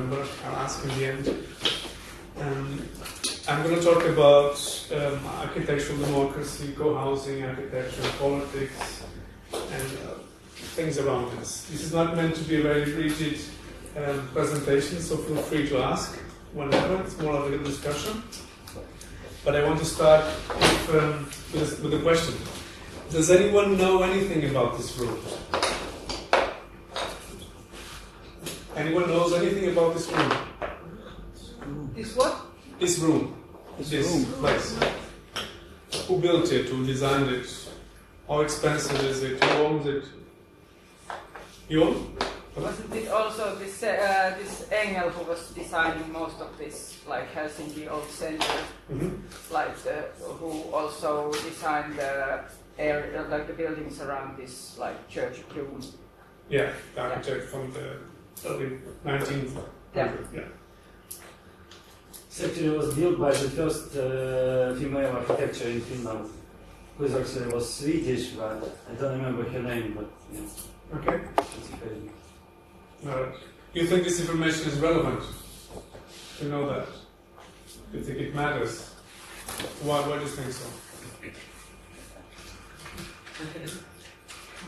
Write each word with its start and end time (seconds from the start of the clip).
remember. 0.00 0.26
I'll 0.46 0.56
ask 0.56 0.82
in 0.84 0.98
the 0.98 1.06
end. 1.06 1.28
Um, 2.38 2.88
I'm 3.48 3.62
going 3.62 3.76
to 3.76 3.82
talk 3.82 4.04
about 4.04 4.56
um, 4.94 5.26
architectural 5.40 5.98
democracy, 5.98 6.72
co-housing 6.76 7.44
architecture, 7.44 8.02
politics, 8.18 9.04
and 9.52 9.98
uh, 10.06 10.14
things 10.76 10.98
around 10.98 11.36
this. 11.38 11.66
This 11.70 11.82
is 11.82 11.92
not 11.92 12.16
meant 12.16 12.34
to 12.36 12.44
be 12.44 12.60
a 12.60 12.62
very 12.62 12.92
rigid 12.92 13.40
um, 13.96 14.28
presentation, 14.32 15.00
so 15.00 15.16
feel 15.16 15.42
free 15.42 15.68
to 15.68 15.78
ask 15.78 16.18
whenever. 16.52 17.02
It's 17.02 17.18
more 17.18 17.34
of 17.34 17.52
a 17.52 17.58
discussion. 17.58 18.22
But 19.44 19.56
I 19.56 19.64
want 19.64 19.78
to 19.80 19.86
start 19.86 20.24
with, 20.48 20.94
um, 20.94 21.30
with, 21.52 21.94
a 21.94 22.02
question. 22.02 22.34
Does 23.10 23.30
anyone 23.30 23.78
know 23.78 24.02
anything 24.02 24.48
about 24.50 24.76
this 24.76 24.96
room? 24.98 25.18
Anyone 28.80 29.08
knows 29.08 29.32
anything 29.34 29.72
about 29.72 29.92
this 29.94 30.10
room? 30.10 30.32
This 31.94 32.16
what? 32.16 32.34
This 32.78 32.98
room. 32.98 33.36
This 33.76 33.90
this 33.90 34.06
room. 34.10 34.24
place. 34.40 34.78
Who 36.08 36.18
built 36.18 36.50
it? 36.50 36.66
Who 36.66 36.86
designed 36.86 37.28
it? 37.28 37.46
How 38.26 38.40
expensive 38.40 39.00
is 39.04 39.22
it? 39.22 39.42
Who 39.44 39.50
owns 39.64 39.86
it? 39.86 40.04
You 41.68 41.84
own? 41.84 42.16
Wasn't 42.56 42.94
it 42.94 43.08
also 43.08 43.54
this 43.56 43.82
uh, 43.82 44.34
this 44.40 44.66
Engel 44.72 45.10
who 45.10 45.28
was 45.30 45.50
designing 45.50 46.10
most 46.12 46.40
of 46.40 46.56
this, 46.58 46.98
like 47.06 47.32
Helsinki 47.34 47.90
Old 47.90 48.08
Center, 48.08 48.58
Mm-hmm. 48.90 49.54
like 49.54 49.76
the, 49.84 50.08
who 50.24 50.50
also 50.72 51.30
designed 51.32 51.96
the 51.96 52.40
area, 52.78 53.22
like 53.30 53.46
the 53.46 53.52
buildings 53.52 54.00
around 54.00 54.36
this, 54.38 54.76
like 54.78 54.96
church 55.08 55.36
room. 55.54 55.80
Yeah, 56.48 56.72
the 56.94 57.00
architect 57.02 57.44
from 57.50 57.72
the 57.72 57.98
early 58.46 58.78
19th. 59.04 59.56
Yeah. 59.94 60.12
yeah. 60.34 60.40
This 62.28 62.44
actually 62.44 62.70
was 62.70 62.94
built 62.94 63.18
by 63.18 63.30
the 63.32 63.50
first 63.50 63.96
uh, 63.96 64.74
female 64.76 65.10
architecture 65.16 65.68
in 65.68 65.80
Finland, 65.80 66.30
who 66.96 67.04
is 67.04 67.14
actually 67.14 67.52
was 67.52 67.72
Swedish, 67.74 68.28
but 68.30 68.62
I 68.90 68.94
don't 69.00 69.18
remember 69.18 69.42
her 69.50 69.62
name, 69.62 69.94
but 69.96 70.08
yeah, 70.32 70.96
Okay. 70.96 71.20
she's 71.54 71.68
crazy. 71.80 72.10
Alright. 73.06 73.34
You 73.74 73.86
think 73.86 74.04
this 74.04 74.20
information 74.20 74.68
is 74.70 74.78
relevant? 74.78 75.22
To 76.38 76.44
know 76.46 76.68
that? 76.68 76.86
You 77.92 78.02
think 78.02 78.18
it 78.18 78.34
matters? 78.34 78.88
Why, 79.82 80.00
why 80.00 80.16
do 80.18 80.22
you 80.22 80.28
think 80.28 80.52
so? 80.52 80.66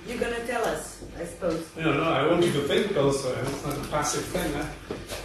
You're 0.06 0.19
gonna 0.19 0.45
tell 0.47 0.64
us, 0.64 1.05
I 1.17 1.25
suppose. 1.25 1.64
No, 1.77 1.92
no, 1.92 2.03
I 2.03 2.27
want 2.27 2.45
you 2.45 2.53
to 2.53 2.62
think 2.62 2.97
also. 2.97 3.34
It's 3.42 3.64
not 3.64 3.77
a 3.78 3.89
passive 3.89 4.25
thing. 4.25 4.53
Eh? 4.55 4.67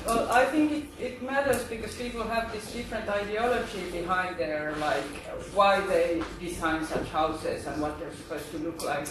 Well, 0.06 0.30
I 0.32 0.46
think 0.46 0.72
it, 0.72 0.86
it 1.00 1.24
matters 1.24 1.64
because 1.64 1.96
people 1.96 2.24
have 2.24 2.52
this 2.52 2.72
different 2.72 3.10
ideology 3.10 3.90
behind 3.92 4.38
their, 4.38 4.76
like, 4.80 5.04
why 5.56 5.82
they 5.82 6.22
design 6.40 6.86
such 6.86 7.08
houses 7.10 7.66
and 7.66 7.82
what 7.82 8.00
they're 8.00 8.14
supposed 8.14 8.52
to 8.52 8.60
look 8.60 8.84
like. 8.86 9.08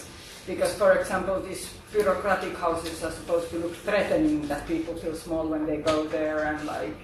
Because, 0.47 0.73
for 0.75 0.93
example, 0.93 1.41
these 1.41 1.75
bureaucratic 1.93 2.57
houses 2.57 3.03
are 3.03 3.11
supposed 3.11 3.51
to 3.51 3.59
look 3.59 3.75
threatening, 3.75 4.47
that 4.47 4.69
people 4.69 4.95
feel 4.95 5.17
small 5.17 5.49
when 5.49 5.67
they 5.67 5.79
go 5.79 6.07
there, 6.07 6.45
and 6.45 6.65
like, 6.65 6.95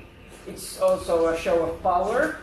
it's 0.47 0.81
also 0.81 1.27
a 1.27 1.37
show 1.37 1.65
of 1.67 1.83
power. 1.83 2.37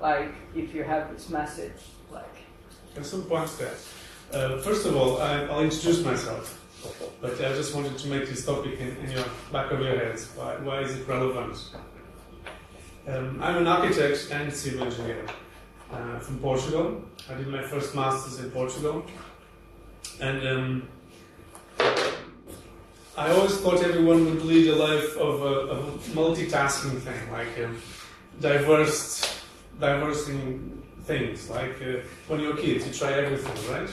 Like, 0.00 0.30
if 0.54 0.72
you 0.72 0.84
have 0.84 1.12
this 1.12 1.28
message, 1.30 1.82
like, 2.12 2.36
There's 2.94 3.10
some 3.10 3.24
points 3.24 3.56
there. 3.56 3.74
Uh, 4.34 4.58
first 4.58 4.84
of 4.84 4.96
all, 4.96 5.22
I, 5.22 5.44
I'll 5.44 5.60
introduce 5.60 6.04
myself. 6.04 6.60
But 7.20 7.34
I 7.34 7.54
just 7.54 7.72
wanted 7.72 7.96
to 7.98 8.08
make 8.08 8.28
this 8.28 8.44
topic 8.44 8.80
in, 8.80 8.96
in 8.96 9.12
your 9.12 9.24
back 9.52 9.70
of 9.70 9.80
your 9.80 9.96
heads. 9.96 10.28
Why, 10.34 10.56
why 10.56 10.80
is 10.80 10.96
it 10.96 11.06
relevant? 11.06 11.56
Um, 13.06 13.40
I'm 13.40 13.58
an 13.58 13.68
architect 13.68 14.28
and 14.32 14.52
civil 14.52 14.82
engineer 14.82 15.24
uh, 15.92 16.18
from 16.18 16.40
Portugal. 16.40 17.04
I 17.30 17.34
did 17.34 17.46
my 17.46 17.62
first 17.62 17.94
masters 17.94 18.40
in 18.40 18.50
Portugal. 18.50 19.06
And 20.20 20.48
um, 20.48 20.88
I 23.16 23.30
always 23.30 23.56
thought 23.58 23.84
everyone 23.84 24.24
would 24.24 24.42
lead 24.42 24.68
a 24.68 24.74
life 24.74 25.16
of 25.16 25.42
a, 25.42 25.54
of 25.74 25.78
a 25.78 26.10
multitasking 26.10 26.98
thing, 26.98 27.30
like 27.30 27.56
um, 27.64 27.80
diverse, 28.40 29.42
diversing 29.78 30.82
things. 31.04 31.48
Like 31.48 31.80
uh, 31.80 32.00
when 32.26 32.40
you're 32.40 32.56
kids, 32.56 32.84
you 32.84 32.92
try 32.92 33.12
everything, 33.12 33.72
right? 33.72 33.88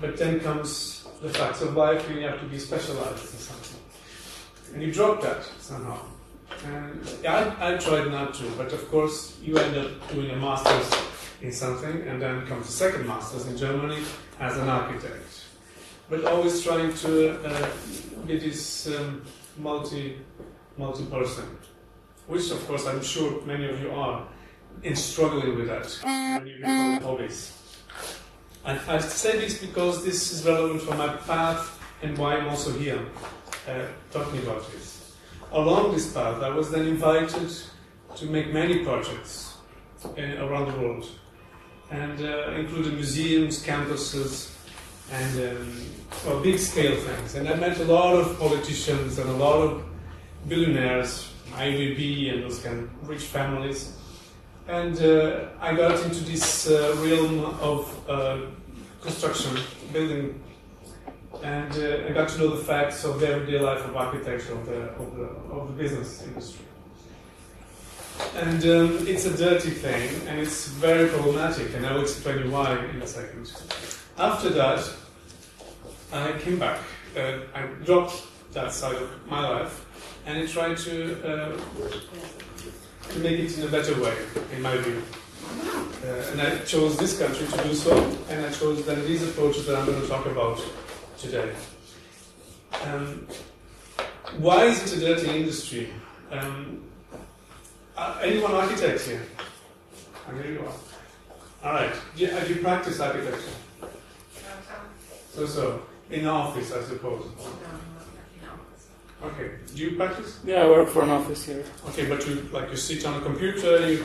But 0.00 0.16
then 0.16 0.40
comes 0.40 1.06
the 1.22 1.30
facts 1.30 1.62
of 1.62 1.74
life, 1.74 2.08
and 2.08 2.18
you 2.18 2.26
have 2.26 2.40
to 2.40 2.46
be 2.46 2.58
specialized 2.58 3.32
in 3.32 3.38
something, 3.38 3.80
and 4.74 4.82
you 4.82 4.92
drop 4.92 5.22
that 5.22 5.44
somehow. 5.58 6.00
And 6.66 7.26
I, 7.26 7.74
I 7.74 7.76
tried 7.78 8.10
not 8.10 8.34
to, 8.34 8.50
but 8.56 8.72
of 8.72 8.88
course, 8.90 9.38
you 9.42 9.56
end 9.56 9.76
up 9.76 9.90
doing 10.12 10.30
a 10.30 10.36
master's 10.36 11.00
in 11.42 11.52
something, 11.52 12.02
and 12.08 12.20
then 12.20 12.46
comes 12.46 12.68
a 12.68 12.72
second 12.72 13.06
master's 13.06 13.46
in 13.46 13.56
Germany 13.56 14.02
as 14.40 14.56
an 14.58 14.68
architect. 14.68 15.44
But 16.10 16.24
always 16.24 16.62
trying 16.62 16.92
to 16.94 17.40
uh, 17.44 17.68
be 18.26 18.38
this 18.38 18.86
um, 18.88 19.22
multi 19.58 20.18
multi 20.76 21.04
person, 21.06 21.44
which 22.26 22.50
of 22.50 22.66
course 22.66 22.86
I'm 22.86 23.02
sure 23.02 23.40
many 23.46 23.68
of 23.68 23.80
you 23.80 23.90
are 23.90 24.26
in 24.82 24.96
struggling 24.96 25.56
with 25.56 25.68
that 25.68 25.86
when 26.02 26.46
you 26.46 26.56
become 26.56 27.00
hobbies. 27.00 27.63
And 28.66 28.80
I 28.88 28.98
say 28.98 29.38
this 29.38 29.58
because 29.58 30.04
this 30.04 30.32
is 30.32 30.46
relevant 30.46 30.80
for 30.80 30.94
my 30.94 31.08
path 31.08 31.78
and 32.02 32.16
why 32.16 32.36
I'm 32.36 32.48
also 32.48 32.72
here 32.72 32.98
uh, 33.68 33.82
talking 34.10 34.40
about 34.40 34.70
this. 34.72 35.14
Along 35.52 35.92
this 35.92 36.10
path, 36.12 36.42
I 36.42 36.48
was 36.48 36.70
then 36.70 36.86
invited 36.86 37.52
to 38.16 38.26
make 38.26 38.54
many 38.54 38.82
projects 38.82 39.58
uh, 40.04 40.22
around 40.46 40.72
the 40.72 40.78
world, 40.80 41.06
and 41.90 42.20
uh, 42.22 42.52
including 42.52 42.94
museums, 42.94 43.62
campuses, 43.62 44.50
and 45.12 45.58
um, 45.58 45.84
well, 46.26 46.40
big 46.40 46.58
scale 46.58 46.96
things. 46.96 47.34
And 47.34 47.46
I 47.46 47.54
met 47.56 47.78
a 47.80 47.84
lot 47.84 48.14
of 48.14 48.38
politicians 48.38 49.18
and 49.18 49.28
a 49.28 49.34
lot 49.34 49.60
of 49.60 49.84
billionaires, 50.48 51.30
IVB, 51.52 52.32
and 52.32 52.42
those 52.44 52.60
kind 52.60 52.84
of 52.84 53.08
rich 53.08 53.24
families 53.24 53.94
and 54.68 55.00
uh, 55.00 55.46
I 55.60 55.74
got 55.74 56.02
into 56.04 56.24
this 56.24 56.68
uh, 56.68 56.96
realm 56.98 57.44
of 57.60 58.08
uh, 58.08 58.38
construction, 59.00 59.58
building, 59.92 60.42
and 61.42 61.72
uh, 61.72 62.08
I 62.08 62.12
got 62.12 62.30
to 62.30 62.38
know 62.38 62.48
the 62.56 62.64
facts 62.64 63.04
of 63.04 63.20
the 63.20 63.28
everyday 63.28 63.58
life 63.58 63.84
of 63.84 63.94
architecture, 63.96 64.54
of 64.54 64.66
the, 64.66 64.80
of 64.92 65.16
the, 65.16 65.24
of 65.52 65.68
the 65.68 65.74
business 65.74 66.22
industry. 66.22 66.64
And 68.36 68.64
um, 68.64 69.06
it's 69.06 69.26
a 69.26 69.36
dirty 69.36 69.70
thing, 69.70 70.28
and 70.28 70.40
it's 70.40 70.68
very 70.68 71.08
problematic, 71.08 71.74
and 71.74 71.84
I 71.84 71.92
will 71.92 72.02
explain 72.02 72.44
you 72.44 72.50
why 72.50 72.78
in 72.86 73.02
a 73.02 73.06
second. 73.06 73.52
After 74.16 74.48
that, 74.50 74.88
I 76.12 76.32
came 76.38 76.58
back. 76.58 76.80
I 77.16 77.66
dropped 77.84 78.22
that 78.52 78.72
side 78.72 78.96
of 78.96 79.10
my 79.28 79.46
life, 79.46 79.84
and 80.26 80.38
I 80.38 80.46
tried 80.46 80.78
to 80.78 81.28
uh, 81.28 81.60
to 83.10 83.18
make 83.20 83.38
it 83.38 83.56
in 83.58 83.64
a 83.64 83.70
better 83.70 84.00
way, 84.00 84.16
in 84.52 84.62
my 84.62 84.76
view. 84.78 85.02
Uh, 86.04 86.32
and 86.32 86.40
I 86.40 86.58
chose 86.60 86.96
this 86.96 87.18
country 87.18 87.46
to 87.46 87.62
do 87.62 87.74
so, 87.74 87.96
and 88.28 88.44
I 88.44 88.50
chose 88.50 88.84
then 88.84 89.04
these 89.04 89.22
approaches 89.22 89.66
that 89.66 89.76
I'm 89.76 89.86
going 89.86 90.00
to 90.00 90.08
talk 90.08 90.26
about 90.26 90.60
today. 91.18 91.54
Um, 92.84 93.26
why 94.38 94.64
is 94.64 94.92
it 94.92 94.98
a 94.98 95.00
dirty 95.00 95.40
industry? 95.40 95.90
Um, 96.30 96.82
anyone 98.20 98.52
architect 98.52 99.02
here? 99.02 99.22
Oh, 100.28 100.34
here 100.36 100.52
you 100.52 100.60
are. 100.60 100.72
All 101.64 101.72
right. 101.72 101.94
Do 102.16 102.24
you, 102.24 102.38
you 102.48 102.62
practiced 102.62 103.00
architecture? 103.00 103.54
So 105.32 105.46
so. 105.46 105.82
In 106.10 106.24
the 106.24 106.30
office, 106.30 106.70
I 106.72 106.82
suppose. 106.82 107.24
Okay. 109.28 109.50
Do 109.74 109.82
you 109.82 109.96
practice? 109.96 110.38
Yeah, 110.44 110.62
I 110.64 110.66
work 110.68 110.88
for 110.88 111.02
an 111.02 111.10
office 111.10 111.44
here. 111.46 111.64
Okay, 111.88 112.06
but 112.06 112.26
you 112.26 112.34
like 112.52 112.70
you 112.70 112.76
sit 112.76 113.04
on 113.06 113.14
a 113.20 113.22
computer 113.22 113.88
you, 113.90 114.04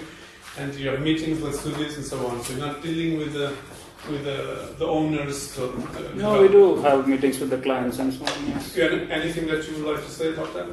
and 0.58 0.74
you 0.76 0.90
have 0.90 1.02
meetings. 1.02 1.42
Let's 1.42 1.64
do 1.64 1.72
this 1.72 1.98
and 1.98 2.06
so 2.06 2.26
on. 2.28 2.42
So 2.44 2.54
you're 2.54 2.66
not 2.68 2.82
dealing 2.82 3.18
with 3.18 3.34
the 3.34 3.56
with 4.10 4.24
the, 4.24 4.74
the 4.78 4.86
owners. 4.88 5.54
The, 5.56 5.68
the 5.68 6.16
No, 6.16 6.42
we 6.42 6.48
do 6.48 6.78
have 6.82 7.08
meetings 7.08 7.40
with 7.40 7.50
the 7.50 7.58
clients 7.58 8.00
and 8.00 8.14
so 8.14 8.26
on. 8.26 8.48
Yes. 8.48 8.78
Anything 8.78 9.48
that 9.48 9.68
you 9.68 9.84
would 9.84 9.96
like 9.96 10.06
to 10.06 10.12
say 10.12 10.34
about 10.34 10.54
that? 10.54 10.68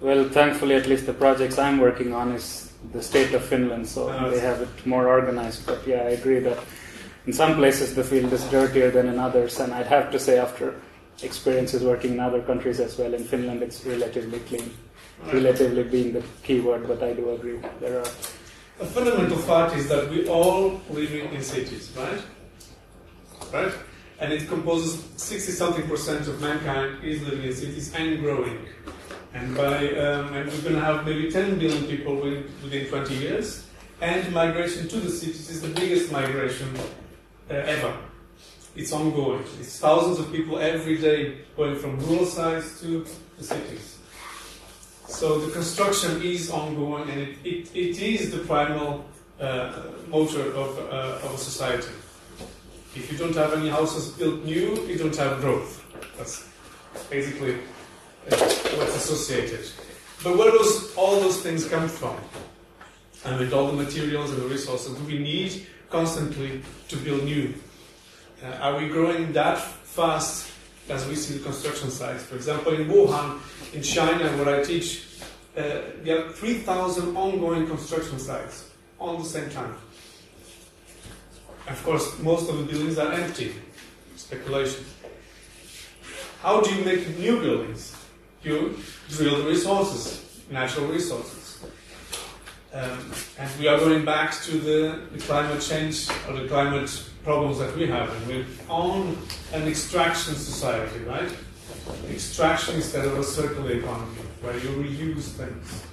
Well, 0.00 0.28
thankfully, 0.28 0.74
at 0.74 0.86
least 0.86 1.06
the 1.06 1.14
projects 1.14 1.58
I'm 1.58 1.78
working 1.78 2.12
on 2.14 2.32
is 2.32 2.72
the 2.92 3.02
state 3.02 3.32
of 3.34 3.42
Finland, 3.44 3.88
so 3.88 4.08
Ah, 4.10 4.28
they 4.28 4.40
have 4.40 4.60
it 4.60 4.86
more 4.86 5.08
organized. 5.08 5.66
But 5.66 5.86
yeah, 5.86 6.02
I 6.02 6.10
agree 6.10 6.40
that 6.40 6.58
in 7.26 7.32
some 7.32 7.54
places 7.54 7.94
the 7.94 8.04
field 8.04 8.32
is 8.32 8.44
dirtier 8.50 8.90
than 8.90 9.08
in 9.08 9.18
others, 9.18 9.58
and 9.60 9.72
I'd 9.72 9.86
have 9.86 10.10
to 10.12 10.18
say 10.18 10.38
after 10.38 10.74
experiences 11.22 11.82
working 11.82 12.14
in 12.14 12.20
other 12.20 12.42
countries 12.42 12.80
as 12.80 12.98
well, 12.98 13.14
in 13.14 13.24
Finland 13.24 13.62
it's 13.62 13.84
relatively 13.84 14.40
clean. 14.40 14.70
Relatively 15.32 15.84
being 15.84 16.12
the 16.12 16.22
key 16.42 16.60
word, 16.60 16.86
but 16.86 17.02
I 17.02 17.12
do 17.12 17.30
agree 17.30 17.58
there 17.80 18.00
are. 18.00 18.08
A 18.80 18.84
fundamental 18.84 19.38
fact 19.38 19.76
is 19.76 19.88
that 19.88 20.10
we 20.10 20.28
all 20.28 20.80
live 20.90 21.12
in 21.14 21.42
cities, 21.42 21.92
right? 21.96 22.20
Right? 23.52 23.72
And 24.18 24.32
it 24.32 24.48
composes 24.48 25.04
60 25.16 25.52
something 25.52 25.88
percent 25.88 26.26
of 26.26 26.40
mankind 26.40 27.04
is 27.04 27.22
living 27.22 27.46
in 27.46 27.54
cities 27.54 27.94
and 27.94 28.20
growing. 28.20 28.58
and 29.34 29.56
by 29.56 29.88
um, 29.98 30.32
and 30.32 30.48
we're 30.50 30.62
going 30.62 30.74
to 30.74 30.80
have 30.80 31.04
maybe 31.04 31.30
10 31.30 31.58
billion 31.58 31.84
people 31.84 32.14
within, 32.14 32.44
within 32.62 32.86
20 32.86 33.14
years. 33.14 33.66
And 34.00 34.32
migration 34.32 34.88
to 34.88 34.96
the 34.96 35.10
cities 35.10 35.50
is 35.50 35.62
the 35.62 35.68
biggest 35.68 36.12
migration 36.12 36.68
uh, 37.50 37.54
ever. 37.54 37.96
It's 38.76 38.92
ongoing. 38.92 39.44
It's 39.60 39.78
thousands 39.78 40.18
of 40.18 40.32
people 40.32 40.58
every 40.58 40.98
day 40.98 41.38
going 41.56 41.76
from 41.76 41.98
rural 42.06 42.26
sites 42.26 42.80
to 42.80 43.06
the 43.38 43.44
cities. 43.44 43.98
So 45.06 45.38
the 45.38 45.52
construction 45.52 46.22
is 46.22 46.50
ongoing, 46.50 47.08
and 47.08 47.20
it, 47.20 47.38
it, 47.44 47.76
it 47.76 48.02
is 48.02 48.32
the 48.32 48.38
primal 48.38 49.04
uh, 49.40 49.82
motor 50.08 50.52
of, 50.54 50.78
uh, 50.78 51.24
of 51.24 51.34
a 51.34 51.38
society. 51.38 51.92
If 52.96 53.10
you 53.12 53.18
don't 53.18 53.34
have 53.36 53.52
any 53.52 53.68
houses 53.68 54.10
built 54.10 54.44
new, 54.44 54.80
you 54.86 54.96
don't 54.96 55.16
have 55.16 55.40
growth. 55.40 55.84
That's 56.16 56.48
basically 57.10 57.54
uh, 57.54 58.36
what's 58.76 58.96
associated. 58.96 59.68
But 60.22 60.38
where 60.38 60.50
does 60.50 60.94
all 60.96 61.20
those 61.20 61.42
things 61.42 61.68
come 61.68 61.88
from? 61.88 62.16
And 63.24 63.38
with 63.38 63.52
all 63.52 63.66
the 63.66 63.72
materials 63.72 64.30
and 64.30 64.42
the 64.42 64.46
resources, 64.46 64.98
we 65.02 65.18
need 65.18 65.66
constantly 65.90 66.62
to 66.88 66.96
build 66.96 67.24
new? 67.24 67.54
Uh, 68.44 68.48
are 68.60 68.76
we 68.76 68.88
growing 68.88 69.32
that 69.32 69.58
fast 69.58 70.50
as 70.90 71.06
we 71.08 71.14
see 71.14 71.38
the 71.38 71.44
construction 71.44 71.90
sites? 71.90 72.24
For 72.24 72.36
example, 72.36 72.74
in 72.74 72.86
Wuhan, 72.88 73.40
in 73.72 73.82
China, 73.82 74.28
where 74.36 74.60
I 74.60 74.62
teach, 74.62 75.06
uh, 75.56 75.80
there 76.02 76.26
are 76.26 76.30
3,000 76.30 77.16
ongoing 77.16 77.66
construction 77.66 78.18
sites 78.18 78.70
all 78.98 79.16
the 79.16 79.24
same 79.24 79.48
time. 79.48 79.74
Of 81.68 81.82
course, 81.84 82.18
most 82.18 82.50
of 82.50 82.58
the 82.58 82.64
buildings 82.64 82.98
are 82.98 83.12
empty. 83.12 83.54
Speculation. 84.16 84.84
How 86.42 86.60
do 86.60 86.74
you 86.74 86.84
make 86.84 87.18
new 87.18 87.40
buildings? 87.40 87.96
You 88.42 88.78
drill 89.08 89.46
resources, 89.46 90.42
natural 90.50 90.88
resources. 90.88 91.64
Um, 92.74 93.10
and 93.38 93.50
we 93.58 93.68
are 93.68 93.78
going 93.78 94.04
back 94.04 94.34
to 94.42 94.58
the, 94.58 95.00
the, 95.12 95.18
climate 95.20 95.62
change 95.62 96.10
or 96.28 96.34
the 96.34 96.48
climate 96.48 96.90
problems 97.24 97.58
that 97.58 97.74
we 97.76 97.86
have. 97.86 98.08
We're 98.28 98.44
on 98.68 99.16
an 99.52 99.66
extraction 99.66 100.34
society, 100.34 101.00
right? 101.04 101.30
Extraction 102.10 102.76
instead 102.76 103.06
of 103.06 103.18
a 103.18 103.24
circular 103.24 103.72
economy, 103.72 104.20
where 104.42 104.56
you 104.58 104.68
reuse 104.68 105.28
things. 105.32 105.84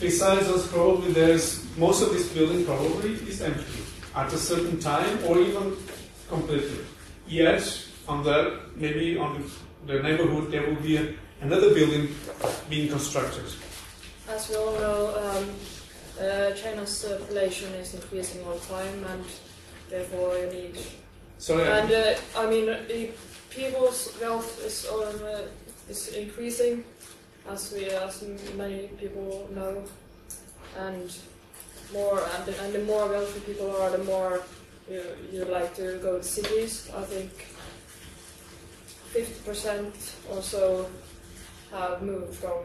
Besides 0.00 0.46
us, 0.48 0.66
probably 0.68 1.12
there's 1.12 1.66
most 1.76 2.02
of 2.02 2.12
this 2.12 2.32
building 2.32 2.64
probably 2.64 3.14
is 3.14 3.42
empty 3.42 3.82
at 4.14 4.32
a 4.32 4.38
certain 4.38 4.78
time 4.78 5.18
or 5.26 5.38
even 5.38 5.76
completely. 6.28 6.84
Yet, 7.26 7.84
on 8.06 8.22
the 8.22 8.60
maybe 8.76 9.18
on 9.18 9.44
the 9.86 10.00
neighborhood, 10.00 10.52
there 10.52 10.64
will 10.66 10.80
be 10.80 10.96
a, 10.96 11.14
another 11.40 11.74
building 11.74 12.14
being 12.70 12.88
constructed. 12.88 13.44
As 14.28 14.48
we 14.48 14.56
all 14.56 14.72
know, 14.74 15.00
um, 15.18 15.50
uh, 16.20 16.52
China's 16.52 17.04
population 17.04 17.72
is 17.74 17.94
increasing 17.94 18.44
all 18.46 18.54
the 18.54 18.66
time, 18.66 19.04
and 19.04 19.24
therefore 19.88 20.36
you 20.38 20.46
need. 20.46 20.76
So, 21.38 21.58
And 21.58 21.92
uh, 21.92 22.14
I 22.36 22.50
mean, 22.50 22.68
uh, 22.68 22.82
people's 23.50 24.16
wealth 24.20 24.64
is 24.64 24.86
um, 24.90 25.02
uh, 25.24 25.42
is 25.88 26.08
increasing, 26.08 26.84
as 27.48 27.72
we 27.72 27.86
as 27.86 28.24
many 28.56 28.88
people 29.00 29.48
know, 29.54 29.84
and 30.76 31.14
more 31.92 32.20
and 32.34 32.44
the, 32.44 32.62
and 32.62 32.72
the 32.74 32.84
more 32.84 33.08
wealthy 33.08 33.40
people 33.40 33.70
are, 33.76 33.90
the 33.90 34.04
more 34.04 34.42
you, 34.90 35.02
you 35.32 35.44
like 35.44 35.74
to 35.76 35.98
go 36.02 36.18
to 36.18 36.24
cities. 36.24 36.90
I 36.96 37.02
think 37.02 37.30
fifty 39.14 39.40
percent 39.48 39.94
or 40.30 40.42
so 40.42 40.90
have 41.70 42.02
moved 42.02 42.34
from 42.34 42.58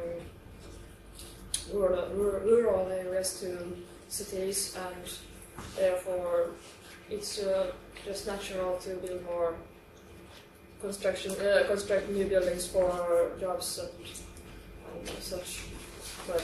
rural, 1.71 2.09
rural 2.43 2.87
areas 2.91 3.39
to 3.41 3.77
cities, 4.09 4.75
and 4.75 5.03
therefore 5.75 6.49
it's 7.13 7.39
uh, 7.39 7.71
just 8.06 8.27
natural 8.27 8.77
to 8.77 8.89
build 8.95 9.24
more 9.25 9.56
construction, 10.81 11.31
uh, 11.31 11.63
construct 11.68 12.10
new 12.10 12.25
buildings 12.25 12.68
for 12.68 13.31
jobs 13.39 13.80
and, 13.80 13.89
and 15.07 15.24
such. 15.24 15.62
But 16.27 16.44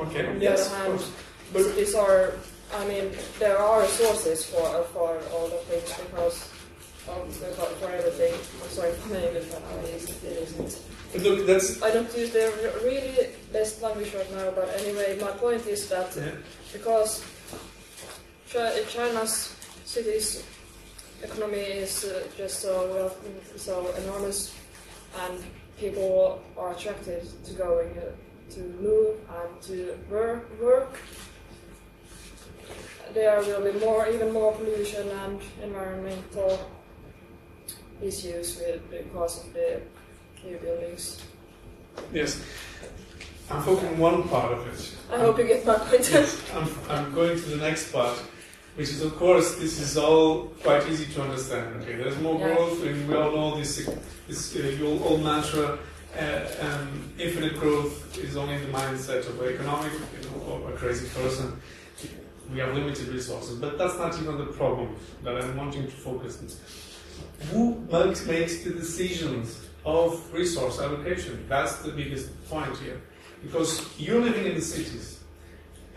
okay, 0.00 0.26
on 0.26 0.38
the 0.38 0.44
yes, 0.44 0.66
other 0.66 0.76
of 0.76 0.82
hand, 0.82 0.98
course. 0.98 1.12
But- 1.52 1.76
these 1.76 1.94
are, 1.94 2.34
I 2.74 2.86
mean, 2.86 3.10
there 3.38 3.58
are 3.58 3.80
resources 3.82 4.44
for 4.44 4.68
for 4.92 5.18
all 5.32 5.48
the 5.48 5.60
things 5.68 5.88
because. 6.04 6.50
Um, 7.08 7.30
for, 7.30 7.64
for 7.80 7.88
everything. 7.88 8.34
I'm 8.62 8.68
sorry 8.68 8.92
for 8.92 9.08
my 9.14 9.24
English, 9.28 9.46
but 9.48 9.62
I 9.64 9.92
use 9.92 10.10
it 10.10 10.44
isn't. 10.44 10.82
But 11.10 11.22
look, 11.22 11.46
that's 11.46 11.82
I 11.82 11.90
don't 11.90 12.14
use 12.14 12.32
the 12.32 12.52
really 12.84 13.30
best 13.50 13.80
language 13.80 14.12
right 14.12 14.30
now, 14.36 14.50
but 14.50 14.68
anyway, 14.76 15.16
my 15.18 15.30
point 15.30 15.66
is 15.66 15.88
that 15.88 16.14
yeah. 16.14 16.32
because 16.70 17.24
China's 18.88 19.56
cities 19.88 20.44
economy 21.22 21.58
is 21.58 22.04
uh, 22.04 22.22
just 22.36 22.60
so 22.60 22.86
well, 22.92 23.16
so 23.56 23.90
enormous, 24.02 24.54
and 25.24 25.42
people 25.78 26.42
are 26.56 26.72
attracted 26.72 27.26
to 27.44 27.52
going 27.54 27.88
uh, 27.98 28.52
to 28.54 28.60
move 28.80 29.16
and 29.40 29.62
to 29.62 29.98
work. 30.10 30.60
work. 30.60 31.00
There 33.14 33.40
will 33.40 33.72
be 33.72 33.78
more, 33.80 34.06
even 34.06 34.32
more 34.32 34.52
pollution 34.52 35.08
and 35.08 35.40
environmental 35.62 36.70
issues 38.02 38.60
with 38.60 38.90
because 38.90 39.46
of 39.46 39.54
the 39.54 39.80
new 40.44 40.58
buildings. 40.58 41.22
Yes. 42.12 42.44
I'm 43.50 43.62
focusing 43.62 43.98
one 43.98 44.28
part 44.28 44.52
of 44.52 44.66
it. 44.68 44.94
I 45.10 45.18
hope 45.18 45.38
you 45.38 45.46
get 45.46 45.64
my 45.64 45.76
point. 45.76 46.10
Yes, 46.12 46.38
I'm, 46.54 46.68
I'm 46.90 47.14
going 47.14 47.38
to 47.38 47.48
the 47.48 47.56
next 47.56 47.90
part, 47.90 48.22
which 48.78 48.90
is, 48.90 49.02
of 49.02 49.16
course, 49.16 49.56
this 49.56 49.80
is 49.80 49.98
all 49.98 50.44
quite 50.62 50.88
easy 50.88 51.12
to 51.12 51.20
understand. 51.20 51.82
Okay, 51.82 51.96
there's 51.96 52.16
more 52.20 52.38
growth, 52.38 52.80
and 52.84 53.08
we 53.08 53.14
all 53.16 53.32
know 53.32 53.58
this, 53.58 53.90
this 54.28 54.54
uh, 54.54 54.84
old, 54.84 55.20
mantra. 55.20 55.80
Uh, 56.16 56.46
um, 56.60 57.12
infinite 57.18 57.58
growth 57.58 58.16
is 58.18 58.36
only 58.36 58.56
the 58.58 58.70
mindset 58.70 59.26
of 59.26 59.40
an 59.40 59.52
economic, 59.52 59.92
you 59.92 60.30
know, 60.30 60.52
of 60.52 60.68
a 60.72 60.76
crazy 60.76 61.08
person. 61.08 61.60
We 62.52 62.60
have 62.60 62.72
limited 62.72 63.08
resources, 63.08 63.58
but 63.58 63.78
that's 63.78 63.98
not 63.98 64.16
even 64.16 64.38
the 64.38 64.46
problem 64.46 64.94
that 65.24 65.34
I'm 65.42 65.56
wanting 65.56 65.86
to 65.86 65.96
focus 65.96 66.38
on. 66.40 67.48
Who 67.48 67.84
makes, 67.90 68.24
makes 68.26 68.62
the 68.62 68.70
decisions 68.70 69.60
of 69.84 70.32
resource 70.32 70.80
allocation? 70.80 71.44
That's 71.48 71.82
the 71.82 71.90
biggest 71.90 72.30
point 72.48 72.76
here. 72.76 73.00
Because 73.42 73.84
you're 73.98 74.20
living 74.20 74.46
in 74.46 74.54
the 74.54 74.60
cities, 74.60 75.17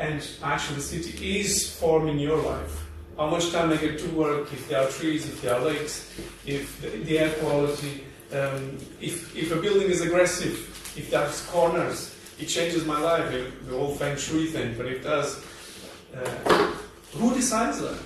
and 0.01 0.27
actually 0.43 0.77
the 0.77 0.81
city 0.81 1.39
is 1.39 1.69
forming 1.79 2.17
your 2.17 2.37
life. 2.37 2.87
How 3.17 3.27
much 3.29 3.51
time 3.51 3.69
I 3.69 3.77
get 3.77 3.99
to 3.99 4.09
work, 4.09 4.51
if 4.51 4.67
there 4.67 4.81
are 4.81 4.89
trees, 4.89 5.27
if 5.27 5.41
there 5.43 5.53
are 5.53 5.61
lakes, 5.61 6.11
if 6.43 6.81
the, 6.81 6.89
the 6.89 7.19
air 7.19 7.31
quality, 7.35 8.03
um, 8.33 8.77
if, 8.99 9.35
if 9.35 9.51
a 9.51 9.57
building 9.57 9.89
is 9.91 10.01
aggressive, 10.01 10.55
if 10.97 11.11
there's 11.11 11.45
corners, 11.47 12.15
it 12.39 12.45
changes 12.45 12.83
my 12.85 12.99
life, 12.99 13.31
the, 13.31 13.51
the 13.69 13.77
whole 13.77 13.93
feng 13.93 14.17
shui 14.17 14.47
thing, 14.47 14.73
but 14.75 14.87
it 14.87 15.03
does. 15.03 15.45
Uh, 16.15 16.73
who 17.13 17.35
decides 17.35 17.79
that? 17.81 17.99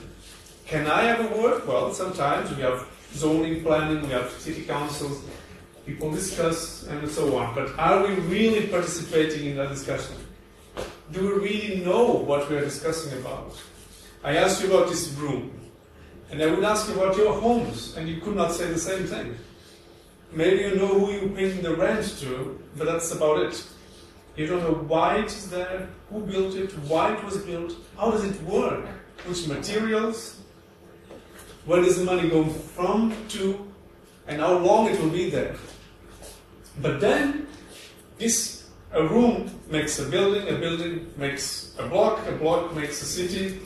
Can 0.68 0.88
I 0.88 1.08
ever 1.08 1.28
work? 1.42 1.66
Well, 1.66 1.94
sometimes 1.94 2.54
we 2.54 2.62
have 2.64 2.86
zoning 3.14 3.64
planning, 3.64 4.02
we 4.02 4.10
have 4.10 4.30
city 4.32 4.64
councils, 4.64 5.24
people 5.86 6.12
discuss 6.12 6.84
and 6.88 7.10
so 7.10 7.38
on. 7.38 7.56
But 7.56 7.80
are 7.80 8.06
we 8.06 8.16
really 8.16 8.68
participating 8.68 9.46
in 9.52 9.56
that 9.58 9.70
discussion? 9.70 10.25
Do 11.12 11.22
we 11.22 11.50
really 11.50 11.86
know 11.86 12.06
what 12.06 12.50
we 12.50 12.58
are 12.58 12.64
discussing 12.64 13.18
about? 13.20 13.56
I 14.24 14.38
asked 14.38 14.64
you 14.64 14.74
about 14.74 14.90
this 14.90 15.12
room, 15.14 15.52
and 16.32 16.42
I 16.42 16.48
would 16.48 16.64
ask 16.64 16.90
you 16.90 16.96
about 16.96 17.16
your 17.16 17.40
homes, 17.40 17.96
and 17.96 18.10
you 18.10 18.20
could 18.22 18.36
not 18.36 18.52
say 18.52 18.68
the 18.68 18.80
same 18.80 19.06
thing. 19.06 19.36
Maybe 20.32 20.64
you 20.64 20.76
know 20.76 20.88
who 20.88 21.12
you're 21.12 21.30
paying 21.30 21.62
the 21.62 21.76
rent 21.76 22.18
to, 22.22 22.60
but 22.76 22.86
that's 22.86 23.12
about 23.12 23.44
it. 23.44 23.64
You 24.36 24.48
don't 24.48 24.64
know 24.64 24.74
why 24.88 25.20
it 25.20 25.28
is 25.28 25.50
there, 25.50 25.88
who 26.10 26.22
built 26.22 26.56
it, 26.56 26.72
why 26.90 27.14
it 27.14 27.24
was 27.24 27.38
built, 27.38 27.74
how 27.98 28.12
does 28.12 28.26
it 28.26 28.42
work, 28.44 28.86
which 29.26 29.48
materials, 29.48 30.42
where 31.66 31.82
does 31.82 31.98
the 32.00 32.04
money 32.04 32.30
go 32.30 32.44
from, 32.46 33.16
to, 33.30 33.72
and 34.28 34.42
how 34.42 34.58
long 34.58 34.88
it 34.90 35.00
will 35.00 35.10
be 35.10 35.30
there. 35.30 35.56
But 36.82 37.00
then, 37.00 37.48
this 38.18 38.68
a 38.92 39.04
room 39.04 39.50
makes 39.68 40.00
a 40.00 40.06
building, 40.06 40.48
a 40.48 40.58
building 40.58 41.12
makes 41.18 41.76
a 41.80 41.88
block, 41.88 42.26
a 42.28 42.32
block 42.34 42.76
makes 42.76 43.02
a 43.02 43.06
city, 43.06 43.60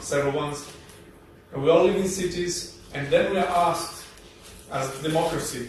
several 0.00 0.32
ones. 0.32 0.66
And 1.52 1.62
we 1.62 1.70
all 1.70 1.84
live 1.84 1.96
in 1.96 2.08
cities, 2.08 2.78
and 2.94 3.08
then 3.08 3.32
we 3.32 3.38
are 3.38 3.46
asked, 3.46 4.04
as 4.70 4.90
democracy, 5.00 5.68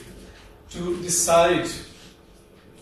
to 0.71 1.01
decide 1.01 1.69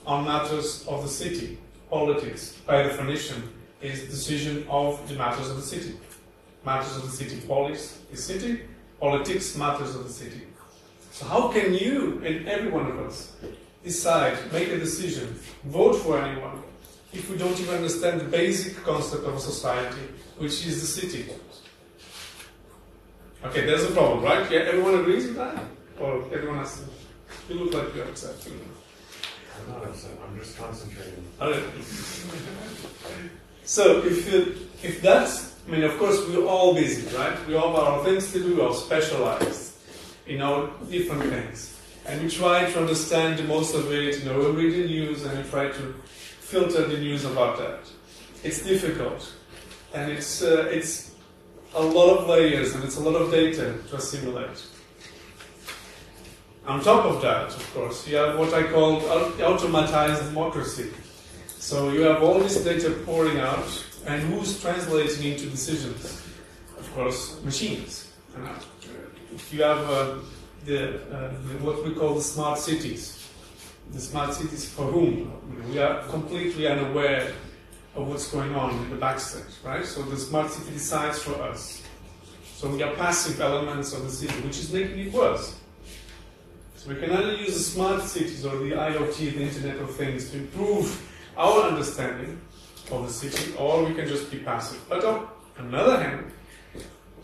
on 0.08 0.26
matters 0.26 0.86
of 0.88 1.04
the 1.04 1.10
city. 1.10 1.60
Politics, 1.90 2.58
by 2.66 2.84
definition, 2.84 3.44
is 3.82 4.02
decision 4.10 4.66
of 4.70 5.08
the 5.08 5.16
matters 5.16 5.50
of 5.50 5.58
the 5.58 5.62
city. 5.62 5.98
Matters 6.66 6.96
of 6.98 7.04
the 7.04 7.16
city. 7.16 7.42
Polis 7.48 8.00
is 8.12 8.24
city, 8.24 8.62
politics, 9.00 9.56
matters 9.56 9.96
of 9.96 10.08
the 10.08 10.14
city. 10.14 10.42
So 11.12 11.26
how 11.26 11.50
can 11.50 11.74
you 11.74 12.22
and 12.26 12.48
every 12.48 12.72
one 12.72 12.88
of 12.88 13.00
us 13.00 13.34
decide, 13.84 14.38
make 14.52 14.70
a 14.70 14.78
decision, 14.78 15.40
vote 15.66 15.94
for 15.94 16.20
anyone 16.20 16.64
if 17.16 17.30
we 17.30 17.38
don't 17.38 17.60
even 17.60 17.76
understand 17.76 18.22
the 18.22 18.26
basic 18.26 18.84
concept 18.84 19.24
of 19.24 19.36
a 19.36 19.40
society, 19.40 20.02
which 20.38 20.66
is 20.66 20.82
the 20.82 20.88
city? 20.88 21.26
Okay, 23.44 23.66
there's 23.66 23.84
a 23.84 23.92
problem, 23.92 24.24
right? 24.24 24.50
Yeah, 24.52 24.60
everyone 24.60 24.96
agrees 24.96 25.28
with 25.28 25.36
that? 25.36 25.64
Or 26.00 26.24
everyone 26.34 26.58
has 26.58 26.80
to? 26.80 27.54
You 27.54 27.60
look 27.64 27.74
like 27.74 27.96
you're 27.96 28.06
upset. 28.06 28.36
I'm 28.48 29.74
not 29.74 29.84
upset. 29.84 30.12
I'm 30.28 30.38
just 30.40 30.58
concentrating. 30.58 31.24
So 33.64 34.04
if 34.04 34.32
you, 34.32 34.56
if 34.84 35.02
that's, 35.02 35.56
I 35.68 35.72
mean, 35.72 35.84
of 35.84 35.98
course, 35.98 36.20
we're 36.28 36.46
all 36.46 36.74
busy, 36.74 37.16
right? 37.16 37.36
We 37.48 37.56
all 37.56 37.74
have 37.76 37.84
our 37.84 38.04
things 38.04 38.32
to 38.34 38.40
do. 38.40 38.58
We're 38.58 38.68
all 38.68 38.74
specialized 38.74 39.74
in 40.28 40.42
our 40.42 40.70
different 40.90 41.24
things, 41.24 41.80
and 42.06 42.22
we 42.22 42.30
try 42.30 42.70
to 42.72 42.80
understand 42.80 43.40
the 43.40 43.44
most 43.44 43.74
of 43.76 43.92
it. 43.92 44.20
You 44.20 44.26
know, 44.26 44.40
we 44.40 44.66
read 44.66 44.84
the 44.84 44.88
news 44.88 45.24
and 45.24 45.38
we 45.38 45.50
try 45.50 45.70
to 45.70 45.96
filter 46.46 46.86
the 46.88 46.98
news 46.98 47.26
about 47.26 47.58
that. 47.58 47.80
It's 48.44 48.62
difficult, 48.64 49.34
and 49.94 50.12
it's 50.12 50.42
uh, 50.44 50.68
it's 50.72 51.12
a 51.74 51.82
lot 51.82 52.18
of 52.18 52.28
layers 52.30 52.74
and 52.76 52.84
it's 52.84 52.98
a 52.98 53.02
lot 53.02 53.16
of 53.22 53.32
data 53.32 53.76
to 53.90 53.96
assimilate. 53.96 54.64
On 56.68 56.82
top 56.82 57.06
of 57.06 57.22
that, 57.22 57.48
of 57.48 57.74
course, 57.74 58.08
you 58.08 58.16
have 58.16 58.40
what 58.40 58.54
I 58.54 58.64
call 58.64 58.98
au- 58.98 59.32
automatized 59.40 60.24
democracy. 60.30 60.92
So 61.48 61.92
you 61.92 62.02
have 62.02 62.24
all 62.24 62.40
this 62.40 62.64
data 62.64 62.92
pouring 63.06 63.40
out, 63.40 63.70
and 64.06 64.22
who's 64.22 64.62
translating 64.62 65.32
into 65.32 65.46
decisions? 65.48 66.22
Of 66.80 66.92
course, 66.96 67.42
machines. 67.44 68.12
Uh, 68.36 68.60
you 69.52 69.64
have 69.64 69.90
uh, 69.90 70.16
the, 70.66 71.02
uh, 71.12 71.30
what 71.62 71.84
we 71.84 71.94
call 71.94 72.16
the 72.16 72.22
smart 72.22 72.58
cities, 72.60 73.15
the 73.92 74.00
smart 74.00 74.34
cities 74.34 74.70
for 74.70 74.84
whom 74.86 75.32
we 75.70 75.80
are 75.80 76.04
completely 76.08 76.68
unaware 76.68 77.34
of 77.96 78.08
what's 78.08 78.30
going 78.32 78.54
on 78.56 78.72
in 78.72 78.90
the 78.90 78.96
backstage, 78.96 79.54
right? 79.64 79.86
So 79.86 80.02
the 80.04 80.18
smart 80.18 80.52
city 80.52 80.72
decides 80.72 81.20
for 81.20 81.42
us. 81.42 81.82
So 82.56 82.70
we 82.70 82.84
are 82.84 82.94
passive 82.96 83.40
elements 83.42 83.94
of 83.94 84.04
the 84.04 84.10
city, 84.10 84.34
which 84.42 84.58
is 84.58 84.72
making 84.72 85.00
it 85.00 85.14
worse. 85.14 85.60
So 86.76 86.90
we 86.90 86.96
can 86.96 87.12
either 87.12 87.34
use 87.34 87.54
the 87.54 87.64
smart 87.64 88.04
cities 88.04 88.46
or 88.46 88.58
the 88.58 88.72
IoT, 88.72 89.18
the 89.18 89.42
Internet 89.42 89.78
of 89.78 89.96
Things, 89.96 90.30
to 90.32 90.38
improve 90.38 91.02
our 91.38 91.64
understanding 91.64 92.40
of 92.92 93.08
the 93.08 93.14
city, 93.14 93.56
or 93.58 93.84
we 93.86 93.94
can 93.94 94.08
just 94.08 94.30
be 94.30 94.40
passive. 94.40 94.84
But 94.88 95.04
on 95.04 95.28
another 95.58 96.02
hand, 96.02 96.32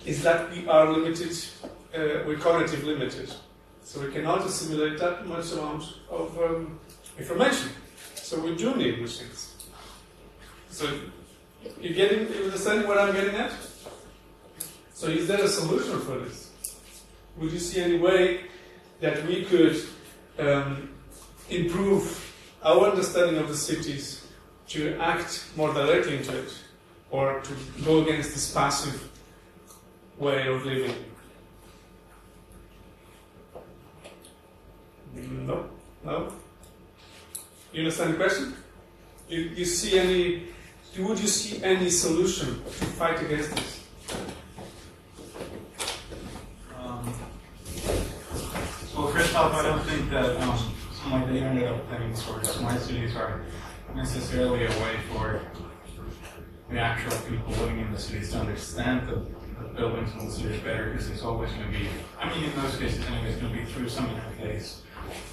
is 0.06 0.24
that 0.24 0.52
we 0.52 0.68
are 0.68 0.92
limited, 0.92 1.38
uh, 1.64 2.24
we're 2.26 2.38
cognitive 2.38 2.84
limited. 2.84 3.34
So 3.92 4.00
we 4.00 4.10
cannot 4.10 4.46
assimilate 4.46 4.98
that 5.00 5.28
much 5.28 5.52
amount 5.52 5.84
of 6.10 6.40
um, 6.42 6.80
information. 7.20 7.72
So 8.16 8.40
we 8.40 8.56
do 8.56 8.74
need 8.74 9.02
machines. 9.02 9.54
So 10.70 10.86
you're 11.82 11.92
getting, 11.92 12.34
you 12.34 12.46
understanding 12.46 12.88
what 12.88 12.98
I'm 12.98 13.14
getting 13.14 13.36
at? 13.36 13.52
So 14.94 15.08
is 15.08 15.28
there 15.28 15.44
a 15.44 15.48
solution 15.50 16.00
for 16.00 16.20
this? 16.20 16.52
Would 17.36 17.52
you 17.52 17.60
see 17.60 17.82
any 17.82 17.98
way 17.98 18.46
that 19.02 19.28
we 19.28 19.44
could 19.44 19.84
um, 20.40 20.92
improve 21.50 22.34
our 22.64 22.92
understanding 22.92 23.40
of 23.40 23.50
the 23.50 23.58
cities 23.58 24.26
to 24.70 24.98
act 25.02 25.48
more 25.58 25.74
directly 25.74 26.16
into 26.16 26.40
it, 26.40 26.54
or 27.10 27.42
to 27.42 27.54
go 27.84 28.04
against 28.04 28.32
this 28.32 28.54
passive 28.54 29.12
way 30.18 30.48
of 30.48 30.66
living? 30.66 30.96
No, 35.14 35.70
no. 36.04 36.34
You 37.74 37.80
understand 37.80 38.14
the 38.14 38.18
question? 38.18 38.56
You, 39.30 39.40
you 39.40 39.66
see 39.66 40.00
any? 40.00 40.48
Would 40.98 41.20
you 41.20 41.28
see 41.28 41.64
any 41.64 41.90
solution 41.90 42.64
to 42.64 42.86
fight 43.00 43.22
against 43.22 43.56
this? 43.56 43.88
Um, 46.78 47.14
well, 48.96 49.08
first 49.08 49.36
off, 49.36 49.54
I 49.54 49.62
don't 49.64 49.84
think 49.84 50.10
that 50.12 50.36
um, 50.42 50.76
like 51.10 51.28
the 51.28 51.38
Internet 51.38 51.64
of 51.64 51.84
Things 51.88 52.28
or 52.30 52.44
smart 52.44 52.82
cities 52.82 53.16
are 53.16 53.42
necessarily 53.96 54.66
a 54.66 54.70
way 54.70 54.98
for 55.14 55.42
the 56.70 56.80
actual 56.80 57.18
people 57.30 57.52
living 57.54 57.80
in 57.80 57.92
the 57.92 58.00
cities 58.00 58.32
to 58.32 58.40
understand 58.40 59.08
the, 59.08 59.16
the 59.62 59.70
buildings 59.76 60.12
in 60.14 60.26
the 60.26 60.32
cities 60.32 60.62
better, 60.62 60.92
because 60.92 61.10
it's 61.10 61.24
always 61.24 61.52
going 61.52 61.72
to 61.72 61.80
be, 61.80 61.88
I 62.20 62.30
mean, 62.34 62.44
in 62.46 62.56
those 62.62 62.78
cases 62.78 63.06
anyway, 63.06 63.30
it's 63.30 63.42
going 63.42 63.54
to 63.54 63.60
be 63.60 63.66
through 63.66 63.90
some 63.90 64.08
interface 64.10 64.81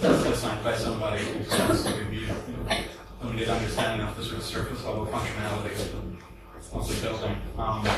that's 0.00 0.25
designed 0.25 0.64
by 0.64 0.76
somebody 0.76 1.23
who 1.25 1.38
wants 1.38 1.85
to 1.85 1.92
give 1.92 2.12
you, 2.12 2.20
you 2.20 2.26
know, 2.26 2.76
limited 3.23 3.49
understanding 3.49 4.06
of 4.06 4.16
the 4.16 4.25
sort 4.25 4.38
of 4.38 4.44
surface 4.44 4.85
level 4.85 5.06
functionality 5.06 5.73
of 5.73 5.92
the, 5.92 6.76
of 6.76 7.02
building. 7.02 7.37
Um, 7.56 7.88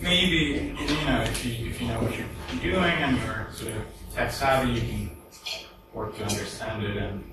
maybe 0.00 0.74
you 0.78 1.04
know 1.06 1.22
if 1.22 1.44
you 1.44 1.70
if 1.70 1.80
you 1.80 1.88
know 1.88 2.00
what 2.00 2.16
you're 2.16 2.72
doing 2.72 2.84
and 2.84 3.16
you're 3.18 3.48
sort 3.52 3.72
of 3.74 3.82
tech 4.14 4.32
savvy, 4.32 4.72
you 4.72 4.80
can 4.80 5.10
work 5.92 6.16
to 6.16 6.24
understand 6.24 6.84
it 6.84 6.96
and 6.96 7.24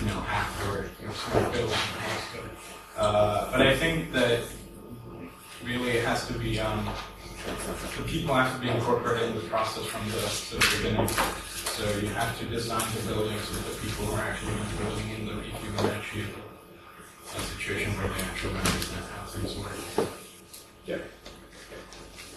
you 0.00 0.06
know 0.06 0.20
hack 0.20 0.50
your 0.64 0.86
your 1.02 1.12
smart 1.12 1.52
building. 1.52 1.78
Uh, 2.96 3.50
but 3.52 3.66
I 3.66 3.76
think 3.76 4.12
that 4.12 4.40
really 5.64 5.90
it 5.90 6.04
has 6.04 6.26
to 6.26 6.32
be 6.34 6.58
um, 6.58 6.88
the 7.96 8.02
people 8.04 8.34
have 8.34 8.54
to 8.54 8.60
be 8.60 8.68
incorporated 8.68 9.30
in 9.30 9.34
the 9.36 9.42
process 9.42 9.84
from 9.86 10.04
the, 10.08 10.56
the 10.56 10.76
beginning. 10.76 11.08
So 11.76 11.84
you 11.98 12.08
have 12.08 12.38
to 12.38 12.44
design 12.46 12.82
the 12.96 13.12
buildings 13.12 13.48
with 13.50 13.64
the 13.68 13.86
people 13.86 14.06
who 14.06 14.14
are 14.16 14.24
actually 14.30 14.52
living 14.52 15.10
in 15.10 15.26
them 15.26 15.38
if 15.40 15.64
you 15.64 15.70
want 15.76 15.92
to 15.92 15.98
achieve 16.00 16.36
a 17.36 17.40
situation 17.40 17.92
where 17.96 18.08
they 18.08 18.22
actually 18.22 18.58
understand 18.58 19.04
how 19.14 19.24
things 19.26 19.56
work. 19.56 20.08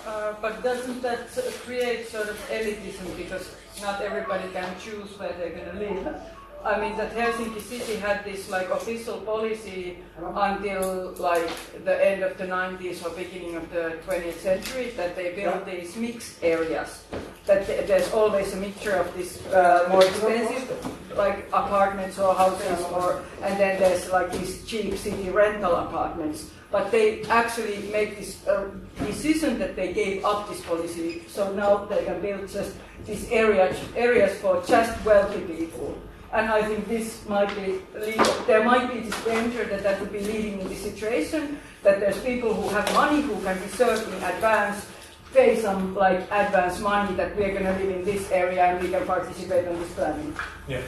Uh, 0.06 0.34
but 0.42 0.64
doesn't 0.64 1.02
that 1.02 1.30
create 1.66 2.08
sort 2.08 2.28
of 2.30 2.38
elitism 2.50 3.16
because 3.18 3.56
not 3.82 4.02
everybody 4.02 4.50
can 4.52 4.76
choose 4.80 5.18
where 5.20 5.34
they're 5.34 5.56
going 5.56 5.72
to 5.72 5.80
live? 5.80 6.22
I 6.64 6.80
mean 6.80 6.96
that 6.98 7.16
Helsinki 7.16 7.60
City 7.60 7.96
had 7.96 8.24
this 8.24 8.50
like 8.50 8.70
official 8.70 9.18
policy 9.22 9.98
until 10.36 11.14
like 11.18 11.50
the 11.84 11.96
end 12.06 12.22
of 12.22 12.38
the 12.38 12.46
90s 12.46 13.04
or 13.04 13.10
beginning 13.16 13.56
of 13.56 13.68
the 13.72 13.98
20th 14.06 14.38
century 14.38 14.92
that 14.96 15.16
they 15.16 15.34
built 15.34 15.66
these 15.66 15.96
mixed 15.96 16.44
areas. 16.44 17.04
That 17.48 17.66
th- 17.66 17.88
there's 17.88 18.12
always 18.14 18.54
a 18.54 18.58
mixture 18.58 18.96
of 18.96 19.12
these 19.18 19.44
uh, 19.48 19.88
more 19.90 20.06
expensive 20.06 20.70
like 21.18 21.48
apartments 21.48 22.20
or 22.20 22.36
houses 22.36 22.80
or 22.94 23.24
and 23.42 23.60
then 23.60 23.80
there's 23.80 24.12
like 24.12 24.32
these 24.32 24.64
cheap 24.66 24.96
city 24.98 25.30
rental 25.32 25.76
apartments. 25.76 26.52
But 26.70 26.92
they 26.92 27.24
actually 27.24 27.90
made 27.92 28.18
this 28.18 28.48
uh, 28.48 28.70
decision 29.04 29.58
that 29.60 29.76
they 29.76 29.92
gave 29.92 30.24
up 30.24 30.48
this 30.48 30.62
policy, 30.62 31.24
so 31.28 31.52
now 31.52 31.84
they 31.84 32.06
can 32.06 32.22
build 32.22 32.48
just 32.48 32.78
these 33.06 33.30
areas 33.30 33.76
areas 33.96 34.38
for 34.40 34.64
just 34.64 34.94
wealthy 35.04 35.42
people. 35.42 35.98
And 36.34 36.50
I 36.50 36.64
think 36.64 36.88
this 36.88 37.28
might 37.28 37.54
be 37.56 37.82
lead, 38.00 38.22
there 38.48 38.64
might 38.64 38.92
be 38.92 39.02
this 39.02 39.26
danger 39.26 39.66
that 39.66 39.84
that 39.84 40.00
would 40.00 40.14
be 40.14 40.22
leading 40.22 40.62
in 40.62 40.70
this 40.70 40.82
situation 40.82 41.60
that 41.84 42.00
there's 42.00 42.20
people 42.24 42.54
who 42.54 42.70
have 42.70 42.92
money 42.94 43.22
who 43.22 43.36
can 43.42 43.60
reserve 43.62 44.08
in 44.08 44.24
advance, 44.24 44.88
pay 45.34 45.60
some 45.60 45.94
like 45.94 46.22
advance 46.32 46.80
money 46.80 47.14
that 47.16 47.36
we're 47.36 47.52
going 47.52 47.66
to 47.66 47.74
live 47.74 47.90
in 47.98 48.06
this 48.06 48.32
area 48.32 48.64
and 48.64 48.82
we 48.82 48.90
can 48.90 49.06
participate 49.06 49.68
on 49.68 49.78
this 49.80 49.94
planning 49.94 50.34
Yeah. 50.70 50.82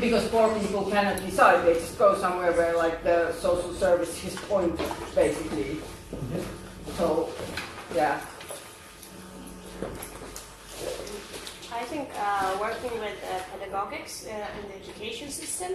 because 0.00 0.28
poor 0.28 0.52
people 0.58 0.90
cannot 0.90 1.16
decide. 1.20 1.64
They 1.66 1.74
just 1.74 1.98
go 1.98 2.18
somewhere 2.18 2.52
where 2.52 2.76
like 2.76 3.02
the 3.04 3.32
social 3.32 3.72
service 3.72 4.22
is 4.24 4.36
point 4.36 4.76
basically. 5.14 5.80
Mm-hmm. 6.12 6.42
So, 6.98 7.30
yeah. 7.94 8.20
I 11.84 11.86
think 11.86 12.08
uh, 12.18 12.56
working 12.58 12.98
with 12.98 13.18
uh, 13.28 13.40
pedagogics 13.52 14.24
uh, 14.24 14.30
in 14.56 14.68
the 14.70 14.76
education 14.82 15.28
system, 15.28 15.72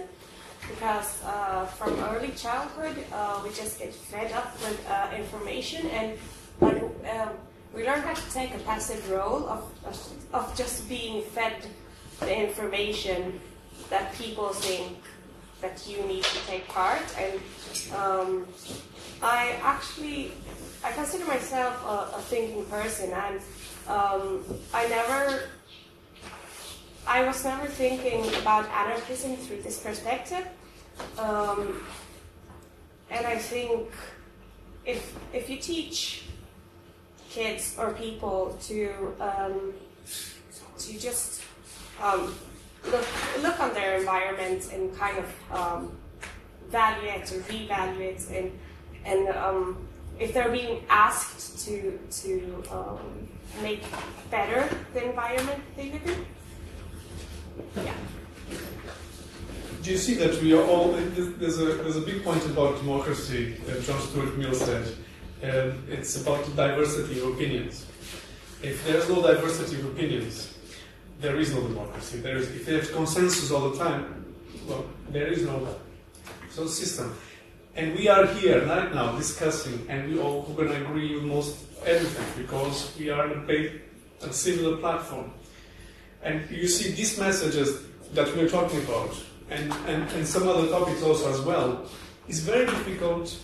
because 0.68 1.22
uh, 1.24 1.66
from 1.66 1.94
early 2.10 2.32
childhood 2.32 2.96
uh, 3.12 3.40
we 3.44 3.50
just 3.50 3.78
get 3.78 3.94
fed 3.94 4.32
up 4.32 4.52
with 4.60 4.84
uh, 4.90 5.06
information 5.16 5.86
and 5.90 6.18
like, 6.60 6.82
um, 6.82 7.28
we 7.72 7.86
learn 7.86 8.00
how 8.00 8.14
to 8.14 8.32
take 8.32 8.52
a 8.56 8.58
passive 8.70 9.08
role 9.08 9.48
of, 9.48 9.62
of, 9.86 9.96
of 10.32 10.56
just 10.56 10.88
being 10.88 11.22
fed 11.22 11.54
the 12.18 12.36
information 12.36 13.38
that 13.88 14.12
people 14.14 14.48
think 14.48 14.98
that 15.60 15.86
you 15.88 16.02
need 16.08 16.24
to 16.24 16.38
take 16.48 16.66
part 16.66 17.06
and 17.20 17.38
um, 17.94 18.48
I 19.22 19.54
actually 19.62 20.32
I 20.82 20.90
consider 20.90 21.24
myself 21.26 21.74
a, 21.84 22.16
a 22.16 22.20
thinking 22.22 22.64
person. 22.64 23.12
And 23.12 23.40
um, 23.86 24.44
I 24.72 24.88
never 24.88 25.42
I 27.06 27.24
was 27.24 27.44
never 27.44 27.66
thinking 27.66 28.26
about 28.40 28.68
anarchism 28.68 29.36
through 29.36 29.62
this 29.62 29.78
perspective. 29.78 30.46
Um, 31.18 31.82
and 33.10 33.26
I 33.26 33.36
think 33.36 33.88
if, 34.84 35.16
if 35.32 35.50
you 35.50 35.58
teach 35.58 36.24
kids 37.30 37.76
or 37.78 37.92
people 37.92 38.58
to, 38.62 39.14
um, 39.20 39.72
to 40.78 40.98
just 40.98 41.42
um, 42.02 42.34
look 42.86 43.06
look 43.42 43.60
on 43.60 43.74
their 43.74 43.98
environment 43.98 44.72
and 44.72 44.96
kind 44.96 45.18
of 45.18 45.52
um, 45.52 45.96
value 46.68 47.08
it 47.08 47.32
or 47.32 47.40
revalue 47.40 48.00
it, 48.00 48.26
and 48.30 48.52
and 49.04 49.28
um, 49.36 49.88
if 50.18 50.32
they're 50.32 50.50
being 50.50 50.84
asked 50.88 51.66
to 51.66 51.98
to 52.10 52.62
um, 52.70 53.28
make 53.62 53.82
better 54.30 54.68
the 54.94 55.08
environment 55.08 55.62
they 55.76 55.90
live 55.92 56.06
in. 56.06 56.26
Yeah. 57.76 57.94
Do 59.82 59.90
you 59.90 59.96
see 59.96 60.14
that 60.14 60.42
we 60.42 60.52
are 60.52 60.62
all? 60.62 60.92
There's 60.92 61.58
a 61.58 61.64
there's 61.82 61.96
a 61.96 62.02
big 62.02 62.22
point 62.22 62.44
about 62.46 62.76
democracy 62.78 63.54
that 63.66 63.82
John 63.82 64.00
Stuart 64.00 64.36
Mill 64.36 64.54
said. 64.54 64.86
Um, 65.42 65.84
it's 65.88 66.20
about 66.20 66.44
the 66.44 66.52
diversity 66.52 67.18
of 67.20 67.28
opinions. 67.28 67.86
If 68.62 68.84
there's 68.86 69.08
no 69.08 69.22
diversity 69.22 69.80
of 69.80 69.86
opinions, 69.86 70.52
there 71.18 71.36
is 71.36 71.54
no 71.54 71.62
democracy. 71.62 72.18
There 72.18 72.36
is, 72.36 72.50
if 72.50 72.66
there's 72.66 72.90
consensus 72.90 73.50
all 73.50 73.70
the 73.70 73.78
time, 73.78 74.34
well, 74.68 74.84
there 75.08 75.28
is 75.28 75.46
no 75.46 75.66
so 76.50 76.66
system. 76.66 77.16
And 77.74 77.96
we 77.96 78.08
are 78.08 78.26
here 78.26 78.66
right 78.66 78.92
now 78.94 79.16
discussing, 79.16 79.86
and 79.88 80.12
we 80.12 80.20
all 80.20 80.42
going 80.42 80.68
to 80.68 80.76
agree 80.84 81.14
with 81.14 81.24
most 81.24 81.56
everything 81.86 82.44
because 82.44 82.94
we 82.98 83.08
are 83.08 83.32
on 83.32 83.48
a 83.48 84.32
similar 84.32 84.76
platform. 84.76 85.32
And 86.22 86.48
you 86.50 86.68
see 86.68 86.92
these 86.92 87.18
messages 87.18 87.82
that 88.12 88.34
we're 88.36 88.48
talking 88.48 88.82
about, 88.84 89.16
and, 89.50 89.72
and, 89.86 90.08
and 90.12 90.26
some 90.26 90.46
other 90.48 90.68
topics 90.68 91.02
also 91.02 91.32
as 91.32 91.40
well, 91.40 91.86
is 92.28 92.40
very 92.40 92.66
difficult 92.66 93.36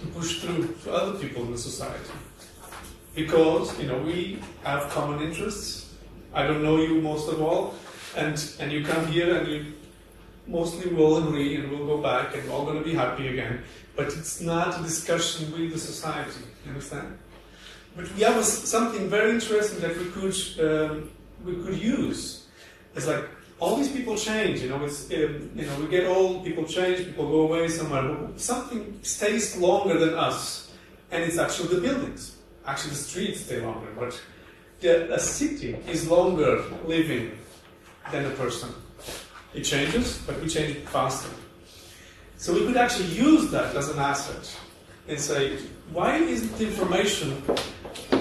to 0.00 0.06
push 0.08 0.40
through 0.40 0.74
to 0.84 0.92
other 0.92 1.18
people 1.18 1.42
in 1.44 1.52
the 1.52 1.58
society. 1.58 2.12
Because, 3.14 3.78
you 3.80 3.86
know, 3.86 3.98
we 3.98 4.38
have 4.62 4.90
common 4.90 5.22
interests. 5.22 5.94
I 6.34 6.46
don't 6.46 6.62
know 6.62 6.76
you 6.76 7.00
most 7.00 7.28
of 7.28 7.40
all, 7.40 7.74
and, 8.14 8.36
and 8.60 8.70
you 8.70 8.84
come 8.84 9.06
here 9.06 9.36
and 9.36 9.48
you 9.48 9.72
mostly 10.46 10.92
will 10.92 11.16
agree 11.26 11.56
and 11.56 11.70
we'll 11.70 11.86
go 11.86 11.98
back 11.98 12.34
and 12.34 12.46
we're 12.48 12.54
all 12.54 12.64
going 12.64 12.78
to 12.78 12.84
be 12.84 12.94
happy 12.94 13.28
again. 13.28 13.62
But 13.94 14.08
it's 14.08 14.40
not 14.40 14.78
a 14.78 14.82
discussion 14.82 15.50
with 15.52 15.72
the 15.72 15.78
society, 15.78 16.40
you 16.64 16.70
understand? 16.70 17.18
But 17.96 18.14
we 18.14 18.22
have 18.22 18.36
a, 18.36 18.42
something 18.42 19.08
very 19.08 19.30
interesting 19.30 19.80
that 19.80 19.96
we 19.96 20.10
could, 20.10 20.36
um, 20.60 21.10
we 21.44 21.56
could 21.56 21.78
use. 21.78 22.46
It's 22.94 23.06
like 23.06 23.24
all 23.58 23.76
these 23.76 23.90
people 23.90 24.16
change, 24.16 24.60
you 24.60 24.68
know, 24.68 24.84
it's, 24.84 25.10
um, 25.12 25.50
you 25.54 25.64
know, 25.66 25.80
we 25.80 25.88
get 25.88 26.06
old, 26.06 26.44
people 26.44 26.64
change, 26.64 27.04
people 27.04 27.28
go 27.28 27.40
away 27.42 27.68
somewhere. 27.68 28.16
Something 28.36 28.98
stays 29.02 29.56
longer 29.56 29.98
than 29.98 30.14
us, 30.14 30.72
and 31.10 31.22
it's 31.22 31.38
actually 31.38 31.74
the 31.74 31.80
buildings. 31.80 32.36
Actually, 32.66 32.90
the 32.90 32.96
streets 32.96 33.40
stay 33.40 33.60
longer, 33.60 33.88
but 33.98 34.20
the, 34.80 35.12
a 35.14 35.18
city 35.18 35.76
is 35.88 36.08
longer 36.10 36.62
living 36.84 37.32
than 38.12 38.26
a 38.26 38.30
person. 38.30 38.68
It 39.54 39.62
changes, 39.62 40.18
but 40.26 40.40
we 40.42 40.48
change 40.48 40.76
faster. 40.88 41.30
So 42.36 42.52
we 42.52 42.66
could 42.66 42.76
actually 42.76 43.08
use 43.08 43.50
that 43.52 43.74
as 43.74 43.88
an 43.88 43.98
asset 43.98 44.54
and 45.08 45.18
say, 45.18 45.56
why 45.92 46.16
isn't 46.16 46.60
information 46.60 47.42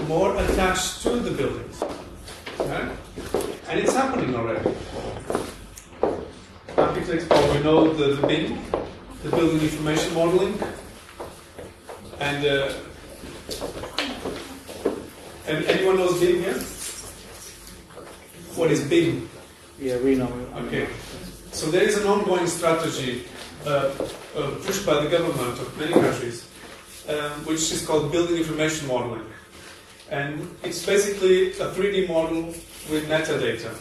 more 0.08 0.38
attached 0.38 1.02
to 1.02 1.20
the 1.20 1.32
buildings? 1.32 1.84
And 2.66 3.80
it's 3.80 3.94
happening 3.94 4.36
already. 4.36 4.76
Architects 6.76 7.26
probably 7.28 7.64
know 7.64 7.94
the, 7.94 8.16
the 8.16 8.28
BIM, 8.28 8.60
the 9.24 9.30
Building 9.30 9.62
Information 9.62 10.14
Modeling, 10.16 10.60
and 12.20 12.46
uh, 12.46 12.74
and 15.48 15.66
anyone 15.66 15.98
knows 15.98 16.20
BIM 16.20 16.42
here? 16.42 16.60
What 18.56 18.72
is 18.72 18.84
BIM? 18.90 19.30
Yeah, 19.80 19.98
we 20.00 20.16
know. 20.16 20.32
Okay. 20.66 20.88
So 21.52 21.70
there 21.70 21.84
is 21.84 21.98
an 21.98 22.08
ongoing 22.08 22.48
strategy 22.48 23.26
uh, 23.66 23.92
uh, 24.36 24.52
pushed 24.66 24.86
by 24.86 25.04
the 25.04 25.10
government 25.10 25.60
of 25.60 25.78
many 25.78 25.94
countries, 25.94 26.50
um, 27.10 27.46
which 27.46 27.72
is 27.72 27.86
called 27.86 28.12
Building 28.12 28.38
Information 28.38 28.88
Modeling. 28.88 29.25
And 30.09 30.55
it's 30.63 30.85
basically 30.85 31.51
a 31.51 31.72
3D 31.72 32.07
model 32.07 32.46
with 32.91 33.07
metadata. 33.09 33.75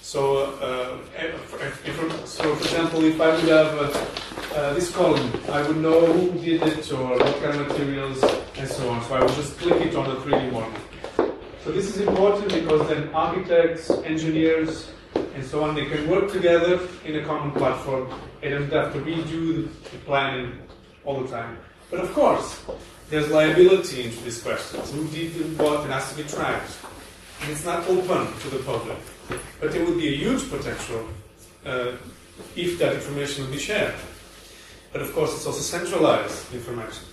So, 0.00 0.52
uh, 0.60 0.98
if, 1.16 2.28
so 2.28 2.54
for 2.54 2.64
example, 2.64 3.04
if 3.04 3.20
I 3.20 3.28
would 3.34 3.48
have 3.48 3.74
uh, 3.78 4.54
uh, 4.54 4.74
this 4.74 4.94
column, 4.94 5.32
I 5.50 5.66
would 5.66 5.78
know 5.78 6.06
who 6.06 6.38
did 6.40 6.62
it 6.62 6.92
or 6.92 7.16
what 7.16 7.42
kind 7.42 7.60
of 7.60 7.68
materials 7.68 8.22
and 8.56 8.68
so 8.68 8.88
on. 8.90 9.02
So 9.04 9.14
I 9.14 9.20
would 9.20 9.34
just 9.34 9.56
click 9.58 9.80
it 9.80 9.96
on 9.96 10.08
the 10.08 10.16
3D 10.16 10.52
model. 10.52 10.72
So 11.64 11.72
this 11.72 11.96
is 11.96 12.06
important 12.06 12.52
because 12.52 12.86
then 12.88 13.08
architects, 13.14 13.90
engineers, 14.04 14.90
and 15.34 15.44
so 15.44 15.64
on, 15.64 15.74
they 15.74 15.86
can 15.86 16.08
work 16.10 16.30
together 16.30 16.86
in 17.04 17.16
a 17.16 17.24
common 17.24 17.52
platform 17.52 18.12
and 18.42 18.70
don't 18.70 18.84
have 18.84 18.92
to 18.92 19.00
redo 19.00 19.68
the 19.90 19.98
planning 20.04 20.58
all 21.04 21.22
the 21.22 21.28
time. 21.28 21.56
But 21.90 22.00
of 22.00 22.12
course, 22.12 22.60
there's 23.10 23.30
liability 23.30 24.04
into 24.04 24.20
these 24.24 24.42
questions. 24.42 24.92
Who 24.92 25.06
did 25.08 25.58
what? 25.58 25.84
It 25.86 25.90
has 25.90 26.10
to 26.10 26.22
be 26.22 26.28
tracked. 26.28 26.72
And 27.42 27.50
it's 27.50 27.64
not 27.64 27.86
open 27.88 28.32
to 28.40 28.48
the 28.48 28.62
public. 28.64 28.98
But 29.60 29.72
there 29.72 29.84
would 29.84 29.98
be 29.98 30.08
a 30.08 30.16
huge 30.16 30.48
potential 30.50 31.08
uh, 31.66 31.92
if 32.56 32.78
that 32.78 32.94
information 32.94 33.44
would 33.44 33.52
be 33.52 33.58
shared. 33.58 33.94
But 34.92 35.02
of 35.02 35.12
course, 35.12 35.34
it's 35.34 35.46
also 35.46 35.60
centralized 35.60 36.54
information. 36.54 37.04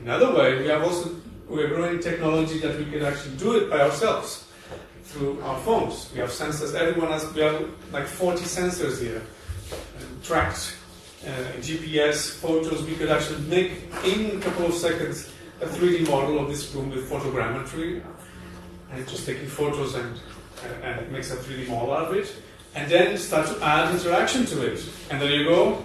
Another 0.00 0.34
way, 0.34 0.58
we 0.58 0.68
have 0.68 0.82
also 0.82 1.14
we're 1.48 1.68
growing 1.68 2.00
technology 2.00 2.58
that 2.58 2.78
we 2.78 2.84
can 2.86 3.02
actually 3.02 3.36
do 3.36 3.56
it 3.56 3.70
by 3.70 3.80
ourselves 3.80 4.46
through 5.04 5.40
our 5.42 5.58
phones. 5.60 6.10
We 6.12 6.20
have 6.20 6.30
sensors. 6.30 6.74
Everyone 6.74 7.10
has. 7.10 7.32
We 7.34 7.42
have 7.42 7.68
like 7.92 8.06
40 8.06 8.44
sensors 8.44 9.00
here, 9.00 9.22
and 9.98 10.22
tracked 10.22 10.77
Uh, 11.26 11.30
GPS 11.58 12.38
photos. 12.38 12.84
We 12.84 12.94
could 12.94 13.10
actually 13.10 13.40
make 13.48 13.72
in 14.04 14.38
a 14.38 14.40
couple 14.40 14.66
of 14.66 14.74
seconds 14.74 15.32
a 15.60 15.66
3D 15.66 16.08
model 16.08 16.38
of 16.38 16.48
this 16.48 16.72
room 16.72 16.90
with 16.90 17.10
photogrammetry, 17.10 18.00
and 18.92 19.08
just 19.08 19.26
taking 19.26 19.48
photos 19.48 19.96
and 19.96 20.14
uh, 20.62 20.86
and 20.86 21.00
it 21.00 21.10
makes 21.10 21.32
a 21.32 21.36
3D 21.36 21.68
model 21.68 21.92
out 21.92 22.08
of 22.10 22.16
it, 22.16 22.32
and 22.76 22.88
then 22.88 23.18
start 23.18 23.48
to 23.48 23.60
add 23.64 23.92
interaction 23.92 24.46
to 24.46 24.64
it. 24.64 24.88
And 25.10 25.20
there 25.20 25.30
you 25.30 25.44
go. 25.44 25.82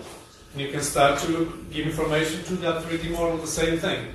And 0.54 0.62
you 0.62 0.72
can 0.72 0.82
start 0.82 1.20
to 1.22 1.66
give 1.72 1.88
information 1.88 2.44
to 2.44 2.56
that 2.58 2.84
3D 2.84 3.12
model, 3.12 3.38
the 3.38 3.48
same 3.48 3.80
thing. 3.80 4.14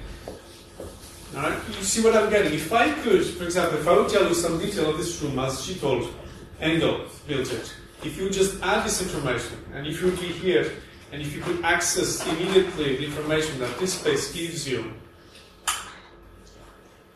Alright? 1.35 1.59
You 1.69 1.83
see 1.83 2.01
what 2.03 2.15
I'm 2.17 2.31
getting? 2.31 2.55
If 2.55 2.73
I 2.73 2.93
could, 3.03 3.27
for 3.27 3.45
example, 3.45 3.81
if 3.81 3.89
I 3.89 3.97
would 3.97 4.09
tell 4.09 4.27
you 4.27 4.35
some 4.35 4.59
detail 4.61 4.91
of 4.91 4.99
this 4.99 5.21
room 5.21 5.37
as 5.41 5.65
she 5.65 5.75
told 5.75 6.15
Engel 6.61 7.07
built 7.27 7.53
it, 7.53 7.75
if 8.05 8.17
you 8.17 8.31
just 8.31 8.63
add 8.63 8.87
this 8.87 9.03
information, 9.03 9.59
and 9.75 9.85
if 9.85 10.01
you 10.01 10.13
would 10.13 10.21
be 10.21 10.29
here, 10.29 10.73
and 11.13 11.23
if 11.23 11.35
you 11.35 11.41
could 11.41 11.65
access 11.65 12.27
immediately 12.27 12.97
the 12.97 13.07
information 13.07 13.59
that 13.61 13.79
this 13.79 13.95
space 13.95 14.33
gives 14.33 14.69
you, 14.69 14.93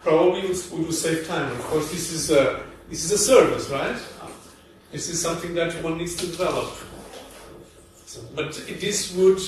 probably 0.02 0.42
we 0.42 0.84
will 0.84 0.92
save 0.92 1.26
time. 1.26 1.50
Of 1.52 1.60
course, 1.64 1.90
this 1.90 2.12
is 2.12 2.30
a 2.30 2.62
this 2.88 3.04
is 3.04 3.12
a 3.12 3.18
service, 3.18 3.68
right? 3.70 3.96
This 4.90 5.08
is 5.08 5.20
something 5.20 5.54
that 5.54 5.72
one 5.82 5.98
needs 5.98 6.16
to 6.16 6.26
develop. 6.26 6.74
But 8.34 8.52
this 8.80 9.14
would 9.14 9.40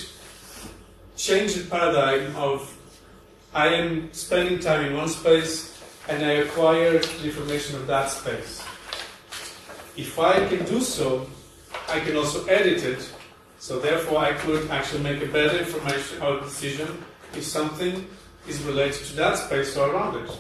change 1.17 1.55
the 1.55 1.69
paradigm 1.69 2.35
of 2.37 2.71
I 3.53 3.69
am 3.69 4.13
spending 4.13 4.59
time 4.59 4.87
in 4.87 4.97
one 4.97 5.09
space 5.09 5.81
and 6.09 6.25
I 6.25 6.33
acquire 6.45 6.99
the 6.99 7.25
information 7.25 7.77
of 7.77 7.87
that 7.87 8.11
space. 8.11 8.65
If 9.97 10.19
I 10.19 10.49
can 10.49 10.65
do 10.65 10.81
so, 10.81 11.27
I 11.89 12.01
can 12.01 12.17
also 12.17 12.45
edit 12.47 12.83
it, 12.83 13.14
so 13.65 13.79
therefore 13.79 14.19
I 14.19 14.35
could 14.35 14.71
actually 14.71 15.03
make 15.03 15.23
a 15.23 15.27
better 15.27 15.57
information 15.57 16.21
or 16.21 16.39
decision 16.39 17.03
if 17.35 17.45
something 17.45 18.07
is 18.47 18.63
related 18.63 19.07
to 19.07 19.17
that 19.17 19.39
space 19.39 19.75
or 19.75 19.89
around 19.91 20.23
it. 20.23 20.31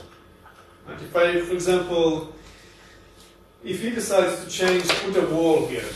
And 0.87 1.01
if 1.01 1.17
I, 1.17 1.41
for 1.41 1.55
example, 1.55 2.35
if 3.65 3.81
he 3.81 3.89
decides 3.89 4.45
to 4.45 4.51
change, 4.51 4.87
put 5.07 5.17
a 5.17 5.27
wall 5.35 5.67
here, 5.69 5.89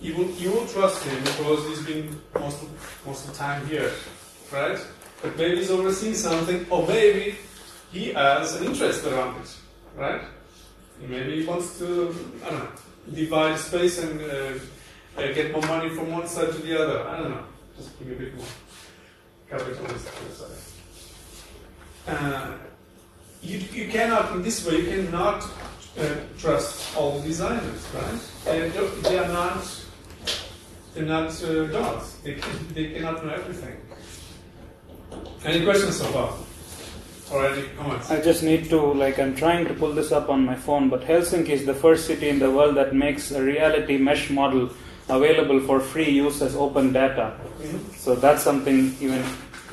you 0.00 0.14
will, 0.14 0.30
you 0.42 0.52
will 0.52 0.66
trust 0.68 1.02
him 1.02 1.18
because 1.24 1.66
he's 1.66 1.84
been 1.84 2.16
most 2.38 2.62
of, 2.62 3.02
most 3.04 3.26
of 3.26 3.32
the 3.32 3.36
time 3.36 3.66
here, 3.66 3.90
right? 4.52 4.78
But 5.22 5.36
maybe 5.36 5.56
he's 5.56 5.72
overseeing 5.72 6.14
something, 6.14 6.66
or 6.70 6.86
maybe 6.86 7.34
he 7.90 8.12
has 8.12 8.54
an 8.54 8.66
interest 8.68 9.04
around 9.06 9.42
it, 9.42 9.56
right? 9.96 10.22
Maybe 11.00 11.40
he 11.40 11.46
wants 11.48 11.80
to, 11.80 12.14
I 12.46 12.50
don't 12.50 12.58
know, 12.60 12.70
divide 13.12 13.58
space 13.58 13.98
and 13.98 14.20
uh, 14.20 14.52
get 15.16 15.52
more 15.52 15.62
money 15.62 15.88
from 15.90 16.10
one 16.12 16.26
side 16.26 16.52
to 16.52 16.58
the 16.58 16.82
other. 16.82 17.08
I 17.08 17.16
don't 17.18 17.30
know. 17.30 17.44
Just 17.76 17.98
give 17.98 18.12
a 18.12 18.14
bit 18.14 18.36
more 18.36 18.46
capitalist 19.48 20.08
uh, 22.06 22.52
you, 23.42 23.58
you 23.72 23.88
cannot, 23.88 24.32
in 24.32 24.42
this 24.42 24.66
way, 24.66 24.80
you 24.80 25.04
cannot 25.04 25.44
uh, 25.98 26.14
trust 26.38 26.96
all 26.96 27.18
the 27.18 27.28
designers, 27.28 27.86
right? 27.94 28.20
They, 28.44 28.68
they 29.02 29.18
are 29.18 29.28
not, 29.28 29.84
they're 30.94 31.04
not 31.04 31.42
uh, 31.42 31.66
gods. 31.66 32.18
They, 32.18 32.34
can, 32.34 32.74
they 32.74 32.90
cannot 32.90 33.24
know 33.24 33.32
everything. 33.32 33.76
Any 35.44 35.64
questions 35.64 35.96
so 35.96 36.04
far? 36.06 36.34
or 37.32 37.46
any 37.46 37.68
comments? 37.78 38.10
I 38.10 38.20
just 38.20 38.42
need 38.42 38.68
to 38.70 38.80
like 38.80 39.18
I'm 39.18 39.34
trying 39.36 39.66
to 39.66 39.74
pull 39.74 39.92
this 39.92 40.12
up 40.12 40.28
on 40.28 40.44
my 40.44 40.56
phone, 40.56 40.88
but 40.88 41.02
Helsinki 41.02 41.50
is 41.50 41.64
the 41.64 41.74
first 41.74 42.06
city 42.06 42.28
in 42.28 42.38
the 42.38 42.50
world 42.50 42.76
that 42.76 42.94
makes 42.94 43.30
a 43.30 43.42
reality 43.42 43.98
mesh 43.98 44.30
model 44.30 44.70
available 45.08 45.60
for 45.60 45.80
free 45.80 46.08
use 46.10 46.42
as 46.42 46.54
open 46.56 46.92
data. 46.92 47.34
So 47.96 48.14
that's 48.14 48.42
something 48.42 48.94
even 49.00 49.24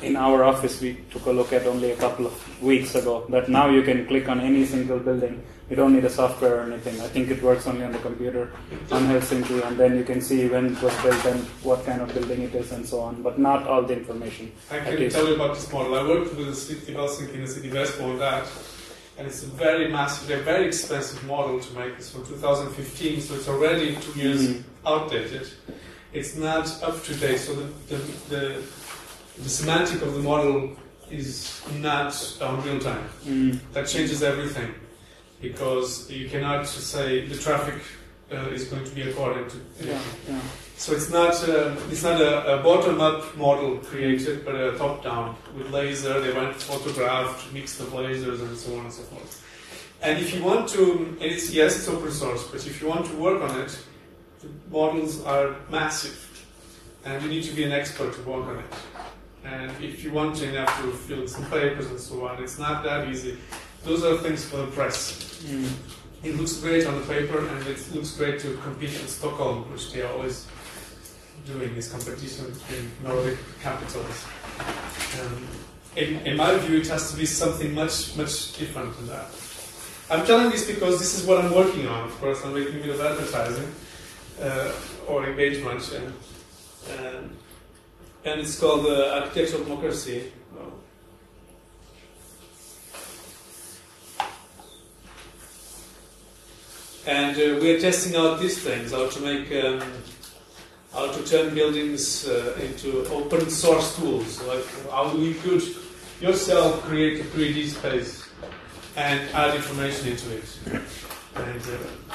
in 0.02 0.14
our 0.16 0.44
office 0.44 0.80
we 0.80 0.94
took 1.10 1.26
a 1.26 1.30
look 1.32 1.52
at 1.52 1.66
only 1.66 1.90
a 1.90 1.96
couple 1.96 2.26
of 2.26 2.62
weeks 2.62 2.94
ago. 2.94 3.26
That 3.30 3.48
now 3.48 3.68
you 3.68 3.82
can 3.82 4.06
click 4.06 4.28
on 4.28 4.40
any 4.40 4.64
single 4.64 4.98
building. 4.98 5.42
You 5.68 5.76
don't 5.76 5.92
need 5.92 6.04
a 6.04 6.10
software 6.10 6.60
or 6.60 6.62
anything. 6.62 6.98
I 7.00 7.08
think 7.08 7.30
it 7.30 7.42
works 7.42 7.66
only 7.66 7.84
on 7.84 7.92
the 7.92 7.98
computer 7.98 8.50
on 8.90 9.02
Helsinki, 9.06 9.62
and 9.66 9.76
then 9.76 9.96
you 9.98 10.04
can 10.04 10.22
see 10.22 10.48
when 10.48 10.66
it 10.66 10.80
was 10.82 10.94
built 11.02 11.22
and 11.26 11.40
what 11.62 11.84
kind 11.84 12.00
of 12.00 12.12
building 12.14 12.40
it 12.42 12.54
is 12.54 12.72
and 12.72 12.86
so 12.86 13.00
on, 13.00 13.22
but 13.22 13.38
not 13.38 13.66
all 13.66 13.82
the 13.82 13.92
information. 13.92 14.50
I 14.70 14.78
can 14.78 14.96
least. 14.96 15.16
tell 15.16 15.28
you 15.28 15.34
about 15.34 15.56
this 15.56 15.70
model. 15.70 15.94
I 15.94 16.02
worked 16.08 16.34
with 16.36 16.46
the 16.46 16.54
city 16.54 16.94
of 16.94 17.00
Helsinki 17.00 17.34
and 17.34 17.42
the 17.42 17.48
city 17.48 17.68
of 17.68 17.74
Espoo 17.74 18.18
that, 18.18 18.46
and 19.18 19.26
it's 19.26 19.42
a 19.42 19.46
very 19.46 19.90
massive, 19.92 20.30
a 20.30 20.42
very 20.42 20.66
expensive 20.66 21.22
model 21.26 21.60
to 21.60 21.74
make. 21.74 21.92
It's 21.98 22.10
from 22.10 22.24
2015, 22.24 23.20
so 23.20 23.34
it's 23.34 23.48
already 23.48 23.96
two 23.96 24.18
years 24.18 24.48
Mhm. 24.48 24.62
Outdated. 24.88 25.46
It's 26.12 26.34
not 26.36 26.64
up 26.82 26.96
to 27.04 27.14
date, 27.14 27.38
so 27.38 27.54
the, 27.54 27.66
the, 27.90 27.96
the, 28.32 28.42
the 29.44 29.48
semantic 29.48 30.00
of 30.02 30.14
the 30.14 30.20
model 30.20 30.76
is 31.10 31.62
not 31.80 32.12
on 32.40 32.62
real 32.64 32.80
time. 32.80 33.04
Mm. 33.24 33.58
That 33.72 33.86
changes 33.86 34.22
everything 34.22 34.74
because 35.40 36.10
you 36.10 36.28
cannot 36.28 36.66
say 36.66 37.26
the 37.26 37.36
traffic 37.36 37.80
uh, 38.32 38.56
is 38.56 38.64
going 38.64 38.84
to 38.84 38.94
be 38.94 39.02
according 39.02 39.48
to. 39.48 39.56
Yeah, 39.80 40.00
yeah. 40.28 40.40
So 40.76 40.92
it's 40.92 41.10
not 41.10 41.34
um, 41.48 41.76
it's 41.90 42.02
not 42.02 42.20
a, 42.20 42.58
a 42.58 42.62
bottom-up 42.62 43.36
model 43.36 43.78
created, 43.78 44.44
but 44.44 44.54
a 44.54 44.76
top-down 44.78 45.36
with 45.56 45.70
laser. 45.70 46.20
They 46.20 46.32
went 46.32 46.54
photographed, 46.56 47.52
mixed 47.52 47.78
the 47.78 47.84
lasers, 47.86 48.40
and 48.40 48.56
so 48.56 48.76
on 48.78 48.84
and 48.84 48.92
so 48.92 49.02
forth. 49.04 49.44
And 50.02 50.18
if 50.20 50.34
you 50.34 50.44
want 50.44 50.68
to, 50.70 51.16
and 51.20 51.22
it's 51.22 51.52
yes, 51.52 51.76
it's 51.78 51.88
open 51.88 52.12
source, 52.12 52.46
but 52.52 52.64
if 52.66 52.80
you 52.80 52.88
want 52.88 53.06
to 53.06 53.16
work 53.16 53.42
on 53.42 53.60
it, 53.60 53.76
the 54.40 54.48
models 54.70 55.24
are 55.24 55.56
massive, 55.70 56.46
and 57.04 57.22
you 57.22 57.28
need 57.28 57.44
to 57.44 57.54
be 57.54 57.64
an 57.64 57.72
expert 57.72 58.14
to 58.14 58.22
work 58.22 58.46
on 58.46 58.58
it. 58.58 58.64
And 59.44 59.72
if 59.82 60.04
you 60.04 60.12
want 60.12 60.36
to, 60.36 60.46
you 60.46 60.56
have 60.58 60.82
to 60.82 60.90
fill 60.92 61.26
some 61.26 61.44
papers 61.46 61.86
and 61.86 61.98
so 61.98 62.26
on. 62.26 62.42
It's 62.42 62.58
not 62.58 62.84
that 62.84 63.08
easy. 63.08 63.38
Those 63.84 64.04
are 64.04 64.16
things 64.18 64.44
for 64.44 64.58
the 64.58 64.66
press. 64.68 65.42
Mm. 65.44 65.70
It 66.22 66.36
looks 66.36 66.56
great 66.58 66.86
on 66.86 67.00
the 67.00 67.06
paper, 67.06 67.46
and 67.46 67.66
it 67.66 67.94
looks 67.94 68.16
great 68.16 68.40
to 68.40 68.56
compete 68.58 68.90
in 69.00 69.06
Stockholm, 69.06 69.70
which 69.72 69.92
they 69.92 70.02
are 70.02 70.12
always 70.12 70.46
doing 71.46 71.74
this 71.74 71.90
competition 71.90 72.52
in 72.76 72.90
Nordic 73.02 73.38
capitals. 73.62 74.26
Um, 75.20 75.46
in, 75.96 76.16
in 76.26 76.36
my 76.36 76.56
view, 76.58 76.78
it 76.78 76.88
has 76.88 77.10
to 77.12 77.16
be 77.16 77.24
something 77.24 77.74
much, 77.74 78.16
much 78.16 78.58
different 78.58 78.96
than 78.96 79.06
that. 79.08 79.26
I'm 80.10 80.26
telling 80.26 80.50
this 80.50 80.66
because 80.66 80.98
this 80.98 81.18
is 81.18 81.26
what 81.26 81.44
I'm 81.44 81.54
working 81.54 81.86
on. 81.86 82.04
Of 82.04 82.20
course, 82.20 82.44
I'm 82.44 82.54
making 82.54 82.76
a 82.76 82.78
bit 82.78 82.94
of 82.94 83.00
advertising 83.00 83.72
uh, 84.40 84.72
or 85.06 85.26
engagement, 85.28 85.92
and, 85.92 86.12
and, 86.98 87.36
and 88.24 88.40
it's 88.40 88.58
called 88.58 88.86
uh, 88.86 89.20
Architectural 89.22 89.64
Democracy. 89.64 90.32
And 97.06 97.34
uh, 97.36 97.58
we 97.60 97.70
are 97.74 97.80
testing 97.80 98.16
out 98.16 98.38
these 98.38 98.62
things, 98.62 98.92
how 98.92 99.08
to 99.08 99.20
make, 99.22 99.50
um, 99.64 99.82
how 100.92 101.10
to 101.10 101.24
turn 101.24 101.54
buildings 101.54 102.28
uh, 102.28 102.54
into 102.60 103.06
open 103.06 103.48
source 103.48 103.96
tools. 103.96 104.42
Like 104.42 104.66
how 104.90 105.14
you 105.14 105.32
could 105.34 105.62
yourself 106.20 106.82
create 106.82 107.20
a 107.20 107.24
3D 107.24 107.68
space 107.68 108.28
and 108.94 109.26
add 109.30 109.54
information 109.54 110.08
into 110.08 110.36
it. 110.36 110.58
And 111.36 111.62
uh, 111.62 112.14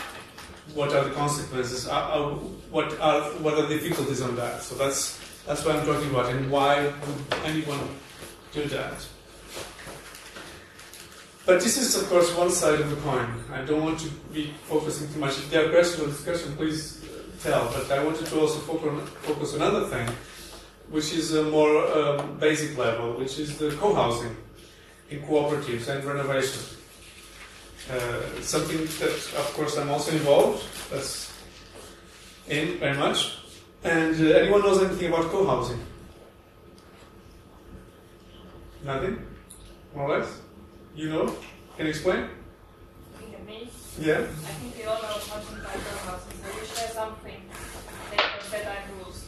what 0.74 0.94
are 0.94 1.04
the 1.04 1.12
consequences? 1.12 1.88
Uh, 1.88 1.92
uh, 1.92 2.30
what 2.72 3.00
are 3.00 3.22
what 3.44 3.54
are 3.56 3.68
the 3.68 3.78
difficulties 3.80 4.22
on 4.22 4.36
that? 4.36 4.62
So 4.62 4.76
that's 4.76 5.20
that's 5.46 5.66
what 5.66 5.76
I'm 5.76 5.86
talking 5.86 6.10
about, 6.10 6.32
and 6.32 6.50
why 6.50 6.86
would 6.86 7.40
anyone 7.46 7.80
do 8.54 8.66
that? 8.66 9.06
But 11.46 11.60
this 11.60 11.76
is, 11.78 12.02
of 12.02 12.08
course, 12.08 12.34
one 12.38 12.50
side 12.50 12.80
of 12.80 12.90
the 12.90 12.96
coin. 12.98 13.28
I 13.52 13.62
don't 13.66 13.84
want 13.84 14.00
to 14.00 14.10
be 14.32 14.54
focusing 14.64 15.12
too 15.12 15.20
much. 15.20 15.32
If 15.32 15.52
there 15.52 15.66
are 15.66 15.70
questions 15.70 16.02
or 16.02 16.08
discussion, 16.08 16.56
please 16.56 17.04
uh, 17.04 17.44
tell. 17.44 17.70
But 17.74 17.92
I 17.92 18.02
wanted 18.02 18.28
to 18.28 18.40
also 18.40 18.60
focus 18.60 18.88
on, 18.88 19.06
focus 19.28 19.54
on 19.56 19.62
another 19.62 19.88
thing, 19.88 20.08
which 20.90 21.12
is 21.12 21.34
a 21.34 21.44
more 21.44 21.86
um, 21.98 22.40
basic 22.40 22.78
level, 22.78 23.14
which 23.20 23.40
is 23.40 23.58
the 23.58 23.72
co-housing 23.72 24.34
in 25.10 25.20
cooperatives 25.24 25.90
and 25.90 26.06
renovation. 26.06 26.64
Uh, 27.92 28.42
something 28.42 28.78
that, 28.78 29.12
of 29.12 29.54
course, 29.56 29.78
I'm 29.78 29.90
also 29.90 30.12
involved. 30.12 30.64
That's 30.90 31.32
in 32.48 32.80
very 32.80 32.98
much. 32.98 33.40
And 33.84 34.16
uh, 34.16 34.36
anyone 34.40 34.62
knows 34.62 34.82
anything 34.82 35.10
about 35.14 35.30
co-housing? 35.32 35.80
Nothing, 38.86 39.26
more 39.96 40.06
or 40.10 40.20
less. 40.20 40.40
You 40.96 41.10
know? 41.10 41.26
Can 41.78 41.86
you 41.86 41.90
explain? 41.90 42.30
Yeah. 44.00 44.22
I 44.22 44.26
think 44.26 44.76
we 44.76 44.84
all 44.86 45.02
know 45.02 45.20
something 45.20 45.60
about 45.60 45.74
co-housing. 45.74 46.38
So 46.42 46.48
you 46.60 46.66
share 46.66 46.90
something, 46.90 47.42
better 48.50 48.78
rules, 48.98 49.26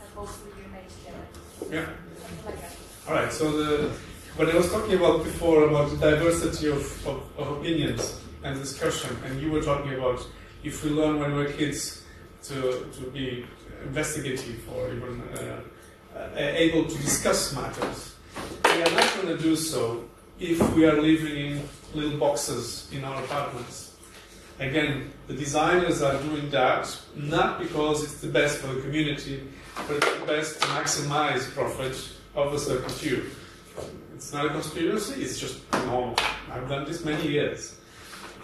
and 0.00 0.10
hopefully 0.14 0.52
you 0.62 0.70
make 0.70 0.88
together. 0.88 1.26
Yeah. 1.74 1.86
Something 2.20 2.44
like 2.46 2.60
that. 2.60 2.72
All 3.08 3.14
right. 3.14 3.32
So 3.32 3.50
the 3.50 3.90
what 4.36 4.50
I 4.50 4.56
was 4.56 4.70
talking 4.70 4.94
about 4.94 5.24
before 5.24 5.66
about 5.66 5.90
the 5.90 5.96
diversity 5.96 6.68
of, 6.68 7.06
of, 7.06 7.22
of 7.38 7.58
opinions 7.58 8.20
and 8.44 8.58
discussion, 8.60 9.16
and 9.24 9.40
you 9.40 9.50
were 9.50 9.62
talking 9.62 9.94
about 9.94 10.26
if 10.62 10.84
we 10.84 10.90
learn 10.90 11.20
when 11.20 11.34
we're 11.34 11.50
kids 11.52 12.02
to 12.44 12.84
to 12.92 13.10
be 13.12 13.46
investigative 13.82 14.60
or 14.74 14.92
even 14.92 15.22
uh, 15.22 15.60
uh, 16.14 16.28
able 16.36 16.84
to 16.84 16.96
discuss 16.98 17.54
matters, 17.54 18.14
we 18.64 18.82
are 18.82 18.90
not 18.90 19.14
going 19.14 19.36
to 19.36 19.42
do 19.42 19.56
so 19.56 20.04
if 20.38 20.60
we 20.74 20.84
are 20.84 21.00
living 21.00 21.36
in 21.36 21.68
little 21.94 22.18
boxes 22.18 22.90
in 22.92 23.04
our 23.04 23.24
apartments. 23.24 23.96
Again, 24.58 25.12
the 25.28 25.34
designers 25.34 26.02
are 26.02 26.20
doing 26.22 26.50
that 26.50 26.84
not 27.14 27.58
because 27.58 28.04
it's 28.04 28.20
the 28.20 28.28
best 28.28 28.58
for 28.58 28.68
the 28.74 28.82
community, 28.82 29.48
but 29.88 29.96
it's 29.96 30.18
the 30.18 30.26
best 30.26 30.60
to 30.60 30.66
maximize 30.68 31.50
profit 31.54 31.96
of 32.34 32.52
a 32.52 32.58
certain 32.58 32.90
few. 32.90 33.30
It's 34.16 34.32
not 34.32 34.46
a 34.46 34.48
conspiracy, 34.48 35.22
it's 35.22 35.38
just 35.38 35.60
normal. 35.84 36.16
I've 36.50 36.66
done 36.70 36.86
this 36.86 37.04
many 37.04 37.28
years. 37.28 37.76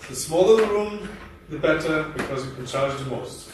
The 0.06 0.14
smaller 0.14 0.60
the 0.60 0.66
room, 0.66 1.08
the 1.48 1.56
better, 1.56 2.12
because 2.14 2.44
you 2.44 2.52
can 2.52 2.66
charge 2.66 2.98
the 2.98 3.06
most. 3.06 3.50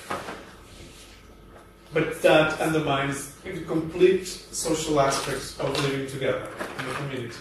But 1.94 2.20
that 2.22 2.60
undermines 2.60 3.30
the 3.44 3.60
complete 3.60 4.26
social 4.26 5.00
aspects 5.00 5.60
of 5.60 5.70
living 5.84 6.08
together 6.08 6.50
in 6.80 6.86
the 6.88 6.94
community. 6.94 7.36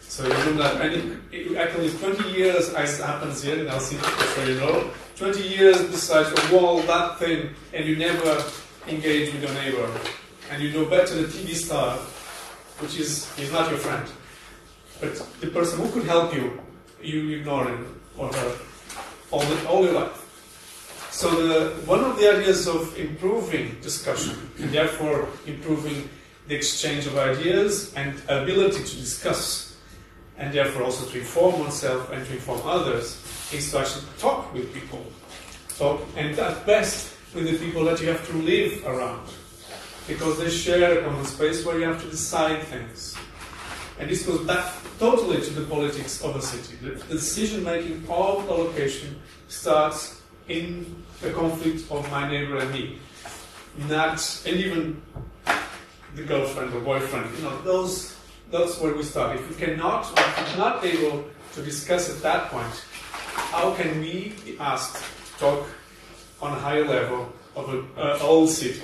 So 0.00 0.24
you 0.24 0.30
know 0.30 0.54
that 0.54 0.80
any, 0.80 1.56
actually 1.58 1.90
20 1.90 2.30
years 2.30 2.70
as 2.72 2.98
happens 2.98 3.42
here 3.42 3.58
in 3.58 3.66
Helsinki, 3.66 4.34
so 4.34 4.44
you 4.44 4.54
know, 4.54 4.90
20 5.16 5.42
years 5.42 5.82
besides 5.90 6.32
a 6.32 6.56
wall, 6.56 6.80
that 6.80 7.18
thing, 7.18 7.50
and 7.74 7.84
you 7.84 7.96
never 7.96 8.42
engage 8.88 9.34
with 9.34 9.42
your 9.42 9.52
neighbor. 9.52 9.90
And 10.50 10.62
you 10.62 10.72
know 10.72 10.86
better 10.86 11.14
the 11.14 11.28
TV 11.28 11.54
star, 11.54 11.98
which 12.78 12.98
is, 12.98 13.26
is 13.38 13.52
not 13.52 13.70
your 13.70 13.78
friend. 13.78 14.06
But 15.00 15.16
the 15.40 15.48
person 15.48 15.80
who 15.80 15.90
could 15.92 16.04
help 16.04 16.34
you, 16.34 16.60
you 17.02 17.38
ignore 17.38 17.66
him 17.66 18.00
or 18.16 18.32
her 18.32 18.56
all, 19.30 19.40
the, 19.40 19.68
all 19.68 19.84
your 19.84 19.94
life. 19.94 20.18
So 21.10 21.30
the, 21.30 21.74
one 21.86 22.00
of 22.00 22.18
the 22.18 22.32
ideas 22.32 22.66
of 22.66 22.96
improving 22.98 23.76
discussion, 23.80 24.50
and 24.58 24.70
therefore 24.70 25.28
improving 25.46 26.08
the 26.48 26.54
exchange 26.54 27.06
of 27.06 27.18
ideas 27.18 27.92
and 27.94 28.20
ability 28.28 28.82
to 28.82 28.96
discuss, 28.96 29.76
and 30.38 30.52
therefore 30.52 30.84
also 30.84 31.10
to 31.10 31.18
inform 31.18 31.60
oneself 31.60 32.10
and 32.12 32.24
to 32.26 32.32
inform 32.32 32.60
others, 32.64 33.20
is 33.52 33.70
to 33.70 33.80
actually 33.80 34.04
talk 34.18 34.52
with 34.54 34.72
people. 34.72 35.04
Talk, 35.76 36.02
and 36.16 36.38
at 36.38 36.66
best 36.66 37.14
with 37.34 37.50
the 37.50 37.58
people 37.58 37.84
that 37.84 38.00
you 38.00 38.08
have 38.08 38.26
to 38.28 38.32
live 38.38 38.84
around. 38.86 39.28
Because 40.06 40.38
they 40.38 40.50
share 40.50 40.98
a 40.98 41.02
common 41.04 41.24
space 41.24 41.64
where 41.64 41.78
you 41.78 41.84
have 41.84 42.02
to 42.02 42.10
decide 42.10 42.62
things. 42.64 43.16
And 43.98 44.10
this 44.10 44.26
goes 44.26 44.40
back 44.46 44.74
totally 44.98 45.40
to 45.40 45.50
the 45.50 45.64
politics 45.66 46.22
of 46.22 46.36
a 46.36 46.42
city. 46.42 46.76
The, 46.82 46.90
the 46.90 47.14
decision 47.14 47.62
making 47.64 48.04
of 48.08 48.48
a 48.48 48.52
location 48.52 49.20
starts 49.48 50.20
in 50.48 51.04
the 51.20 51.30
conflict 51.30 51.90
of 51.90 52.10
my 52.10 52.28
neighbor 52.28 52.58
and 52.58 52.72
me. 52.72 52.98
Not, 53.88 54.42
and 54.46 54.56
even 54.56 55.02
the 56.14 56.22
girlfriend 56.24 56.74
or 56.74 56.80
boyfriend, 56.80 57.34
you 57.36 57.44
know, 57.44 57.62
those, 57.62 58.16
that's 58.50 58.78
where 58.80 58.94
we 58.94 59.02
start. 59.02 59.36
If 59.36 59.48
we 59.48 59.66
cannot, 59.66 60.06
if 60.18 60.52
we're 60.52 60.58
not 60.58 60.84
able 60.84 61.24
to 61.54 61.62
discuss 61.62 62.10
at 62.10 62.22
that 62.22 62.50
point, 62.50 62.84
how 63.34 63.74
can 63.74 64.00
we 64.00 64.34
be 64.44 64.58
asked 64.58 64.96
to 64.96 65.38
talk 65.38 65.66
on 66.40 66.52
a 66.52 66.60
higher 66.60 66.84
level 66.84 67.32
of 67.56 67.68
a 67.72 68.00
uh, 68.00 68.18
whole 68.18 68.46
city? 68.46 68.82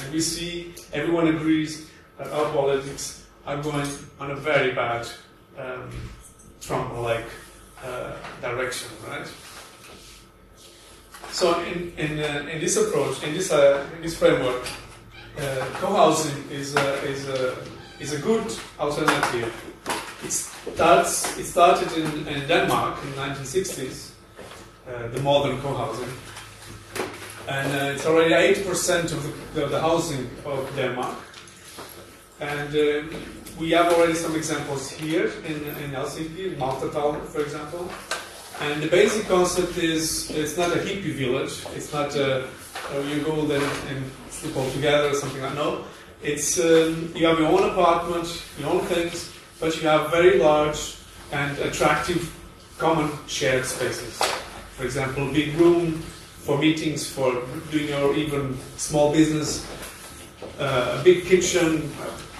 And 0.00 0.12
we 0.12 0.20
see 0.20 0.74
everyone 0.92 1.28
agrees 1.28 1.90
that 2.18 2.28
our 2.32 2.50
politics 2.52 3.26
are 3.46 3.60
going 3.62 3.86
on 4.20 4.30
a 4.30 4.36
very 4.36 4.72
bad 4.72 5.06
um, 5.58 5.90
Trump-like 6.60 7.26
uh, 7.84 8.12
direction, 8.40 8.88
right? 9.08 9.26
So 11.30 11.60
in 11.60 11.92
in, 11.96 12.18
uh, 12.18 12.48
in 12.52 12.60
this 12.60 12.76
approach, 12.76 13.22
in 13.22 13.34
this 13.34 13.50
uh, 13.52 13.86
in 13.96 14.02
this 14.02 14.16
framework, 14.16 14.66
uh, 15.38 15.66
co-housing 15.80 16.50
is 16.50 16.76
a, 16.76 17.02
is 17.04 17.28
a 17.28 17.56
is 18.00 18.12
a 18.12 18.18
good 18.18 18.44
alternative. 18.78 19.50
It 20.24 20.30
starts 20.30 21.38
it 21.38 21.44
started 21.44 21.90
in, 21.92 22.28
in 22.28 22.48
Denmark 22.48 22.98
in 23.02 23.10
the 23.10 23.16
1960s, 23.16 24.10
uh, 24.86 25.08
the 25.08 25.20
modern 25.20 25.58
co-housing, 25.60 26.12
and 27.48 27.72
uh, 27.72 27.92
it's 27.94 28.06
already 28.06 28.34
eight 28.34 28.66
percent 28.66 29.12
of 29.12 29.54
the, 29.54 29.66
the 29.66 29.80
housing 29.80 30.30
of 30.44 30.70
Denmark. 30.76 31.16
And 32.40 32.74
uh, 32.74 33.16
we 33.58 33.70
have 33.70 33.92
already 33.92 34.14
some 34.14 34.34
examples 34.34 34.90
here 34.90 35.30
in, 35.44 35.64
in 35.82 35.90
Helsinki, 35.90 36.56
Maltatal, 36.56 37.24
for 37.26 37.40
example. 37.40 37.88
And 38.60 38.82
the 38.82 38.88
basic 38.88 39.26
concept 39.28 39.76
is 39.78 40.30
it's 40.30 40.56
not 40.56 40.72
a 40.72 40.80
hippie 40.80 41.14
village. 41.14 41.64
It's 41.74 41.92
not 41.92 42.14
a, 42.16 42.44
uh, 42.44 42.98
you 43.08 43.22
go 43.22 43.46
there 43.46 43.62
and 43.88 44.04
sleep 44.30 44.56
all 44.56 44.70
together 44.70 45.10
or 45.10 45.14
something 45.14 45.42
like 45.42 45.54
that. 45.54 45.64
no. 45.64 45.84
It's 46.22 46.60
um, 46.60 47.12
you 47.16 47.26
have 47.26 47.38
your 47.38 47.48
own 47.48 47.70
apartment, 47.70 48.42
your 48.58 48.70
own 48.70 48.80
things, 48.82 49.32
but 49.58 49.74
you 49.76 49.88
have 49.88 50.10
very 50.10 50.38
large 50.38 50.96
and 51.32 51.58
attractive 51.58 52.32
common 52.78 53.10
shared 53.26 53.64
spaces. 53.64 54.16
For 54.76 54.84
example, 54.84 55.32
big 55.32 55.54
room 55.56 56.02
for 56.44 56.58
meetings, 56.58 57.08
for 57.08 57.32
doing 57.70 57.88
your 57.88 58.14
even 58.16 58.56
small 58.76 59.12
business, 59.12 59.66
uh, 60.58 60.98
a 61.00 61.04
big 61.04 61.24
kitchen, 61.24 61.90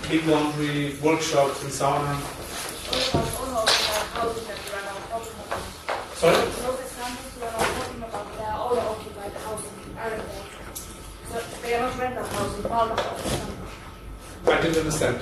a 0.04 0.08
big 0.08 0.26
laundry, 0.26 0.96
workshops, 1.02 1.62
and 1.62 1.70
sauna. 1.70 2.18
Sorry? 6.22 6.36
Those 6.36 6.92
we 7.36 7.48
are 7.48 7.50
talking 7.50 8.02
about, 8.02 8.26
they 8.38 8.44
are 8.44 8.78
occupied 8.78 9.32
housing, 9.42 9.96
aren't 9.98 10.22
they? 10.22 10.42
So 11.30 11.36
they 11.62 11.74
are 11.74 11.90
rental 11.98 12.24
housing, 12.24 12.66
all 12.70 12.90
of 12.92 12.96
them. 12.96 14.54
I 14.54 14.60
didn't 14.60 14.78
understand. 14.78 15.18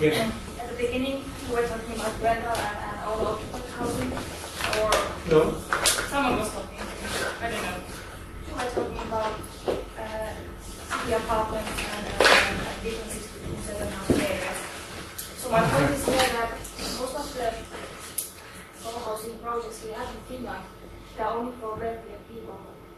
Yeah. 0.00 0.30
At 0.60 0.68
the 0.70 0.76
beginning, 0.76 1.24
we 1.48 1.54
were 1.54 1.66
talking 1.68 1.94
about 1.96 2.22
rental 2.22 2.56
and, 2.56 2.76
and 2.78 3.00
all 3.04 3.26
occupied 3.26 3.68
housing, 3.76 4.12
or 4.80 4.90
No? 5.28 5.58
someone 6.08 6.38
was 6.38 6.50
talking, 6.52 6.78
I 7.42 7.50
don't 7.50 7.62
know. 7.62 7.76
We 8.46 8.52
were 8.54 8.70
talking 8.70 9.01
about 9.12 9.36
uh, 9.68 10.32
city 10.88 11.12
apartments 11.12 11.68
and, 11.68 12.06
uh, 12.16 12.24
differences 12.82 13.26
between 13.28 13.60
certain 13.60 13.92
housing 13.92 14.22
areas. 14.24 14.58
So 15.36 15.50
my 15.50 15.60
point 15.68 15.90
is 15.90 16.06
here 16.06 16.16
that 16.16 16.50
most 16.96 17.14
of 17.20 17.28
the 17.36 17.52
co-housing 18.82 19.36
projects 19.44 19.84
we 19.84 19.92
have 19.92 20.08
in 20.08 20.20
Finland, 20.28 20.64
they 21.14 21.22
are 21.24 21.36
only 21.36 21.52
for 21.60 21.76
regular 21.76 22.20
people 22.26 22.56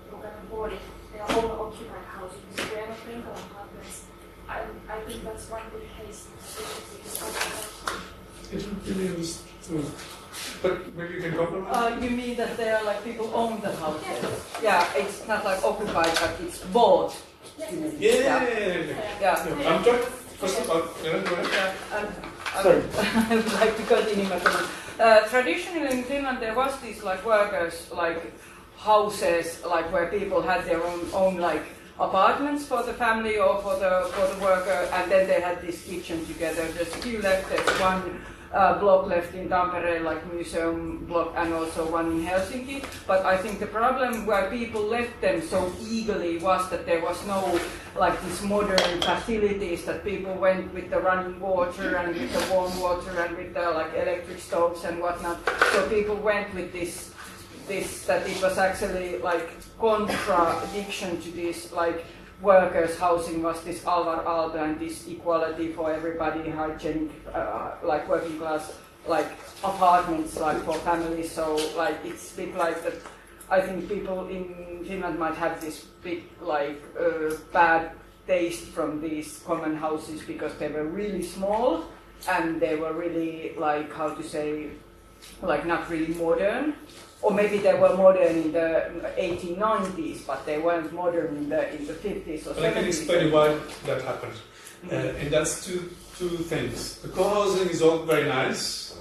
who 0.09 0.17
can 0.23 0.31
afford 0.47 0.73
it. 0.75 0.85
They 1.13 1.19
are 1.19 1.33
all 1.35 1.67
occupied 1.67 2.07
housing, 2.15 2.47
so 2.55 2.63
they 2.63 2.79
are 2.79 2.89
not 2.95 3.07
rental 3.11 3.33
apartments. 3.33 4.05
I, 4.49 4.63
I 4.89 5.01
think 5.01 5.25
that's 5.25 5.51
one 5.51 5.63
good 5.73 5.89
case. 5.99 6.29
I 8.47 8.55
didn't 8.55 8.87
really 8.87 9.27
understand. 10.65 10.95
But 10.95 10.97
maybe 10.97 11.15
you 11.15 11.21
can 11.23 11.37
comment. 11.37 11.67
Uh, 11.71 11.99
you 12.01 12.11
mean 12.11 12.37
that 12.37 12.57
they 12.57 12.71
are 12.71 12.85
like 12.85 13.05
people 13.05 13.31
own 13.35 13.61
the 13.61 13.75
houses? 13.77 14.45
Yeah, 14.63 14.87
it's 14.97 15.27
not 15.29 15.45
like 15.45 15.63
occupied, 15.65 16.15
but 16.21 16.37
it's 16.41 16.61
bought. 16.73 17.15
You 17.71 17.77
mean? 17.77 17.97
Yeah, 17.99 18.13
Yeah. 18.13 18.43
yeah, 18.43 18.59
yeah, 18.59 18.79
yeah. 19.21 19.49
Yeah. 19.49 19.77
I'm 19.77 19.85
talking 19.85 20.01
first 20.39 20.65
about. 20.65 20.91
Yeah, 21.05 21.23
go 21.23 21.35
ahead. 21.35 21.49
Yeah, 21.53 21.99
and 21.99 22.09
I 22.57 22.63
Sorry. 22.63 22.83
I 22.99 23.35
would 23.37 23.53
like 23.53 23.77
to 23.77 23.83
continue 23.83 24.29
my 24.29 24.39
comment. 24.39 24.71
Uh, 24.99 25.21
traditionally 25.29 25.91
in 25.91 26.05
Finland, 26.05 26.39
there 26.41 26.55
was 26.55 26.79
these 26.81 27.03
like 27.03 27.25
workers 27.27 27.89
like 27.93 28.33
houses, 28.79 29.63
like 29.67 29.91
where 29.93 30.07
people 30.07 30.43
had 30.43 30.65
their 30.65 30.83
own 30.83 31.01
own 31.13 31.37
like 31.39 31.63
apartments 31.99 32.67
for 32.67 32.83
the 32.83 32.93
family 32.93 33.39
or 33.39 33.61
for 33.63 33.77
the 33.79 34.07
for 34.15 34.27
the 34.35 34.39
worker, 34.43 34.89
and 34.93 35.11
then 35.11 35.27
they 35.27 35.41
had 35.41 35.61
this 35.63 35.83
kitchen 35.85 36.25
together. 36.27 36.65
There's 36.75 36.95
a 36.95 37.03
few 37.03 37.21
left. 37.23 37.49
There's 37.51 37.81
one 37.81 38.03
uh, 38.55 38.79
block 38.79 39.07
left 39.07 39.35
in 39.35 39.49
Tampere, 39.49 40.03
like 40.03 40.23
museum 40.33 41.05
block, 41.07 41.35
and 41.37 41.53
also 41.53 41.91
one 41.91 42.07
in 42.13 42.25
Helsinki. 42.25 42.85
But 43.07 43.27
I 43.27 43.37
think 43.37 43.59
the 43.59 43.67
problem 43.67 44.27
where 44.27 44.49
people 44.49 44.83
left 44.83 45.21
them 45.21 45.43
so 45.43 45.73
eagerly 45.83 46.39
was 46.39 46.71
that 46.71 46.87
there 46.87 47.03
was 47.03 47.19
no 47.27 47.59
like 47.99 48.21
these 48.23 48.43
modern 48.43 49.01
facilities 49.03 49.85
that 49.85 50.05
people 50.05 50.35
went 50.35 50.73
with 50.73 50.91
the 50.91 51.01
running 51.01 51.39
water 51.41 51.97
and 51.97 52.15
with 52.15 52.33
the 52.33 52.55
warm 52.55 52.73
water 52.81 53.21
and 53.21 53.37
with 53.37 53.55
the 53.55 53.71
like 53.71 53.93
electric 53.95 54.39
stoves 54.39 54.85
and 54.85 55.01
whatnot. 55.01 55.39
So 55.73 55.89
people 55.89 56.17
went 56.17 56.55
with 56.55 56.73
this 56.73 57.13
this 57.67 58.05
that 58.07 58.29
it 58.29 58.41
was 58.43 58.59
actually 58.59 59.19
like 59.19 59.49
contradiction 59.81 61.21
to 61.23 61.31
this 61.33 61.73
like 61.73 62.05
workers 62.45 62.99
housing 62.99 63.43
was 63.43 63.65
this 63.65 63.85
Alvar 63.87 64.23
Aalto 64.25 64.63
and 64.63 64.79
this 64.79 65.09
equality 65.09 65.73
for 65.73 65.91
everybody 65.91 66.51
hygienic 66.51 67.11
uh, 67.33 67.73
like 67.83 68.07
working 68.09 68.39
class 68.39 68.77
like 69.09 69.27
apartments 69.65 70.39
like 70.39 70.63
for 70.63 70.75
families. 70.81 71.33
So 71.33 71.57
like 71.77 71.97
it's 72.05 72.33
big 72.33 72.55
like 72.55 72.83
that 72.85 72.95
I 73.51 73.61
think 73.61 73.89
people 73.89 74.29
in 74.29 74.85
Finland 74.87 75.19
might 75.19 75.37
have 75.37 75.61
this 75.61 75.87
big 76.03 76.25
like 76.41 76.83
uh, 77.01 77.35
bad 77.53 77.93
taste 78.27 78.65
from 78.77 79.01
these 79.01 79.43
common 79.47 79.77
houses 79.77 80.23
because 80.23 80.55
they 80.57 80.69
were 80.69 80.85
really 80.85 81.23
small 81.23 81.85
and 82.29 82.61
they 82.61 82.77
were 82.77 82.93
really 82.93 83.55
like 83.59 83.93
how 83.93 84.15
to 84.15 84.23
say 84.23 84.71
like 85.43 85.67
not 85.67 85.89
really 85.91 86.15
modern 86.15 86.75
or 87.25 87.33
maybe 87.33 87.59
they 87.59 87.73
were 87.73 87.97
modern 87.97 88.37
in 88.43 88.53
the 88.53 88.71
1890s 89.17 90.27
but 90.27 90.45
they 90.45 90.59
weren't 90.59 90.93
modern 90.93 91.37
in 91.37 91.49
the 91.49 91.63
in 91.75 91.87
the 91.87 91.95
50s 91.95 92.47
or 92.47 92.53
Well, 92.55 92.67
I 92.67 92.73
can 92.73 92.85
explain 92.85 93.33
why 93.33 93.47
that 93.87 94.03
happened. 94.03 94.39
Uh, 94.93 95.21
and 95.21 95.33
that's 95.33 95.65
two, 95.65 95.91
two 96.19 96.29
things. 96.53 96.99
The 96.99 97.09
co-housing 97.09 97.71
is 97.71 97.81
all 97.81 98.01
very 98.05 98.29
nice, 98.29 98.95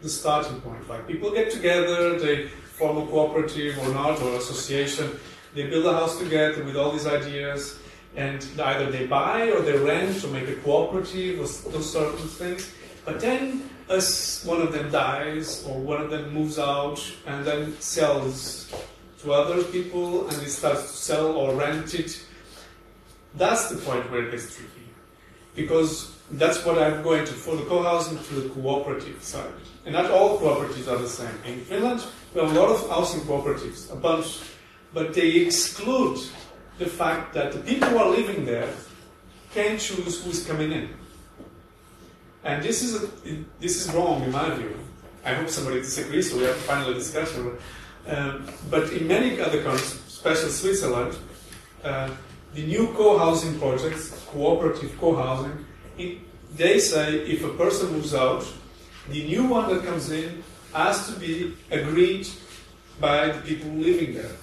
the 0.00 0.08
starting 0.08 0.58
point. 0.62 0.88
Like 0.88 1.06
people 1.06 1.30
get 1.30 1.50
together, 1.50 2.18
they 2.18 2.48
form 2.78 2.96
a 2.96 3.06
cooperative 3.06 3.78
or 3.82 3.90
not, 3.92 4.20
or 4.22 4.36
association. 4.36 5.18
They 5.54 5.66
build 5.66 5.84
a 5.86 5.92
house 5.92 6.18
together 6.18 6.64
with 6.64 6.76
all 6.76 6.90
these 6.90 7.06
ideas, 7.06 7.78
and 8.14 8.46
either 8.58 8.90
they 8.90 9.06
buy 9.06 9.50
or 9.50 9.60
they 9.60 9.76
rent 9.76 10.24
or 10.24 10.28
make 10.28 10.48
a 10.48 10.56
cooperative 10.56 11.40
or 11.40 11.70
those 11.70 11.92
sort 11.92 12.14
of 12.14 12.30
things. 12.30 12.72
But 13.04 13.20
then, 13.20 13.68
as 13.88 14.42
one 14.44 14.60
of 14.60 14.72
them 14.72 14.90
dies 14.90 15.64
or 15.66 15.78
one 15.78 16.00
of 16.00 16.10
them 16.10 16.32
moves 16.32 16.58
out 16.58 17.00
and 17.26 17.44
then 17.44 17.78
sells 17.80 18.72
to 19.22 19.32
other 19.32 19.62
people, 19.64 20.28
and 20.28 20.42
it 20.42 20.50
starts 20.50 20.82
to 20.82 20.88
sell 20.88 21.32
or 21.32 21.54
rent 21.54 21.94
it, 21.94 22.20
that's 23.34 23.68
the 23.68 23.76
point 23.76 24.10
where 24.10 24.26
it 24.26 24.30
gets 24.30 24.54
tricky. 24.54 24.70
Because 25.54 26.14
that's 26.32 26.64
what 26.64 26.78
I'm 26.78 27.02
going 27.02 27.24
to, 27.24 27.32
for 27.32 27.56
the 27.56 27.64
co-housing 27.64 28.18
to 28.18 28.34
the 28.34 28.48
cooperative 28.50 29.22
side. 29.22 29.52
And 29.84 29.94
not 29.94 30.10
all 30.10 30.38
cooperatives 30.38 30.88
are 30.88 30.98
the 30.98 31.08
same. 31.08 31.34
In 31.44 31.60
Finland, 31.60 32.04
we 32.34 32.40
have 32.40 32.54
a 32.54 32.60
lot 32.60 32.68
of 32.68 32.88
housing 32.90 33.20
cooperatives, 33.20 33.90
a 33.92 33.96
bunch, 33.96 34.40
but 34.92 35.14
they 35.14 35.28
exclude 35.28 36.18
the 36.78 36.86
fact 36.86 37.32
that 37.34 37.52
the 37.52 37.60
people 37.60 37.88
who 37.88 37.98
are 37.98 38.10
living 38.10 38.44
there 38.44 38.68
can 39.54 39.78
choose 39.78 40.22
who's 40.22 40.44
coming 40.44 40.72
in. 40.72 40.90
And 42.46 42.62
this 42.62 42.80
is, 42.80 43.02
a, 43.02 43.08
this 43.58 43.84
is 43.84 43.92
wrong 43.92 44.22
in 44.22 44.30
my 44.30 44.48
view. 44.54 44.78
I 45.24 45.34
hope 45.34 45.48
somebody 45.48 45.80
disagrees, 45.80 46.30
so 46.30 46.38
we 46.38 46.44
have 46.44 46.54
a 46.54 46.60
final 46.60 46.94
discussion. 46.94 47.58
Um, 48.06 48.46
but 48.70 48.92
in 48.92 49.08
many 49.08 49.40
other 49.40 49.64
countries, 49.64 50.00
especially 50.06 50.50
Switzerland, 50.50 51.18
uh, 51.82 52.08
the 52.54 52.64
new 52.64 52.86
co-housing 52.94 53.58
projects, 53.58 54.10
cooperative 54.28 54.96
co-housing, 55.00 55.66
they 56.54 56.78
say 56.78 57.18
if 57.26 57.44
a 57.44 57.48
person 57.48 57.90
moves 57.90 58.14
out, 58.14 58.46
the 59.08 59.26
new 59.26 59.44
one 59.46 59.68
that 59.74 59.84
comes 59.84 60.12
in 60.12 60.44
has 60.72 61.08
to 61.08 61.18
be 61.18 61.52
agreed 61.72 62.28
by 63.00 63.26
the 63.26 63.40
people 63.40 63.70
living 63.70 64.14
there. 64.14 64.36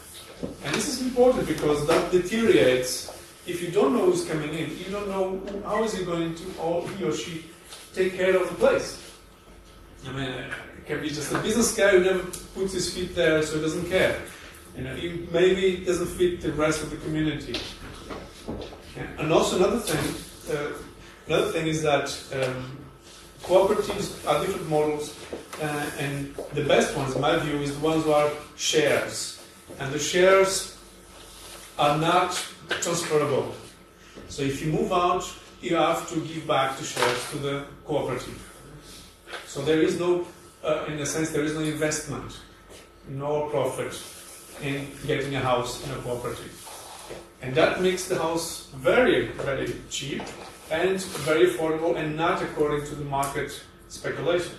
And 0.66 0.76
this 0.76 0.90
is 0.90 1.02
important 1.08 1.48
because 1.48 1.88
that 1.88 2.12
deteriorates. 2.12 3.10
If 3.48 3.62
you 3.62 3.72
don't 3.72 3.94
know 3.94 4.06
who's 4.06 4.26
coming 4.26 4.54
in, 4.54 4.78
you 4.78 4.92
don't 4.92 5.08
know 5.08 5.42
how 5.66 5.84
is 5.86 5.94
he 5.98 6.04
going 6.04 6.36
to, 6.36 6.44
or 6.60 6.88
he 6.90 7.04
or 7.06 7.14
she, 7.14 7.46
take 7.94 8.16
care 8.16 8.36
of 8.36 8.50
the 8.50 8.56
place. 8.56 9.00
I 10.08 10.12
mean, 10.12 10.30
it 10.30 10.86
can 10.86 11.02
be 11.02 11.10
just 11.10 11.32
a 11.32 11.40
business 11.40 11.76
guy 11.76 11.92
who 11.92 12.00
never 12.04 12.24
puts 12.56 12.74
his 12.74 12.94
feet 12.94 13.16
there, 13.16 13.42
so 13.44 13.56
he 13.56 13.62
doesn't 13.62 13.90
care. 13.90 14.22
You 14.76 14.84
know, 14.84 14.96
he 14.96 15.28
maybe 15.32 15.86
doesn't 15.86 16.08
fit 16.08 16.42
the 16.42 16.52
rest 16.54 16.84
of 16.84 16.90
the 16.90 16.98
community. 16.98 17.56
Yeah. 18.98 19.04
And 19.20 19.32
also 19.32 19.58
another 19.58 19.80
thing, 19.80 20.56
uh, 20.56 20.74
another 21.28 21.52
thing 21.52 21.68
is 21.68 21.82
that 21.84 22.08
um, 22.34 22.78
cooperatives 23.44 24.28
are 24.28 24.46
different 24.46 24.70
models, 24.70 25.16
uh, 25.62 25.90
and 26.00 26.36
the 26.54 26.64
best 26.64 26.96
ones, 26.98 27.16
in 27.16 27.22
my 27.22 27.38
view, 27.38 27.60
is 27.60 27.78
the 27.78 27.86
ones 27.86 28.04
who 28.04 28.12
are 28.12 28.32
shares, 28.58 29.42
and 29.80 29.94
the 29.94 30.00
shares 30.00 30.78
are 31.78 31.98
not 31.98 32.32
transferable. 32.82 33.54
So 34.28 34.42
if 34.42 34.62
you 34.66 34.72
move 34.72 34.92
out, 34.92 35.24
you 35.64 35.78
have 35.78 36.10
to 36.10 36.20
give 36.20 36.46
back 36.46 36.78
the 36.78 36.84
shares 36.84 37.32
to 37.32 37.38
the 37.38 37.66
cooperative. 37.86 38.40
So 39.48 39.62
there 39.62 39.82
is 39.82 39.98
no, 39.98 40.28
uh, 40.64 40.86
in 40.88 41.00
a 41.00 41.06
sense, 41.06 41.32
there 41.32 41.44
is 41.44 41.54
no 41.54 41.62
investment, 41.62 42.38
no 43.08 43.48
profit 43.50 43.98
in 44.62 44.88
getting 45.08 45.36
a 45.36 45.40
house 45.40 45.84
in 45.86 45.92
a 45.92 45.96
cooperative. 45.98 46.60
And 47.42 47.56
that 47.56 47.82
makes 47.82 48.08
the 48.08 48.18
house 48.18 48.70
very, 48.76 49.28
very 49.28 49.74
cheap 49.90 50.22
and 50.70 51.02
very 51.24 51.48
affordable 51.48 51.96
and 51.96 52.16
not 52.16 52.42
according 52.42 52.86
to 52.88 52.96
the 52.96 53.06
market 53.06 53.64
speculation. 53.88 54.56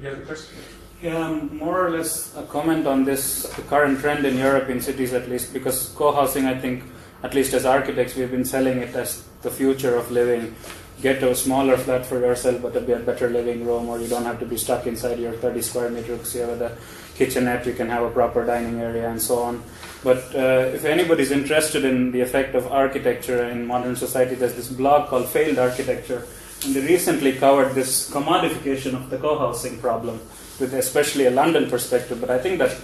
You 0.00 0.08
have 0.08 0.18
a 0.20 0.22
question? 0.22 0.58
Yeah, 1.02 1.18
um, 1.18 1.56
more 1.56 1.86
or 1.86 1.90
less 1.90 2.34
a 2.36 2.44
comment 2.44 2.86
on 2.86 3.04
this 3.04 3.52
current 3.68 4.00
trend 4.00 4.24
in 4.24 4.38
Europe, 4.38 4.70
in 4.70 4.80
cities 4.80 5.12
at 5.12 5.28
least, 5.28 5.52
because 5.52 5.88
co-housing, 5.96 6.46
I 6.46 6.58
think, 6.58 6.82
at 7.22 7.34
least 7.34 7.52
as 7.52 7.66
architects, 7.66 8.16
we've 8.16 8.30
been 8.30 8.44
selling 8.44 8.78
it 8.78 8.94
as 8.94 9.24
the 9.44 9.50
future 9.50 9.94
of 9.94 10.10
living. 10.10 10.56
Get 11.00 11.22
a 11.22 11.34
smaller 11.34 11.76
flat 11.76 12.04
for 12.06 12.18
yourself, 12.18 12.62
but 12.62 12.74
a 12.76 12.80
better 12.80 13.28
living 13.30 13.64
room, 13.64 13.88
or 13.88 14.00
you 14.00 14.08
don't 14.08 14.24
have 14.24 14.40
to 14.40 14.46
be 14.46 14.56
stuck 14.56 14.86
inside 14.86 15.20
your 15.20 15.32
30 15.34 15.62
square 15.62 15.90
meter 15.90 16.16
because 16.16 16.34
you 16.34 16.40
have 16.42 16.60
a 16.60 16.76
kitchenette, 17.14 17.66
you 17.66 17.74
can 17.74 17.88
have 17.88 18.02
a 18.02 18.10
proper 18.10 18.44
dining 18.44 18.80
area, 18.80 19.08
and 19.08 19.20
so 19.20 19.38
on. 19.38 19.62
But 20.02 20.34
uh, 20.34 20.72
if 20.74 20.84
anybody's 20.84 21.30
interested 21.30 21.84
in 21.84 22.10
the 22.10 22.20
effect 22.20 22.54
of 22.54 22.66
architecture 22.70 23.44
in 23.48 23.66
modern 23.66 23.96
society, 23.96 24.34
there's 24.34 24.54
this 24.54 24.68
blog 24.68 25.08
called 25.08 25.28
Failed 25.28 25.58
Architecture, 25.58 26.26
and 26.64 26.74
they 26.74 26.80
recently 26.80 27.32
covered 27.34 27.74
this 27.74 28.10
commodification 28.10 28.94
of 28.94 29.10
the 29.10 29.18
co-housing 29.18 29.78
problem 29.78 30.20
with 30.60 30.72
especially 30.74 31.26
a 31.26 31.30
London 31.30 31.68
perspective, 31.68 32.20
but 32.20 32.30
I 32.30 32.38
think 32.38 32.58
that 32.58 32.76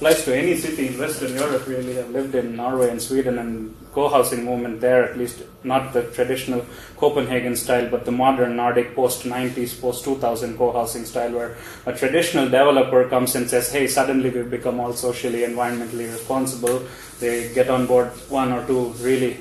applies 0.00 0.24
to 0.24 0.34
any 0.34 0.56
city 0.56 0.88
in 0.88 0.98
Western 0.98 1.34
Europe. 1.34 1.66
Really, 1.66 1.98
I've 1.98 2.08
lived 2.08 2.34
in 2.34 2.56
Norway 2.56 2.88
and 2.88 3.02
Sweden, 3.02 3.38
and 3.38 3.76
co-housing 3.92 4.46
movement 4.46 4.80
there, 4.80 5.04
at 5.04 5.18
least 5.18 5.42
not 5.62 5.92
the 5.92 6.04
traditional 6.04 6.64
Copenhagen 6.96 7.54
style, 7.54 7.86
but 7.90 8.06
the 8.06 8.10
modern 8.10 8.56
Nordic 8.56 8.94
post 8.94 9.24
90s, 9.24 9.78
post 9.78 10.02
2000 10.04 10.56
co-housing 10.56 11.04
style, 11.04 11.32
where 11.32 11.54
a 11.84 11.92
traditional 11.92 12.46
developer 12.46 13.06
comes 13.10 13.34
and 13.36 13.50
says, 13.50 13.70
"Hey, 13.70 13.86
suddenly 13.86 14.30
we've 14.30 14.50
become 14.50 14.80
all 14.80 14.94
socially, 14.94 15.42
environmentally 15.42 16.10
responsible." 16.10 16.80
They 17.20 17.52
get 17.52 17.68
on 17.68 17.84
board 17.84 18.08
one 18.30 18.52
or 18.52 18.66
two 18.66 18.94
really 19.02 19.36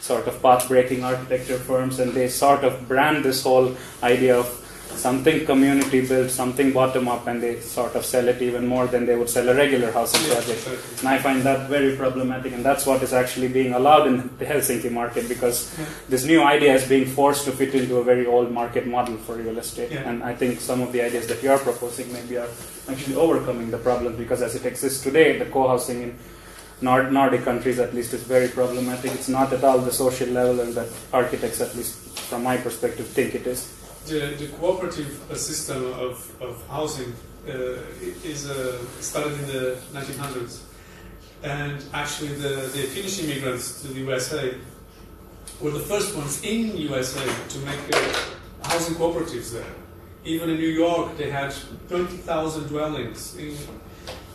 sort 0.00 0.26
of 0.26 0.42
path-breaking 0.42 1.02
architecture 1.04 1.56
firms, 1.56 2.00
and 2.00 2.12
they 2.12 2.28
sort 2.28 2.64
of 2.64 2.86
brand 2.86 3.24
this 3.24 3.44
whole 3.44 3.74
idea 4.02 4.36
of 4.36 4.61
something 4.96 5.44
community 5.46 6.06
built, 6.06 6.30
something 6.30 6.72
bottom 6.72 7.08
up, 7.08 7.26
and 7.26 7.42
they 7.42 7.60
sort 7.60 7.94
of 7.94 8.04
sell 8.04 8.28
it 8.28 8.40
even 8.42 8.66
more 8.66 8.86
than 8.86 9.06
they 9.06 9.16
would 9.16 9.28
sell 9.30 9.48
a 9.48 9.54
regular 9.54 9.90
housing 9.92 10.22
project. 10.30 10.68
And 11.00 11.08
I 11.08 11.18
find 11.18 11.42
that 11.42 11.68
very 11.68 11.96
problematic, 11.96 12.52
and 12.52 12.64
that's 12.64 12.86
what 12.86 13.02
is 13.02 13.12
actually 13.12 13.48
being 13.48 13.72
allowed 13.74 14.06
in 14.06 14.30
the 14.38 14.44
Helsinki 14.44 14.90
market 14.90 15.28
because 15.28 15.74
this 16.08 16.24
new 16.24 16.42
idea 16.42 16.74
is 16.74 16.86
being 16.88 17.06
forced 17.06 17.44
to 17.46 17.52
fit 17.52 17.74
into 17.74 17.96
a 17.96 18.04
very 18.04 18.26
old 18.26 18.52
market 18.52 18.86
model 18.86 19.16
for 19.18 19.34
real 19.34 19.58
estate. 19.58 19.90
Yeah. 19.90 20.08
And 20.08 20.22
I 20.22 20.34
think 20.34 20.60
some 20.60 20.80
of 20.80 20.92
the 20.92 21.02
ideas 21.02 21.26
that 21.28 21.42
you're 21.42 21.58
proposing 21.58 22.12
maybe 22.12 22.36
are 22.38 22.48
actually 22.88 23.16
overcoming 23.16 23.70
the 23.70 23.78
problem 23.78 24.16
because 24.16 24.42
as 24.42 24.54
it 24.54 24.66
exists 24.66 25.02
today, 25.02 25.38
the 25.38 25.46
co-housing 25.46 26.02
in 26.02 26.18
Nord- 26.80 27.12
Nordic 27.12 27.44
countries 27.44 27.78
at 27.78 27.94
least 27.94 28.12
is 28.12 28.22
very 28.24 28.48
problematic. 28.48 29.12
It's 29.12 29.28
not 29.28 29.52
at 29.52 29.62
all 29.64 29.78
the 29.78 29.92
social 29.92 30.28
level 30.28 30.60
and 30.60 30.74
that 30.74 30.88
architects, 31.12 31.60
at 31.60 31.74
least 31.76 31.94
from 32.28 32.42
my 32.42 32.56
perspective, 32.56 33.06
think 33.06 33.34
it 33.34 33.46
is. 33.46 33.72
The, 34.06 34.34
the 34.36 34.48
cooperative 34.58 35.22
system 35.34 35.84
of, 35.94 36.42
of 36.42 36.62
housing 36.68 37.14
uh, 37.48 37.52
is 38.24 38.48
uh, 38.50 38.78
started 39.00 39.32
in 39.34 39.46
the 39.46 39.78
1900s. 39.92 40.62
And 41.42 41.84
actually, 41.92 42.34
the, 42.34 42.70
the 42.72 42.82
Finnish 42.94 43.22
immigrants 43.22 43.82
to 43.82 43.88
the 43.88 44.00
USA 44.00 44.54
were 45.60 45.70
the 45.70 45.80
first 45.80 46.16
ones 46.16 46.42
in 46.42 46.76
USA 46.76 47.24
to 47.48 47.58
make 47.60 47.80
uh, 47.92 48.14
housing 48.64 48.94
cooperatives 48.96 49.52
there. 49.52 49.74
Even 50.24 50.50
in 50.50 50.56
New 50.56 50.68
York, 50.68 51.16
they 51.16 51.30
had 51.30 51.52
20,000 51.88 52.68
dwellings 52.68 53.36
in, 53.36 53.56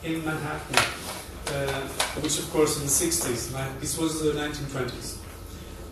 in 0.03 0.23
Manhattan, 0.25 0.77
uh, 1.47 1.81
which, 2.21 2.39
of 2.39 2.49
course, 2.51 2.77
in 2.77 2.83
the 2.83 2.89
60s, 2.89 3.53
ni- 3.53 3.79
this 3.79 3.97
was 3.97 4.21
the 4.21 4.31
1920s. 4.31 5.16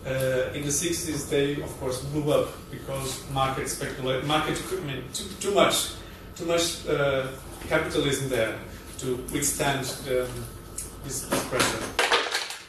Uh, 0.06 0.52
in 0.54 0.62
the 0.62 0.68
60s, 0.68 1.28
they 1.28 1.60
of 1.60 1.80
course 1.80 2.04
blew 2.04 2.30
up 2.32 2.48
because 2.70 3.28
market 3.32 3.68
speculate, 3.68 4.24
market, 4.24 4.56
I 4.70 4.80
mean, 4.84 5.02
too, 5.12 5.24
too 5.40 5.52
much, 5.52 5.94
too 6.36 6.44
much 6.44 6.86
uh, 6.86 7.26
capitalism 7.68 8.28
there 8.28 8.56
to 8.98 9.16
withstand 9.32 9.84
um, 10.08 10.28
this, 11.02 11.22
this 11.26 11.44
pressure. 11.48 11.82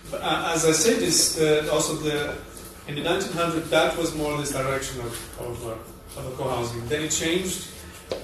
But, 0.09 0.21
uh, 0.23 0.51
as 0.55 0.65
I 0.65 0.71
said, 0.71 0.99
this 0.99 1.39
uh, 1.39 1.69
also 1.71 1.93
the 1.95 2.35
in 2.87 2.95
the 2.95 3.01
1900s 3.01 3.69
that 3.69 3.97
was 3.97 4.15
more 4.15 4.35
this 4.37 4.53
direction 4.53 5.01
of 5.01 5.39
of, 5.39 5.67
uh, 5.67 6.19
of 6.19 6.37
co-housing. 6.37 6.87
Then 6.87 7.03
it 7.03 7.11
changed 7.11 7.67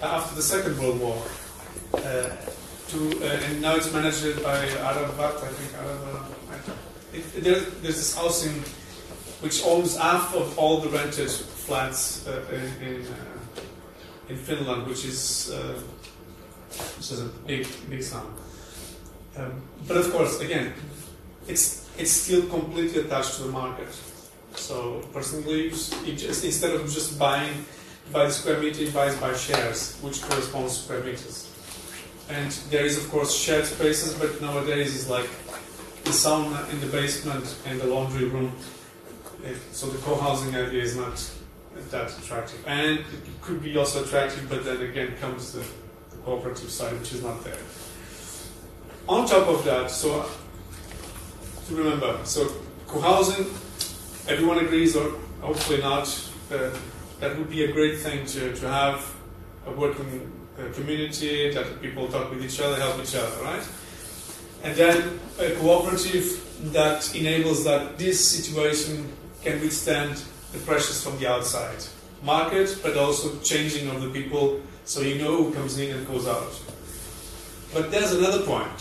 after 0.01 0.35
the 0.35 0.41
Second 0.41 0.79
World 0.79 0.99
War. 0.99 1.21
Uh, 1.93 2.29
to, 2.89 2.99
uh, 3.21 3.25
and 3.25 3.61
now 3.61 3.75
it's 3.75 3.91
managed 3.93 4.43
by 4.43 4.65
Arabat, 4.67 5.43
I 5.43 5.47
think. 5.53 5.71
It, 7.13 7.43
there, 7.43 7.59
there's 7.81 7.97
this 7.97 8.15
housing 8.15 8.63
which 9.43 9.61
owns 9.65 9.97
half 9.97 10.33
of 10.35 10.57
all 10.57 10.79
the 10.79 10.89
rented 10.89 11.29
flats 11.29 12.25
uh, 12.27 12.41
in 12.55 12.63
in, 12.87 13.01
uh, 13.01 14.29
in 14.29 14.37
Finland, 14.37 14.87
which 14.87 15.03
is 15.05 15.51
uh, 15.53 15.79
which 16.97 17.11
is 17.11 17.19
a 17.21 17.29
big 17.47 17.67
big 17.89 18.01
sum. 18.03 18.25
Um, 19.37 19.61
but 19.87 19.97
of 19.97 20.11
course, 20.11 20.39
again, 20.39 20.73
it's 21.47 21.89
it's 21.97 22.11
still 22.11 22.43
completely 22.49 23.01
attached 23.01 23.35
to 23.37 23.43
the 23.43 23.51
market. 23.51 23.89
So 24.55 25.01
personally, 25.13 25.63
you 25.65 25.71
s- 25.71 25.93
just 26.17 26.43
instead 26.45 26.73
of 26.75 26.81
just 26.93 27.19
buying 27.19 27.65
by 28.11 28.29
square 28.29 28.59
meter, 28.59 28.83
it 28.83 28.93
by 28.93 29.33
shares, 29.33 29.97
which 30.01 30.21
corresponds 30.21 30.77
to 30.77 30.83
square 30.83 31.03
meters. 31.03 31.49
And 32.29 32.51
there 32.69 32.85
is 32.85 32.97
of 32.97 33.09
course 33.11 33.33
shared 33.35 33.65
spaces, 33.65 34.13
but 34.13 34.39
nowadays 34.41 34.95
it's 34.95 35.09
like 35.09 35.29
the 36.03 36.11
sauna 36.11 36.69
in 36.71 36.79
the 36.79 36.87
basement 36.87 37.45
and 37.65 37.81
the 37.81 37.87
laundry 37.87 38.25
room 38.25 38.51
if- 39.43 39.73
so 39.73 39.87
the 39.87 39.97
co-housing 39.99 40.55
idea 40.55 40.83
is 40.83 40.95
not 40.95 41.21
that 41.89 42.11
attractive, 42.17 42.63
and 42.67 42.99
it 42.99 43.05
could 43.41 43.61
be 43.63 43.77
also 43.77 44.03
attractive, 44.03 44.47
but 44.49 44.63
then 44.63 44.81
again 44.81 45.15
comes 45.19 45.51
the, 45.53 45.59
the 46.11 46.17
cooperative 46.23 46.69
side, 46.69 46.97
which 46.99 47.13
is 47.13 47.23
not 47.23 47.43
there. 47.43 47.57
On 49.07 49.25
top 49.27 49.47
of 49.47 49.63
that, 49.65 49.91
so 49.91 50.25
to 51.67 51.75
remember, 51.75 52.19
so 52.23 52.51
co-housing, 52.87 53.45
everyone 54.27 54.59
agrees, 54.59 54.95
or 54.95 55.11
hopefully 55.41 55.81
not, 55.81 56.07
uh, 56.51 56.69
that 57.19 57.37
would 57.37 57.49
be 57.49 57.63
a 57.63 57.71
great 57.71 57.99
thing 57.99 58.25
to, 58.27 58.53
to 58.55 58.67
have 58.67 59.13
a 59.65 59.71
working 59.71 60.31
uh, 60.59 60.71
community 60.73 61.51
that 61.53 61.81
people 61.81 62.07
talk 62.07 62.29
with 62.29 62.43
each 62.43 62.59
other, 62.59 62.75
help 62.75 63.01
each 63.01 63.15
other, 63.15 63.43
right? 63.43 63.67
And 64.63 64.75
then 64.75 65.19
a 65.39 65.51
cooperative 65.55 66.39
that 66.71 67.13
enables 67.15 67.63
that 67.65 67.97
this 67.97 68.25
situation 68.25 69.11
can 69.43 69.59
withstand 69.59 70.23
the 70.51 70.59
pressures 70.59 71.03
from 71.03 71.17
the 71.19 71.29
outside 71.29 71.83
market, 72.23 72.79
but 72.81 72.97
also 72.97 73.37
changing 73.39 73.89
of 73.89 74.01
the 74.01 74.09
people 74.09 74.61
so 74.85 75.01
you 75.01 75.21
know 75.21 75.43
who 75.43 75.53
comes 75.53 75.77
in 75.77 75.95
and 75.95 76.07
goes 76.07 76.27
out. 76.27 76.59
But 77.73 77.91
there's 77.91 78.13
another 78.13 78.43
point, 78.45 78.79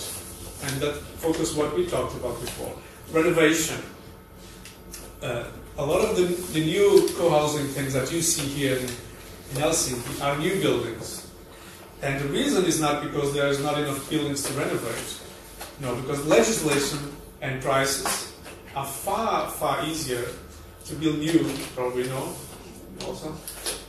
and 0.64 0.80
that 0.80 0.94
focuses 1.18 1.56
what 1.56 1.76
we 1.76 1.86
talked 1.86 2.14
about 2.14 2.40
before 2.40 2.74
renovation. 3.12 3.80
Uh, 5.22 5.44
a 5.78 5.84
lot 5.84 6.00
of 6.00 6.16
the, 6.16 6.24
the 6.52 6.64
new 6.64 7.08
co 7.16 7.30
housing 7.30 7.66
things 7.68 7.94
that 7.94 8.12
you 8.12 8.20
see 8.20 8.46
here 8.46 8.76
in, 8.76 8.84
in 8.84 9.62
Helsinki 9.62 10.22
are 10.22 10.38
new 10.38 10.60
buildings. 10.60 11.30
And 12.02 12.20
the 12.20 12.28
reason 12.28 12.64
is 12.64 12.80
not 12.80 13.02
because 13.02 13.32
there 13.32 13.46
is 13.46 13.62
not 13.62 13.78
enough 13.78 14.10
buildings 14.10 14.42
to 14.44 14.52
renovate. 14.54 15.20
No, 15.80 15.94
because 15.94 16.26
legislation 16.26 16.98
and 17.40 17.62
prices 17.62 18.32
are 18.74 18.86
far, 18.86 19.50
far 19.50 19.84
easier 19.86 20.24
to 20.86 20.94
build 20.94 21.18
new, 21.18 21.44
probably 21.74 22.04
know 22.08 22.34
also, 23.06 23.34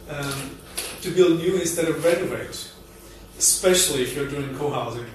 um, 0.10 0.58
to 1.02 1.12
build 1.12 1.40
new 1.40 1.56
instead 1.58 1.88
of 1.88 2.04
renovate, 2.04 2.72
especially 3.38 4.02
if 4.04 4.16
you're 4.16 4.30
doing 4.30 4.56
co-housing, 4.56 5.06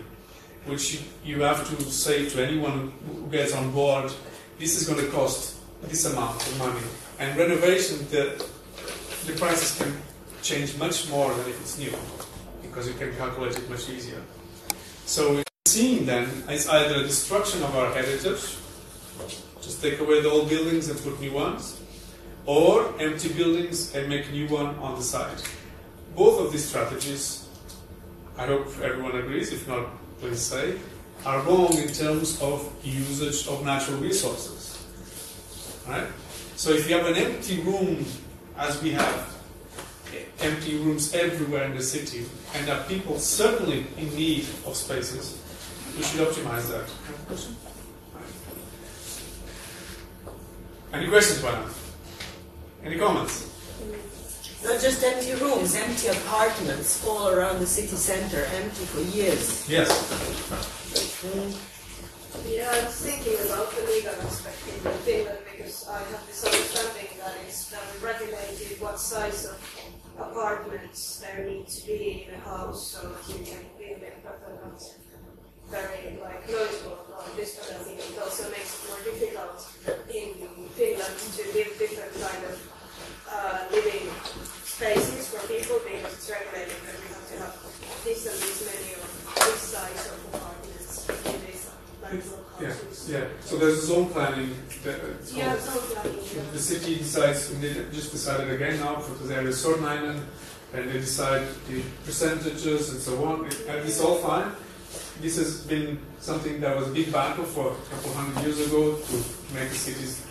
which 0.67 0.95
you, 0.95 1.01
you 1.25 1.43
have 1.43 1.67
to 1.69 1.83
say 1.85 2.29
to 2.29 2.45
anyone 2.45 2.93
who 3.07 3.27
gets 3.31 3.55
on 3.55 3.71
board, 3.73 4.13
this 4.59 4.81
is 4.81 4.89
going 4.89 5.05
to 5.05 5.11
cost 5.11 5.57
this 5.83 6.05
amount 6.13 6.37
of 6.37 6.59
money. 6.59 6.81
And 7.19 7.37
renovation, 7.39 7.99
the, 8.11 8.45
the 9.27 9.33
prices 9.39 9.79
can 9.79 9.97
change 10.43 10.77
much 10.79 11.09
more 11.11 11.33
than 11.35 11.49
if 11.49 11.61
it's 11.61 11.79
new, 11.79 11.93
because 12.63 12.89
you 12.89 12.95
can 12.95 13.15
calculate 13.17 13.57
it 13.57 13.69
much 13.71 13.89
easier. 13.89 14.23
So 15.07 15.35
we're 15.35 15.45
seeing 15.67 16.07
then 16.07 16.29
is 16.51 16.69
either 16.69 16.97
a 16.97 17.03
destruction 17.03 17.63
of 17.63 17.75
our 17.75 17.93
heritage, 17.93 18.57
just 19.61 19.83
take 19.83 20.01
away 20.01 20.21
the 20.21 20.31
old 20.31 20.49
buildings 20.49 20.89
and 20.89 21.01
put 21.01 21.21
new 21.21 21.33
ones, 21.33 21.81
or 22.47 22.95
empty 23.01 23.33
buildings 23.33 23.95
and 23.95 24.09
make 24.09 24.29
a 24.29 24.33
new 24.33 24.49
one 24.49 24.77
on 24.77 24.97
the 24.97 25.03
side. 25.03 25.43
Both 26.17 26.41
of 26.41 26.53
these 26.53 26.65
strategies, 26.65 27.49
I 28.37 28.47
hope 28.47 28.67
everyone 28.83 29.17
agrees, 29.17 29.53
if 29.53 29.69
not, 29.69 29.87
please 30.21 30.41
say, 30.41 30.79
are 31.27 31.43
wrong 31.43 31.77
in 31.77 31.89
terms 31.89 32.41
of 32.41 32.73
usage 32.83 33.47
of 33.49 33.65
natural 33.65 33.99
resources. 33.99 34.79
Right? 35.87 36.07
So 36.57 36.71
if 36.71 36.89
you 36.89 36.97
have 36.97 37.07
an 37.07 37.17
empty 37.17 37.61
room, 37.61 38.05
as 38.57 38.83
we 38.83 38.91
have, 38.93 39.35
empty 40.41 40.79
rooms 40.79 41.15
everywhere 41.15 41.65
in 41.65 41.77
the 41.77 41.83
city, 41.83 42.25
and 42.55 42.67
that 42.69 42.89
people 42.89 43.19
certainly 43.19 43.87
in 43.97 44.15
need 44.15 44.47
of 44.67 44.77
spaces. 44.77 45.41
We 45.97 46.03
should 46.03 46.27
optimize 46.27 46.69
that. 46.71 46.89
Any 50.93 51.09
questions, 51.09 51.41
Brian? 51.41 51.69
Any 52.83 52.97
comments? 52.97 53.45
Not 54.65 54.81
just 54.81 55.05
empty 55.05 55.35
rooms, 55.35 55.75
empty 55.75 56.09
apartments 56.09 57.07
all 57.07 57.29
around 57.29 57.61
the 57.61 57.67
city 57.67 57.95
center, 57.95 58.45
empty 58.57 58.85
for 58.87 59.01
years. 59.17 59.69
Yes. 59.69 59.89
Yeah, 62.47 62.71
I 62.71 62.85
was 62.85 62.97
thinking 62.97 63.39
about 63.47 63.71
the 63.73 63.83
legal 63.85 64.15
aspect 64.23 64.63
in 64.69 64.93
Finland 65.05 65.39
because 65.51 65.87
I 65.89 65.99
have 65.99 66.27
this 66.27 66.45
understanding 66.45 67.19
that 67.19 67.35
it's 67.47 67.73
um, 67.73 67.81
regulated 68.03 68.81
what 68.81 68.99
size 68.99 69.45
of 69.45 69.57
apartments 70.19 71.21
there 71.21 71.45
need 71.47 71.69
to 71.69 71.87
be 71.87 72.27
in 72.29 72.35
a 72.35 72.41
house 72.41 72.93
so 72.93 73.09
that 73.09 73.29
you 73.29 73.45
can 73.45 73.63
build 73.79 74.03
it, 74.03 74.17
but 74.25 74.41
they're 74.41 74.57
not 74.65 74.83
very 75.71 76.19
like 76.23 76.49
noticeable 76.49 76.99
or 77.13 77.25
distant. 77.37 77.69
I 77.81 77.85
think 77.85 77.99
it 78.01 78.19
also 78.23 78.51
makes 78.51 78.71
it 78.77 78.83
more 78.89 79.01
difficult 79.05 79.59
in 80.09 80.29
Finland 80.77 81.17
to 81.37 81.43
live 81.57 81.71
different 81.79 82.13
kind 82.17 82.43
of 82.51 82.57
uh, 83.29 83.59
living 83.71 84.09
spaces 84.65 85.29
for 85.29 85.41
people 85.49 85.77
because 85.85 86.13
it's 86.15 86.31
regulated 86.31 86.79
that 86.87 86.97
we 87.03 87.09
have 87.13 87.27
to 87.29 87.37
have 87.45 87.55
this 88.05 88.21
and 88.31 88.39
this 88.41 88.59
many 88.65 88.91
of 88.97 89.05
this 89.45 89.61
size 89.75 90.03
of 90.13 90.19
apartments 90.33 91.09
in 91.29 91.39
this 91.45 91.63
Yeah, 92.61 92.75
yeah. 93.07 93.25
So 93.45 93.59
there's 93.59 93.83
zone 93.87 94.09
planning. 94.11 94.55
That, 94.85 94.97
it's 95.21 95.33
Yeah, 95.35 95.53
all 95.53 95.81
planning. 95.93 96.25
yeah. 96.35 96.43
The 96.53 96.59
city 96.59 96.97
decides, 96.97 97.51
and 97.51 97.63
they 97.63 97.75
just 97.93 98.11
decided 98.13 98.51
again 98.51 98.81
now 98.81 98.97
for 98.97 99.15
the 99.23 99.35
area 99.35 99.53
Sörnäinen, 99.53 100.19
and 100.73 100.89
they 100.91 100.99
decide 100.99 101.45
the 101.69 101.83
percentages 102.07 102.89
and 102.91 103.01
so 103.01 103.23
on. 103.25 103.45
And 103.69 103.79
it's 103.89 104.01
all 104.01 104.17
fine. 104.17 104.51
This 105.21 105.37
has 105.37 105.63
been 105.63 105.99
something 106.21 106.61
that 106.61 106.77
was 106.77 106.89
a 106.89 106.93
big 106.93 107.13
battle 107.13 107.45
for 107.45 107.73
a 107.73 107.75
couple 107.91 108.13
hundred 108.13 108.41
years 108.45 108.61
ago 108.67 108.97
to 108.97 109.15
make 109.55 109.69
the 109.69 109.75
cities 109.75 110.25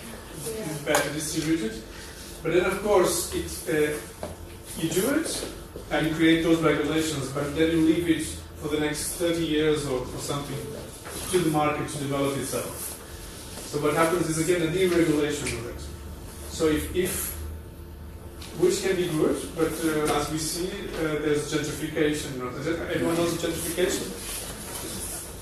better 0.85 1.11
distributed. 1.13 1.81
But 2.41 2.53
then, 2.53 2.65
of 2.65 2.81
course, 2.83 3.33
it, 3.33 3.51
uh, 3.67 3.97
you 4.79 4.89
do 4.89 5.19
it 5.19 5.53
and 5.91 6.07
you 6.07 6.15
create 6.15 6.43
those 6.43 6.61
regulations, 6.61 7.29
but 7.31 7.55
then 7.55 7.71
you 7.71 7.81
leave 7.81 8.09
it 8.09 8.23
for 8.61 8.69
the 8.69 8.79
next 8.79 9.13
30 9.15 9.45
years 9.45 9.85
or, 9.87 9.99
or 9.99 10.19
something 10.19 10.57
to 11.31 11.39
the 11.39 11.49
market 11.49 11.89
to 11.89 11.97
develop 11.97 12.37
itself. 12.37 12.93
So 13.67 13.79
what 13.79 13.93
happens 13.95 14.29
is 14.29 14.39
again 14.39 14.61
a 14.61 14.71
deregulation 14.71 15.59
of 15.59 15.67
it. 15.67 15.81
So 16.49 16.67
if, 16.67 16.95
if 16.95 17.37
which 18.59 18.81
can 18.81 18.95
be 18.95 19.07
good, 19.09 19.37
but 19.55 19.69
uh, 19.85 20.17
as 20.17 20.31
we 20.31 20.37
see, 20.39 20.67
uh, 20.67 21.19
there's 21.21 21.51
gentrification. 21.51 22.41
Everyone 22.89 23.15
knows 23.15 23.37
gentrification. 23.37 24.26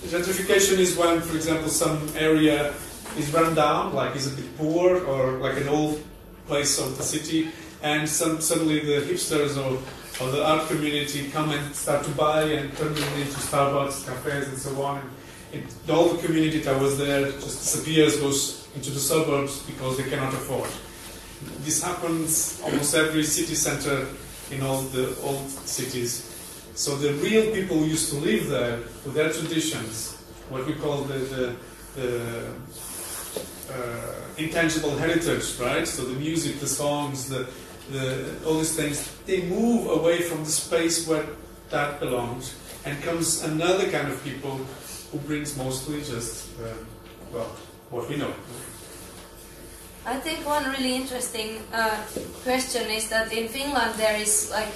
Gentrification 0.06 0.78
is 0.78 0.95
when, 0.95 1.20
for 1.22 1.36
example, 1.36 1.68
some 1.68 2.08
area 2.16 2.74
is 3.18 3.34
run 3.34 3.56
down, 3.56 3.93
like 3.93 4.16
is 4.16 4.32
a 4.32 4.36
bit 4.36 4.58
poor, 4.58 5.03
or 5.06 5.34
like 5.39 5.58
an 5.58 5.68
old 5.68 6.01
place 6.47 6.80
of 6.80 6.95
the 6.97 7.03
city, 7.03 7.49
and 7.82 8.08
some, 8.08 8.39
suddenly 8.39 8.80
the 8.80 9.01
hipsters 9.01 9.58
or, 9.58 9.82
or 10.24 10.32
the 10.32 10.45
art 10.45 10.68
community 10.68 11.30
come 11.32 11.49
and 11.51 11.76
start 11.76 12.03
to 12.06 12.12
buy 12.12 12.43
and 12.43 12.76
turn 12.78 12.91
it 12.91 12.99
into 13.18 13.39
Starbucks, 13.49 14.06
cafes, 14.06 14.47
and 14.47 14.58
so 14.58 14.82
on. 14.84 15.01
And 15.53 15.64
it, 15.64 15.89
all 15.89 16.10
the 16.10 16.22
community 16.26 16.60
that 16.60 16.80
was 16.80 16.97
there 16.97 17.32
just 17.32 17.60
disappears, 17.60 18.20
goes 18.20 18.68
into 18.76 18.91
the 18.91 18.99
suburbs 18.99 19.64
because 19.64 19.97
they 19.97 20.08
cannot 20.10 20.34
afford. 20.34 20.70
This 21.64 21.84
happens 21.84 22.62
almost 22.64 22.93
every 22.95 23.24
city 23.24 23.56
center 23.56 24.08
in 24.51 24.62
all 24.62 24.82
the 24.82 25.16
old 25.24 25.49
cities. 25.49 26.35
So 26.76 26.98
the 26.98 27.14
real 27.14 27.54
people 27.54 27.78
who 27.78 27.86
used 27.86 28.10
to 28.12 28.18
live 28.18 28.50
there 28.50 28.80
with 29.06 29.14
their 29.14 29.32
traditions, 29.32 30.18
what 30.50 30.68
we 30.68 30.74
call 30.74 31.04
the, 31.04 31.18
the, 31.18 31.56
the 31.96 32.52
uh, 33.72 34.16
intangible 34.38 34.98
heritage, 34.98 35.58
right? 35.58 35.88
So 35.88 36.04
the 36.04 36.20
music, 36.20 36.60
the 36.60 36.68
songs, 36.68 37.30
the, 37.30 37.48
the, 37.92 38.36
all 38.46 38.58
these 38.58 38.76
things, 38.76 39.10
they 39.26 39.44
move 39.44 39.90
away 39.90 40.22
from 40.24 40.44
the 40.44 40.52
space 40.52 41.08
where 41.08 41.26
that 41.70 42.02
belongs, 42.02 42.54
and 42.84 43.02
comes 43.02 43.44
another 43.44 43.90
kind 43.90 44.12
of 44.12 44.22
people 44.24 44.60
who 45.12 45.18
brings 45.20 45.58
mostly 45.58 46.00
just, 46.00 46.50
uh, 46.60 46.74
well, 47.32 47.56
what 47.90 48.10
we 48.10 48.18
know. 48.18 48.34
I 50.06 50.18
think 50.18 50.46
one 50.46 50.70
really 50.70 50.94
interesting 50.94 51.64
uh, 51.74 51.98
question 52.44 52.92
is 52.92 53.08
that 53.10 53.32
in 53.32 53.48
Finland 53.48 53.96
there 53.96 54.16
is 54.22 54.52
like 54.52 54.70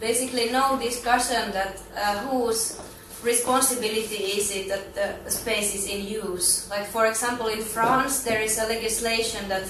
basically 0.00 0.50
no 0.50 0.78
discussion 0.78 1.50
that 1.52 1.80
uh, 1.96 2.18
whose 2.28 2.80
responsibility 3.22 4.38
is 4.38 4.54
it 4.54 4.68
that 4.68 4.94
the 5.24 5.30
space 5.30 5.74
is 5.74 5.86
in 5.88 6.06
use. 6.06 6.70
Like 6.70 6.86
for 6.86 7.06
example, 7.06 7.48
in 7.48 7.60
France 7.60 8.22
there 8.22 8.40
is 8.40 8.58
a 8.58 8.66
legislation 8.66 9.48
that 9.48 9.66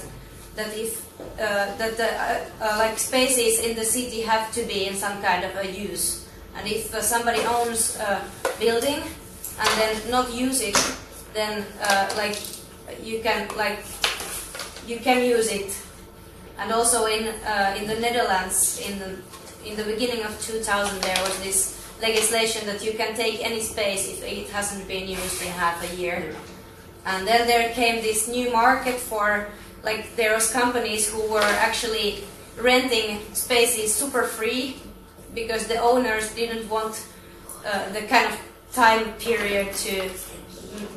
that 0.56 0.76
if 0.76 1.06
uh, 1.40 1.76
that 1.78 1.96
the 1.96 2.10
uh, 2.12 2.44
uh, 2.60 2.78
like 2.78 2.98
spaces 2.98 3.60
in 3.64 3.76
the 3.76 3.84
city 3.84 4.20
have 4.22 4.52
to 4.52 4.62
be 4.64 4.86
in 4.86 4.94
some 4.94 5.22
kind 5.22 5.44
of 5.44 5.56
a 5.56 5.66
use, 5.66 6.28
and 6.56 6.66
if 6.66 6.94
uh, 6.94 7.00
somebody 7.00 7.40
owns 7.46 7.96
a 7.96 8.20
building 8.58 9.00
and 9.58 9.70
then 9.78 10.10
not 10.10 10.32
use 10.34 10.60
it, 10.60 10.76
then 11.32 11.64
uh, 11.82 12.10
like 12.16 12.36
you 13.02 13.20
can 13.20 13.48
like 13.56 13.84
you 14.86 14.98
can 14.98 15.24
use 15.24 15.50
it. 15.50 15.72
And 16.58 16.72
also 16.72 17.06
in 17.06 17.22
in 17.78 17.86
the 17.86 17.96
Netherlands, 18.02 18.82
in 18.82 18.98
the 18.98 19.14
in 19.64 19.76
the 19.76 19.84
beginning 19.84 20.24
of 20.24 20.40
2000, 20.40 21.00
there 21.02 21.22
was 21.22 21.38
this 21.40 21.78
legislation 22.00 22.66
that 22.66 22.84
you 22.84 22.92
can 22.92 23.14
take 23.14 23.44
any 23.44 23.60
space 23.60 24.08
if 24.08 24.22
it 24.22 24.48
hasn't 24.50 24.86
been 24.86 25.08
used 25.08 25.42
in 25.42 25.48
half 25.48 25.82
a 25.92 25.96
year. 25.96 26.34
And 27.04 27.26
then 27.26 27.46
there 27.46 27.72
came 27.72 28.02
this 28.02 28.28
new 28.28 28.52
market 28.52 28.96
for 28.96 29.48
like 29.82 30.14
there 30.16 30.34
was 30.34 30.50
companies 30.50 31.10
who 31.10 31.22
were 31.30 31.50
actually 31.66 32.24
renting 32.58 33.20
spaces 33.34 33.94
super 33.94 34.24
free 34.24 34.76
because 35.34 35.66
the 35.66 35.78
owners 35.80 36.34
didn't 36.34 36.68
want 36.68 37.06
uh, 37.64 37.88
the 37.92 38.02
kind 38.02 38.26
of 38.26 38.38
time 38.72 39.12
period 39.14 39.72
to 39.72 40.10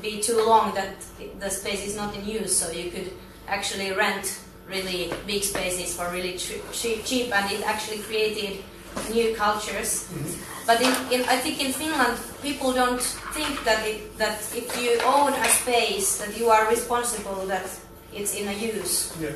be 0.01 0.20
too 0.22 0.38
long 0.45 0.74
that 0.74 0.95
the 1.39 1.49
space 1.49 1.86
is 1.86 1.95
not 1.95 2.16
in 2.16 2.26
use 2.26 2.55
so 2.57 2.72
you 2.72 2.91
could 2.91 3.12
actually 3.47 3.91
rent 3.91 4.41
really 4.72 5.13
big 5.28 5.43
spaces 5.43 5.93
for 5.95 6.09
really 6.11 6.38
cheap, 6.38 7.36
and 7.36 7.51
it 7.51 7.61
actually 7.67 7.99
created 7.99 8.63
new 9.11 9.36
cultures. 9.36 10.07
Mm-hmm. 10.09 10.65
But 10.67 10.82
in, 10.82 11.22
in, 11.22 11.28
I 11.30 11.38
think 11.38 11.59
in 11.63 11.72
Finland 11.74 12.17
people 12.41 12.72
don't 12.74 13.01
think 13.34 13.63
that 13.63 13.86
it, 13.88 14.17
that 14.17 14.39
if 14.55 14.67
you 14.82 14.99
own 15.05 15.34
a 15.34 15.47
space 15.49 16.17
that 16.17 16.38
you 16.38 16.49
are 16.49 16.69
responsible 16.69 17.45
that 17.47 17.67
it's 18.13 18.36
in 18.36 18.47
a 18.47 18.53
use. 18.53 19.13
Yeah. 19.19 19.32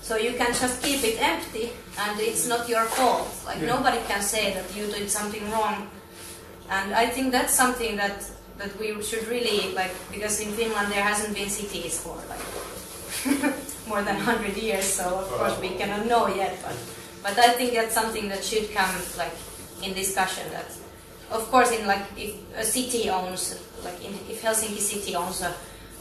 so 0.00 0.16
you 0.16 0.38
can 0.38 0.54
just 0.54 0.82
keep 0.82 1.02
it 1.02 1.18
empty 1.20 1.72
and 1.98 2.20
it's 2.20 2.46
not 2.46 2.68
your 2.68 2.84
fault. 2.84 3.26
Like 3.44 3.58
Yeah. 3.60 3.74
nobody 3.74 3.98
can 4.06 4.22
say 4.22 4.54
that 4.54 4.66
you 4.76 4.86
did 4.86 5.10
something 5.10 5.42
wrong. 5.50 5.90
And 6.70 6.94
I 6.94 7.06
think 7.10 7.32
that's 7.32 7.52
something 7.54 7.96
that 7.96 8.22
that 8.58 8.72
we 8.80 8.94
should 9.02 9.26
really 9.28 9.74
like 9.74 9.92
because 10.14 10.40
in 10.40 10.50
Finland 10.54 10.92
there 10.92 11.02
hasn't 11.02 11.34
been 11.34 11.50
cities 11.50 12.00
for 12.00 12.16
like 12.30 12.44
more 13.86 14.02
than 14.02 14.16
100 14.16 14.56
years 14.56 14.84
so 14.84 15.04
of 15.20 15.28
course 15.28 15.58
we 15.60 15.70
cannot 15.70 16.06
know 16.06 16.26
yet 16.28 16.56
but 16.62 16.76
but 17.22 17.38
I 17.38 17.50
think 17.58 17.74
that's 17.74 17.94
something 17.94 18.28
that 18.28 18.42
should 18.44 18.72
come 18.74 18.94
like 19.18 19.32
in 19.82 19.94
discussion 19.94 20.44
that 20.52 20.66
of 21.30 21.42
course 21.50 21.70
in 21.72 21.86
like 21.86 22.02
if 22.16 22.34
a 22.56 22.64
city 22.64 23.10
owns 23.10 23.58
like 23.84 23.98
in, 24.04 24.12
if 24.30 24.42
Helsinki 24.42 24.78
city 24.78 25.14
owns 25.16 25.42
a, 25.42 25.52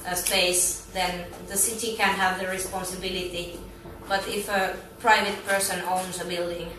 a 0.08 0.16
space 0.16 0.86
then 0.94 1.26
the 1.48 1.58
city 1.58 1.96
can 1.96 2.14
have 2.16 2.40
the 2.40 2.48
responsibility 2.48 3.60
but 4.08 4.22
if 4.28 4.50
a 4.50 4.76
private 5.00 5.38
person 5.48 5.82
owns 5.90 6.22
a 6.22 6.26
building 6.26 6.70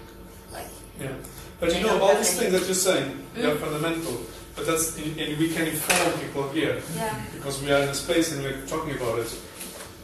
like 0.52 0.68
Yeah. 1.00 1.12
But 1.60 1.74
you 1.74 1.86
know, 1.86 1.96
all 2.02 2.14
these 2.14 2.36
things 2.38 2.52
that 2.52 2.64
you're 2.68 2.74
saying, 2.88 3.16
they 3.34 3.44
are 3.48 3.56
Mm. 3.56 3.60
fundamental. 3.64 4.14
But 4.54 4.66
that's, 4.68 4.96
and 4.96 5.38
we 5.40 5.48
can 5.56 5.66
inform 5.66 6.12
people 6.20 6.44
here 6.52 6.76
yeah 6.96 7.12
because 7.34 7.60
we 7.62 7.68
are 7.72 7.80
in 7.82 7.88
a 7.88 7.94
space 7.94 8.32
and 8.32 8.42
we're 8.44 8.60
talking 8.68 8.92
about 8.96 9.18
it. 9.24 9.30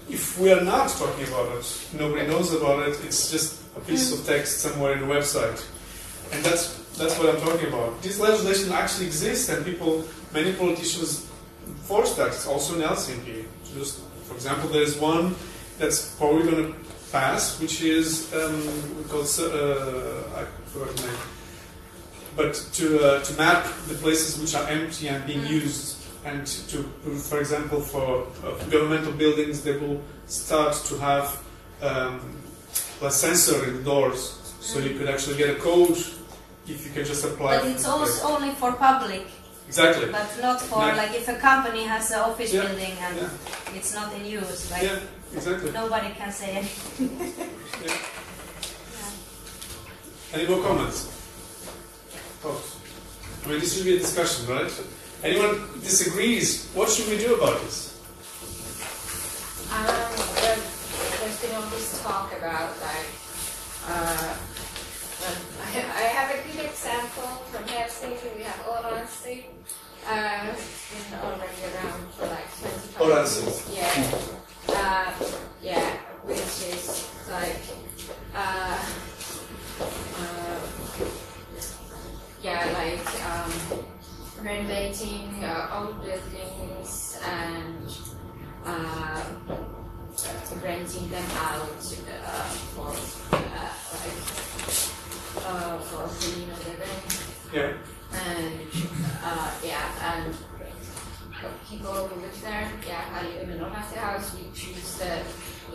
If 0.09 0.39
we 0.39 0.53
are 0.53 0.65
not 0.65 0.89
talking 0.91 1.27
about 1.29 1.57
it, 1.59 1.89
nobody 1.99 2.27
knows 2.27 2.53
about 2.53 2.89
it. 2.89 2.99
It's 3.05 3.31
just 3.31 3.63
a 3.77 3.81
piece 3.81 4.13
of 4.13 4.27
text 4.27 4.61
somewhere 4.61 4.93
in 4.93 5.01
the 5.01 5.07
website, 5.07 5.65
and 6.33 6.45
that's 6.45 6.79
that's 6.99 7.19
what 7.19 7.35
I'm 7.35 7.41
talking 7.41 7.69
about. 7.69 8.03
This 8.03 8.19
legislation 8.19 8.73
actually 8.73 9.07
exists, 9.07 9.49
and 9.49 9.65
people, 9.65 10.05
many 10.35 10.53
politicians, 10.53 11.31
force 11.85 12.15
that. 12.17 12.29
It's 12.29 12.47
also 12.47 12.75
in 12.75 12.83
Helsinki. 12.83 13.47
Just 13.75 14.01
for 14.27 14.35
example, 14.35 14.69
there's 14.69 14.99
one 14.99 15.35
that's 15.79 16.15
probably 16.17 16.51
going 16.51 16.73
to 16.73 16.79
pass, 17.11 17.61
which 17.61 17.83
is 17.83 18.33
um, 18.35 18.63
called 19.09 19.29
uh, 19.39 20.41
I 20.41 20.45
forgot 20.67 20.97
the 20.97 21.07
name. 21.07 21.17
But 22.35 22.55
to 22.75 23.05
uh, 23.05 23.23
to 23.23 23.35
map 23.35 23.65
the 23.89 23.95
places 23.95 24.41
which 24.41 24.55
are 24.55 24.67
empty 24.69 25.09
and 25.09 25.25
being 25.27 25.47
used, 25.47 26.02
and 26.25 26.47
to, 26.47 26.83
for 27.31 27.41
example, 27.41 27.81
for 27.81 28.27
uh, 28.45 28.53
governmental 28.71 29.13
buildings, 29.13 29.63
they 29.63 29.77
will 29.77 30.01
start 30.27 30.75
to 30.87 30.99
have 30.99 31.43
um, 31.83 32.21
a 33.03 33.11
sensor 33.11 33.65
in 33.69 33.79
the 33.79 33.83
doors 33.83 34.39
So 34.63 34.79
you 34.79 34.97
could 34.97 35.09
actually 35.09 35.37
get 35.37 35.51
a 35.51 35.59
code 35.59 35.99
if 36.69 36.87
you 36.87 36.93
can 36.95 37.05
just 37.05 37.25
apply. 37.25 37.59
But 37.59 37.67
it's 37.67 37.85
place. 37.85 38.23
only 38.23 38.51
for 38.51 38.73
public, 38.73 39.27
exactly. 39.67 40.07
but 40.07 40.31
not 40.41 40.61
for 40.61 40.79
like 40.79 41.13
if 41.15 41.27
a 41.29 41.35
company 41.35 41.83
has 41.83 42.13
an 42.13 42.21
office 42.21 42.55
Yeah, 42.55 42.63
building 42.63 42.95
and 43.01 43.17
yeah. 43.17 43.75
it's 43.75 43.93
not 43.93 44.15
in 44.15 44.25
use, 44.25 44.71
like 44.71 44.85
Yeah, 44.85 45.01
exactly. 45.35 45.73
nobody 45.73 46.15
can 46.15 46.31
say 46.31 46.51
anything. 46.59 47.11
Yeah. 47.85 47.99
Any 50.35 50.47
more 50.47 50.63
comments? 50.63 51.11
Thoughts? 52.41 52.77
I 53.45 53.49
mean, 53.49 53.59
this 53.61 53.75
should 53.75 53.85
be 53.85 53.97
a 53.97 53.99
discussion, 53.99 54.47
right? 54.47 54.71
Anyone 55.23 55.69
disagrees? 55.81 56.69
What 56.75 56.91
should 56.91 57.09
we 57.09 57.17
do 57.17 57.37
about 57.37 57.61
this? 57.63 57.97
Um, 59.71 59.87
there, 59.87 60.57
there's 61.21 61.41
been 61.41 61.55
all 61.55 61.71
this 61.71 62.03
talk 62.03 62.37
about 62.37 62.71
like, 62.83 63.07
uh, 63.87 64.35
um, 65.25 65.37
I, 65.63 65.69
I 65.79 66.07
have 66.11 66.31
a 66.35 66.43
good 66.49 66.65
example 66.65 67.29
from 67.51 67.63
Helsinki. 67.65 68.37
We 68.37 68.43
have 68.43 68.61
Oranssi. 68.67 69.45
Uh, 70.05 70.47
been 70.51 71.19
already 71.21 71.63
around 71.71 72.13
for 72.15 72.27
like 72.27 72.51
25 72.59 73.07
Oranssi. 73.07 73.77
years. 73.77 74.33
Yeah. 74.69 74.75
Uh, 74.75 75.13
yeah, 75.63 75.97
which 76.25 76.39
is 76.41 77.09
like, 77.31 77.63
uh, 78.35 78.79
uh, 80.19 80.59
yeah, 82.43 82.67
like 82.75 83.07
um, 83.31 83.85
renovating 84.43 85.45
uh, 85.45 85.71
old 85.87 86.03
buildings 86.03 87.19
and 87.25 87.97
uh, 88.65 89.23
renting 90.63 91.09
them 91.11 91.25
out 91.37 91.63
uh, 91.63 92.43
for 92.75 92.89
uh, 93.37 93.73
like 94.03 95.47
uh, 95.47 95.79
for 95.79 96.09
free, 96.09 96.43
you 96.43 96.47
know, 96.49 96.59
living 96.67 97.03
Yeah. 97.53 97.73
and 98.13 98.69
uh, 99.25 99.51
yeah, 99.65 100.15
and 100.25 100.35
people 101.69 101.93
who 101.93 102.21
live 102.21 102.43
there, 102.43 102.71
yeah, 102.87 103.05
I 103.13 103.23
live 103.27 103.49
in 103.49 103.61
Orange 103.61 103.95
House. 103.97 104.35
We 104.35 104.45
choose 104.55 104.99
the 104.99 105.23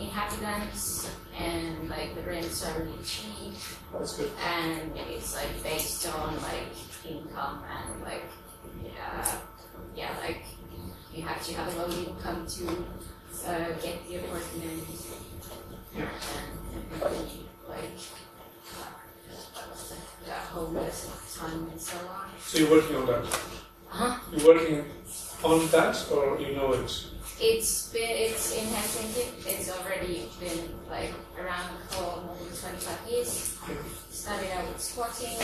inhabitants, 0.00 1.10
and 1.38 1.88
like 1.90 2.14
the 2.14 2.22
rents 2.22 2.64
are 2.66 2.80
really 2.80 3.02
cheap, 3.04 3.54
That's 3.92 4.16
good. 4.16 4.30
and 4.46 4.92
it's 4.96 5.34
like 5.34 5.62
based 5.62 6.06
on 6.14 6.36
like 6.42 6.72
income 7.04 7.62
and 7.68 8.02
like 8.02 8.24
yeah, 8.84 9.38
yeah, 9.94 10.10
like 10.20 10.44
you 11.14 11.22
have 11.22 11.44
to 11.46 11.54
have 11.54 11.74
a 11.74 11.78
low 11.78 11.90
income 11.90 12.46
to 12.46 12.68
uh, 13.46 13.68
get 13.82 14.06
the 14.08 14.16
apartment, 14.16 14.82
Yeah. 15.96 16.08
like 17.68 17.98
homeless 20.52 21.36
time 21.36 21.68
and 21.70 21.80
so 21.80 21.96
on. 22.08 22.28
So 22.40 22.58
you're 22.58 22.70
working 22.70 22.96
on 22.96 23.06
that? 23.06 23.40
Huh? 23.88 24.18
You're 24.32 24.54
working 24.54 24.84
on 25.44 25.66
that, 25.68 26.06
or 26.12 26.38
you 26.40 26.56
know 26.56 26.72
it? 26.72 27.06
It's 27.40 27.88
been 27.92 28.10
it's 28.10 28.52
in 28.56 28.66
Helsinki. 28.66 29.46
It's 29.46 29.70
already 29.70 30.28
been 30.40 30.74
like 30.90 31.12
around 31.40 31.78
for 31.90 32.02
more 32.26 32.36
than 32.36 32.56
25 32.56 33.10
years. 33.10 33.56
Started 34.10 34.50
out 34.56 34.66
with 34.68 34.80
squatting, 34.80 35.38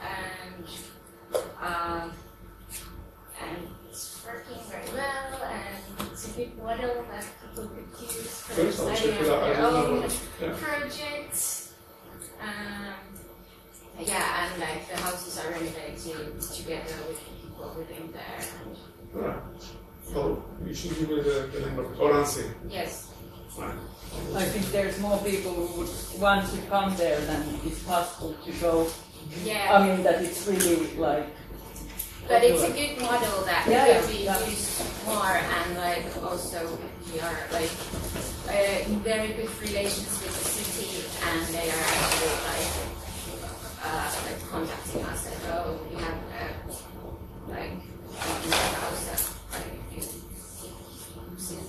and 0.00 0.64
um, 1.60 2.12
and 3.42 3.68
it's 3.88 4.24
working 4.26 4.58
very 4.68 4.88
well. 4.92 5.50
And 5.50 6.08
it's 6.12 6.28
a 6.28 6.32
good 6.36 6.56
model 6.58 7.04
that 7.10 7.24
people 7.42 7.70
could 7.70 8.02
use 8.02 8.40
for 8.42 8.54
Good, 8.54 8.66
I'll 8.66 8.72
starting 8.72 9.10
check 9.12 9.20
it 9.20 9.28
out 9.28 9.42
out. 9.42 9.42
I 9.42 9.52
their 9.54 9.66
own. 9.66 10.10
Yeah. 10.40 10.56
projects. 10.58 11.74
Um, 12.40 12.94
yeah, 13.98 14.46
and 14.52 14.60
like 14.60 14.88
the 14.88 14.96
houses 14.96 15.38
are 15.38 15.50
renovated 15.50 16.40
together 16.40 16.94
with 17.08 17.20
the 17.24 17.30
people 17.46 17.74
living 17.76 18.12
there. 18.12 18.40
And 18.64 18.76
Alright. 19.22 19.42
Well, 20.14 20.44
you 20.66 20.74
should 20.74 20.98
give 20.98 21.08
me 21.08 21.16
the, 21.16 21.48
the 21.52 21.60
name 21.66 21.78
of 21.78 21.92
it. 21.92 21.98
Oranssi. 21.98 22.50
yes. 22.68 23.08
Right. 23.58 23.74
I 24.34 24.44
think 24.44 24.66
there's 24.72 24.98
more 25.00 25.18
people 25.18 25.52
who 25.52 25.80
would 25.80 26.20
want 26.20 26.48
to 26.52 26.58
come 26.62 26.96
there 26.96 27.20
than 27.20 27.46
it's 27.64 27.82
possible 27.82 28.34
to 28.44 28.52
go. 28.52 28.88
Yeah. 29.44 29.76
I 29.76 29.86
mean 29.86 30.02
that 30.04 30.22
it's 30.22 30.46
really 30.48 30.96
like. 30.96 31.26
But 32.28 32.44
it's 32.44 32.62
a 32.62 32.70
good 32.70 33.00
model 33.02 33.42
that 33.44 33.66
Yeah, 33.68 34.00
could 34.00 34.10
be 34.10 34.24
yeah. 34.24 34.38
used 34.46 34.80
more 35.06 35.34
and 35.34 35.76
like 35.76 36.06
also 36.22 36.78
we 37.12 37.18
are 37.20 37.38
like 37.52 37.70
uh, 38.48 38.86
in 38.86 39.00
very 39.00 39.28
good 39.34 39.50
relations 39.60 40.10
with 40.22 40.30
the 40.38 40.44
city 40.46 41.02
and 41.26 41.40
they 41.54 41.66
are 41.70 41.84
actually 41.90 42.36
like 42.46 42.70
uh, 43.82 44.06
like 44.26 44.40
contacting 44.50 45.02
us 45.04 45.26
and 45.26 45.42
oh 45.52 45.78
we 45.90 45.96
have 45.98 46.18
uh, 46.38 47.50
like 47.50 47.74
a 48.14 48.54
house 48.78 49.02
that 49.10 49.22
like 49.52 49.74
you 49.90 49.98
use 49.98 51.52
it. 51.52 51.66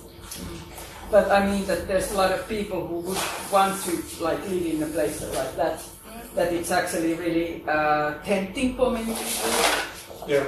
But 1.10 1.30
I 1.30 1.44
mean 1.46 1.66
that 1.66 1.88
there's 1.88 2.12
a 2.12 2.16
lot 2.16 2.30
of 2.30 2.48
people 2.48 2.86
who 2.86 3.00
would 3.10 3.18
want 3.50 3.82
to 3.84 3.92
like 4.22 4.40
live 4.48 4.66
in 4.66 4.82
a 4.82 4.86
place 4.86 5.20
like 5.34 5.56
that. 5.56 5.82
That 6.34 6.52
it's 6.52 6.70
actually 6.70 7.12
really 7.14 7.62
uh, 7.68 8.14
tempting 8.24 8.76
for 8.76 8.90
many 8.90 9.12
people. 9.12 9.91
Yeah. 10.26 10.44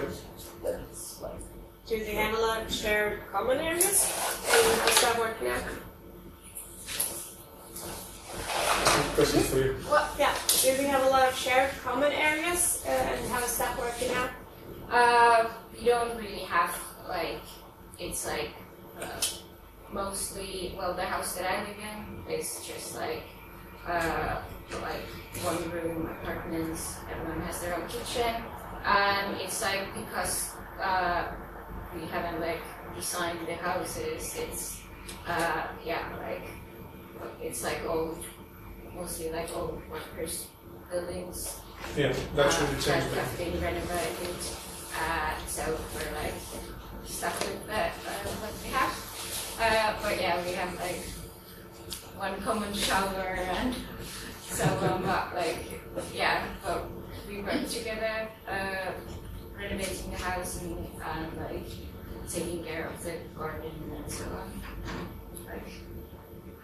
Do 1.87 1.99
they 1.99 2.14
have 2.14 2.39
a 2.39 2.41
lot 2.41 2.62
of 2.62 2.72
shared 2.72 3.20
common 3.31 3.59
areas? 3.59 4.11
And 4.51 4.81
how's 4.81 5.01
that 5.03 5.18
working 5.18 5.49
out? 5.49 5.62
Question 9.14 9.41
for 9.43 9.59
you. 9.59 9.77
Well, 9.91 10.11
yeah. 10.18 10.35
Do 10.62 10.77
they 10.77 10.85
have 10.85 11.05
a 11.05 11.11
lot 11.11 11.29
of 11.29 11.35
shared 11.37 11.70
common 11.83 12.12
areas? 12.12 12.85
Uh, 12.87 12.91
and 12.91 13.31
how's 13.31 13.59
that 13.59 13.79
working 13.79 14.11
out? 14.14 14.31
Uh, 14.91 15.51
we 15.77 15.87
don't 15.87 16.16
really 16.16 16.45
have 16.45 16.79
like 17.09 17.43
it's 17.99 18.27
like 18.27 18.51
uh, 19.01 19.20
mostly 19.93 20.75
well 20.79 20.95
the 20.95 21.03
house 21.05 21.35
that 21.37 21.51
I 21.51 21.61
live 21.64 21.77
in 21.79 22.33
is 22.33 22.64
just 22.66 22.97
like 22.97 23.22
uh, 23.87 24.41
like 24.83 25.07
one 25.43 25.70
room 25.70 26.07
apartments. 26.07 26.97
Everyone 27.11 27.41
has 27.43 27.61
their 27.61 27.75
own 27.75 27.87
kitchen, 27.89 28.43
and 28.85 29.37
it's 29.41 29.62
like 29.62 29.95
because 29.95 30.55
uh, 30.80 31.28
we 31.95 32.07
haven't 32.07 32.41
like 32.41 32.62
designed 32.95 33.47
the 33.47 33.55
houses. 33.55 34.37
It's 34.39 34.80
uh, 35.26 35.66
yeah 35.85 36.09
like 36.20 36.49
it's 37.43 37.62
like 37.62 37.80
old 37.87 38.24
mostly 38.95 39.30
like 39.30 39.55
old 39.57 39.80
workers 39.91 40.47
buildings 40.91 41.61
Yeah, 41.97 42.12
that 42.37 42.53
should 42.53 42.70
be 42.70 42.76
uh, 42.76 42.80
changed. 42.80 43.11
That 43.14 43.24
have 43.24 43.39
been 43.39 43.61
renovated, 43.61 44.37
uh, 44.97 45.37
so 45.47 45.62
we're 45.95 46.14
like 46.16 46.35
stuck 47.05 47.39
with 47.41 47.66
that, 47.66 47.93
uh, 48.07 48.28
what 48.41 48.53
we 48.62 48.70
have. 48.70 48.95
Uh, 49.61 49.95
but 50.03 50.20
yeah, 50.20 50.45
we 50.45 50.53
have 50.53 50.74
like 50.80 51.03
one 52.16 52.41
common 52.43 52.72
shower 52.74 53.37
and 53.39 53.74
so 54.49 54.64
on, 54.64 55.03
but 55.03 55.35
like, 55.35 55.80
yeah, 56.14 56.47
but 56.64 56.87
we 57.29 57.41
work 57.43 57.66
together, 57.68 58.29
uh, 58.49 58.93
renovating 59.57 60.11
the 60.11 60.16
house 60.18 60.61
and, 60.62 60.77
and 61.05 61.37
like 61.39 61.66
taking 62.29 62.64
care 62.64 62.89
of 62.89 63.03
the 63.03 63.12
garden 63.37 63.70
and 63.97 64.11
so 64.11 64.25
on. 64.25 64.51
Like, 65.47 65.68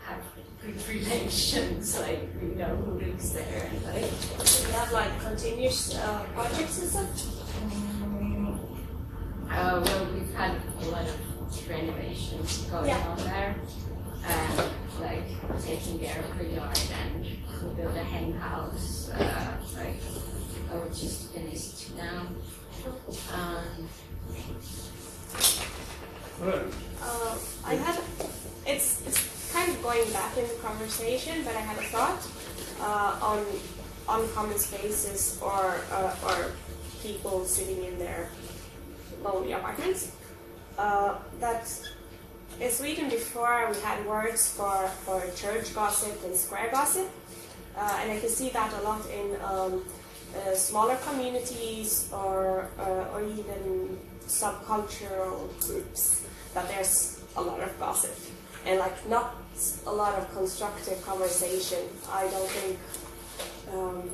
have 0.05 0.23
good 0.63 0.89
relations, 0.89 1.99
like 2.01 2.29
we 2.41 2.49
know 2.57 2.75
who 2.77 2.99
lives 2.99 3.33
there 3.33 3.71
and 3.73 3.85
like 3.85 4.11
Do 4.11 4.63
you 4.67 4.73
have 4.75 4.93
like 4.93 5.21
continuous 5.21 5.95
uh, 5.97 6.25
projects 6.35 6.81
and 6.83 6.91
stuff? 6.91 7.37
Uh, 9.51 9.83
well, 9.85 10.07
we've 10.15 10.35
had 10.35 10.57
a 10.81 10.85
lot 10.87 11.05
of 11.05 11.69
renovations 11.69 12.59
going 12.71 12.87
Yeah. 12.87 13.09
on 13.09 13.17
there, 13.19 13.57
and 14.25 14.59
like 15.01 15.63
taking 15.63 15.99
care 15.99 16.23
of 16.23 16.39
the 16.39 16.45
yard, 16.45 16.79
and 17.03 17.25
we 17.25 17.75
build 17.75 17.97
a 17.97 18.05
hen 18.05 18.33
house, 18.35 19.11
uh, 19.11 19.57
like 19.77 20.01
oh, 20.73 20.89
just 20.89 21.33
finished 21.33 21.97
now. 21.97 22.27
Um. 23.35 23.89
Uh, 26.43 27.37
I 27.67 27.75
had, 27.75 28.01
it's, 28.67 29.07
it's 29.07 29.53
kind 29.53 29.71
of 29.71 29.83
going 29.83 30.11
back 30.13 30.37
in 30.39 30.49
the 30.49 30.55
conversation, 30.63 31.43
but 31.45 31.55
I 31.55 31.61
had 31.61 31.77
a 31.77 31.83
thought 31.83 32.27
uh, 32.81 33.19
on 33.21 33.45
on 34.09 34.29
common 34.33 34.59
spaces 34.59 35.39
or 35.43 35.81
uh, 35.93 36.15
or 36.27 36.53
people 37.03 37.45
sitting 37.45 37.85
in 37.85 37.99
their 37.99 38.29
lonely 39.23 39.53
apartments. 39.53 40.13
Uh, 40.79 41.19
that 41.41 41.69
in 42.61 42.71
Sweden 42.71 43.11
before 43.11 43.69
we 43.71 43.79
had 43.83 44.05
words 44.07 44.49
for, 44.49 44.89
for 45.05 45.21
church 45.37 45.75
gossip 45.75 46.25
and 46.25 46.35
square 46.35 46.69
gossip, 46.73 47.09
uh, 47.77 47.99
and 48.01 48.13
I 48.13 48.19
can 48.19 48.31
see 48.31 48.49
that 48.51 48.73
a 48.73 48.83
lot 48.83 49.03
in 49.11 49.37
um, 49.45 49.85
uh, 50.37 50.55
smaller 50.55 50.97
communities 50.97 52.09
or 52.13 52.69
uh, 52.79 53.13
or 53.15 53.23
even 53.23 53.99
subcultural 54.27 55.49
groups. 55.67 56.27
That 56.55 56.69
there's 56.69 57.23
a 57.37 57.43
lot 57.43 57.61
of 57.61 57.79
gossip 57.79 58.17
and 58.67 58.79
like 58.79 59.09
not 59.09 59.37
a 59.87 59.93
lot 59.93 60.15
of 60.17 60.33
constructive 60.35 61.03
conversation. 61.05 61.79
I 62.11 62.23
don't 62.29 62.49
think 62.49 62.79
um, 63.73 64.11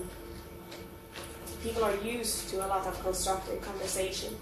people 1.62 1.84
are 1.84 1.96
used 1.96 2.48
to 2.50 2.64
a 2.64 2.68
lot 2.68 2.86
of 2.86 3.00
constructive 3.02 3.60
conversation. 3.60 4.34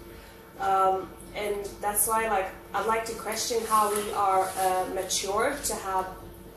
Um, 0.59 1.09
and 1.35 1.67
that's 1.81 2.07
why 2.07 2.27
like 2.29 2.49
I'd 2.73 2.85
like 2.85 3.05
to 3.05 3.13
question 3.13 3.59
how 3.67 3.93
we 3.93 4.11
are 4.13 4.49
uh, 4.57 4.85
mature 4.93 5.55
to 5.65 5.75
have 5.75 6.07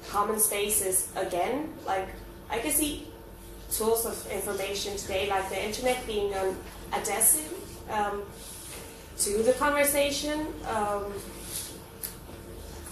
common 0.08 0.38
spaces 0.38 1.10
again. 1.16 1.74
Like 1.86 2.08
I 2.50 2.58
can 2.58 2.70
see 2.70 3.08
tools 3.70 4.06
of 4.06 4.26
information 4.30 4.96
today, 4.96 5.28
like 5.28 5.48
the 5.48 5.62
internet 5.62 6.06
being 6.06 6.32
an 6.34 6.56
adhesive 6.92 7.52
um, 7.90 8.22
to 9.18 9.42
the 9.42 9.52
conversation. 9.52 10.46
Um, 10.68 11.12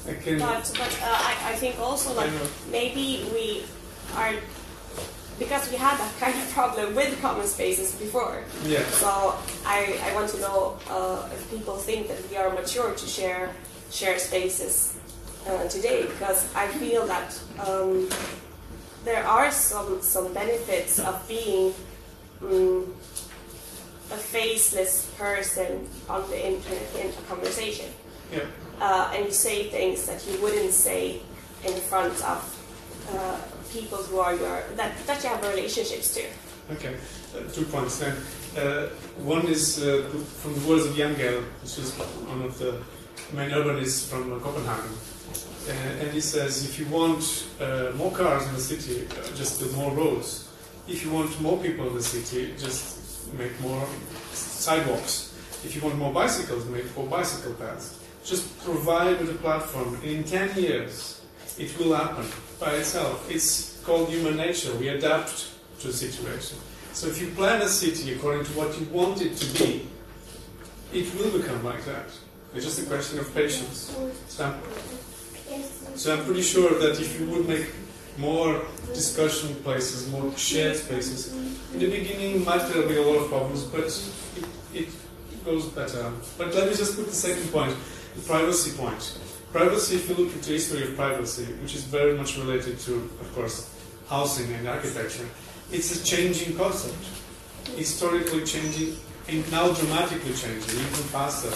I 0.09 0.15
can. 0.15 0.39
but 0.39 0.71
but 0.79 1.01
uh, 1.03 1.07
I, 1.07 1.37
I 1.51 1.55
think 1.57 1.79
also 1.81 2.15
like 2.15 2.31
maybe 2.71 3.27
we 3.33 3.65
are 4.15 4.35
because 5.39 5.71
we 5.71 5.77
had 5.77 5.99
that 5.99 6.13
kind 6.19 6.35
of 6.35 6.51
problem 6.51 6.95
with 6.95 7.21
common 7.21 7.47
spaces 7.47 7.95
before. 7.97 8.45
Yeah. 8.65 8.85
So 8.85 9.35
I, 9.67 9.99
I 10.05 10.15
want 10.15 10.31
to 10.31 10.41
know 10.41 10.79
uh, 10.89 11.29
if 11.33 11.51
people 11.51 11.77
think 11.77 12.09
that 12.09 12.19
we 12.31 12.37
are 12.37 12.51
mature 12.51 12.95
to 12.95 13.07
share 13.07 13.51
share 13.91 14.19
spaces 14.19 14.97
uh, 15.49 15.69
today 15.69 16.03
because 16.03 16.53
I 16.55 16.67
feel 16.69 17.07
that 17.07 17.39
um, 17.67 18.09
there 19.07 19.25
are 19.25 19.51
some 19.51 20.03
some 20.03 20.35
benefits 20.35 20.99
of 20.99 21.17
being 21.29 21.73
um, 22.43 22.93
a 24.11 24.19
faceless 24.35 24.95
person 25.19 25.87
on 26.09 26.23
the 26.31 26.39
internet 26.51 26.89
in 27.01 27.07
a 27.11 27.23
conversation 27.33 27.87
Yeah. 28.33 28.43
uh, 28.87 29.15
and 29.15 29.25
you 29.27 29.33
say 29.33 29.57
things 29.71 30.07
that 30.07 30.21
you 30.27 30.37
wouldn't 30.43 30.73
say 30.73 31.03
in 31.65 31.77
front 31.91 32.17
of 32.35 32.41
uh, 33.15 33.39
people 33.73 33.99
who 34.09 34.19
are 34.19 34.35
your 34.35 34.57
that, 34.77 34.93
that 35.07 35.23
you 35.23 35.29
have 35.31 35.43
relationships 35.55 36.09
to. 36.17 36.23
Okay, 36.75 36.95
uh, 37.35 37.47
two 37.55 37.65
points 37.75 37.99
then. 38.03 38.15
Uh, 38.59 38.89
one 39.35 39.47
is 39.47 39.79
uh, 39.79 40.03
from 40.43 40.53
the 40.59 40.63
words 40.69 40.85
of 40.87 40.97
Jan 40.99 41.15
Gehl, 41.15 41.43
which 41.63 41.79
is 41.79 41.89
one 42.33 42.43
of 42.43 42.59
the 42.59 42.71
main 43.37 43.51
urbanists 43.51 44.09
from 44.11 44.23
Copenhagen. 44.41 44.91
Uh, 45.69 45.73
and 45.73 46.13
he 46.13 46.21
says, 46.21 46.65
if 46.65 46.79
you 46.79 46.87
want 46.87 47.47
uh, 47.61 47.91
more 47.97 48.13
cars 48.13 48.47
in 48.47 48.55
the 48.55 48.61
city, 48.61 49.07
uh, 49.11 49.37
just 49.37 49.61
build 49.61 49.75
more 49.75 49.91
roads. 49.93 50.49
If 50.87 51.05
you 51.05 51.11
want 51.11 51.41
more 51.41 51.59
people 51.59 51.89
in 51.89 51.95
the 51.95 52.03
city, 52.03 52.55
just 52.57 53.33
make 53.35 53.59
more 53.61 53.85
sidewalks. 54.33 55.35
If 55.65 55.75
you 55.75 55.83
want 55.83 55.97
more 55.97 56.13
bicycles, 56.13 56.67
make 56.67 56.97
more 56.97 57.07
bicycle 57.07 57.55
paths. 57.55 57.99
Just 58.25 58.63
provide 58.65 59.19
with 59.19 59.31
a 59.31 59.35
platform. 59.35 59.99
In 60.05 60.23
10 60.23 60.57
years, 60.57 61.23
it 61.59 61.77
will 61.79 61.95
happen 61.95 62.27
by 62.61 62.73
itself. 62.75 63.29
It's 63.29 63.81
called 63.85 64.09
human 64.09 64.37
nature. 64.37 64.73
We 64.77 64.89
adapt 64.89 65.51
to 65.81 65.89
a 65.89 65.93
situation. 65.93 66.59
So 66.93 67.09
if 67.09 67.21
you 67.21 67.29
plan 67.33 67.61
a 67.63 67.69
city 67.69 68.15
according 68.15 68.45
to 68.47 68.53
what 68.53 68.79
you 68.79 68.87
want 68.87 69.21
it 69.21 69.37
to 69.37 69.63
be, 69.63 69.89
it 70.93 71.13
will 71.17 71.37
become 71.37 71.65
like 71.65 71.85
that. 71.85 72.07
It's 72.55 72.65
just 72.65 72.81
a 72.83 72.87
question 72.87 73.19
of 73.19 73.35
patience. 73.35 73.95
So 74.29 74.55
so 75.97 76.15
I'm 76.15 76.25
pretty 76.25 76.43
sure 76.43 76.79
that 76.79 77.01
if 77.01 77.19
you 77.19 77.27
would 77.31 77.49
make 77.49 77.67
more 78.19 78.63
discussion 78.93 79.55
places, 79.57 80.11
more 80.11 80.37
shared 80.37 80.77
spaces, 80.77 81.35
in 81.73 81.79
the 81.79 81.91
beginning 81.91 82.45
might 82.45 82.67
there 82.69 82.87
be 82.87 82.97
a 82.97 83.03
lot 83.03 83.23
of 83.23 83.29
problems, 83.29 83.65
but 83.65 83.87
it, 84.75 84.89
it 84.89 85.45
goes 85.45 85.67
better. 85.67 86.13
But 86.39 86.55
let 86.55 86.69
me 86.69 86.75
just 86.77 86.97
put 86.97 87.07
the 87.07 87.13
second 87.13 87.51
point, 87.51 87.75
the 88.15 88.23
privacy 88.23 88.77
point. 88.77 89.19
Privacy, 89.53 89.97
if 89.97 90.09
you 90.09 90.17
look 90.17 90.35
into 90.35 90.53
history 90.53 90.83
of 90.83 90.97
privacy, 90.97 91.45
which 91.63 91.75
is 91.75 91.85
very 91.85 92.17
much 92.17 92.37
related 92.37 92.79
to, 92.81 92.95
of 92.95 93.33
course, 93.35 93.73
housing 94.09 94.53
and 94.55 94.69
architecture, 94.69 95.27
it's 95.73 96.01
a 96.01 96.05
changing 96.05 96.57
concept. 96.57 96.97
Historically 97.77 98.45
changing, 98.45 98.97
and 99.29 99.51
now 99.51 99.73
dramatically 99.73 100.35
changing, 100.35 100.75
even 100.75 101.05
faster. 101.11 101.51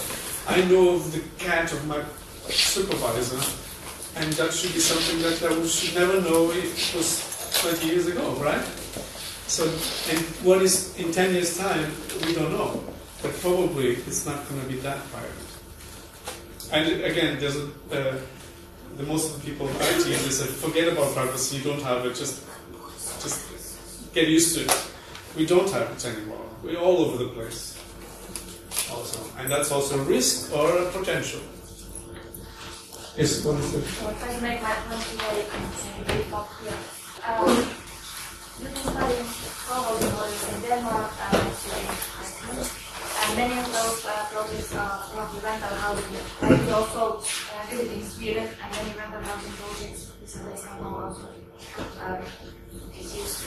I 0.47 0.61
know 0.65 0.95
of 0.95 1.11
the 1.13 1.21
cat 1.37 1.71
of 1.71 1.85
my 1.87 2.03
supervisor, 2.49 3.39
and 4.15 4.33
that 4.33 4.53
should 4.53 4.73
be 4.73 4.79
something 4.79 5.21
that 5.21 5.41
I 5.41 5.65
should 5.67 5.95
never 5.95 6.21
know 6.21 6.51
it 6.51 6.93
was 6.95 7.59
20 7.61 7.87
years 7.87 8.07
ago, 8.07 8.31
right? 8.33 8.63
So, 9.47 9.65
and 10.09 10.19
what 10.45 10.61
is 10.61 10.97
in 10.97 11.11
10 11.11 11.33
years' 11.33 11.57
time, 11.57 11.91
we 12.25 12.33
don't 12.33 12.51
know. 12.51 12.83
But 13.21 13.33
probably 13.39 13.95
it's 13.95 14.25
not 14.25 14.47
going 14.49 14.61
to 14.61 14.67
be 14.67 14.77
that 14.79 14.99
private. 15.11 15.51
And 16.71 17.03
again, 17.03 17.39
there's 17.39 17.57
a, 17.57 17.65
uh, 17.91 18.17
the 18.97 19.03
most 19.03 19.33
of 19.35 19.41
the 19.41 19.51
people 19.51 19.67
in 19.67 19.75
IT, 19.75 20.05
they 20.05 20.15
say, 20.15 20.45
forget 20.45 20.87
about 20.87 21.13
privacy, 21.13 21.57
you 21.57 21.63
don't 21.63 21.81
have 21.83 22.05
it, 22.05 22.15
just, 22.15 22.43
just 23.21 24.13
get 24.13 24.27
used 24.27 24.55
to 24.55 24.63
it. 24.63 24.91
We 25.35 25.45
don't 25.45 25.69
have 25.71 25.91
it 25.91 26.05
anymore. 26.05 26.45
We're 26.63 26.79
all 26.79 27.05
over 27.05 27.23
the 27.23 27.29
place. 27.29 27.77
Also. 28.91 29.19
And 29.37 29.51
that's 29.51 29.71
also 29.71 29.99
a 29.99 30.03
risk 30.03 30.55
or 30.55 30.77
a 30.77 30.91
potential. 30.91 31.41
Yes, 33.17 33.43
what 33.43 33.59
is 33.59 33.73
it? 33.75 33.83
And. 37.23 37.51
And 43.23 43.37
many 43.37 43.59
of 43.59 43.65
those 43.67 44.05
uh, 44.05 44.25
projects 44.31 44.75
are 44.75 45.03
roughly 45.15 45.39
rental 45.43 45.75
housing. 45.75 46.17
I 46.41 46.49
was 46.51 46.69
also 46.71 47.19
uh, 47.19 48.09
Sweden 48.09 48.47
and 48.47 48.71
many 48.75 48.97
rental 48.97 49.21
housing 49.21 49.51
projects 49.59 50.11
also 50.81 51.27
is 52.97 53.15
used. 53.15 53.37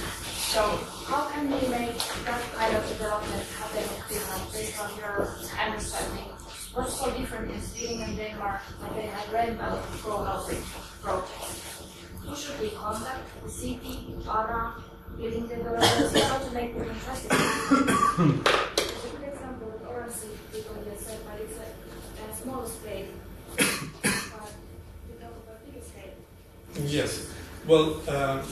So 0.52 0.60
how 1.06 1.28
can 1.30 1.46
we 1.46 1.68
make 1.68 1.96
that 2.24 2.42
kind 2.54 2.76
of 2.76 2.88
development 2.88 3.42
happen 3.58 3.82
in 3.82 4.02
Finland 4.08 4.52
based 4.52 4.80
on 4.80 4.96
your 4.98 5.36
understanding? 5.58 6.33
What's 6.74 6.98
so 6.98 7.08
different 7.12 7.52
in 7.52 7.62
Sweden 7.62 8.02
and 8.02 8.16
Denmark 8.16 8.60
when 8.82 8.96
they 8.96 9.06
have 9.06 9.32
rental 9.32 9.78
co-housing 10.02 10.60
projects? 11.00 11.86
Who 12.26 12.34
should 12.34 12.58
we 12.60 12.70
contact? 12.70 13.22
The 13.44 13.48
city, 13.48 14.12
ARA, 14.26 14.82
building 15.16 15.46
developers, 15.46 16.20
how 16.24 16.38
to 16.38 16.50
make 16.50 16.76
them 16.76 16.90
interested? 16.90 17.30
It's 17.30 19.04
a 19.06 19.16
good 19.16 19.28
example 19.30 19.70
with 19.70 19.86
Orange 19.86 20.18
people 20.50 20.74
that 20.84 20.98
said, 20.98 21.20
but 21.24 21.40
it's 21.42 21.58
a, 21.62 22.32
a 22.32 22.36
small 22.42 22.66
scale. 22.66 23.06
but 23.54 23.62
talk 23.62 25.36
about 25.46 25.64
bigger 25.64 25.84
scale. 25.86 26.86
Yes. 26.86 27.30
Well, 27.68 28.02
um, 28.10 28.42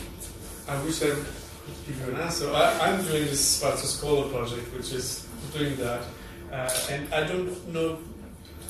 I 0.69 0.81
wish 0.85 1.03
I 1.03 1.07
could 1.07 1.27
give 1.89 1.99
you 1.99 2.15
an 2.15 2.21
answer. 2.21 2.53
I, 2.55 2.79
I'm 2.87 3.03
doing 3.03 3.27
this 3.27 3.45
Sparta 3.45 3.85
Scholar 3.85 4.29
project, 4.29 4.73
which 4.77 4.93
is 4.93 5.27
doing 5.53 5.75
that. 5.79 6.03
Uh, 6.53 6.71
and 6.91 7.13
I 7.15 7.27
don't 7.27 7.49
know 7.73 7.99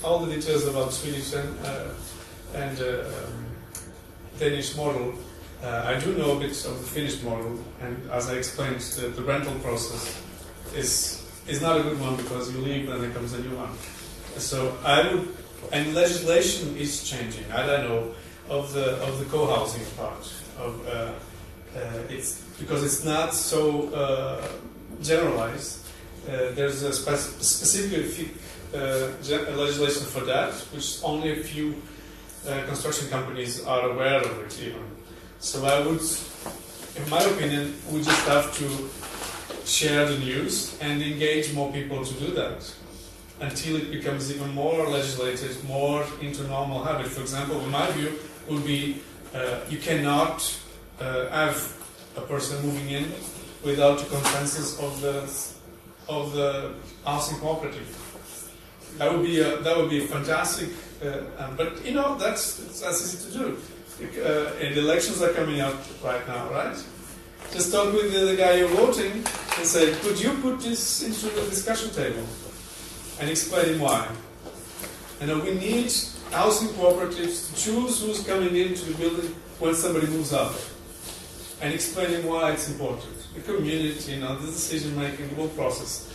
all 0.04 0.18
the 0.20 0.34
details 0.34 0.66
about 0.66 0.92
Swedish 0.92 1.32
and, 1.32 1.58
uh, 1.64 1.88
and 2.54 2.80
uh, 2.80 3.04
um, 3.06 3.46
Danish 4.38 4.76
model. 4.76 5.14
Uh, 5.62 5.84
I 5.86 5.98
do 6.00 6.14
know 6.16 6.36
a 6.36 6.40
bit 6.40 6.50
of 6.64 6.78
the 6.78 6.86
Finnish 6.86 7.22
model, 7.22 7.58
and 7.80 8.10
as 8.10 8.28
I 8.28 8.34
explained, 8.34 8.80
the, 8.80 9.08
the 9.08 9.22
rental 9.22 9.54
process 9.60 10.20
is 10.74 11.18
is 11.48 11.60
not 11.60 11.78
a 11.78 11.82
good 11.82 12.00
one 12.00 12.16
because 12.16 12.52
you 12.52 12.60
leave 12.60 12.88
and 12.88 13.02
there 13.02 13.10
comes 13.10 13.32
a 13.32 13.40
new 13.42 13.56
one. 13.56 13.70
So 14.38 14.76
I 14.84 15.12
would, 15.12 15.28
and 15.72 15.94
legislation 15.94 16.76
is 16.76 17.08
changing. 17.08 17.50
I 17.52 17.66
don't 17.66 17.88
know 17.88 18.14
of 18.48 18.72
the 18.72 18.96
of 19.02 19.18
the 19.18 19.24
co-housing 19.26 19.84
part 19.96 20.32
of 20.58 20.86
uh, 20.88 21.12
uh, 21.76 22.02
it's 22.08 22.42
because 22.58 22.82
it's 22.84 23.04
not 23.04 23.34
so 23.34 23.88
uh, 23.90 24.48
generalized. 25.00 25.78
There's 26.26 26.82
a 26.82 26.92
spec- 26.92 27.18
specific 27.40 27.98
legislation 28.72 30.06
for 30.06 30.20
that, 30.20 30.54
which 30.72 30.98
only 31.02 31.40
a 31.40 31.42
few 31.42 31.74
uh, 32.48 32.64
construction 32.66 33.08
companies 33.08 33.64
are 33.66 33.90
aware 33.90 34.20
of 34.20 34.38
it 34.40 34.60
even. 34.60 34.82
So 35.38 35.64
I 35.64 35.86
would, 35.86 36.00
in 36.96 37.10
my 37.10 37.22
opinion, 37.22 37.74
we 37.90 38.02
just 38.02 38.26
have 38.28 38.56
to 38.58 38.90
share 39.66 40.06
the 40.06 40.18
news 40.18 40.76
and 40.80 41.02
engage 41.02 41.52
more 41.52 41.72
people 41.72 42.04
to 42.04 42.14
do 42.14 42.32
that 42.32 42.74
until 43.40 43.76
it 43.76 43.90
becomes 43.90 44.32
even 44.32 44.54
more 44.54 44.86
legislated, 44.88 45.62
more 45.64 46.04
into 46.20 46.44
normal 46.44 46.82
habit. 46.84 47.06
For 47.08 47.20
example, 47.20 47.60
in 47.60 47.70
my 47.70 47.90
view, 47.92 48.18
would 48.48 48.64
be 48.64 49.02
uh, 49.34 49.60
you 49.68 49.78
cannot 49.78 50.58
uh, 51.00 51.28
have 51.28 51.56
a 52.16 52.20
person 52.20 52.64
moving 52.64 52.90
in 52.90 53.12
without 53.64 53.98
the 53.98 54.06
consensus 54.06 54.78
of 54.78 55.00
the 55.00 55.28
of 56.08 56.32
the 56.34 56.74
housing 57.04 57.38
cooperative. 57.38 58.01
That 58.98 59.12
would 59.12 59.24
be 59.24 59.40
a, 59.40 59.58
that 59.58 59.76
would 59.76 59.90
be 59.90 60.06
fantastic. 60.06 60.70
Uh, 61.02 61.50
but 61.56 61.84
you 61.84 61.92
know 61.92 62.16
that's 62.16 62.58
that's 62.80 63.02
easy 63.02 63.30
to 63.30 63.38
do. 63.38 63.58
Uh, 64.22 64.52
and 64.60 64.76
elections 64.76 65.22
are 65.22 65.32
coming 65.32 65.60
up 65.60 65.74
right 66.02 66.26
now, 66.26 66.50
right? 66.50 66.76
Just 67.52 67.72
talk 67.72 67.92
with 67.92 68.12
the, 68.12 68.34
guy 68.36 68.54
you're 68.54 68.68
voting 68.68 69.12
and 69.12 69.66
say, 69.66 69.92
could 70.00 70.18
you 70.20 70.30
put 70.40 70.60
this 70.60 71.02
into 71.02 71.26
the 71.34 71.42
discussion 71.50 71.90
table 71.90 72.24
and 73.20 73.28
explain 73.28 73.78
why? 73.78 74.08
And 75.20 75.42
we 75.42 75.54
need 75.54 75.92
housing 76.30 76.68
cooperatives 76.68 77.50
to 77.50 77.62
choose 77.62 78.00
who's 78.00 78.26
coming 78.26 78.56
into 78.56 78.86
the 78.86 78.94
building 78.98 79.34
when 79.60 79.74
somebody 79.74 80.06
moves 80.06 80.32
out. 80.32 80.54
and 81.62 81.72
explaining 81.72 82.26
why 82.26 82.50
it's 82.50 82.68
important. 82.68 83.14
The 83.34 83.40
community, 83.40 84.12
you 84.12 84.20
know, 84.20 84.36
the 84.36 84.48
decision 84.48 84.98
making, 84.98 85.28
the 85.28 85.36
whole 85.36 85.48
process. 85.48 86.11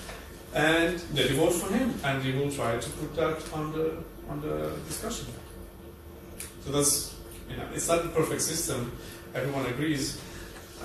And 0.53 0.99
then 1.13 1.27
you 1.27 1.35
vote 1.35 1.53
for 1.53 1.73
him, 1.73 1.93
and 2.03 2.23
you 2.23 2.39
will 2.39 2.51
try 2.51 2.77
to 2.77 2.89
put 2.89 3.15
that 3.15 3.53
on 3.53 3.71
the 3.73 4.03
on 4.29 4.41
the 4.41 4.73
discussion. 4.87 5.27
So 6.65 6.71
that's 6.71 7.15
you 7.49 7.57
know, 7.57 7.67
it's 7.73 7.87
not 7.87 8.03
the 8.03 8.09
perfect 8.09 8.41
system. 8.41 8.91
Everyone 9.35 9.65
agrees. 9.65 10.19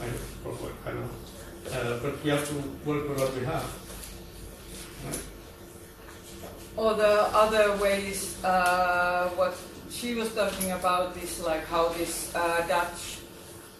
I 0.00 0.06
I 0.86 0.92
know, 0.92 1.08
uh, 1.70 1.98
but 2.02 2.22
we 2.24 2.30
have 2.30 2.46
to 2.48 2.54
work 2.84 3.08
with 3.08 3.18
what 3.18 3.34
we 3.34 3.44
have. 3.44 3.64
Right? 5.06 5.22
Or 6.76 6.94
the 6.94 7.28
other 7.36 7.76
ways, 7.76 8.42
uh, 8.44 9.28
what 9.36 9.54
she 9.90 10.14
was 10.14 10.34
talking 10.34 10.72
about 10.72 11.16
is 11.16 11.40
like 11.44 11.66
how 11.66 11.88
this 11.90 12.34
uh, 12.34 12.64
Dutch 12.66 13.20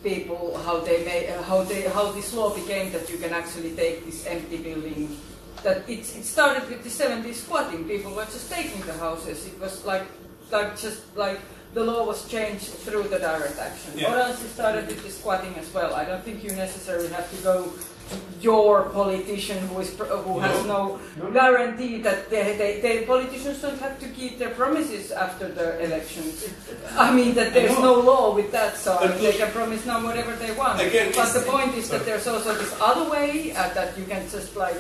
people, 0.03 0.59
how 0.65 0.81
they 0.81 1.05
made, 1.05 1.31
uh, 1.31 1.43
how 1.43 1.63
they, 1.63 1.83
how 1.83 2.13
this 2.13 2.35
law 2.35 2.55
became 2.55 2.93
that 2.93 3.09
you 3.09 3.19
can 3.19 3.33
actually 3.33 3.75
take 3.75 4.05
this 4.05 4.27
empty 4.27 4.59
building. 4.59 5.17
That 5.63 5.89
it, 5.89 6.01
it 6.01 6.25
started 6.25 6.69
with 6.69 6.83
the 6.83 6.91
70s 6.91 7.35
squatting. 7.35 7.85
People 7.85 8.15
were 8.15 8.25
just 8.25 8.51
taking 8.51 8.81
the 8.83 8.95
houses. 8.95 9.47
It 9.47 9.59
was 9.61 9.85
like, 9.85 10.05
like 10.51 10.79
just 10.79 11.01
like 11.17 11.41
the 11.75 11.85
law 11.85 12.07
was 12.07 12.29
changed 12.29 12.69
through 12.85 13.05
the 13.05 13.19
direct 13.19 13.59
action. 13.59 13.93
Yeah. 13.97 14.13
Orange 14.13 14.37
started 14.37 14.87
with 14.87 15.03
the 15.03 15.11
squatting 15.11 15.55
as 15.57 15.73
well. 15.73 15.95
I 15.95 16.05
don't 16.05 16.23
think 16.23 16.45
you 16.45 16.53
necessarily 16.53 17.09
have 17.09 17.31
to 17.31 17.43
go 17.43 17.73
to 18.11 18.17
your 18.41 18.91
politician 18.91 19.57
who 19.69 19.81
is 19.81 19.97
who 19.97 20.39
has 20.41 20.67
no 20.67 20.99
guarantee 21.33 22.03
that 22.03 22.29
they, 22.29 22.57
they, 22.57 22.81
they 22.81 23.07
politicians 23.07 23.63
don't 23.63 23.79
have 23.79 23.99
to 24.01 24.09
keep 24.09 24.39
their 24.39 24.51
promises 24.51 25.13
after 25.13 25.49
the 25.49 25.81
elections. 25.83 26.51
I 26.97 27.15
mean 27.15 27.35
that 27.35 27.55
there's 27.55 27.79
no 27.79 27.95
law 27.95 28.35
with 28.35 28.51
that, 28.53 28.77
so 28.77 28.99
But 29.01 29.21
they 29.21 29.33
can 29.33 29.51
promise 29.53 29.87
now 29.87 30.05
whatever 30.05 30.35
they 30.37 30.53
want. 30.53 30.81
Again, 30.81 31.13
but 31.15 31.33
the 31.33 31.41
point 31.49 31.75
is 31.75 31.89
that 31.91 32.05
there's 32.05 32.27
also 32.27 32.53
this 32.55 32.75
other 32.81 33.09
way 33.09 33.53
uh, 33.53 33.73
that 33.73 33.97
you 33.97 34.05
can 34.05 34.29
just 34.29 34.57
like, 34.57 34.77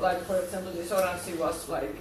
like 0.00 0.20
for 0.24 0.36
example, 0.38 0.72
this 0.72 0.92
orange 0.92 1.38
was 1.38 1.68
like 1.68 1.94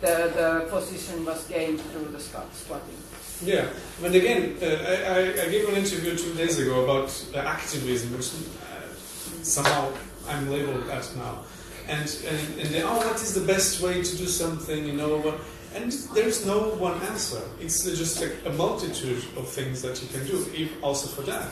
the 0.00 0.32
the 0.34 0.66
position 0.70 1.24
was 1.24 1.46
gained 1.48 1.80
through 1.80 2.08
the 2.12 2.20
squat- 2.20 2.54
squatting. 2.54 2.96
Yeah, 3.44 3.66
but 4.00 4.14
again, 4.14 4.56
uh, 4.62 4.66
I, 4.66 5.46
I, 5.46 5.48
gave 5.50 5.68
an 5.68 5.74
interview 5.74 6.16
two 6.16 6.32
days 6.34 6.60
ago 6.60 6.84
about 6.84 7.10
uh, 7.34 7.38
activism, 7.38 8.16
which 8.16 8.30
uh, 8.30 8.94
somehow 9.42 9.90
I'm 10.28 10.48
labeled 10.48 10.88
as 10.90 11.16
now. 11.16 11.40
And, 11.88 12.08
and, 12.28 12.60
and 12.60 12.68
they, 12.70 12.82
oh, 12.84 12.96
what 12.98 13.16
is 13.16 13.34
the 13.34 13.44
best 13.44 13.80
way 13.80 14.00
to 14.00 14.16
do 14.16 14.26
something, 14.26 14.86
you 14.86 14.92
know? 14.92 15.18
what- 15.18 15.40
And 15.74 15.90
there's 16.14 16.46
no 16.46 16.74
one 16.78 17.00
answer. 17.02 17.42
It's 17.58 17.82
just 17.82 18.20
like 18.20 18.36
a 18.46 18.50
multitude 18.50 19.24
of 19.36 19.48
things 19.48 19.82
that 19.82 20.00
you 20.00 20.08
can 20.08 20.24
do, 20.24 20.68
also 20.80 21.08
for 21.08 21.22
that. 21.22 21.50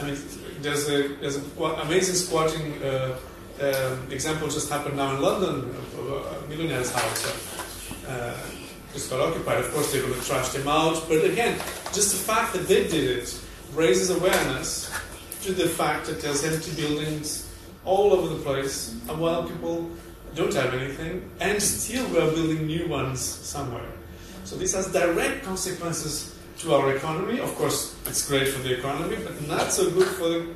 I 0.00 0.06
mean, 0.06 0.16
there's 0.62 0.88
a 0.88 1.08
there's 1.20 1.36
an 1.36 1.44
amazing 1.58 2.14
squatting 2.14 2.82
uh, 2.82 3.18
um 3.60 4.10
example 4.10 4.48
just 4.48 4.70
happened 4.70 4.96
now 4.96 5.14
in 5.16 5.22
London, 5.22 5.74
a 5.98 6.48
millionaire's 6.48 6.90
house. 6.90 7.26
Uh, 8.08 8.36
just 8.92 9.10
got 9.10 9.20
occupied. 9.20 9.58
Of 9.58 9.72
course, 9.72 9.92
they're 9.92 10.02
going 10.02 10.14
to 10.14 10.26
trash 10.26 10.50
them 10.50 10.68
out. 10.68 11.04
But 11.08 11.24
again, 11.24 11.58
just 11.92 12.12
the 12.12 12.32
fact 12.32 12.52
that 12.52 12.68
they 12.68 12.86
did 12.88 13.18
it 13.18 13.40
raises 13.74 14.10
awareness 14.10 14.90
to 15.42 15.52
the 15.52 15.68
fact 15.68 16.06
that 16.06 16.20
there's 16.20 16.44
empty 16.44 16.72
buildings 16.74 17.50
all 17.84 18.12
over 18.12 18.34
the 18.34 18.40
place, 18.42 18.94
and 19.08 19.18
while 19.18 19.44
people 19.44 19.90
don't 20.34 20.54
have 20.54 20.72
anything, 20.74 21.28
and 21.40 21.60
still 21.60 22.06
we're 22.10 22.30
building 22.32 22.66
new 22.66 22.86
ones 22.88 23.20
somewhere. 23.20 23.90
So 24.44 24.56
this 24.56 24.74
has 24.74 24.92
direct 24.92 25.44
consequences 25.44 26.38
to 26.58 26.74
our 26.74 26.94
economy. 26.94 27.40
Of 27.40 27.54
course, 27.56 27.96
it's 28.06 28.28
great 28.28 28.48
for 28.48 28.62
the 28.62 28.78
economy, 28.78 29.16
but 29.24 29.48
not 29.48 29.72
so 29.72 29.90
good 29.90 30.08
for 30.08 30.28
the, 30.28 30.54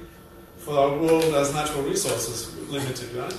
for 0.59 0.79
our 0.79 0.99
world 0.99 1.35
as 1.35 1.55
natural 1.55 1.83
resources 1.83 2.55
limited, 2.69 3.13
right? 3.15 3.37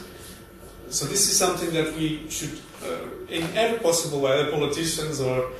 So 0.89 1.05
this 1.05 1.29
is 1.29 1.37
something 1.37 1.71
that 1.71 1.95
we 1.95 2.29
should, 2.29 2.59
uh, 2.83 3.07
in 3.29 3.43
every 3.57 3.79
possible 3.79 4.21
way, 4.21 4.43
the 4.45 4.51
politicians 4.51 5.19
or 5.19 5.51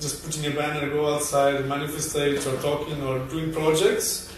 just 0.00 0.24
putting 0.24 0.46
a 0.46 0.56
banner, 0.56 0.88
go 0.90 1.14
outside, 1.14 1.64
manifestate, 1.64 2.40
or 2.46 2.60
talking, 2.62 3.02
or 3.02 3.18
doing 3.26 3.52
projects. 3.52 4.32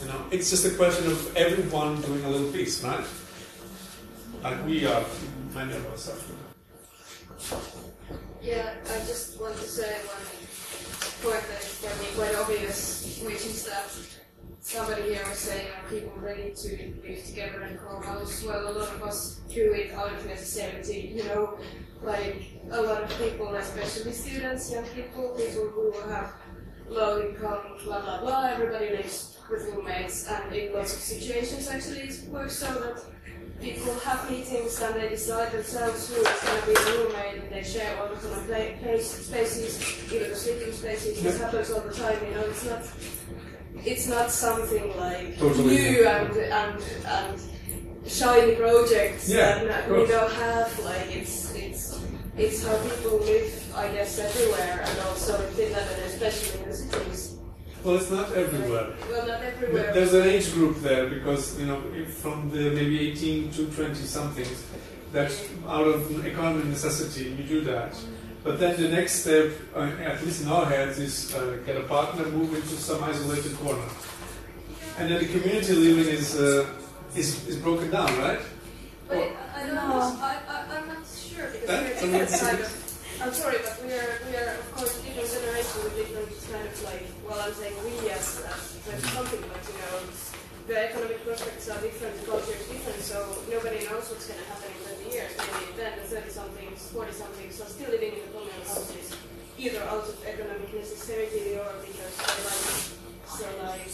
You 0.00 0.08
know, 0.08 0.26
it's 0.30 0.50
just 0.50 0.66
a 0.66 0.70
question 0.76 1.06
of 1.06 1.36
everyone 1.36 2.00
doing 2.02 2.22
a 2.24 2.28
little 2.28 2.52
piece, 2.52 2.84
right? 2.84 3.04
Like 4.42 4.64
we 4.66 4.86
are, 4.86 5.04
many 5.54 5.72
of 5.72 5.86
us 5.86 6.10
are. 6.10 6.20
Yeah, 8.42 8.74
I 8.84 8.98
just 9.06 9.40
want 9.40 9.56
to 9.56 9.66
say 9.66 9.90
one 10.06 11.32
point 11.32 11.42
that 11.48 11.64
is 11.64 11.82
me 12.00 12.06
quite 12.14 12.34
obvious, 12.36 13.20
which 13.24 13.46
is 13.46 13.64
that 13.64 13.90
somebody 14.66 15.14
here 15.14 15.22
was 15.28 15.38
saying 15.38 15.68
are 15.68 15.88
people 15.88 16.12
ready 16.16 16.50
to 16.52 16.68
live 17.06 17.24
together 17.24 17.62
in 17.62 17.78
co-house? 17.78 18.42
Well, 18.42 18.68
a 18.68 18.72
lot 18.76 18.94
of 18.94 19.02
us 19.04 19.36
do 19.48 19.72
it 19.72 19.92
out 19.92 20.12
of 20.12 20.26
necessity, 20.26 21.12
you 21.14 21.22
know, 21.22 21.56
like 22.02 22.42
a 22.72 22.82
lot 22.82 23.04
of 23.04 23.08
people, 23.16 23.54
especially 23.54 24.10
students, 24.10 24.72
young 24.72 24.84
people, 24.86 25.36
people 25.38 25.68
who 25.68 25.92
have 26.08 26.34
low 26.88 27.22
income, 27.22 27.78
blah 27.84 28.00
blah 28.00 28.20
blah, 28.20 28.46
everybody 28.46 28.90
lives 28.90 29.38
with 29.48 29.72
roommates, 29.72 30.26
and 30.26 30.52
in 30.52 30.72
lots 30.74 30.94
of 30.94 31.00
situations 31.00 31.68
actually 31.68 32.00
it 32.00 32.28
works 32.28 32.56
so 32.56 32.66
that 32.66 33.04
people 33.62 33.94
have 34.00 34.28
meetings 34.28 34.82
and 34.82 34.96
they 34.96 35.08
decide 35.10 35.52
themselves 35.52 36.08
who 36.08 36.20
is 36.20 36.40
going 36.42 36.60
to 36.60 36.66
be 36.66 36.74
the 36.74 37.04
roommate 37.04 37.42
and 37.44 37.52
they 37.52 37.62
share 37.62 37.96
all 38.00 38.08
the 38.08 38.16
pla- 38.16 38.82
place, 38.82 39.26
spaces, 39.26 40.12
even 40.12 40.30
the 40.30 40.34
sleeping 40.34 40.72
spaces. 40.72 41.22
This 41.22 41.40
happens 41.40 41.70
all 41.70 41.82
the 41.82 41.94
time, 41.94 42.18
you 42.26 42.34
know, 42.34 42.40
it's 42.40 42.66
not 42.66 42.82
it's 43.84 44.06
not 44.08 44.30
something 44.30 44.96
like 44.96 45.38
Totally. 45.38 45.76
new 45.76 46.06
and, 46.06 46.36
and, 46.36 46.82
and 47.06 47.40
shiny 48.06 48.54
projects 48.56 49.28
Yeah, 49.28 49.64
that 49.64 49.90
we 49.90 50.06
don't 50.06 50.32
have, 50.32 50.78
like 50.80 51.14
it's 51.14 51.54
it's 51.54 52.00
it's 52.36 52.66
how 52.66 52.76
people 52.82 53.18
live, 53.18 53.74
I 53.74 53.88
guess, 53.92 54.18
everywhere 54.18 54.84
and 54.86 54.98
also 55.08 55.40
in 55.46 55.52
Finland 55.54 55.88
and 55.94 56.02
especially 56.04 56.60
in 56.62 56.68
the 56.70 56.76
cities. 56.76 57.36
Well, 57.82 57.96
it's 57.96 58.10
not 58.10 58.32
everywhere. 58.32 58.94
Well, 59.10 59.26
not 59.26 59.42
everywhere. 59.42 59.92
There's 59.94 60.12
an 60.12 60.24
age 60.26 60.52
group 60.52 60.76
there 60.82 61.08
because 61.08 61.58
you 61.58 61.66
know 61.66 61.80
from 62.22 62.50
the 62.50 62.70
maybe 62.70 63.10
18 63.10 63.52
to 63.52 63.66
20 63.66 63.94
somethings 63.94 64.64
that 65.12 65.32
out 65.68 65.86
of 65.86 66.26
economic 66.26 66.64
necessity 66.66 67.30
you 67.30 67.44
do 67.44 67.60
that. 67.62 67.96
But 68.46 68.60
then 68.60 68.80
the 68.80 68.88
next 68.88 69.22
step, 69.22 69.50
uh, 69.74 69.90
at 70.06 70.22
least 70.24 70.42
in 70.42 70.48
our 70.48 70.66
heads, 70.66 71.00
is 71.00 71.34
uh, 71.34 71.58
get 71.66 71.76
a 71.76 71.82
partner, 71.82 72.26
move 72.30 72.54
into 72.54 72.78
some 72.78 73.02
isolated 73.02 73.58
corner, 73.58 73.82
and 74.98 75.10
then 75.10 75.18
the 75.18 75.26
community 75.26 75.74
living 75.74 76.14
is 76.14 76.38
uh, 76.38 76.64
is, 77.16 77.44
is 77.48 77.56
broken 77.56 77.90
down, 77.90 78.06
right? 78.22 78.38
But 79.08 79.34
I 79.50 79.66
don't 79.66 79.74
know. 79.74 79.98
I, 80.22 80.38
I, 80.46 80.78
I'm 80.78 80.86
not 80.86 81.02
sure 81.10 81.50
because 81.50 81.66
we're 81.66 81.98
Someone 81.98 82.20
different 82.22 82.40
kind 82.40 82.60
of. 82.62 83.18
I'm 83.18 83.34
sorry, 83.34 83.58
but 83.66 83.82
we 83.82 83.90
are 83.98 84.14
we 84.30 84.36
are 84.38 84.54
of 84.62 84.68
course 84.78 84.94
different 85.02 85.26
generation 85.26 85.82
with 85.82 85.96
different 85.98 86.30
kind 86.46 86.68
of 86.70 86.84
like. 86.86 87.02
Well, 87.26 87.40
I'm 87.42 87.52
saying 87.52 87.74
we 87.82 88.10
as 88.14 88.46
as 88.46 89.02
something, 89.10 89.42
but 89.42 89.62
you 89.66 89.74
know, 89.74 90.06
the 90.66 90.76
economic 90.90 91.22
prospects 91.24 91.68
are 91.70 91.80
different, 91.80 92.18
the 92.20 92.26
culture 92.26 92.52
is 92.58 92.66
different, 92.66 93.00
so 93.00 93.18
nobody 93.50 93.86
knows 93.86 94.10
what's 94.10 94.26
going 94.26 94.40
to 94.42 94.46
happen 94.50 94.66
in 94.74 95.06
20 95.06 95.14
years. 95.14 95.30
Maybe 95.38 95.72
then 95.78 95.92
the 95.98 96.06
30 96.10 96.30
somethings, 96.30 96.90
40 96.90 97.12
somethings 97.12 97.60
are 97.60 97.70
still 97.70 97.90
living 97.90 98.12
in 98.18 98.20
the 98.26 98.30
communal 98.34 98.66
houses, 98.66 99.14
either 99.58 99.82
out 99.86 100.02
of 100.10 100.18
economic 100.26 100.74
necessity 100.74 101.54
or 101.54 101.70
because 101.86 102.14
they 102.18 102.38
like. 102.50 102.66
it. 102.66 102.86
So 103.26 103.46
like, 103.62 103.86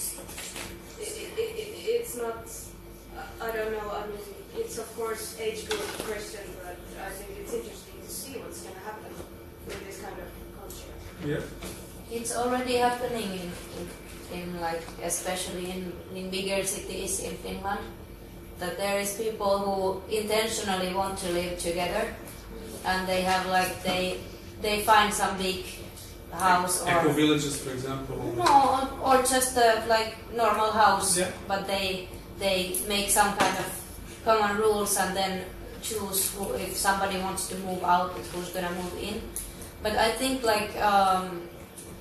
it, 1.00 1.12
it, 1.12 1.30
it, 1.36 1.52
it, 1.60 1.72
it's 2.00 2.16
not. 2.16 2.44
I- 2.46 3.28
I 3.42 3.52
don't 3.52 3.72
know. 3.72 3.90
I 3.92 4.06
mean, 4.06 4.16
it's 4.56 4.78
of 4.78 4.88
course 4.96 5.36
age 5.38 5.68
group 5.68 5.82
question, 6.08 6.40
but 6.64 6.76
I 7.04 7.10
think 7.10 7.38
it's 7.40 7.52
interesting 7.52 8.00
to 8.00 8.08
see 8.08 8.38
what's 8.40 8.62
going 8.62 8.74
to 8.74 8.80
happen 8.80 9.12
with 9.66 9.84
this 9.86 10.00
kind 10.00 10.16
of 10.16 10.28
culture. 10.56 10.94
Yeah. 11.26 11.44
It's 12.10 12.34
already 12.34 12.76
happening 12.76 13.24
in, 13.32 13.52
in, 13.76 13.88
in 14.32 14.60
like 14.60 14.82
especially 15.04 15.70
in, 15.70 15.92
in 16.14 16.30
bigger 16.30 16.64
cities 16.64 17.20
in 17.20 17.36
Finland 17.44 17.80
that 18.58 18.76
there 18.78 18.98
is 19.00 19.14
people 19.16 19.58
who 19.58 19.76
intentionally 20.14 20.92
want 20.94 21.18
to 21.18 21.28
live 21.32 21.58
together 21.58 22.14
and 22.84 23.08
they 23.08 23.22
have 23.22 23.46
like 23.46 23.82
they 23.82 24.18
they 24.60 24.80
find 24.82 25.12
some 25.12 25.36
big 25.38 25.64
house 26.32 26.82
Eco 26.86 27.08
or 27.08 27.12
villages, 27.12 27.60
for 27.60 27.70
example. 27.72 28.16
no 28.36 28.88
or 29.04 29.18
just 29.22 29.56
a 29.56 29.84
like 29.88 30.16
normal 30.34 30.70
house 30.72 31.18
Yeah. 31.18 31.30
but 31.48 31.66
they 31.66 32.08
they 32.38 32.78
make 32.88 33.10
some 33.10 33.36
kind 33.36 33.56
of 33.58 33.68
common 34.24 34.56
rules 34.56 34.96
and 34.96 35.16
then 35.16 35.44
choose 35.82 36.30
who, 36.34 36.54
if 36.54 36.76
somebody 36.76 37.18
wants 37.18 37.48
to 37.48 37.54
move 37.66 37.82
out 37.84 38.12
who's 38.32 38.50
gonna 38.54 38.70
move 38.80 38.94
in 39.02 39.20
but 39.82 39.92
I 39.98 40.12
think 40.12 40.42
like 40.44 40.70
um, 40.80 41.42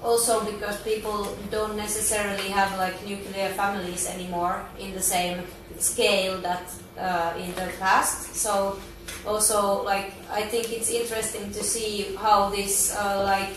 also 0.03 0.43
because 0.43 0.81
people 0.81 1.37
don't 1.49 1.75
necessarily 1.75 2.49
have 2.49 2.77
like 2.77 3.05
nuclear 3.05 3.49
families 3.49 4.09
anymore 4.09 4.65
in 4.79 4.93
the 4.93 5.01
same 5.01 5.43
scale 5.77 6.37
that 6.41 6.63
uh, 6.97 7.33
in 7.37 7.53
the 7.55 7.71
past. 7.79 8.35
So 8.35 8.79
also 9.25 9.83
like 9.83 10.13
I 10.31 10.43
think 10.43 10.71
it's 10.71 10.89
interesting 10.89 11.51
to 11.51 11.63
see 11.63 12.15
how 12.15 12.49
this 12.49 12.95
uh, 12.95 13.23
like 13.23 13.53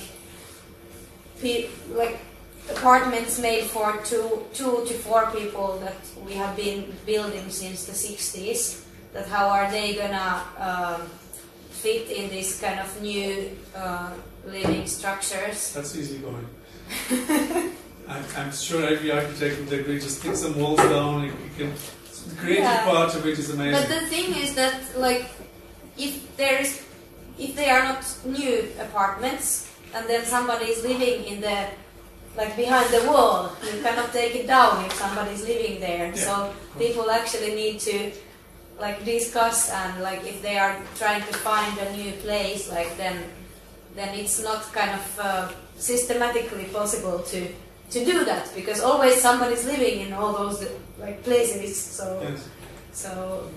like 1.93 2.19
apartments 2.71 3.39
made 3.39 3.65
for 3.65 3.99
two, 4.05 4.45
two 4.55 4.85
to 4.87 4.95
four 4.95 5.31
people 5.31 5.79
that 5.81 5.97
we 6.25 6.33
have 6.33 6.57
been 6.57 6.95
building 7.05 7.51
since 7.51 7.85
the 7.85 7.93
60s. 7.93 8.85
That 9.13 9.29
how 9.29 9.49
are 9.49 9.71
they 9.71 9.95
gonna 9.95 10.43
um, 10.59 11.07
fit 11.71 12.11
in 12.11 12.31
this 12.31 12.61
kind 12.61 12.81
of 12.81 13.03
new 13.03 13.51
uh, 13.77 14.11
living 14.47 14.87
structures? 14.87 15.73
That's 15.73 15.97
easy 15.97 16.19
going. 16.19 16.47
I'm, 18.09 18.25
I'm 18.37 18.53
sure 18.53 18.85
every 18.85 19.11
architect 19.11 19.61
would 19.61 19.73
agree. 19.81 19.99
Just 19.99 20.23
take 20.23 20.37
some 20.37 20.59
walls 20.59 20.79
down. 20.79 21.25
You, 21.25 21.29
you 21.31 21.51
can. 21.57 21.73
The 22.29 22.37
creative 22.37 22.65
Yeah. 22.65 22.85
part 22.85 23.15
of 23.15 23.27
it 23.27 23.39
is 23.39 23.51
amazing. 23.51 23.73
But 23.81 23.89
the 23.89 24.07
thing 24.07 24.35
is 24.35 24.55
that 24.55 24.81
like 24.99 25.27
if 25.99 26.37
there 26.37 26.59
is 26.61 26.83
if 27.39 27.55
they 27.57 27.69
are 27.69 27.83
not 27.85 28.05
new 28.25 28.69
apartments 28.81 29.71
and 29.95 30.09
then 30.09 30.25
somebody 30.25 30.67
is 30.67 30.83
living 30.85 31.25
in 31.25 31.41
the 31.41 31.67
like 32.37 32.57
behind 32.57 32.89
the 32.91 33.07
wall, 33.09 33.53
you 33.63 33.81
cannot 33.83 34.13
take 34.13 34.35
it 34.35 34.47
down 34.47 34.85
if 34.85 34.93
somebody 34.95 35.33
is 35.33 35.47
living 35.47 35.81
there. 35.81 36.07
Yeah. 36.09 36.15
So 36.15 36.53
people 36.79 37.11
actually 37.11 37.55
need 37.55 37.79
to 37.81 38.11
like 38.81 39.05
discuss 39.05 39.71
and 39.71 40.03
like 40.03 40.25
if 40.27 40.43
they 40.43 40.59
are 40.59 40.77
trying 40.97 41.21
to 41.23 41.33
find 41.45 41.77
a 41.79 41.93
new 41.97 42.13
place, 42.25 42.71
like 42.71 42.97
then 42.97 43.23
then 43.95 44.15
it's 44.15 44.43
not 44.43 44.63
kind 44.73 44.91
of 44.91 45.19
uh, 45.21 45.49
systematically 45.77 46.65
possible 46.65 47.19
to 47.21 47.49
to 47.91 48.05
do 48.05 48.25
that 48.25 48.51
because 48.55 48.81
always 48.81 49.21
somebody's 49.21 49.65
living 49.67 50.01
in 50.01 50.13
all 50.13 50.33
those 50.33 50.67
like 50.99 51.23
places. 51.23 51.77
So 51.77 52.21
Yes. 52.23 52.49
so 52.93 53.51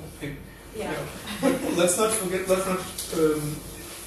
yeah. 0.75 0.93
let's 1.75 1.97
not 1.97 2.11
forget, 2.11 2.47
let's 2.47 2.65
not 2.67 2.79
um, 3.19 3.55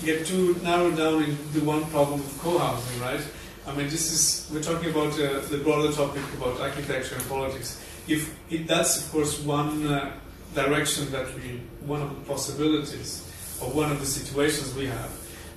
get 0.05 0.27
too 0.27 0.55
narrowed 0.63 0.97
down 0.97 1.25
in 1.25 1.37
the 1.53 1.61
one 1.61 1.85
problem 1.87 2.21
of 2.21 2.39
co-housing, 2.39 3.01
right? 3.01 3.21
I 3.67 3.75
mean, 3.75 3.89
this 3.89 4.13
is, 4.13 4.51
we're 4.53 4.63
talking 4.63 4.91
about 4.91 5.13
uh, 5.15 5.41
the 5.49 5.59
broader 5.59 5.93
topic 5.93 6.23
about 6.39 6.61
architecture 6.61 7.15
and 7.17 7.29
politics. 7.29 7.85
If 8.09 8.35
it, 8.51 8.67
that's, 8.67 9.05
of 9.05 9.13
course, 9.13 9.41
one 9.41 9.87
uh, 9.87 10.13
direction 10.55 11.11
that 11.13 11.27
we, 11.35 11.61
one 11.87 12.03
of 12.03 12.11
the 12.11 12.21
possibilities, 12.27 13.27
or 13.61 13.69
one 13.71 13.93
of 13.93 14.01
the 14.01 14.07
situations 14.07 14.75
we 14.75 14.87
have. 14.87 15.11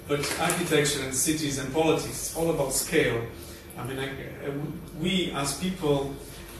But 0.08 0.20
architecture 0.40 1.02
and 1.04 1.14
cities 1.14 1.60
and 1.60 1.74
politics, 1.74 2.06
it's 2.08 2.36
all 2.36 2.50
about 2.50 2.74
scale. 2.74 3.26
I 3.78 3.84
mean, 3.86 4.00
I, 4.00 4.08
uh, 4.08 4.52
we 5.00 5.32
as 5.32 5.58
people 5.60 6.14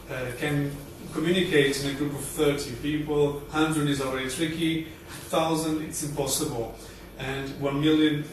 uh, 0.10 0.32
can 0.38 0.72
communicate 1.14 1.84
in 1.84 1.92
a 1.92 1.94
group 1.94 2.14
of 2.14 2.24
30 2.24 2.76
people, 2.82 3.34
100 3.52 3.90
is 3.90 4.02
already 4.02 4.30
tricky, 4.30 4.84
1,000 5.30 5.84
it's 5.84 6.04
impossible, 6.04 6.76
and 7.20 7.50
1 7.62 7.82
million 7.82 8.24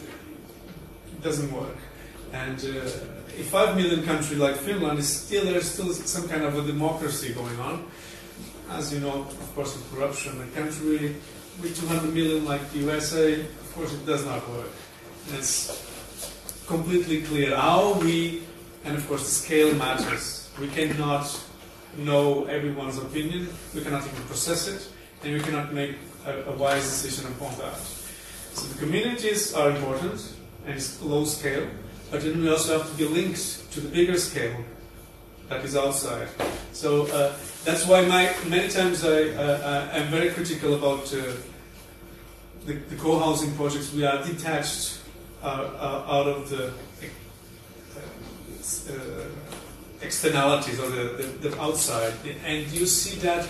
doesn't 1.23 1.53
work. 1.53 1.77
And 2.33 2.59
uh, 2.65 3.39
a 3.39 3.43
5 3.43 3.77
million 3.77 4.03
country 4.05 4.37
like 4.37 4.57
Finland 4.57 4.99
is 4.99 5.09
still, 5.09 5.45
there's 5.45 5.71
still 5.71 5.93
some 5.93 6.29
kind 6.29 6.45
of 6.45 6.57
a 6.57 6.63
democracy 6.63 7.35
going 7.35 7.59
on. 7.61 7.85
As 8.71 8.93
you 8.93 9.01
know, 9.01 9.23
of 9.23 9.55
course, 9.55 9.77
with 9.77 9.93
corruption, 9.93 10.41
a 10.41 10.47
country 10.59 11.17
with 11.61 11.79
200 11.81 12.15
million 12.15 12.45
like 12.45 12.71
the 12.71 12.79
USA, 12.79 13.41
of 13.41 13.75
course, 13.75 13.93
it 13.93 14.07
does 14.07 14.25
not 14.25 14.49
work. 14.51 14.71
It's 15.33 16.65
completely 16.67 17.23
clear 17.23 17.57
how 17.57 17.95
we, 18.01 18.43
and 18.85 18.97
of 18.97 19.07
course, 19.09 19.25
the 19.25 19.31
scale 19.31 19.75
matters. 19.75 20.49
We 20.59 20.69
cannot 20.69 21.27
know 21.97 22.45
everyone's 22.45 22.99
opinion, 22.99 23.49
we 23.75 23.83
cannot 23.83 24.07
even 24.07 24.23
process 24.25 24.69
it, 24.69 24.89
and 25.25 25.35
we 25.35 25.41
cannot 25.41 25.73
make 25.73 25.97
a, 26.27 26.43
a 26.45 26.53
wise 26.53 26.85
decision 26.85 27.31
upon 27.33 27.57
that. 27.59 27.77
So 28.55 28.67
the 28.69 28.79
communities 28.79 29.55
are 29.55 29.71
important, 29.71 30.35
and 30.67 30.75
it's 30.75 31.01
low 31.03 31.25
scale, 31.25 31.67
but 32.11 32.23
then 32.23 32.41
we 32.41 32.49
also 32.51 32.79
have 32.79 32.91
to 32.91 32.97
be 32.97 33.05
linked 33.07 33.73
to 33.73 33.81
the 33.81 33.89
bigger 33.89 34.19
scale 34.19 34.57
that 35.49 35.65
is 35.65 35.77
outside. 35.77 36.29
So 36.73 37.07
uh, 37.07 37.35
that's 37.65 37.87
why 37.87 38.07
my, 38.07 38.33
many 38.49 38.69
times 38.69 39.05
I, 39.05 39.31
uh, 39.31 39.91
I'm 39.93 40.09
very 40.09 40.31
critical 40.31 40.75
about 40.75 41.13
uh, 41.13 41.33
the, 42.67 42.75
the 42.75 42.97
co-housing 42.97 43.55
projects. 43.57 43.93
We 43.93 44.05
are 44.05 44.25
detached 44.25 45.00
uh, 45.00 45.00
uh, 45.00 45.00
out 45.43 46.27
of 46.27 46.49
the 46.51 46.73
uh, 48.91 49.25
externalities 50.03 50.79
or 50.81 50.89
the, 50.91 51.05
the, 51.41 51.49
the 51.49 51.61
outside. 51.61 52.13
And 52.45 52.67
you 52.73 52.87
see 52.87 53.19
that 53.21 53.45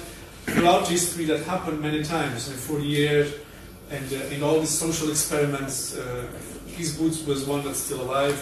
throughout 0.47 0.89
history 0.89 1.25
that 1.27 1.45
happened 1.45 1.81
many 1.81 2.03
times 2.03 2.49
in 2.49 2.57
40 2.57 2.85
years 2.85 3.35
and 3.91 4.13
uh, 4.13 4.17
in 4.35 4.43
all 4.43 4.59
these 4.59 4.71
social 4.71 5.11
experiments. 5.11 5.97
Uh, 5.97 6.27
was 7.27 7.45
one 7.45 7.63
that's 7.63 7.79
still 7.79 8.01
alive 8.01 8.39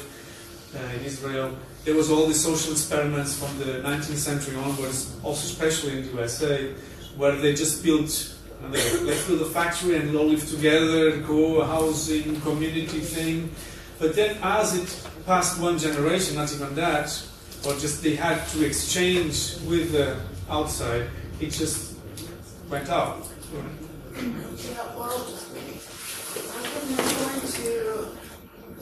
uh, 0.77 0.99
in 0.99 1.05
Israel. 1.05 1.57
There 1.85 1.95
was 1.97 2.09
all 2.09 2.27
these 2.27 2.41
social 2.41 2.71
experiments 2.73 3.37
from 3.37 3.59
the 3.59 3.81
19th 3.83 4.17
century 4.17 4.57
onwards, 4.57 5.17
also 5.25 5.45
especially 5.45 5.99
in 5.99 6.03
the 6.07 6.13
USA, 6.13 6.73
where 7.17 7.35
they 7.35 7.53
just 7.53 7.83
built 7.83 8.38
and 8.63 8.75
they, 8.75 8.79
they 8.79 9.27
built 9.27 9.43
a 9.43 9.51
factory 9.51 9.97
and 9.97 10.15
all 10.17 10.27
lived 10.27 10.49
together, 10.49 11.21
co-housing, 11.23 12.41
community 12.41 13.01
thing. 13.01 13.51
But 13.99 14.15
then 14.15 14.37
as 14.43 14.77
it 14.77 15.11
passed 15.27 15.61
one 15.61 15.79
generation, 15.79 16.37
not 16.37 16.53
even 16.53 16.75
that, 16.77 17.09
or 17.67 17.75
just 17.75 18.03
they 18.03 18.15
had 18.15 18.47
to 18.49 18.65
exchange 18.65 19.57
with 19.67 19.93
the 19.93 20.21
outside, 20.49 21.09
it 21.41 21.51
just 21.51 21.97
went 22.71 22.89
out. 22.89 23.27
Yeah, 24.15 24.97
well, 24.97 25.27
I'm 26.55 26.87
going 26.87 27.41
to 27.53 28.09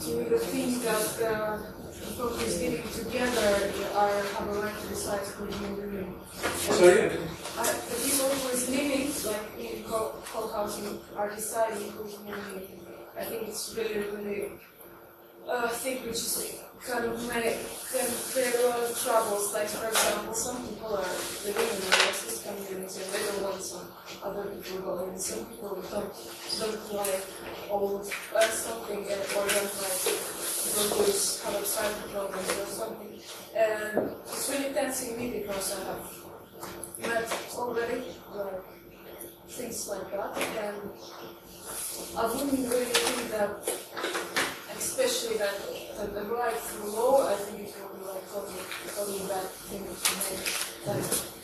to 0.06 0.38
think 0.38 0.82
that 0.84 1.22
uh, 1.22 1.58
people 1.92 2.28
who 2.28 2.44
is 2.44 2.60
living 2.60 2.88
together 2.92 3.72
are 3.94 4.22
have 4.22 4.48
a 4.48 4.60
right 4.60 4.80
to 4.80 4.88
decide 4.88 5.20
who 5.20 5.46
you 5.46 5.76
living. 5.76 6.14
Sorry? 6.42 7.10
Uh, 7.56 7.64
the 7.64 7.96
people 8.04 8.28
who 8.28 8.48
is 8.50 8.68
living, 8.70 9.10
like 9.26 9.55
co- 9.88 10.14
co-housing, 10.32 11.00
are 11.16 11.30
deciding 11.30 11.90
who 11.92 12.04
is 12.04 12.18
living. 12.20 12.80
I 13.18 13.24
think 13.24 13.48
it's 13.48 13.74
really, 13.76 14.00
really 14.10 14.52
a 15.48 15.68
thing 15.68 16.02
which 16.02 16.16
is 16.16 16.60
kind 16.84 17.04
of 17.04 17.18
make, 17.28 17.56
can 17.92 18.08
create 18.32 18.54
a 18.56 18.68
lot 18.68 18.80
of 18.80 18.98
troubles. 18.98 19.52
Like 19.54 19.68
for 19.68 19.88
example, 19.88 20.34
some 20.34 20.66
people 20.66 20.96
are 20.96 21.14
living 21.44 21.68
in 21.70 21.80
the 21.80 21.92
racist 22.02 22.42
community 22.44 23.00
and 23.02 23.12
they 23.12 23.22
don't 23.26 23.42
want 23.42 23.62
some 23.62 23.86
other 24.22 24.44
people 24.50 24.80
going. 24.80 25.14
in. 25.14 25.18
Some 25.18 25.46
people 25.46 25.82
don't 25.90 26.12
don't 26.60 26.94
like 26.94 27.24
old 27.70 28.10
uh, 28.34 28.40
something 28.42 29.04
or 29.06 29.44
don't 29.48 29.74
like 29.80 29.98
people 30.66 30.86
who 30.92 31.04
have 31.04 31.66
psychic 31.66 32.10
problems 32.12 32.50
or 32.58 32.66
something. 32.66 33.20
And 33.56 34.10
it's 34.26 34.50
really 34.50 34.74
tensing 34.74 35.16
me 35.16 35.40
because 35.40 35.80
I 35.80 35.84
have 35.84 36.04
met 36.98 37.32
already 37.56 38.02
like 38.34 38.75
things 39.56 39.88
like 39.88 40.10
that 40.12 40.36
and 40.36 40.76
I 42.16 42.26
wouldn't 42.26 42.68
really 42.68 42.84
think 42.84 43.30
that 43.32 43.50
especially 44.76 45.36
that, 45.38 45.56
that 45.96 46.14
the 46.14 46.22
right 46.24 46.54
law, 46.86 47.28
I 47.28 47.34
think 47.34 47.68
it 47.68 47.74
will 47.80 47.96
be 47.96 48.04
like 48.06 48.24
totally, 48.32 48.64
totally 48.94 49.28
bad 49.28 49.48
thing 49.68 49.84
to 49.84 50.12
make. 50.24 50.44
Like, 50.86 51.35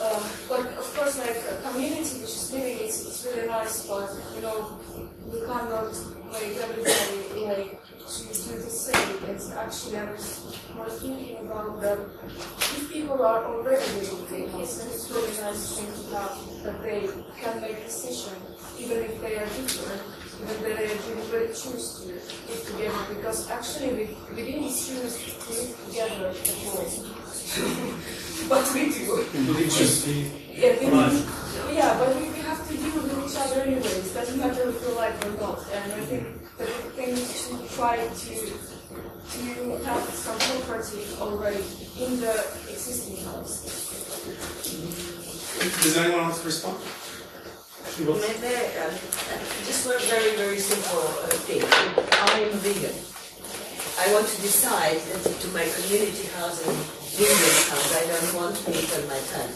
uh, 0.00 0.22
but 0.48 0.66
of 0.78 0.86
course, 0.96 1.18
like 1.18 1.36
a 1.36 1.70
community 1.70 2.20
which 2.20 2.34
is 2.34 2.52
living, 2.52 2.78
it's, 2.80 3.06
it's 3.06 3.26
really 3.26 3.48
nice, 3.48 3.86
but 3.86 4.10
you 4.34 4.42
know, 4.42 4.78
we 5.26 5.40
cannot 5.40 5.92
make 6.32 6.56
everybody 6.56 7.46
like 7.46 7.80
to 7.86 8.22
do 8.26 8.56
the 8.58 8.70
same. 8.70 9.18
It's 9.28 9.50
actually, 9.52 9.98
I 9.98 10.10
was 10.12 10.58
more 10.74 10.90
thinking 10.90 11.38
about 11.46 11.80
that 11.82 11.98
if 12.76 12.92
people 12.92 13.22
are 13.22 13.44
already 13.44 13.86
living 14.00 14.26
things, 14.26 14.78
then 14.78 14.88
it's 14.88 15.10
really 15.10 15.40
nice 15.40 15.78
thing 15.78 15.86
to 15.86 16.16
have 16.16 16.64
that 16.64 16.82
they 16.82 17.08
can 17.40 17.60
make 17.60 17.84
decision, 17.84 18.34
even 18.78 18.98
if 18.98 19.20
they 19.20 19.36
are 19.36 19.46
different 19.46 20.02
but 20.40 20.60
they 20.62 20.74
didn't 20.76 21.30
really 21.32 21.48
choose 21.48 22.00
to 22.00 22.08
live 22.08 22.66
together 22.66 23.14
because 23.14 23.50
actually 23.50 23.88
we, 23.94 24.34
we 24.34 24.42
didn't 24.52 24.68
choose 24.68 25.14
to 25.22 25.52
live 25.52 25.86
together 25.86 26.28
at 26.28 26.48
all. 26.66 27.23
But 28.48 28.64
we 28.74 28.90
do. 28.90 29.26
We 29.54 29.68
Yeah, 30.54 30.78
we, 30.80 31.74
yeah, 31.74 31.98
but 31.98 32.16
we, 32.16 32.28
we 32.30 32.40
have 32.40 32.66
to 32.68 32.76
deal 32.76 33.02
with 33.02 33.30
each 33.30 33.36
other 33.36 33.62
anyways. 33.62 34.10
It 34.10 34.14
doesn't 34.14 34.38
matter 34.38 34.68
if 34.68 34.86
we 34.86 34.94
like 34.94 35.14
or 35.26 35.30
not. 35.40 35.60
And 35.72 35.92
I 35.92 36.00
think 36.00 36.24
the 36.56 36.64
thing 36.64 37.08
is 37.10 37.48
to 37.48 37.74
try 37.74 37.96
to 37.96 38.34
to 39.34 39.84
have 39.84 40.02
some 40.10 40.38
property 40.38 41.04
already 41.20 41.64
in 41.98 42.20
the 42.20 42.34
existing 42.68 43.24
house. 43.24 43.64
Does 45.82 45.96
anyone 45.96 46.24
else 46.24 46.44
respond? 46.44 46.78
Maybe, 47.98 48.10
uh, 48.10 48.90
just 49.66 49.86
one 49.86 50.00
very, 50.10 50.36
very 50.36 50.58
simple 50.58 50.98
uh, 50.98 51.28
thing. 51.46 51.62
I'm 51.62 52.48
a 52.48 52.58
vegan. 52.58 52.94
I 53.98 54.12
want 54.12 54.26
to 54.26 54.42
decide 54.42 54.98
to 54.98 55.48
my 55.54 55.62
community 55.62 56.26
house 56.34 56.58
I 57.16 58.04
don't 58.08 58.34
want 58.34 58.68
meat 58.68 58.90
on 58.98 59.06
my 59.06 59.20
tongue. 59.30 59.54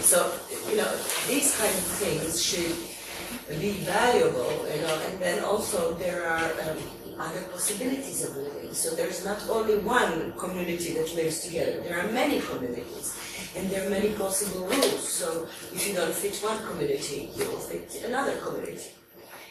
So, 0.00 0.32
you 0.70 0.78
know, 0.78 0.90
these 1.28 1.54
kind 1.58 1.68
of 1.68 1.84
things 2.00 2.42
should 2.42 3.60
be 3.60 3.72
valuable, 3.84 4.64
you 4.74 4.80
know, 4.80 5.00
and 5.06 5.20
then 5.20 5.44
also 5.44 5.92
there 5.94 6.26
are 6.26 6.50
um, 6.64 6.78
other 7.18 7.42
possibilities 7.52 8.24
of 8.24 8.36
living. 8.38 8.72
So 8.72 8.94
there's 8.96 9.22
not 9.22 9.38
only 9.50 9.80
one 9.80 10.32
community 10.38 10.94
that 10.94 11.14
lives 11.14 11.40
together, 11.44 11.82
there 11.82 12.00
are 12.00 12.10
many 12.10 12.40
communities. 12.40 13.14
And 13.54 13.68
there 13.68 13.86
are 13.86 13.90
many 13.90 14.14
possible 14.14 14.64
rules. 14.66 15.06
So 15.06 15.46
if 15.74 15.86
you 15.86 15.94
don't 15.94 16.14
fit 16.14 16.36
one 16.36 16.64
community, 16.66 17.28
you 17.36 17.44
will 17.50 17.58
fit 17.58 18.02
another 18.02 18.38
community. 18.38 18.92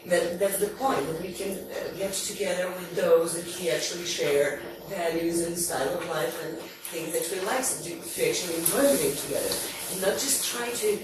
That, 0.08 0.40
that's 0.40 0.58
the 0.58 0.68
point, 0.68 1.06
that 1.06 1.22
we 1.22 1.34
can 1.34 1.52
uh, 1.52 1.98
get 1.98 2.14
together 2.14 2.68
with 2.70 2.96
those 2.96 3.36
that 3.36 3.60
we 3.60 3.70
actually 3.70 4.06
share 4.06 4.62
values 4.88 5.46
and 5.46 5.56
style 5.56 5.94
of 5.94 6.08
life 6.08 6.34
and 6.46 6.58
things 6.90 7.14
that 7.14 7.26
we 7.30 7.46
like 7.46 7.62
to, 7.62 7.94
actually 8.26 8.58
enjoy 8.58 8.82
living 8.82 9.14
together. 9.14 9.54
And 9.94 10.02
not 10.02 10.18
just 10.18 10.50
try 10.50 10.70
to 10.70 11.00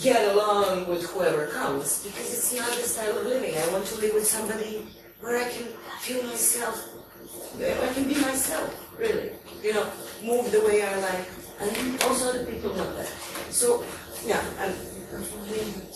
get 0.00 0.36
along 0.36 0.86
with 0.88 1.08
whoever 1.10 1.46
comes, 1.48 2.04
because 2.04 2.28
it's 2.32 2.52
not 2.54 2.68
the 2.68 2.84
style 2.84 3.16
of 3.18 3.26
living. 3.26 3.56
I 3.56 3.66
want 3.72 3.86
to 3.86 4.00
live 4.00 4.14
with 4.14 4.26
somebody 4.26 4.86
where 5.20 5.40
I 5.40 5.48
can 5.48 5.68
feel 6.00 6.22
myself, 6.24 6.76
where 7.56 7.80
I 7.80 7.92
can 7.94 8.04
be 8.04 8.14
myself, 8.20 8.68
really. 8.98 9.32
You 9.62 9.74
know, 9.74 9.88
move 10.22 10.52
the 10.52 10.60
way 10.60 10.82
I 10.82 10.96
like, 11.00 11.28
and 11.60 12.02
also 12.04 12.32
the 12.36 12.44
people 12.44 12.74
know 12.74 12.92
that. 12.96 13.08
So, 13.48 13.84
yeah, 14.26 14.40
I'm, 14.60 14.72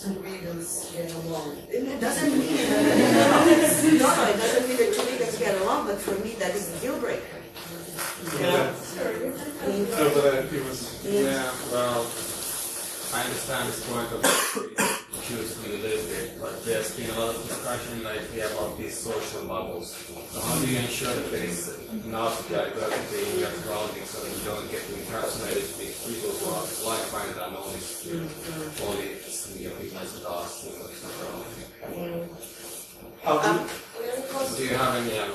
two 0.01 0.17
vegans 0.19 0.91
get 0.91 1.13
along. 1.25 1.57
it 1.69 2.01
doesn't 2.01 2.37
mean 2.37 2.57
no, 4.01 4.09
it 4.27 4.37
doesn't 4.37 4.67
mean 4.67 4.77
that 4.77 4.93
two 4.93 5.05
vegans 5.07 5.39
get 5.39 5.61
along, 5.61 5.87
but 5.87 5.97
for 5.97 6.15
me 6.23 6.33
that 6.39 6.53
is 6.53 6.75
a 6.75 6.79
deal 6.81 6.99
breaker. 6.99 7.34
Yeah. 8.39 8.73
I 9.63 9.67
mean, 9.67 9.87
Over 9.87 10.21
there, 10.21 10.43
he 10.43 10.59
was. 10.59 10.99
Yeah, 11.05 11.51
well, 11.71 12.03
I 13.15 13.23
understand 13.23 13.69
this 13.69 13.81
point 13.87 14.11
of 14.11 14.19
choosing 15.23 15.63
to 15.63 15.77
live 15.79 16.03
with, 16.11 16.37
but 16.41 16.65
there's 16.65 16.95
been 16.97 17.09
a 17.09 17.19
lot 17.19 17.35
of 17.35 17.41
discussion 17.47 18.03
lately 18.03 18.41
about 18.41 18.77
these 18.77 18.97
social 18.97 19.47
bubbles. 19.47 19.95
So 19.95 20.39
how 20.41 20.59
do 20.59 20.67
you 20.67 20.79
ensure 20.79 21.13
that 21.13 21.31
there 21.31 21.45
is 21.45 21.79
enough 22.05 22.47
diversity 22.49 23.31
in 23.31 23.39
your 23.39 23.49
surroundings 23.63 24.09
so 24.09 24.19
that 24.21 24.31
you 24.35 24.43
don't 24.43 24.69
get 24.69 24.83
encapsulated 24.83 25.79
with 25.79 25.95
people 26.05 26.31
who 26.35 26.45
are 26.51 26.67
like-minded 26.91 27.39
and 27.41 27.55
only, 27.55 27.79
only 28.83 29.15
similar 29.23 29.71
people 29.79 29.99
as 29.99 30.25
us, 30.25 30.67
you 30.67 30.77
know, 30.77 32.27
surrounding. 33.25 33.67
How 33.67 34.45
do 34.45 34.51
you- 34.51 34.57
Do 34.57 34.63
you 34.63 34.75
have 34.77 34.95
any, 34.95 35.19
um, 35.19 35.31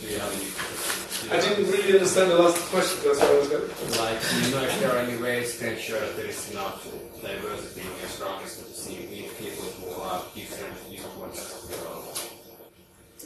do 0.00 0.06
you 0.06 0.18
have 0.18 0.32
any? 0.32 0.46
I 1.30 1.40
didn't 1.40 1.70
really 1.70 1.92
understand 1.94 2.30
the 2.30 2.36
last 2.36 2.58
question. 2.70 2.98
That's 3.04 3.20
what 3.20 3.30
I 3.30 3.38
was 3.38 3.48
going. 3.48 3.70
Like, 3.98 4.20
do 4.30 4.36
you 4.40 4.54
know 4.54 4.62
if 4.62 4.80
there 4.80 4.92
are 4.92 4.98
any 4.98 5.16
ways 5.16 5.58
to 5.58 5.72
ensure 5.72 6.00
that 6.00 6.16
there 6.16 6.26
is 6.26 6.50
enough 6.50 6.84
diversity 7.22 7.82
in 7.82 7.86
your 8.00 8.08
surroundings 8.08 8.52
so 8.56 8.62
to 8.64 8.74
see 8.74 9.30
people 9.38 9.64
who 9.80 10.00
have 10.08 10.22
different 10.34 10.74
viewpoints 10.88 11.38
as 11.40 11.70
well? 11.70 11.99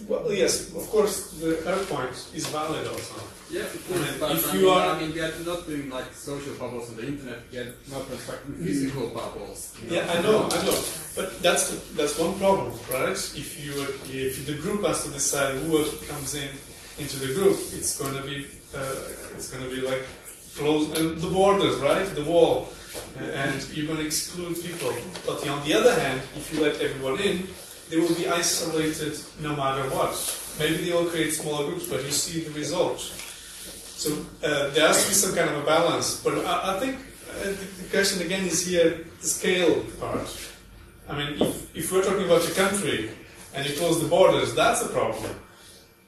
Well, 0.09 0.33
yes, 0.33 0.75
of 0.75 0.89
course, 0.91 1.31
the 1.41 1.57
her 1.65 1.79
point 1.87 2.11
is 2.35 2.47
valid 2.49 2.87
also. 2.87 3.15
Yeah, 3.51 3.63
of 3.63 3.75
I 3.75 3.93
course, 3.95 4.11
mean, 4.11 4.21
but 4.21 4.31
if 4.33 4.53
I 4.53 4.57
you 4.57 4.69
are- 4.71 4.87
I 4.97 5.01
mean, 5.01 5.13
we 5.15 5.21
are 5.21 5.33
not 5.47 5.67
doing 5.67 5.89
like 5.91 6.11
social 6.15 6.55
bubbles 6.55 6.89
on 6.91 6.97
the 6.97 7.07
internet, 7.07 7.39
we 7.53 7.59
are 7.59 7.73
not 7.93 8.03
constructing 8.11 8.55
physical 8.65 9.07
bubbles. 9.09 9.73
you 9.83 9.95
Yeah, 9.97 10.11
I 10.13 10.21
know, 10.23 10.49
I 10.51 10.59
know. 10.67 10.79
But 11.15 11.41
that's 11.43 11.65
that's 11.99 12.19
one 12.19 12.35
problem, 12.43 12.73
right? 12.91 13.15
If 13.43 13.49
you 13.65 13.75
if 14.11 14.47
the 14.47 14.55
group 14.65 14.85
has 14.85 15.05
to 15.05 15.11
decide 15.11 15.55
who 15.63 15.85
comes 16.11 16.35
in 16.35 16.51
into 16.99 17.17
the 17.25 17.31
group, 17.35 17.57
it's 17.79 17.97
going 18.01 18.15
to 18.21 18.23
be 18.23 18.47
uh, 18.75 19.37
it's 19.37 19.49
going 19.53 19.63
to 19.63 19.71
be 19.71 19.81
like 19.91 20.03
close 20.59 20.91
uh, 20.91 21.15
the 21.25 21.31
borders, 21.31 21.77
right? 21.91 22.07
The 22.15 22.25
wall, 22.25 22.69
and 23.39 23.55
you're 23.75 23.87
going 23.87 24.01
to 24.01 24.07
exclude 24.07 24.55
people. 24.69 24.93
But 25.27 25.47
on 25.49 25.63
the 25.67 25.75
other 25.75 25.95
hand, 26.01 26.21
if 26.37 26.53
you 26.53 26.61
let 26.67 26.81
everyone 26.81 27.21
in, 27.21 27.47
they 27.91 27.99
will 27.99 28.14
be 28.14 28.28
isolated 28.28 29.18
no 29.41 29.55
matter 29.57 29.82
what. 29.91 30.14
Maybe 30.59 30.85
they 30.85 30.93
will 30.93 31.07
create 31.07 31.32
smaller 31.32 31.66
groups, 31.66 31.89
but 31.89 32.03
you 32.05 32.11
see 32.11 32.41
the 32.41 32.51
result. 32.51 33.01
So 33.01 34.12
uh, 34.43 34.70
there 34.70 34.87
has 34.87 35.03
to 35.05 35.09
be 35.09 35.14
some 35.14 35.35
kind 35.35 35.51
of 35.51 35.62
a 35.62 35.66
balance. 35.66 36.22
But 36.22 36.45
I, 36.45 36.76
I 36.76 36.80
think 36.80 36.97
uh, 37.30 37.45
the, 37.45 37.89
question 37.91 38.22
again 38.22 38.45
is 38.45 38.66
here 38.66 39.05
the 39.20 39.26
scale 39.26 39.85
part. 40.01 40.28
I 41.09 41.18
mean, 41.18 41.43
if, 41.43 41.76
if 41.76 41.93
we're 41.93 42.03
talking 42.03 42.24
about 42.24 42.43
your 42.43 42.55
country 42.55 43.11
and 43.55 43.68
you 43.68 43.74
close 43.76 44.03
the 44.03 44.09
borders, 44.09 44.55
that's 44.55 44.82
a 44.82 44.89
problem. 44.89 45.35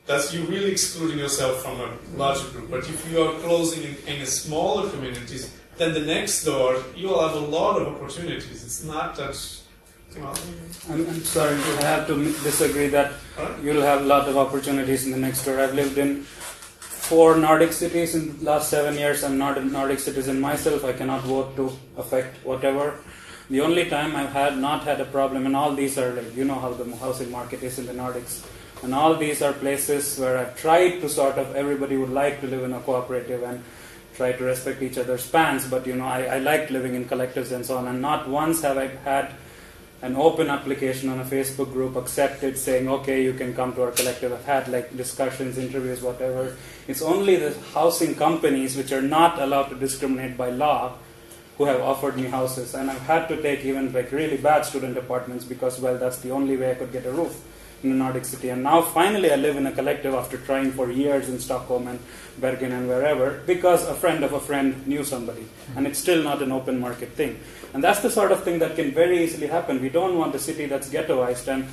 That's 0.06 0.32
you 0.32 0.42
really 0.44 0.70
excluding 0.70 1.18
yourself 1.18 1.62
from 1.62 1.80
a 1.80 1.90
larger 2.16 2.48
group. 2.50 2.70
But 2.70 2.88
if 2.88 3.10
you 3.10 3.22
are 3.22 3.32
closing 3.40 3.82
in, 3.82 3.96
in 4.06 4.22
a 4.22 4.26
smaller 4.26 4.88
communities, 4.90 5.52
then 5.76 5.92
the 5.94 6.00
next 6.00 6.44
door 6.44 6.82
you 6.94 7.08
will 7.08 7.26
have 7.26 7.36
a 7.36 7.46
lot 7.46 7.80
of 7.80 7.88
opportunities. 7.88 8.64
It's 8.64 8.84
not 8.84 9.16
that. 9.16 9.36
I'm, 10.14 11.06
I'm 11.06 11.20
sorry, 11.24 11.54
I 11.54 11.82
have 11.82 12.06
to 12.06 12.14
disagree 12.42 12.86
that 12.88 13.12
you'll 13.62 13.82
have 13.82 14.02
a 14.02 14.04
lot 14.04 14.28
of 14.28 14.36
opportunities 14.36 15.04
in 15.04 15.12
the 15.12 15.18
next 15.18 15.44
door. 15.44 15.60
I've 15.60 15.74
lived 15.74 15.98
in 15.98 16.22
four 16.22 17.36
Nordic 17.36 17.72
cities 17.72 18.14
in 18.14 18.38
the 18.38 18.44
last 18.44 18.70
seven 18.70 18.94
years. 18.94 19.22
I'm 19.24 19.36
not 19.38 19.58
a 19.58 19.64
Nordic 19.64 19.98
citizen 19.98 20.40
myself. 20.40 20.84
I 20.84 20.92
cannot 20.92 21.22
vote 21.22 21.54
to 21.56 21.72
affect 21.96 22.44
whatever. 22.44 22.98
The 23.50 23.60
only 23.60 23.88
time 23.88 24.16
I've 24.16 24.32
had 24.32 24.58
not 24.58 24.84
had 24.84 25.00
a 25.00 25.04
problem, 25.04 25.46
and 25.46 25.54
all 25.54 25.74
these 25.74 25.98
are 25.98 26.12
like 26.12 26.34
you 26.34 26.44
know 26.44 26.58
how 26.58 26.72
the 26.72 26.96
housing 26.96 27.30
market 27.30 27.62
is 27.62 27.78
in 27.78 27.86
the 27.86 27.92
Nordics, 27.92 28.44
and 28.82 28.94
all 28.94 29.14
these 29.14 29.42
are 29.42 29.52
places 29.52 30.18
where 30.18 30.38
I've 30.38 30.56
tried 30.56 31.00
to 31.00 31.08
sort 31.08 31.36
of 31.36 31.54
everybody 31.54 31.96
would 31.96 32.10
like 32.10 32.40
to 32.40 32.46
live 32.46 32.64
in 32.64 32.72
a 32.72 32.80
cooperative 32.80 33.42
and 33.42 33.62
try 34.14 34.32
to 34.32 34.44
respect 34.44 34.82
each 34.82 34.98
other's 34.98 35.22
spans. 35.24 35.68
But 35.68 35.86
you 35.86 35.94
know, 35.94 36.06
I, 36.06 36.22
I 36.22 36.38
like 36.38 36.70
living 36.70 36.94
in 36.94 37.04
collectives 37.04 37.52
and 37.52 37.64
so 37.64 37.76
on, 37.76 37.86
and 37.86 38.00
not 38.00 38.28
once 38.28 38.62
have 38.62 38.78
I 38.78 38.88
had 39.04 39.32
an 40.06 40.14
open 40.16 40.48
application 40.48 41.08
on 41.08 41.18
a 41.20 41.24
Facebook 41.24 41.72
group 41.72 41.96
accepted 41.96 42.56
saying, 42.56 42.88
okay, 42.88 43.22
you 43.22 43.32
can 43.32 43.54
come 43.54 43.74
to 43.74 43.82
our 43.82 43.90
collective. 43.90 44.32
I've 44.32 44.44
had 44.44 44.68
like 44.68 44.96
discussions, 44.96 45.58
interviews, 45.58 46.00
whatever. 46.00 46.56
It's 46.86 47.02
only 47.02 47.36
the 47.36 47.52
housing 47.74 48.14
companies 48.14 48.76
which 48.76 48.92
are 48.92 49.02
not 49.02 49.40
allowed 49.40 49.68
to 49.70 49.74
discriminate 49.74 50.36
by 50.36 50.50
law 50.50 50.94
who 51.58 51.64
have 51.64 51.80
offered 51.80 52.16
me 52.16 52.24
houses. 52.24 52.74
And 52.74 52.90
I've 52.90 53.02
had 53.02 53.26
to 53.28 53.42
take 53.42 53.64
even 53.64 53.92
like 53.92 54.12
really 54.12 54.36
bad 54.36 54.64
student 54.64 54.96
apartments 54.96 55.44
because, 55.44 55.80
well, 55.80 55.98
that's 55.98 56.18
the 56.18 56.30
only 56.30 56.56
way 56.56 56.70
I 56.70 56.74
could 56.74 56.92
get 56.92 57.04
a 57.06 57.12
roof 57.12 57.42
in 57.82 57.92
a 57.92 57.94
Nordic 57.94 58.24
city. 58.24 58.48
And 58.48 58.62
now 58.62 58.82
finally 58.82 59.32
I 59.32 59.36
live 59.36 59.56
in 59.56 59.66
a 59.66 59.72
collective 59.72 60.14
after 60.14 60.38
trying 60.38 60.72
for 60.72 60.90
years 60.90 61.28
in 61.28 61.38
Stockholm 61.38 61.88
and 61.88 61.98
Bergen 62.38 62.72
and 62.72 62.88
wherever 62.88 63.42
because 63.46 63.86
a 63.86 63.94
friend 63.94 64.24
of 64.24 64.32
a 64.32 64.40
friend 64.40 64.86
knew 64.86 65.04
somebody. 65.04 65.46
And 65.76 65.86
it's 65.86 65.98
still 65.98 66.22
not 66.22 66.42
an 66.42 66.52
open 66.52 66.80
market 66.80 67.10
thing. 67.10 67.38
And 67.74 67.82
that's 67.82 68.00
the 68.00 68.10
sort 68.10 68.32
of 68.32 68.42
thing 68.42 68.58
that 68.60 68.76
can 68.76 68.92
very 68.92 69.22
easily 69.22 69.46
happen. 69.46 69.80
We 69.80 69.88
don't 69.88 70.16
want 70.16 70.34
a 70.34 70.38
city 70.38 70.66
that's 70.66 70.88
ghettoized 70.88 71.48
and 71.48 71.66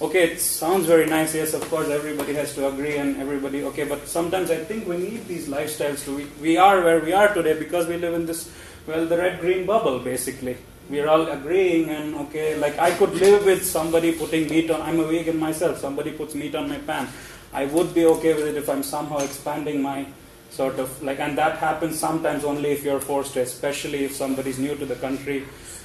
okay, 0.00 0.30
it 0.30 0.40
sounds 0.40 0.86
very 0.86 1.06
nice. 1.06 1.34
Yes, 1.34 1.54
of 1.54 1.68
course, 1.68 1.88
everybody 1.88 2.34
has 2.34 2.54
to 2.54 2.68
agree 2.68 2.96
and 2.96 3.16
everybody, 3.20 3.64
okay, 3.64 3.84
but 3.84 4.06
sometimes 4.06 4.50
I 4.50 4.56
think 4.56 4.86
we 4.86 4.96
need 4.96 5.26
these 5.26 5.48
lifestyles 5.48 6.04
to, 6.04 6.16
we, 6.16 6.24
we 6.40 6.56
are 6.56 6.82
where 6.82 7.00
we 7.00 7.12
are 7.12 7.32
today 7.34 7.58
because 7.58 7.86
we 7.86 7.96
live 7.96 8.14
in 8.14 8.26
this, 8.26 8.50
well, 8.86 9.06
the 9.06 9.16
red 9.16 9.40
green 9.40 9.66
bubble 9.66 9.98
basically. 9.98 10.56
We're 10.88 11.08
all 11.08 11.28
agreeing 11.28 11.90
and 11.90 12.14
okay, 12.14 12.56
like 12.56 12.78
I 12.78 12.90
could 12.92 13.12
live 13.14 13.44
with 13.44 13.64
somebody 13.64 14.12
putting 14.12 14.48
meat 14.48 14.70
on, 14.70 14.80
I'm 14.80 14.98
a 15.00 15.06
vegan 15.06 15.38
myself, 15.38 15.78
somebody 15.78 16.12
puts 16.12 16.34
meat 16.34 16.54
on 16.54 16.68
my 16.68 16.78
pan. 16.78 17.08
I 17.52 17.66
would 17.66 17.94
be 17.94 18.06
okay 18.06 18.34
with 18.34 18.46
it 18.46 18.56
if 18.56 18.68
I'm 18.68 18.82
somehow 18.82 19.18
expanding 19.18 19.82
my 19.82 20.06
sort 20.50 20.78
of 20.78 21.02
like, 21.02 21.20
and 21.20 21.36
that 21.36 21.58
happens 21.58 21.98
sometimes 21.98 22.44
only 22.44 22.70
if 22.70 22.84
you're 22.84 23.00
forced 23.00 23.34
to, 23.34 23.40
especially 23.40 24.04
if 24.04 24.14
somebody's 24.14 24.58
new 24.58 24.74
to 24.76 24.86
the 24.86 24.96
country, 24.96 25.44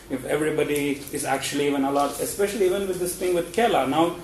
if 0.10 0.26
everybody 0.26 1.02
is 1.12 1.26
actually 1.26 1.68
even 1.68 1.84
allowed, 1.84 2.12
especially 2.22 2.66
even 2.66 2.88
with 2.88 3.00
this 3.00 3.16
thing 3.16 3.34
with 3.34 3.54
Kela. 3.54 3.88
Now, 3.90 4.16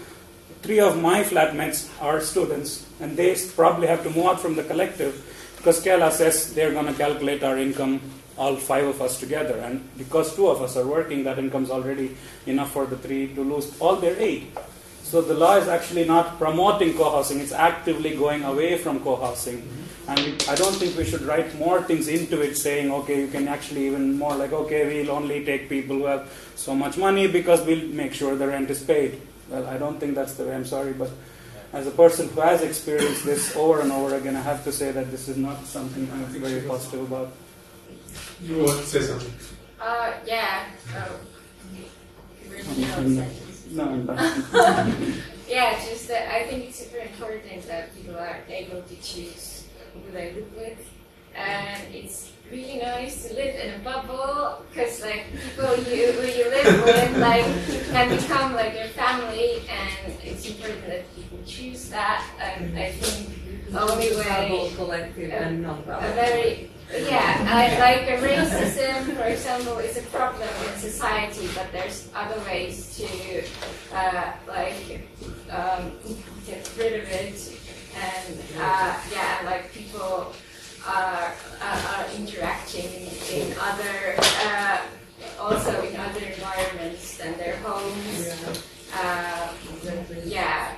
three 0.62 0.80
of 0.80 1.02
my 1.02 1.24
flatmates 1.24 1.90
are 2.02 2.22
students, 2.22 2.86
and 3.00 3.18
they 3.18 3.36
probably 3.56 3.88
have 3.88 4.04
to 4.04 4.10
move 4.10 4.26
out 4.26 4.40
from 4.40 4.56
the 4.56 4.64
collective 4.64 5.26
because 5.58 5.84
Kela 5.84 6.12
says 6.12 6.54
they're 6.54 6.72
going 6.72 6.86
to 6.88 6.94
calculate 6.94 7.44
our 7.44 7.58
income, 7.58 8.00
all 8.40 8.56
five 8.56 8.86
of 8.88 9.02
us 9.02 9.20
together, 9.20 9.58
and 9.60 9.88
because 9.98 10.36
two 10.36 10.48
of 10.48 10.62
us 10.62 10.78
are 10.78 10.88
working, 10.88 11.24
that 11.26 11.38
income's 11.38 11.70
already 11.70 12.16
enough 12.48 12.72
for 12.72 12.86
the 12.86 12.98
three 12.98 13.28
to 13.36 13.44
lose 13.44 13.78
all 13.80 13.98
their 13.98 14.18
aid. 14.18 14.48
So 15.04 15.22
the 15.22 15.34
law 15.34 15.58
is 15.58 15.68
actually 15.68 16.06
not 16.06 16.38
promoting 16.40 16.96
co-housing; 16.96 17.40
it's 17.40 17.52
actively 17.52 18.16
going 18.16 18.44
away 18.44 18.78
from 18.78 19.02
co-housing. 19.02 19.58
Mm-hmm. 19.58 20.10
And 20.10 20.20
we, 20.20 20.32
I 20.48 20.56
don't 20.56 20.74
think 20.74 20.98
we 20.98 21.04
should 21.04 21.22
write 21.22 21.54
more 21.60 21.84
things 21.84 22.08
into 22.08 22.42
it, 22.42 22.56
saying, 22.56 22.92
okay, 22.92 23.20
you 23.22 23.28
can 23.28 23.48
actually 23.48 23.86
even 23.88 24.18
more 24.18 24.36
like, 24.36 24.54
okay, 24.54 24.88
we'll 24.88 25.12
only 25.12 25.44
take 25.46 25.70
people 25.70 25.98
who 25.98 26.06
have 26.06 26.32
so 26.56 26.74
much 26.74 26.98
money 26.98 27.28
because 27.28 27.66
we'll 27.66 27.88
make 27.90 28.14
sure 28.14 28.36
the 28.36 28.48
rent 28.48 28.70
is 28.70 28.82
paid. 28.82 29.22
Well, 29.50 29.68
I 29.68 29.78
don't 29.78 30.00
think 30.00 30.16
that's 30.16 30.34
the 30.34 30.46
way. 30.46 30.56
I'm 30.56 30.66
sorry, 30.66 30.94
but 30.94 31.12
as 31.74 31.86
a 31.86 31.92
person 31.92 32.30
who 32.30 32.42
has 32.42 32.62
experienced 32.62 33.26
this 33.26 33.56
over 33.56 33.82
and 33.82 33.92
over 33.92 34.16
again, 34.16 34.36
I 34.36 34.42
have 34.42 34.64
to 34.64 34.72
say 34.72 34.92
that 34.92 35.12
this 35.12 35.28
is 35.28 35.38
not 35.38 35.66
something 35.66 36.10
I'm 36.12 36.26
very 36.26 36.62
positive 36.62 37.12
about. 37.12 37.32
You 38.42 38.64
want 38.64 38.80
to 38.80 38.86
say 38.86 39.02
something? 39.02 39.34
Uh, 39.82 40.14
yeah. 40.26 40.66
Oh. 40.96 41.20
No, 43.72 43.84
I'm 44.18 45.22
yeah, 45.48 45.80
just 45.86 46.08
that 46.08 46.34
I 46.34 46.44
think 46.48 46.70
it's 46.70 46.80
super 46.80 46.98
important 47.00 47.68
that 47.68 47.96
people 47.96 48.16
are 48.16 48.40
able 48.50 48.82
to 48.82 48.96
choose 49.02 49.68
who 49.94 50.12
they 50.12 50.34
live 50.34 50.56
with. 50.56 50.90
And 51.36 51.94
it's 51.94 52.32
really 52.52 52.80
nice 52.80 53.28
to 53.28 53.34
live 53.36 53.56
in 53.56 53.76
a 53.76 53.84
bubble 53.84 54.66
because 54.70 55.02
like 55.02 55.26
people 55.32 55.76
you 55.78 56.12
who 56.14 56.28
you 56.28 56.50
live 56.50 56.84
with 56.84 57.18
like 57.18 57.46
can 57.92 58.10
become 58.18 58.54
like 58.54 58.74
your 58.74 58.88
family 58.90 59.62
and 59.70 60.14
it's 60.24 60.48
important 60.50 60.88
that 60.88 61.16
people 61.16 61.38
choose 61.46 61.90
that, 61.90 62.26
and 62.42 62.78
I 62.78 62.92
think 62.92 63.46
the 63.46 63.49
only 63.74 64.16
way 64.16 64.50
Bubble, 64.50 64.72
collective 64.76 65.32
and 65.32 65.62
non-bubble. 65.62 66.06
a 66.08 66.14
very 66.14 66.70
yeah, 66.92 67.46
I, 67.48 67.78
like 67.80 68.10
a 68.10 68.18
racism, 68.18 69.16
for 69.16 69.24
example, 69.24 69.78
is 69.78 69.98
a 69.98 70.02
problem 70.10 70.50
in 70.66 70.80
society, 70.80 71.48
but 71.54 71.72
there's 71.72 72.10
other 72.16 72.40
ways 72.46 72.98
to 72.98 73.44
uh, 73.96 74.34
like 74.48 75.08
um, 75.52 75.92
get 76.48 76.68
rid 76.80 77.04
of 77.04 77.10
it, 77.10 77.60
and 77.96 78.40
uh, 78.60 79.00
yeah, 79.14 79.42
like 79.46 79.72
people 79.72 80.34
are, 80.88 81.32
are, 81.62 81.78
are 81.78 82.06
interacting 82.18 82.90
in 83.32 83.54
other, 83.60 84.16
uh, 84.46 84.82
also 85.40 85.84
in 85.84 85.96
other 85.96 86.22
environments 86.22 87.18
than 87.18 87.38
their 87.38 87.58
homes. 87.58 88.34
Uh, 88.96 89.54
yeah. 90.26 90.69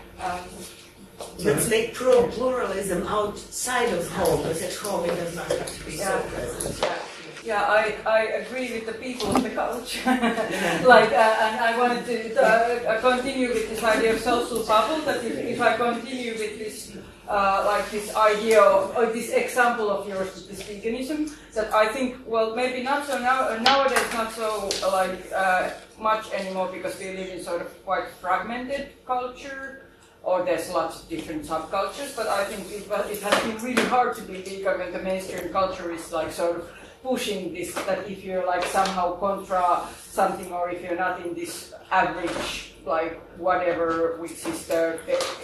Let's 1.43 1.69
make 1.69 1.93
pro 1.95 2.27
pluralism 2.27 3.07
outside 3.07 3.91
of 3.93 4.07
home, 4.09 4.43
because 4.43 4.61
at 4.61 4.73
home 4.75 5.09
it 5.09 5.15
does 5.15 5.35
not 5.35 5.47
have 5.47 5.77
to 5.77 5.85
be 5.85 5.97
so 5.97 6.03
Yeah. 6.03 6.21
present. 6.29 7.01
Yeah, 7.43 7.63
I, 7.63 7.95
I 8.05 8.21
agree 8.45 8.71
with 8.73 8.85
the 8.85 8.93
people 8.93 9.27
on 9.35 9.41
the 9.41 9.49
couch. 9.49 9.97
like, 10.05 11.11
uh, 11.11 11.45
and 11.45 11.55
I 11.59 11.75
wanted 11.79 12.05
to 12.05 12.41
uh, 12.41 13.01
continue 13.01 13.47
with 13.49 13.69
this 13.69 13.83
idea 13.83 14.13
of 14.13 14.19
social 14.19 14.63
bubble. 14.63 15.01
That 15.05 15.23
if, 15.25 15.35
if 15.37 15.59
I 15.59 15.75
continue 15.77 16.33
with 16.33 16.59
this, 16.59 16.95
uh, 17.27 17.63
like 17.65 17.89
this 17.89 18.13
idea 18.15 18.61
of 18.61 18.95
or 18.95 19.07
this 19.07 19.31
example 19.31 19.89
of 19.89 20.07
yours, 20.07 20.45
this 20.47 20.61
veganism, 20.61 21.33
that 21.55 21.73
I 21.73 21.87
think, 21.87 22.17
well, 22.27 22.55
maybe 22.55 22.83
not 22.83 23.07
so 23.07 23.17
now 23.17 23.49
uh, 23.49 23.57
nowadays, 23.57 24.05
not 24.13 24.31
so 24.33 24.69
uh, 24.83 24.91
like 24.91 25.25
uh, 25.35 25.71
much 25.97 26.31
anymore 26.33 26.69
because 26.71 26.99
we 26.99 27.17
live 27.17 27.29
in 27.33 27.43
sort 27.43 27.61
of 27.61 27.69
quite 27.85 28.07
fragmented 28.21 28.89
culture 29.07 29.80
or 30.23 30.45
there's 30.45 30.69
lots 30.69 31.01
of 31.01 31.09
different 31.09 31.43
subcultures, 31.45 32.15
but 32.15 32.27
I 32.27 32.45
think 32.45 32.69
it, 32.71 32.85
it 33.11 33.21
has 33.23 33.43
been 33.43 33.57
really 33.63 33.87
hard 33.89 34.15
to 34.15 34.21
be 34.21 34.41
vegan 34.41 34.79
when 34.79 34.91
the 34.93 34.99
mainstream 34.99 35.51
culture 35.51 35.91
is 35.91 36.11
like 36.11 36.31
sort 36.31 36.57
of 36.57 36.71
pushing 37.03 37.53
this 37.53 37.73
that 37.73 38.09
if 38.09 38.23
you're 38.23 38.45
like 38.45 38.63
somehow 38.65 39.15
contra 39.17 39.87
something 40.05 40.51
or 40.51 40.69
if 40.69 40.83
you're 40.83 40.95
not 40.95 41.25
in 41.25 41.33
this 41.33 41.73
average 41.89 42.75
like 42.85 43.19
whatever 43.37 44.17
which 44.17 44.45
is 44.45 44.67
the 44.67 44.99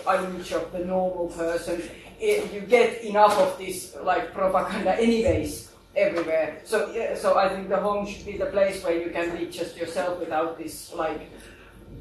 uh, 0.05 0.23
image 0.23 0.51
of 0.51 0.71
the 0.71 0.79
normal 0.85 1.27
person 1.29 1.81
it, 2.19 2.51
you 2.53 2.61
get 2.61 3.03
enough 3.03 3.37
of 3.39 3.57
this 3.57 3.95
like 4.03 4.33
propaganda 4.33 4.95
anyways 4.99 5.71
everywhere. 5.95 6.61
So 6.63 6.93
so 7.15 7.37
i 7.37 7.49
think 7.49 7.69
the 7.69 7.77
home 7.77 8.05
should 8.05 8.25
be 8.25 8.37
the 8.37 8.45
place 8.45 8.83
where 8.83 8.97
you 9.01 9.09
can 9.09 9.35
be 9.35 9.47
just 9.47 9.75
yourself 9.77 10.19
without 10.19 10.57
this 10.57 10.93
like 10.93 11.21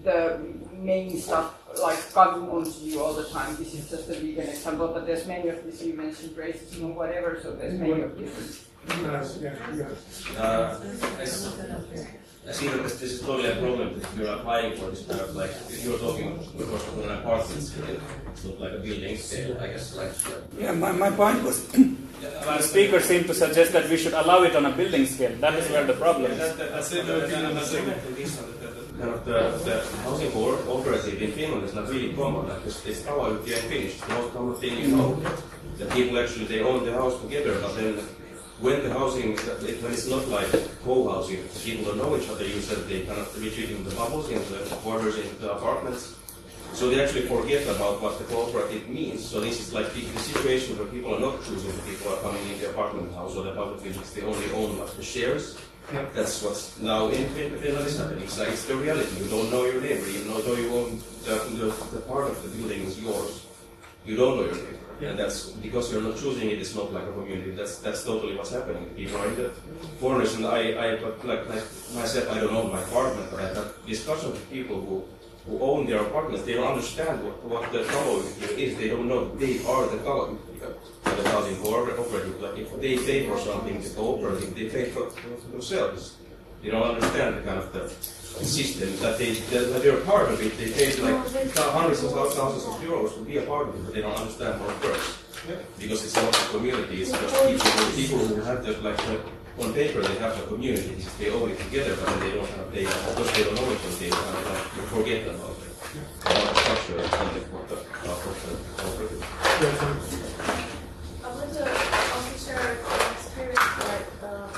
the 0.05 0.39
main 0.73 1.19
stuff 1.19 1.55
like 1.83 1.99
coming 2.13 2.49
onto 2.49 2.71
you 2.85 3.01
all 3.03 3.13
the 3.15 3.25
time. 3.29 3.57
This 3.57 3.75
is 3.75 3.91
just 3.91 4.09
a 4.09 4.15
vegan 4.15 4.49
example, 4.49 4.89
but 4.89 5.07
there's 5.07 5.27
many 5.27 5.49
of 5.49 5.65
these 5.65 5.83
you 5.83 5.95
mentioned 5.95 6.37
racism 6.37 6.85
or 6.91 6.93
whatever, 6.93 7.39
so 7.43 7.53
there's 7.53 7.79
many 7.79 8.01
of 8.03 8.17
different. 8.19 8.63
Yes, 8.89 9.39
yeah, 9.43 9.55
yeah. 9.75 10.41
Uh, 10.41 10.79
I 11.19 11.23
s- 11.23 11.57
I 12.49 12.53
see 12.53 12.69
that 12.69 12.81
this, 12.85 13.01
this 13.01 13.13
is 13.15 13.21
totally 13.23 13.51
a 13.51 13.57
problem 13.57 14.01
if 14.01 14.17
you're 14.17 14.33
applying 14.33 14.77
for 14.79 14.91
this 14.91 15.05
kind 15.05 15.19
of 15.21 15.35
like, 15.35 15.51
if 15.51 15.85
you're 15.85 15.99
talking, 15.99 16.39
about 16.39 16.69
course, 16.69 16.87
of 16.87 16.99
an 17.03 17.11
apartment 17.19 17.63
scale, 17.65 17.99
it's 18.31 18.45
not 18.45 18.61
like 18.61 18.73
a 18.75 18.79
building 18.79 19.17
scale, 19.17 19.59
I 19.59 19.67
guess, 19.67 19.97
like. 19.97 20.13
Yeah, 20.57 20.71
my, 20.71 20.93
my 20.93 21.11
point 21.11 21.43
was 21.43 21.67
the 22.21 22.63
speaker 22.63 23.01
seemed 23.01 23.27
to 23.27 23.35
suggest 23.35 23.73
that 23.73 23.91
we 23.91 23.97
should 23.97 24.13
allow 24.13 24.45
it 24.45 24.55
on 24.55 24.65
a 24.67 24.71
building 24.71 25.07
scale. 25.07 25.35
That 25.41 25.55
is 25.55 25.69
where 25.71 25.85
the 25.85 25.95
problem 25.95 26.31
Yeah, 26.31 26.39
is. 26.39 26.39
that- 26.39 26.59
that- 26.59 26.71
That's 26.71 26.93
it, 26.93 27.07
but 27.09 27.29
then 27.29 27.47
I'm 27.47 27.65
saying 27.65 27.87
that 27.87 28.15
this, 28.17 28.41
kind 28.99 29.11
of 29.11 29.25
the, 29.25 29.39
the 29.65 29.77
housing 30.03 30.31
co- 30.33 30.57
cooperative 30.65 31.21
in 31.21 31.33
Finland 31.33 31.65
is 31.65 31.75
not 31.75 31.89
really 31.89 32.13
common, 32.15 32.49
like 32.49 32.65
this, 32.65 32.81
this 32.81 33.03
taloyhtiö 33.03 33.57
in 33.57 33.69
Finnish, 33.69 34.01
the 34.01 34.15
most 34.15 34.33
common 34.33 34.55
thing 34.57 34.79
you 34.79 34.89
know, 34.97 35.21
that 35.79 35.91
people 35.93 36.19
actually, 36.19 36.47
they 36.47 36.61
own 36.63 36.85
the 36.85 36.93
house 36.93 37.21
together, 37.21 37.59
but 37.61 37.75
then 37.77 37.95
when 38.61 38.83
the 38.83 38.91
housing, 38.91 39.37
when 39.37 39.93
it's 39.93 40.09
not 40.09 40.27
like 40.29 40.49
co-housing, 40.85 41.43
people 41.63 41.85
don't 41.85 41.99
know 41.99 42.17
each 42.17 42.29
other, 42.31 42.45
you 42.45 42.61
said 42.61 42.79
they 42.89 43.01
kind 43.05 43.21
of 43.21 43.29
retreat 43.43 43.71
into 43.71 43.91
the 43.91 43.97
bubbles, 43.97 44.31
into 44.31 44.53
the 44.55 44.65
quarters, 44.77 45.17
into 45.19 45.37
the 45.37 45.53
apartments. 45.53 46.15
So 46.73 46.89
they 46.91 47.03
actually 47.03 47.27
forget 47.29 47.63
about 47.69 48.03
what 48.03 48.19
the 48.19 48.25
cooperative 48.25 48.89
means. 48.89 49.25
So 49.25 49.41
this 49.41 49.61
is 49.61 49.73
like 49.73 49.93
the, 49.95 50.01
the 50.01 50.19
situation 50.19 50.77
where 50.79 50.87
people 50.89 51.15
are 51.15 51.21
not 51.21 51.45
choosing 51.45 51.71
the 51.73 51.83
people 51.83 52.13
are 52.13 52.21
coming 52.21 52.43
in 52.51 52.59
the 52.59 52.71
apartment 52.71 53.15
house 53.15 53.37
or 53.37 53.45
the 53.45 53.53
public 53.53 53.83
buildings, 53.83 54.13
they 54.13 54.23
only 54.23 54.51
own 54.53 54.79
like 54.79 54.93
the 54.97 55.03
shares. 55.03 55.57
That's 56.15 56.43
what's 56.43 56.79
now 56.81 57.09
in 57.09 57.29
Fin- 57.31 57.57
Finland 57.59 57.87
is 57.87 57.99
happening. 57.99 58.25
It's 58.25 58.39
like 58.39 58.49
it's 58.49 58.65
the 58.67 58.75
reality. 58.77 59.23
You 59.23 59.29
don't 59.31 59.51
know 59.53 59.65
your 59.65 59.81
neighbor, 59.81 60.07
even 60.09 60.29
though 60.35 60.57
you 60.57 60.69
own 60.75 61.01
the, 61.25 61.35
the, 61.59 61.67
the 61.95 62.01
part 62.03 62.27
of 62.31 62.43
the 62.43 62.49
building 62.59 62.83
is 62.83 63.01
yours. 63.01 63.47
You 64.05 64.17
don't 64.17 64.37
know 64.37 64.45
your 64.45 64.55
neighbor. 64.55 64.73
And 65.03 65.19
that's 65.19 65.51
because 65.51 65.93
you're 65.93 66.03
not 66.03 66.17
choosing 66.17 66.51
it, 66.51 66.59
it's 66.59 66.75
not 66.75 66.93
like 66.93 67.05
a 67.05 67.13
community. 67.13 67.51
That's 67.53 67.79
that's 67.79 68.03
totally 68.03 68.35
what's 68.37 68.51
happening. 68.51 68.85
People 68.97 69.19
are 69.19 69.29
in 69.29 69.37
the 69.37 69.51
foreigners 70.01 70.35
and 70.35 70.47
I, 70.47 70.73
I 70.73 70.87
like, 71.03 71.23
like 71.47 71.47
myself 71.95 72.33
I 72.33 72.41
don't 72.41 72.55
own 72.55 72.73
my 72.73 72.81
apartment, 72.83 73.31
but 73.31 73.41
I 73.41 73.49
have 73.55 73.75
discussions 73.87 74.33
with 74.33 74.51
people 74.51 74.81
who 74.81 75.05
who 75.47 75.61
own 75.61 75.87
their 75.87 76.01
apartments, 76.03 76.45
they 76.45 76.55
don't 76.55 76.67
understand 76.67 77.23
what, 77.23 77.45
what 77.45 77.71
the 77.71 77.85
taloyhtiö 77.85 78.59
is. 78.59 78.77
They 78.77 78.89
don't 78.89 79.07
know 79.07 79.31
they 79.37 79.63
are 79.67 79.87
the 79.87 79.99
taloyhtiö, 79.99 80.39
the 81.05 81.29
housing 81.31 81.57
cooperative. 81.63 82.41
Like 82.41 82.59
if 82.59 82.81
they 82.81 82.97
pay 82.97 83.27
for 83.29 83.39
something, 83.39 83.81
the 83.81 83.89
cooperative, 83.91 84.55
they 84.55 84.69
pay 84.69 84.85
for, 84.91 85.11
for 85.11 85.51
themselves. 85.51 86.17
They 86.63 86.71
don't 86.71 86.83
understand 86.83 87.37
the 87.37 87.43
kind 87.43 87.59
of 87.59 87.73
the 87.73 87.89
system 88.45 88.91
that 89.01 89.19
they 89.19 89.33
that, 89.33 89.83
they're 89.83 90.01
part 90.01 90.31
of 90.31 90.41
it. 90.41 90.57
They 90.59 90.71
pay 90.71 90.95
like 91.03 91.55
hundreds 91.57 92.03
of 92.05 92.13
thousands 92.13 92.65
of 92.67 92.75
euros 92.83 93.15
to 93.15 93.21
be 93.25 93.37
a 93.39 93.43
part 93.43 93.69
of 93.69 93.75
it, 93.75 93.85
but 93.85 93.95
they 93.95 94.01
don't 94.03 94.17
understand 94.17 94.61
how 94.61 94.69
it 94.69 94.85
works. 94.85 95.23
Because 95.79 96.05
it's 96.05 96.17
not 96.17 96.35
a 96.35 96.49
community, 96.51 97.03
it's 97.03 97.13
just 97.13 97.35
people, 97.47 97.93
people 97.95 98.19
who 98.27 98.41
have 98.43 98.65
the 98.65 98.73
like 98.83 98.97
the, 99.07 99.21
on 99.63 99.73
paper 99.73 100.03
they 100.03 100.19
have 100.19 100.37
a 100.43 100.47
community, 100.47 101.05
they 101.19 101.31
own 101.31 101.51
it 101.51 101.59
together, 101.59 101.97
but 101.97 102.19
they 102.21 102.33
don't 102.33 102.49
have 102.51 102.73
they 102.73 102.85
because 102.85 103.31
they 103.33 103.45
don't 103.45 103.55
know 103.55 103.63
other, 103.63 103.91
they 104.01 104.11
of 104.11 104.47
like 104.51 104.89
forget 104.91 105.27
about 105.29 105.51
it. 105.51 105.67
The 105.97 106.55
structure 106.61 106.99
what 107.53 107.69
the 107.69 107.77
uh, 107.77 108.17
what 108.27 108.37
the 108.43 108.57
cooperative. 108.77 109.23
I 111.25 111.29
want 111.33 111.53
to 111.57 111.63
also 112.13 112.35
share 112.37 112.77
an 112.77 113.13
experience 113.17 113.71
like 113.81 114.09
uh, 114.21 114.49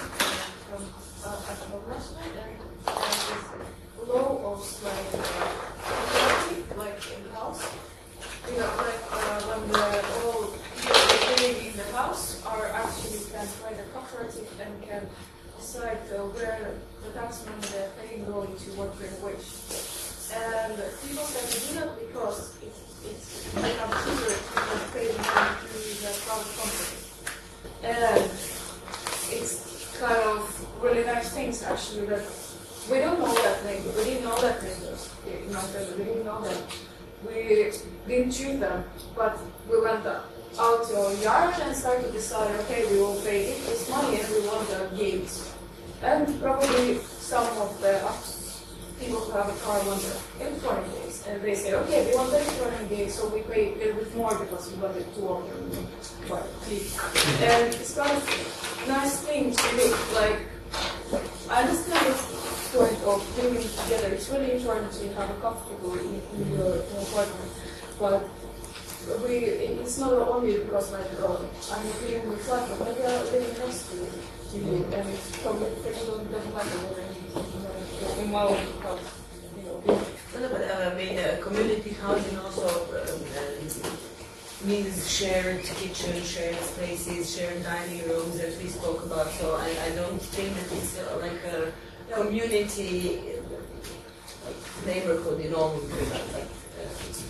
from 0.66 0.82
uh, 1.22 1.50
at 1.52 1.58
home 1.68 1.84
last 1.90 2.16
night 2.16 2.34
and 2.42 2.58
uh, 2.88 2.98
this 2.98 3.58
law 4.08 4.52
of 4.52 4.60
like 4.82 5.10
uh, 5.14 5.22
equality, 5.94 6.58
like 6.76 6.98
in 7.14 7.22
the 7.22 7.32
house. 7.38 7.62
You 8.50 8.56
know, 8.58 8.72
like 8.82 9.02
uh, 9.12 9.40
when 9.46 9.62
the 9.70 9.84
all 10.24 10.50
people 10.74 11.14
living 11.38 11.70
in 11.70 11.76
the 11.76 11.84
house 11.92 12.42
are 12.46 12.66
actually 12.66 13.20
can 13.30 13.46
find 13.46 13.76
a 13.78 13.84
cooperative 13.92 14.48
and 14.60 14.82
can 14.82 15.06
decide 15.58 16.00
uh, 16.10 16.24
where 16.34 16.74
the 17.04 17.10
tax 17.12 17.44
money 17.46 17.62
they're 17.70 17.92
paying 18.00 18.24
going 18.24 18.56
to 18.56 18.68
what 18.74 18.98
their 18.98 19.12
wage. 19.22 19.46
And 20.28 20.76
people 21.04 21.24
can 21.24 21.46
do 21.48 21.60
that 21.80 21.90
because 22.00 22.52
it, 22.60 22.72
it's 23.04 23.48
become 23.54 23.92
cheaper 24.04 24.36
to 24.36 24.76
pay 24.92 25.06
the 25.08 25.18
money 25.24 25.56
to 25.60 25.78
the 26.04 26.12
private 26.24 26.52
company. 26.56 26.98
And 27.82 28.30
it's 29.32 29.96
kind 29.98 30.22
of 30.28 30.66
really 30.82 31.04
nice 31.04 31.30
things 31.30 31.62
actually 31.62 32.06
that 32.06 32.24
we 32.90 32.98
don't 32.98 33.18
know 33.18 33.34
that 33.34 33.64
neighbor. 33.64 33.90
We 33.96 34.04
didn't 34.04 34.24
know 34.24 34.40
that 34.40 34.62
neighbors 34.62 35.10
in 35.26 35.52
my 35.52 35.60
family. 35.60 35.96
We 35.98 36.04
didn't 36.04 36.24
know 36.24 36.40
them. 36.40 36.62
We 37.26 37.72
didn't 38.06 38.32
choose 38.32 38.60
them, 38.60 38.84
but 39.16 39.38
we 39.68 39.80
went 39.80 40.06
out 40.06 40.88
to 40.88 40.96
our 40.96 41.14
yard 41.14 41.54
and 41.60 41.76
started 41.76 42.06
to 42.06 42.12
decide, 42.12 42.54
okay, 42.60 42.84
we 42.90 42.98
will 42.98 43.20
pay 43.22 43.58
this 43.64 43.88
money 43.90 44.20
and 44.20 44.28
we 44.28 44.46
want 44.46 44.68
the 44.68 44.96
gates. 44.96 45.54
And 46.02 46.40
probably 46.40 46.98
some 46.98 47.46
of 47.58 47.80
the 47.80 47.98
people 48.98 49.20
who 49.20 49.32
have 49.32 49.48
a 49.48 49.58
car 49.60 49.78
want 49.86 50.00
the 50.02 50.44
electronic 50.44 50.90
gates. 50.94 51.26
And 51.26 51.42
they 51.42 51.54
say, 51.54 51.74
okay, 51.74 52.10
we 52.10 52.16
want 52.16 52.30
the 52.30 52.40
electronic 52.40 52.88
gates, 52.88 53.14
so 53.14 53.28
we 53.28 53.42
pay 53.42 53.74
a 53.74 53.76
little 53.76 53.94
bit 54.02 54.14
more 54.16 54.34
because 54.98 55.16
we 55.16 55.22
want 55.22 55.46
it 55.46 56.02
to 56.02 56.32
work. 56.32 56.46
And 57.42 57.74
it's 57.74 57.94
kind 57.94 58.10
of 58.10 58.84
nice 58.88 59.20
thing 59.20 59.54
to 59.54 59.76
look 59.76 60.14
like, 60.14 60.38
I 61.50 61.62
understand 61.62 62.06
this 62.06 62.72
point 62.72 63.02
of 63.04 63.22
living 63.38 63.62
together. 63.62 64.08
It's 64.14 64.28
really 64.28 64.52
important 64.52 64.92
to 64.92 65.08
have 65.14 65.30
a 65.30 65.40
comfortable 65.40 65.94
in, 65.98 66.20
in 66.36 66.52
your 66.52 66.76
apartment. 66.76 67.52
But 67.98 68.28
we, 69.26 69.36
it's 69.36 69.98
not 69.98 70.12
only 70.12 70.58
because 70.58 70.92
like, 70.92 71.06
oh, 71.20 71.48
I'm 71.72 71.86
in 72.12 72.30
the 72.30 72.36
flat, 72.36 72.68
but 72.68 72.88
maybe 72.88 73.06
I'm 73.06 73.24
living 73.32 73.58
next 73.58 73.90
to 73.90 73.96
you. 73.96 74.84
And 74.92 75.08
it's 75.08 75.38
probably 75.42 75.70
people 75.82 76.18
doesn't 76.18 76.54
matter 76.54 76.78
what 76.84 76.98
I 76.98 77.08
need 77.12 78.24
in 78.24 78.32
my 78.32 78.42
own 78.42 78.82
house. 78.82 79.00
You 79.56 80.40
no, 80.40 80.48
but 80.50 80.62
uh, 80.62 80.90
I 80.90 80.94
mean, 80.94 81.18
uh, 81.18 81.38
community 81.42 81.90
housing 81.90 82.38
also 82.38 82.68
um, 82.68 83.20
uh, 83.36 84.07
means 84.64 85.10
shared 85.10 85.62
kitchen, 85.62 86.22
shared 86.22 86.56
spaces, 86.56 87.36
shared 87.36 87.62
dining 87.62 88.02
rooms, 88.08 88.40
as 88.40 88.58
we 88.58 88.68
spoke 88.68 89.04
about. 89.04 89.30
So 89.30 89.54
I, 89.54 89.68
I 89.86 89.90
don't 89.94 90.20
think 90.20 90.54
that 90.54 90.72
it's 90.76 90.98
uh, 90.98 91.18
like 91.20 91.42
a 91.44 91.72
community 92.14 93.20
uh, 93.38 94.86
neighborhood 94.86 95.40
in 95.40 95.54
all 95.54 95.78
Finland. 95.78 96.32
Like, 96.32 96.50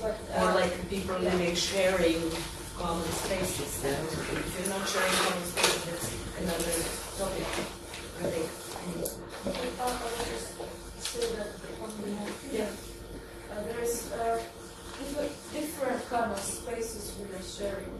uh, 0.03 0.41
Or 0.41 0.49
uh, 0.49 0.55
like 0.55 0.89
people 0.89 1.19
living 1.19 1.55
sharing 1.55 2.23
common 2.79 3.11
spaces. 3.13 3.83
Then 3.83 3.99
if 4.05 4.49
you're 4.55 4.71
not 4.73 4.89
sharing 4.89 5.17
common 5.25 5.45
spaces, 5.53 5.83
that's 5.89 6.09
another 6.41 6.77
topic. 7.19 7.49
I 8.19 8.27
think. 8.33 8.49
I 9.47 9.69
thought 9.77 9.95
I 9.95 10.09
would 10.09 10.29
just 10.33 10.49
say 11.03 11.25
that 11.37 11.51
on 11.83 11.91
the 12.01 12.57
yeah, 12.57 12.71
uh, 13.53 13.63
there 13.65 13.83
is 13.83 14.13
different, 15.53 16.09
kind 16.11 16.33
of 16.33 16.39
spaces 16.39 17.15
we 17.19 17.35
are 17.35 17.43
sharing. 17.43 17.93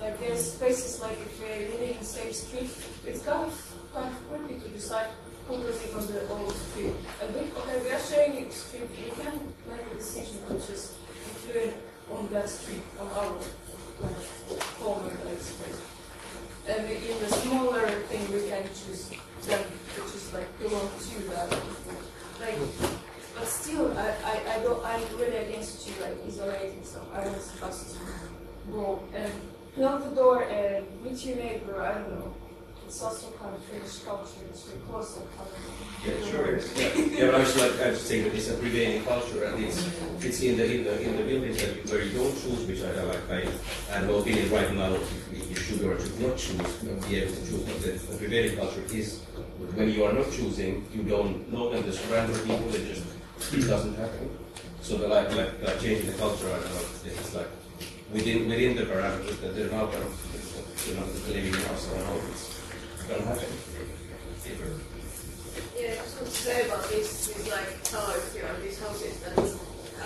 Like 0.00 0.18
there's 0.20 0.52
spaces 0.52 1.00
like 1.00 1.12
if 1.12 1.40
we're 1.40 1.70
living 1.70 1.94
in 1.94 1.98
the 1.98 2.04
same 2.04 2.32
street, 2.32 2.70
it's 3.06 3.22
kind 3.24 3.46
of 3.46 3.74
kind 3.94 4.12
of 4.12 4.46
tricky 4.46 4.60
to 4.60 4.68
decide 4.68 5.08
who 5.48 5.54
will 5.54 5.62
live 5.64 5.96
on 5.96 6.06
the 6.06 6.28
old 6.28 6.54
street. 6.54 6.92
And 7.22 7.34
we, 7.34 7.40
okay, 7.40 7.82
we 7.82 7.90
are 7.90 8.00
sharing 8.00 8.46
a 8.46 8.50
street, 8.50 8.88
we 8.90 9.10
can 9.22 9.40
make 9.70 9.86
a 9.92 9.94
decision 9.94 10.36
which 10.48 10.68
is 10.70 10.96
included 11.32 11.74
on 12.10 12.28
that 12.32 12.48
street, 12.48 12.82
on 13.00 13.06
our 13.06 13.32
corner 14.78 15.16
like. 15.24 15.38
And 16.68 16.90
in 16.90 17.20
the 17.20 17.28
smaller 17.28 17.86
thing, 18.10 18.26
we 18.32 18.48
can 18.48 18.64
choose 18.64 19.10
them, 19.46 19.62
which 19.62 20.14
is 20.14 20.32
like 20.34 20.58
belong 20.58 20.90
to 20.98 21.18
that. 21.30 21.50
Like, 22.40 23.05
but 23.38 23.48
still, 23.48 23.96
I, 23.98 24.14
I, 24.24 24.54
I 24.54 24.58
don't, 24.62 24.84
I'm 24.84 25.02
really 25.18 25.36
against 25.36 25.86
you 25.86 25.94
like 26.00 26.16
isolating. 26.26 26.82
So 26.84 27.00
I 27.12 27.20
want 27.20 27.36
us 27.36 27.92
to 27.92 28.72
go 28.72 29.02
and 29.14 29.32
knock 29.76 30.04
the 30.04 30.14
door 30.14 30.44
and 30.44 30.86
meet 31.04 31.24
your 31.24 31.36
neighbor. 31.36 31.82
I 31.82 31.94
don't 31.94 32.10
know. 32.10 32.34
It's 32.86 33.02
also 33.02 33.32
kind 33.32 33.54
of 33.54 33.62
Finnish 33.64 33.98
culture. 34.04 34.46
It's 34.48 34.62
very 34.62 34.80
close. 34.88 35.18
I 35.18 35.20
don't 35.20 35.50
know. 35.58 35.76
Yeah, 36.06 36.30
sure. 36.30 36.46
it 36.54 36.62
is. 36.62 36.70
Yeah, 36.78 37.18
yeah 37.18 37.26
but 37.26 37.34
I 37.34 37.38
was 37.40 37.56
like, 37.60 37.80
I 37.80 37.90
was 37.90 38.00
saying 38.00 38.24
that 38.24 38.34
it's 38.34 38.48
a 38.48 38.54
prevailing 38.54 39.04
culture, 39.04 39.42
and 39.42 39.64
it's 39.64 39.90
it's 40.24 40.40
in 40.42 40.56
the 40.56 40.64
in 40.64 40.84
the 40.84 41.02
in 41.02 41.16
the 41.16 41.24
buildings 41.24 41.56
that 41.58 41.74
you, 41.74 41.82
where 41.90 42.04
you 42.04 42.12
don't 42.16 42.30
choose, 42.30 42.62
which 42.64 42.82
I 42.82 43.02
like. 43.02 43.28
I, 43.28 43.42
I 43.90 43.98
have 43.98 44.06
no 44.06 44.18
opinion 44.18 44.50
right 44.52 44.72
now 44.72 44.94
if 44.94 45.50
you 45.50 45.56
should 45.56 45.82
or 45.82 45.98
should 45.98 46.20
not 46.20 46.36
choose, 46.38 46.82
not 46.84 47.08
be 47.08 47.16
able 47.16 47.34
to 47.34 47.40
choose. 47.40 47.62
But 47.66 47.82
the, 47.82 47.90
the 47.90 48.16
prevailing 48.18 48.56
culture 48.56 48.84
is 48.94 49.18
when 49.74 49.90
you 49.90 50.04
are 50.04 50.12
not 50.12 50.30
choosing, 50.30 50.86
you 50.94 51.02
don't 51.02 51.52
know 51.52 51.70
them. 51.70 51.82
There's 51.82 52.00
random 52.06 52.38
people. 52.38 52.72
It 52.72 52.86
just 52.86 53.02
it 53.02 53.15
doesn't 53.38 53.96
happen. 53.96 54.30
So 54.80 54.96
the 54.96 55.08
like 55.08 55.34
like, 55.34 55.80
changing 55.80 56.06
the 56.06 56.18
culture, 56.18 56.48
don't 56.48 56.64
know. 56.64 56.80
It's 57.04 57.34
like 57.34 57.48
within 58.12 58.48
within 58.48 58.76
the 58.76 58.82
parameters 58.82 59.40
that 59.40 59.54
they're 59.54 59.70
now 59.70 59.86
kind 59.86 60.04
of 60.04 60.86
you 60.86 60.94
know 60.94 61.06
living 61.28 61.52
in 61.52 61.60
house. 61.66 61.86
Don't 61.86 62.06
know. 62.06 62.20
It's 62.30 63.02
gonna 63.04 63.22
happen. 63.24 63.48
Yeah, 65.76 65.92
I 65.92 65.96
just 65.96 66.16
want 66.16 66.32
to 66.32 66.32
say 66.32 66.66
about 66.66 66.88
this, 66.88 67.26
these 67.26 67.50
like 67.50 67.82
towers 67.84 68.32
here, 68.32 68.48
these 68.62 68.80
houses 68.80 69.20
that 69.20 69.38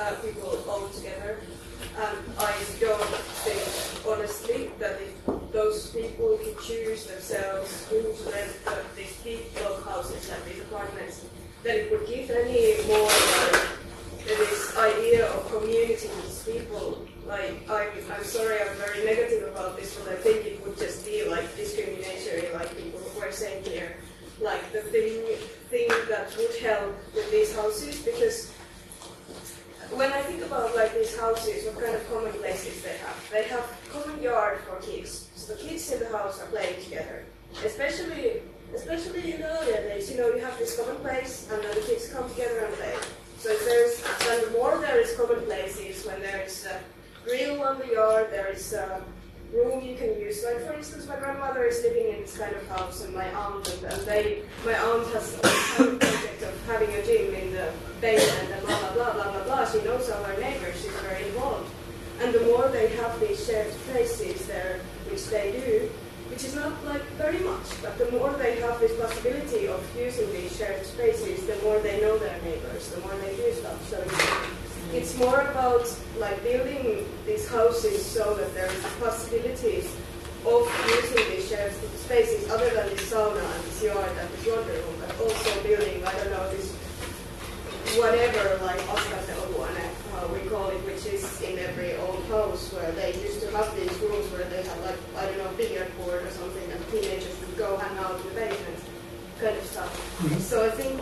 uh, 0.01 0.15
people 0.20 0.65
own 0.69 0.90
together. 0.93 1.39
And 1.97 2.19
I 2.39 2.52
don't 2.81 3.15
think, 3.44 4.07
honestly, 4.07 4.70
that 4.78 4.98
if 5.01 5.52
those 5.52 5.90
people 5.90 6.39
could 6.43 6.59
choose 6.61 7.07
themselves 7.07 7.86
who 7.89 8.02
to 8.02 8.31
rent 8.31 8.52
these 8.97 9.16
big 9.23 9.55
block 9.55 9.85
houses 9.85 10.31
and 10.31 10.44
these 10.44 10.61
apartments, 10.62 11.24
then 11.62 11.76
it 11.78 11.90
would 11.90 12.06
give 12.06 12.30
any 12.30 12.86
more 12.86 13.04
like 13.04 13.68
this 14.26 14.76
idea 14.76 15.26
of 15.26 15.50
community 15.50 16.08
these 16.22 16.42
people. 16.44 17.06
Like, 17.26 17.68
I'm, 17.70 17.88
I'm 18.10 18.24
sorry, 18.24 18.58
I'm 18.60 18.76
very 18.76 19.04
negative 19.04 19.48
about 19.48 19.76
this, 19.76 19.96
but 19.96 20.12
I 20.12 20.16
think 20.16 20.46
it 20.46 20.66
would 20.66 20.76
just 20.78 21.04
be 21.06 21.28
like 21.28 21.54
discriminatory, 21.56 22.52
like 22.54 22.76
people 22.76 23.00
were 23.18 23.30
saying 23.30 23.64
here 23.64 23.96
like 24.40 24.72
the 24.72 24.80
thing 24.80 25.20
thing 25.68 25.88
that 26.08 26.34
would 26.36 26.56
help 26.56 26.96
with 27.14 27.30
these 27.30 27.54
houses 27.54 28.02
because 28.02 28.52
when 29.92 30.12
I 30.12 30.20
think 30.22 30.42
about 30.42 30.74
like 30.74 30.94
these 30.94 31.18
houses, 31.18 31.66
what 31.66 31.84
kind 31.84 31.96
of 31.96 32.08
common 32.10 32.32
places 32.32 32.82
they 32.82 32.96
have? 32.98 33.30
They 33.30 33.44
have 33.44 33.66
common 33.92 34.22
yard 34.22 34.58
for 34.60 34.76
kids. 34.80 35.28
So 35.34 35.54
the 35.54 35.60
kids 35.60 35.90
in 35.92 36.00
the 36.00 36.08
house 36.08 36.40
are 36.40 36.46
playing 36.46 36.82
together. 36.82 37.09
Especially 39.01 39.32
in 39.32 39.43
earlier 39.43 39.81
days, 39.89 40.10
you 40.10 40.18
know, 40.18 40.28
you 40.28 40.40
have 40.40 40.59
this 40.59 40.78
common 40.78 40.97
place 40.97 41.48
and 41.51 41.62
then 41.64 41.74
the 41.74 41.81
kids 41.81 42.12
come 42.12 42.28
together 42.28 42.66
and 42.66 42.74
play. 42.74 42.94
So 43.39 43.48
if 43.48 43.64
there's 43.64 44.05
and 44.28 44.44
the 44.44 44.59
more 44.59 44.77
there 44.77 45.01
is 45.01 45.16
common 45.16 45.40
places 45.47 46.05
when 46.05 46.20
there 46.20 46.43
is 46.43 46.66
a 46.66 46.81
grill 47.24 47.62
on 47.62 47.78
the 47.78 47.94
yard, 47.94 48.28
there 48.31 48.48
is 48.48 48.74
a 48.74 49.02
room 49.55 49.81
you 49.82 49.97
can 49.97 50.20
use. 50.20 50.44
Like 50.44 50.66
for 50.66 50.74
instance, 50.74 51.09
my 51.09 51.16
grandmother 51.16 51.64
is 51.64 51.82
living 51.82 52.12
in 52.12 52.20
this 52.20 52.36
kind 52.36 52.55
of 52.55 52.68
house, 52.68 53.02
and 53.02 53.14
my 53.14 53.24
aunt 53.32 53.66
and, 53.72 53.85
and 53.90 54.02
they, 54.02 54.43
my 54.66 54.74
aunt 54.74 55.06
has 55.14 55.35
a 55.35 55.40
project 55.40 56.43
of 56.43 56.66
having 56.66 56.90
a 56.90 57.02
gym 57.06 57.32
in 57.35 57.52
the 57.55 57.72
basement 58.02 58.52
and 58.52 58.66
blah 58.66 58.78
blah 58.81 58.93
blah 58.93 59.12
blah 59.14 59.32
blah 59.32 59.44
blah. 59.44 59.64
She 59.64 59.82
knows 59.82 60.10
all 60.10 60.24
her 60.24 60.39
neighbors. 60.39 60.77
She's 60.77 60.93
very 61.01 61.24
involved, 61.28 61.72
and 62.20 62.35
the 62.35 62.40
more 62.40 62.68
they 62.68 62.89
have 62.97 63.18
these 63.18 63.47
shared 63.47 63.72
places 63.89 64.47
there, 64.47 64.81
which 65.09 65.24
they 65.28 65.52
do, 65.52 65.90
which 66.31 66.44
is 66.44 66.55
not 66.55 66.73
like 66.85 67.02
very 67.19 67.40
much, 67.40 67.66
but 67.82 67.98
the 67.98 68.11
more 68.12 68.32
they 68.35 68.61
have 68.61 68.78
this 68.78 68.94
possibility 68.98 69.66
of 69.66 69.82
using 69.98 70.31
these 70.32 70.57
shared 70.57 70.86
spaces, 70.86 71.47
the 71.47 71.57
more 71.62 71.78
they 71.81 72.01
know 72.01 72.16
their 72.19 72.40
neighbors, 72.43 72.89
the 72.90 73.01
more 73.01 73.15
they 73.16 73.35
do 73.36 73.52
stuff. 73.52 73.78
So 73.90 73.98
it's 74.97 75.16
more 75.19 75.40
about 75.40 75.86
like 76.19 76.43
building 76.43 77.07
these 77.27 77.48
houses 77.48 78.05
so 78.05 78.35
that 78.35 78.55
there 78.55 78.66
is 78.66 78.85
possibilities 79.01 79.90
of 80.47 80.65
using 80.86 81.31
these 81.31 81.48
shared 81.48 81.73
spaces 81.98 82.48
other 82.51 82.70
than 82.70 82.89
this 82.89 83.12
sauna 83.12 83.43
and 83.43 83.65
this 83.65 83.82
yard 83.82 84.12
and 84.19 84.31
this 84.31 84.47
laundry 84.47 84.77
room, 84.77 84.97
but 85.01 85.20
also 85.20 85.62
building, 85.62 86.05
I 86.07 86.12
don't 86.15 86.31
know, 86.31 86.51
this 86.51 86.73
whatever 87.98 88.65
like 88.65 88.81
askarteluhuone, 88.81 89.90
how 90.20 90.26
we 90.28 90.40
call 90.51 90.68
it, 90.68 90.76
which 90.84 91.06
is 91.06 91.24
in 91.40 91.59
every 91.59 91.97
old 91.97 92.22
house 92.28 92.72
where 92.74 92.92
they 92.92 93.16
used 93.24 93.40
to 93.40 93.51
have 93.56 93.74
these 93.74 93.92
rooms 94.05 94.28
where 94.32 94.44
they 94.52 94.62
had 94.62 94.78
like, 94.84 95.01
I 95.16 95.24
don't 95.24 95.38
know, 95.38 95.51
billiard 95.56 95.88
board 95.97 96.22
or 96.22 96.30
something 96.30 96.70
and 96.70 96.80
teenagers 96.92 97.32
would 97.40 97.56
go 97.56 97.78
hang 97.78 97.97
out 97.98 98.20
in 98.20 98.28
the 98.28 98.34
basement, 98.34 98.80
kind 99.40 99.56
of 99.56 99.64
stuff. 99.64 99.88
Mm-hmm. 100.20 100.38
So 100.40 100.66
I 100.66 100.70
think 100.76 101.01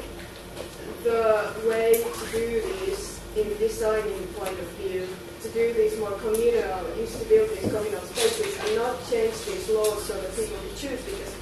the 1.03 1.51
way 1.66 1.99
to 1.99 2.24
do 2.31 2.62
this 2.86 3.19
in 3.35 3.49
the 3.49 3.57
designing 3.57 4.27
point 4.39 4.55
of 4.55 4.69
view, 4.78 5.09
to 5.43 5.49
do 5.51 5.73
these 5.74 5.99
more 5.99 6.12
communal, 6.23 6.86
is 7.03 7.19
to 7.19 7.24
build 7.27 7.51
these 7.51 7.70
communal 7.73 8.03
spaces 8.15 8.55
and 8.62 8.77
not 8.77 9.03
change 9.11 9.35
these 9.47 9.69
laws 9.70 10.05
so 10.07 10.15
that 10.15 10.31
people 10.35 10.59
can 10.62 10.77
choose 10.78 11.03
because 11.03 11.35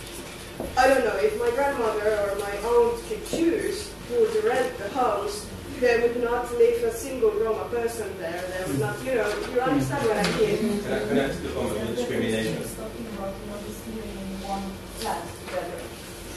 I 0.78 0.88
don't 0.88 1.04
know, 1.04 1.16
if 1.20 1.38
my 1.38 1.50
grandmother 1.50 2.08
or 2.24 2.38
my 2.40 2.56
aunt 2.56 2.96
could 3.08 3.26
choose 3.28 3.92
who 4.08 4.24
to 4.24 4.48
rent 4.48 4.78
the 4.78 4.88
house, 4.96 5.46
there 5.80 6.00
would 6.00 6.22
not 6.22 6.50
leave 6.58 6.82
a 6.84 6.92
single 6.92 7.30
Roma 7.32 7.64
person 7.68 8.08
there. 8.18 8.32
There 8.32 8.66
would 8.66 8.80
not, 8.80 8.96
you 9.04 9.14
know, 9.14 9.28
you 9.52 9.60
understand 9.60 10.06
what 10.08 10.16
I 10.16 10.24
mean? 10.38 10.80
Can 10.82 10.92
I, 10.92 10.98
can 11.08 11.18
I 11.18 11.24
ask 11.28 11.42
the 11.42 11.48
comment 11.50 11.80
on 11.80 11.94
discrimination? 11.94 12.56
talking 12.76 13.06
about 13.12 13.34
you 13.36 13.50
know, 13.50 13.58
this 13.60 13.78
in 13.86 14.48
one 14.48 14.64
flat 14.96 15.20
together. 15.44 15.78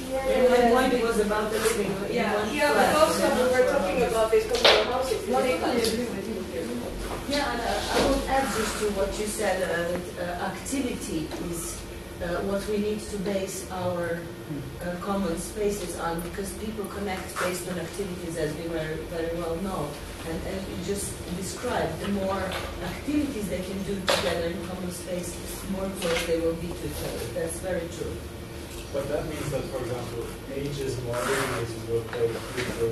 Yeah, 0.09 0.49
my 0.49 0.89
point 0.89 1.03
was 1.03 1.19
about 1.19 1.51
the 1.51 1.59
living 1.59 1.91
in 1.91 2.13
Yeah, 2.13 2.33
one 2.35 2.53
Yeah, 2.53 2.73
but 2.73 2.87
flat. 2.89 2.95
also 2.99 3.25
we 3.29 3.43
were 3.53 3.65
talking 3.71 4.01
about 4.03 4.31
these 4.31 4.45
communal 4.51 4.83
houses. 4.91 5.27
No, 5.29 5.37
I 5.39 5.55
totally 5.55 5.81
agree 5.87 6.09
with 6.11 6.27
you. 6.27 6.39
Yeah, 7.29 7.51
and 7.53 7.61
uh, 7.61 7.93
I 7.93 8.09
would 8.09 8.23
add 8.27 8.43
just 8.57 8.79
to 8.81 8.85
what 8.97 9.13
you 9.19 9.27
said, 9.27 9.61
uh, 9.63 9.93
that, 9.93 10.41
uh, 10.41 10.45
activity 10.51 11.29
is 11.51 11.78
what 12.19 12.67
we 12.67 12.77
need 12.77 12.99
to 12.99 13.17
base 13.19 13.69
our 13.71 14.19
uh, 14.83 14.95
common 14.99 15.37
spaces 15.37 15.97
on 15.99 16.19
because 16.21 16.51
people 16.59 16.83
connect 16.85 17.31
based 17.39 17.69
on 17.71 17.79
activities 17.79 18.35
as 18.35 18.53
we 18.55 18.63
very, 18.67 18.95
very 19.07 19.35
well 19.37 19.55
know. 19.57 19.87
And 20.27 20.35
as 20.47 20.59
you 20.69 20.75
just 20.85 21.15
described, 21.37 21.97
the 22.01 22.09
more 22.09 22.43
activities 22.83 23.47
they 23.47 23.61
can 23.61 23.81
do 23.83 23.95
together 24.01 24.47
in 24.47 24.67
common 24.67 24.91
space, 24.91 25.31
the 25.61 25.71
more 25.71 25.89
close 26.01 26.25
they 26.27 26.39
will 26.39 26.55
be 26.55 26.67
to 26.67 26.73
each 26.73 27.03
other. 27.07 27.25
That's 27.33 27.59
very 27.59 27.87
true. 27.95 28.11
But 28.91 29.07
that 29.09 29.23
means 29.29 29.49
that, 29.51 29.61
for 29.65 29.77
example, 29.79 30.25
ageism 30.49 31.07
or 31.07 31.15
ableism 31.15 31.89
will 31.89 32.01
play 32.09 32.27
crucial 32.51 32.89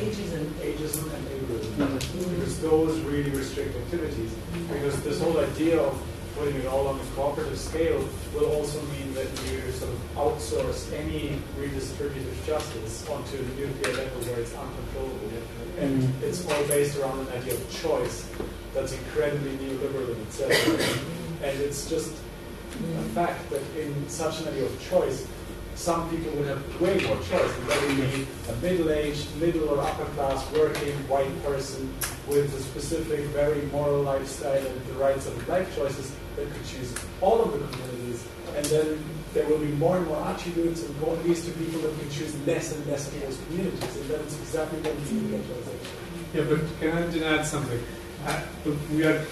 Ageism. 0.00 0.44
ageism 0.62 1.12
and 1.12 1.26
ableism. 1.28 2.30
Because 2.36 2.60
those 2.60 3.00
really 3.00 3.30
restrict 3.30 3.76
activities. 3.76 4.32
Because 4.72 5.02
this 5.02 5.20
whole 5.20 5.36
idea 5.38 5.80
of 5.80 6.00
putting 6.36 6.56
it 6.56 6.66
all 6.66 6.86
on 6.86 7.00
a 7.00 7.04
cooperative 7.16 7.58
scale 7.58 8.06
will 8.34 8.52
also 8.52 8.80
mean 8.92 9.14
that 9.14 9.26
you 9.48 9.72
sort 9.72 9.90
of 9.90 9.98
outsource 10.16 10.92
any 10.92 11.38
redistributive 11.58 12.46
justice 12.46 13.08
onto 13.08 13.38
the 13.38 13.54
nuclear 13.54 13.94
level 13.94 14.20
where 14.24 14.40
it's 14.40 14.54
uncontrollable. 14.54 15.30
And 15.78 16.02
mm. 16.02 16.22
it's 16.22 16.44
all 16.46 16.66
based 16.68 16.98
around 16.98 17.20
an 17.20 17.28
idea 17.28 17.54
of 17.54 17.82
choice 17.82 18.30
that's 18.74 18.92
incredibly 18.92 19.56
neoliberal 19.56 20.14
in 20.14 20.20
itself. 20.22 21.42
and 21.42 21.60
it's 21.60 21.88
just 21.88 22.12
a 22.98 23.02
fact 23.14 23.48
that 23.50 23.62
in 23.78 24.08
such 24.08 24.40
an 24.40 24.48
idea 24.48 24.66
of 24.66 24.88
choice, 24.90 25.26
some 25.74 26.08
people 26.10 26.32
would 26.32 26.46
have 26.46 26.80
way 26.80 26.98
more 27.06 27.16
choice. 27.16 27.58
And 27.58 27.68
that 27.68 27.82
would 27.86 27.96
be 27.96 28.26
a 28.48 28.56
middle-aged, 28.56 29.36
middle 29.36 29.68
or 29.70 29.80
upper-class 29.80 30.52
working 30.52 30.92
white 31.08 31.42
person 31.44 31.92
with 32.28 32.54
a 32.54 32.60
specific, 32.60 33.20
very 33.26 33.62
moral 33.66 34.02
lifestyle 34.02 34.66
and 34.66 34.86
the 34.86 34.94
rights 34.94 35.26
of 35.26 35.48
life 35.48 35.74
choices 35.74 36.12
that 36.36 36.52
could 36.52 36.66
choose 36.66 36.94
all 37.20 37.42
of 37.42 37.52
the 37.52 37.58
communities. 37.58 38.26
And 38.54 38.64
then 38.66 38.98
there 39.34 39.46
will 39.48 39.58
be 39.58 39.72
more 39.72 39.98
and 39.98 40.06
more 40.06 40.22
attributes 40.28 40.82
and 40.82 40.98
more 41.00 41.14
qualities 41.14 41.44
to 41.44 41.50
people 41.52 41.80
that 41.80 41.98
can 41.98 42.10
choose 42.10 42.34
less 42.46 42.74
and 42.74 42.86
less 42.86 43.08
of 43.08 43.20
those 43.20 43.38
communities. 43.46 43.96
And 43.96 44.10
that's 44.10 44.38
exactly 44.38 44.78
what 44.80 44.94
we 44.94 45.20
need 45.20 45.34
in 45.34 45.42
globalization. 45.42 46.34
Yeah, 46.34 46.44
but 46.48 46.80
can 46.80 46.96
I 46.96 47.10
just 47.10 47.24
add 47.24 47.46
something? 47.46 47.80
uh, 48.26 48.40
we 48.92 49.04
are 49.04 49.24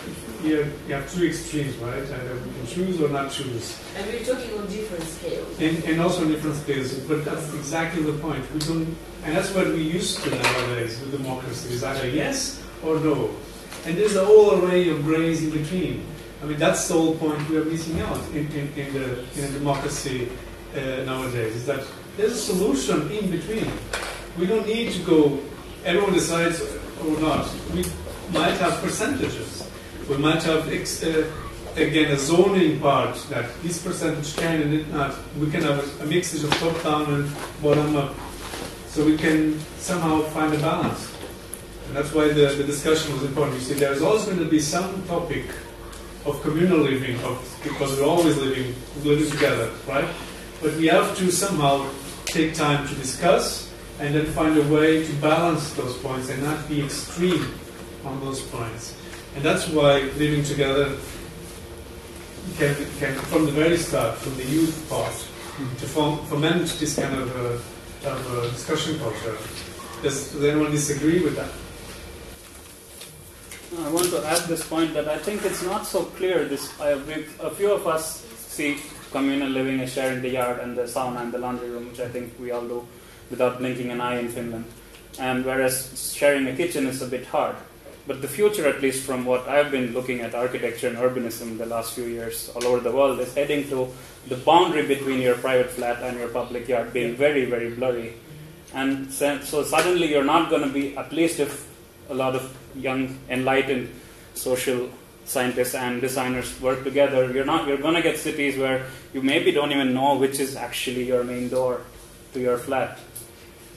here. 0.42 0.70
You 0.88 0.94
have 0.94 1.12
two 1.12 1.26
extremes, 1.26 1.76
right? 1.76 2.02
Either 2.02 2.34
we 2.34 2.52
can 2.52 2.66
choose 2.66 3.00
or 3.00 3.08
not 3.08 3.30
choose. 3.30 3.80
And 3.96 4.06
we're 4.06 4.24
talking 4.24 4.58
on 4.58 4.66
different 4.66 5.04
scales. 5.04 5.60
And, 5.60 5.84
and 5.84 6.00
also 6.00 6.26
different 6.26 6.56
scales, 6.56 6.94
but 7.00 7.24
that's 7.24 7.52
exactly 7.54 8.02
the 8.02 8.12
point. 8.18 8.44
We 8.52 8.60
don't, 8.60 8.96
and 9.24 9.36
that's 9.36 9.52
what 9.54 9.68
we 9.68 9.82
used 9.82 10.22
to 10.24 10.30
nowadays 10.30 11.00
with 11.00 11.12
democracy 11.12 11.74
is 11.74 11.84
either 11.84 12.08
yes 12.08 12.62
or 12.84 12.98
no. 13.00 13.30
And 13.86 13.96
there's 13.96 14.16
a 14.16 14.24
whole 14.24 14.64
array 14.64 14.88
of 14.88 15.02
grays 15.02 15.42
in 15.42 15.50
between. 15.50 16.06
I 16.44 16.46
mean, 16.46 16.58
that's 16.58 16.86
the 16.88 16.94
whole 16.94 17.14
point 17.16 17.48
we 17.48 17.56
are 17.56 17.64
missing 17.64 17.98
out 18.02 18.20
in, 18.34 18.46
in, 18.52 18.70
in 18.76 18.92
the 18.92 19.24
in 19.34 19.50
democracy 19.54 20.28
uh, 20.76 21.02
nowadays. 21.06 21.56
Is 21.56 21.64
that 21.64 21.86
there's 22.18 22.32
a 22.32 22.36
solution 22.36 23.10
in 23.10 23.30
between. 23.30 23.72
We 24.38 24.44
don't 24.44 24.66
need 24.66 24.92
to 24.92 24.98
go. 25.04 25.40
Everyone 25.86 26.12
decides 26.12 26.60
or 27.02 27.18
not. 27.18 27.50
We 27.72 27.86
might 28.30 28.58
have 28.58 28.74
percentages. 28.82 29.66
We 30.06 30.18
might 30.18 30.42
have 30.42 30.68
uh, 30.68 31.80
again 31.80 32.12
a 32.12 32.18
zoning 32.18 32.78
part 32.78 33.16
that 33.30 33.46
this 33.62 33.82
percentage 33.82 34.36
can 34.36 34.60
and 34.60 34.74
it 34.74 34.92
not. 34.92 35.16
We 35.40 35.50
can 35.50 35.62
have 35.62 35.80
a, 35.80 36.04
a 36.04 36.06
mixture 36.06 36.46
of 36.46 36.52
top 36.58 36.82
down 36.82 37.14
and 37.14 37.32
bottom 37.62 37.96
up, 37.96 38.14
so 38.88 39.02
we 39.02 39.16
can 39.16 39.58
somehow 39.78 40.20
find 40.36 40.52
a 40.52 40.58
balance. 40.58 41.10
And 41.86 41.96
that's 41.96 42.12
why 42.12 42.28
the, 42.28 42.54
the 42.54 42.64
discussion 42.64 43.14
was 43.14 43.22
important. 43.24 43.56
You 43.60 43.64
see, 43.64 43.74
there's 43.74 44.02
always 44.02 44.26
going 44.26 44.40
to 44.40 44.44
be 44.44 44.60
some 44.60 45.06
topic 45.06 45.46
of 46.24 46.40
communal 46.42 46.78
living, 46.78 47.18
of, 47.20 47.60
because 47.62 47.98
we're 47.98 48.06
always 48.06 48.36
living 48.38 48.74
living 49.02 49.30
together, 49.30 49.70
right? 49.86 50.08
But 50.62 50.74
we 50.76 50.86
have 50.86 51.16
to 51.18 51.30
somehow 51.30 51.90
take 52.24 52.54
time 52.54 52.88
to 52.88 52.94
discuss 52.94 53.72
and 54.00 54.14
then 54.14 54.26
find 54.26 54.56
a 54.58 54.62
way 54.74 55.04
to 55.06 55.12
balance 55.14 55.72
those 55.74 55.96
points 55.98 56.30
and 56.30 56.42
not 56.42 56.68
be 56.68 56.82
extreme 56.82 57.46
on 58.04 58.20
those 58.20 58.40
points. 58.42 58.96
And 59.36 59.44
that's 59.44 59.68
why 59.68 60.00
living 60.18 60.42
together 60.44 60.96
can, 62.58 62.74
can 62.98 63.14
from 63.30 63.46
the 63.46 63.52
very 63.52 63.76
start, 63.76 64.16
from 64.18 64.36
the 64.36 64.44
youth 64.44 64.86
part, 64.88 65.14
to 65.78 65.86
form, 65.86 66.18
foment 66.26 66.66
this 66.80 66.98
kind 66.98 67.14
of, 67.14 67.36
uh, 67.36 68.08
of 68.10 68.38
uh, 68.38 68.50
discussion 68.50 68.98
culture. 68.98 69.36
Does, 70.02 70.32
does 70.32 70.44
anyone 70.44 70.70
disagree 70.70 71.22
with 71.22 71.36
that? 71.36 71.50
I 73.82 73.90
want 73.90 74.06
to 74.10 74.24
add 74.26 74.42
this 74.46 74.66
point 74.66 74.94
that 74.94 75.08
I 75.08 75.18
think 75.18 75.44
it's 75.44 75.62
not 75.62 75.86
so 75.86 76.04
clear. 76.04 76.44
This 76.44 76.78
I, 76.80 76.90
a 77.40 77.50
few 77.50 77.72
of 77.72 77.86
us 77.86 78.24
see 78.36 78.78
communal 79.10 79.48
living 79.48 79.80
as 79.80 79.92
sharing 79.92 80.22
the 80.22 80.28
yard 80.28 80.60
and 80.60 80.76
the 80.76 80.82
sauna 80.82 81.22
and 81.22 81.32
the 81.32 81.38
laundry 81.38 81.70
room, 81.70 81.88
which 81.88 82.00
I 82.00 82.08
think 82.08 82.32
we 82.38 82.50
all 82.52 82.66
do 82.66 82.86
without 83.30 83.58
blinking 83.58 83.90
an 83.90 84.00
eye 84.00 84.18
in 84.18 84.28
Finland. 84.28 84.64
And 85.18 85.44
whereas 85.44 86.14
sharing 86.14 86.46
a 86.46 86.54
kitchen 86.54 86.86
is 86.86 87.02
a 87.02 87.06
bit 87.06 87.26
hard. 87.26 87.56
But 88.06 88.22
the 88.22 88.28
future, 88.28 88.68
at 88.68 88.82
least 88.82 89.04
from 89.04 89.24
what 89.24 89.48
I've 89.48 89.70
been 89.70 89.92
looking 89.92 90.20
at 90.20 90.34
architecture 90.34 90.88
and 90.88 90.96
urbanism 90.98 91.58
the 91.58 91.66
last 91.66 91.94
few 91.94 92.04
years 92.04 92.50
all 92.54 92.66
over 92.66 92.80
the 92.80 92.92
world, 92.92 93.18
is 93.20 93.34
heading 93.34 93.68
to 93.70 93.88
the 94.28 94.36
boundary 94.36 94.86
between 94.86 95.20
your 95.20 95.36
private 95.36 95.70
flat 95.70 96.02
and 96.02 96.18
your 96.18 96.28
public 96.28 96.68
yard 96.68 96.92
being 96.92 97.16
very, 97.16 97.44
very 97.46 97.70
blurry. 97.70 98.14
And 98.74 99.10
so 99.10 99.40
so 99.40 99.62
suddenly 99.64 100.10
you're 100.10 100.24
not 100.24 100.50
going 100.50 100.62
to 100.62 100.72
be, 100.72 100.96
at 100.96 101.12
least 101.12 101.40
if 101.40 101.66
a 102.10 102.14
lot 102.14 102.34
of 102.34 102.54
young, 102.76 103.18
enlightened 103.28 103.88
social 104.34 104.88
scientists 105.24 105.74
and 105.74 106.00
designers 106.00 106.60
work 106.60 106.84
together, 106.84 107.32
you're 107.32 107.44
not 107.44 107.66
you're 107.66 107.78
going 107.78 107.94
to 107.94 108.02
get 108.02 108.18
cities 108.18 108.58
where 108.58 108.86
you 109.12 109.22
maybe 109.22 109.52
don't 109.52 109.72
even 109.72 109.94
know 109.94 110.16
which 110.16 110.40
is 110.40 110.56
actually 110.56 111.04
your 111.04 111.24
main 111.24 111.48
door 111.48 111.80
to 112.32 112.40
your 112.40 112.58
flat. 112.58 112.98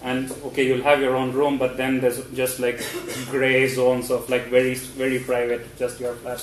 And 0.04 0.32
okay, 0.46 0.68
you'll 0.68 0.84
have 0.84 1.02
your 1.02 1.16
own 1.16 1.32
room, 1.34 1.58
but 1.58 1.76
then 1.76 2.00
there's 2.00 2.24
just 2.32 2.60
like 2.60 2.84
gray 3.30 3.68
zones 3.68 4.12
of 4.12 4.30
like 4.30 4.48
very 4.48 4.76
very 4.76 5.20
private, 5.20 5.78
just 5.78 6.00
your 6.00 6.14
flat, 6.16 6.42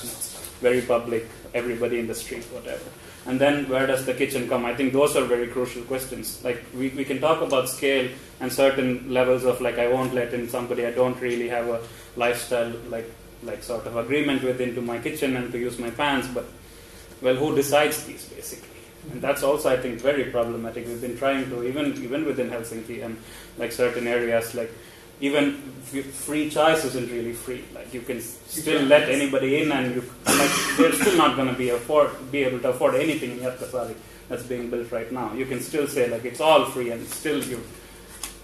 very 0.61 0.81
public, 0.81 1.29
everybody 1.53 1.99
in 1.99 2.07
the 2.07 2.15
street, 2.15 2.45
whatever. 2.45 2.85
And 3.27 3.41
then 3.41 3.69
where 3.69 3.87
does 3.87 4.05
the 4.05 4.13
kitchen 4.13 4.49
come? 4.49 4.67
I 4.67 4.75
think 4.75 4.93
those 4.93 5.17
are 5.17 5.25
very 5.25 5.47
crucial 5.49 5.83
questions. 5.83 6.45
Like 6.45 6.63
we, 6.75 6.91
we 6.91 7.05
can 7.05 7.21
talk 7.21 7.41
about 7.41 7.69
scale 7.69 8.11
and 8.41 8.53
certain 8.53 9.11
levels 9.11 9.45
of 9.45 9.61
like 9.61 9.79
I 9.79 9.89
won't 9.89 10.13
let 10.15 10.35
in 10.35 10.49
somebody 10.49 10.85
I 10.85 10.91
don't 10.91 11.19
really 11.21 11.49
have 11.49 11.69
a 11.69 11.81
lifestyle 12.17 12.73
like 12.89 13.11
like 13.43 13.63
sort 13.63 13.87
of 13.87 13.97
agreement 13.97 14.43
with 14.43 14.61
into 14.61 14.81
my 14.81 14.99
kitchen 14.99 15.37
and 15.37 15.53
to 15.53 15.59
use 15.59 15.79
my 15.79 15.91
pans, 15.91 16.27
but 16.29 16.47
well 17.21 17.35
who 17.35 17.55
decides 17.55 18.05
these 18.05 18.25
basically? 18.27 18.69
And 19.13 19.21
that's 19.21 19.43
also 19.43 19.69
I 19.69 19.77
think 19.77 20.01
very 20.01 20.25
problematic. 20.25 20.87
We've 20.87 21.01
been 21.01 21.19
trying 21.19 21.49
to 21.51 21.65
even 21.65 22.03
even 22.03 22.25
within 22.25 22.51
Helsinki 22.51 23.05
and 23.05 23.17
like 23.59 23.73
certain 23.73 24.07
areas 24.07 24.55
like 24.55 24.71
even 25.21 25.53
free 26.27 26.51
choice 26.51 26.85
isn't 26.85 27.11
really 27.11 27.33
free. 27.33 27.65
Like 27.75 27.95
you 27.95 28.01
can 28.01 28.21
still 28.21 28.83
let 28.83 29.09
anybody 29.09 29.63
in, 29.63 29.73
and 29.73 29.95
you 29.95 30.03
like 30.27 30.51
they're 30.77 30.93
still 30.93 31.17
not 31.17 31.37
going 31.37 31.49
to 31.49 31.55
be 31.55 31.71
afford 31.71 32.11
be 32.33 32.45
able 32.45 32.61
to 32.61 32.71
afford 32.71 32.95
anything 32.95 33.33
in 33.33 33.39
Jätkäsaari 33.39 33.95
that's 34.29 34.43
being 34.43 34.71
built 34.71 34.91
right 34.91 35.11
now. 35.13 35.33
You 35.35 35.47
can 35.47 35.61
still 35.61 35.87
say 35.87 36.09
like 36.09 36.25
it's 36.25 36.41
all 36.41 36.65
free, 36.67 36.91
and 36.91 37.07
still 37.07 37.43
you 37.43 37.61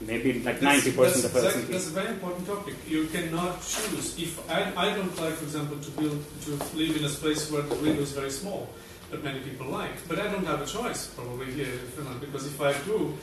maybe 0.00 0.40
like 0.42 0.62
ninety 0.62 0.92
percent 0.92 1.24
of 1.24 1.32
that's, 1.32 1.56
Helsinki. 1.56 1.68
that's 1.68 1.86
a 1.88 1.90
very 1.90 2.08
important 2.08 2.46
topic. 2.46 2.74
You 2.88 3.06
cannot 3.06 3.60
choose. 3.62 4.18
If 4.18 4.50
I, 4.50 4.72
I 4.76 4.94
don't 4.94 5.14
like, 5.20 5.34
for 5.34 5.44
example, 5.44 5.78
to 5.78 5.90
build 5.92 6.24
to 6.44 6.50
live 6.76 6.96
in 6.96 7.04
a 7.04 7.08
place 7.08 7.50
where 7.50 7.62
the 7.62 7.74
window 7.76 8.02
is 8.02 8.12
very 8.12 8.30
small, 8.30 8.68
but 9.10 9.22
many 9.22 9.40
people 9.40 9.66
like. 9.66 9.96
But 10.08 10.18
I 10.18 10.28
don't 10.28 10.46
have 10.46 10.62
a 10.62 10.66
choice 10.66 11.08
probably 11.08 11.52
here 11.52 11.72
in 11.72 11.88
Finland 11.96 12.20
because 12.20 12.46
if 12.46 12.60
I 12.60 12.72
do, 12.84 13.14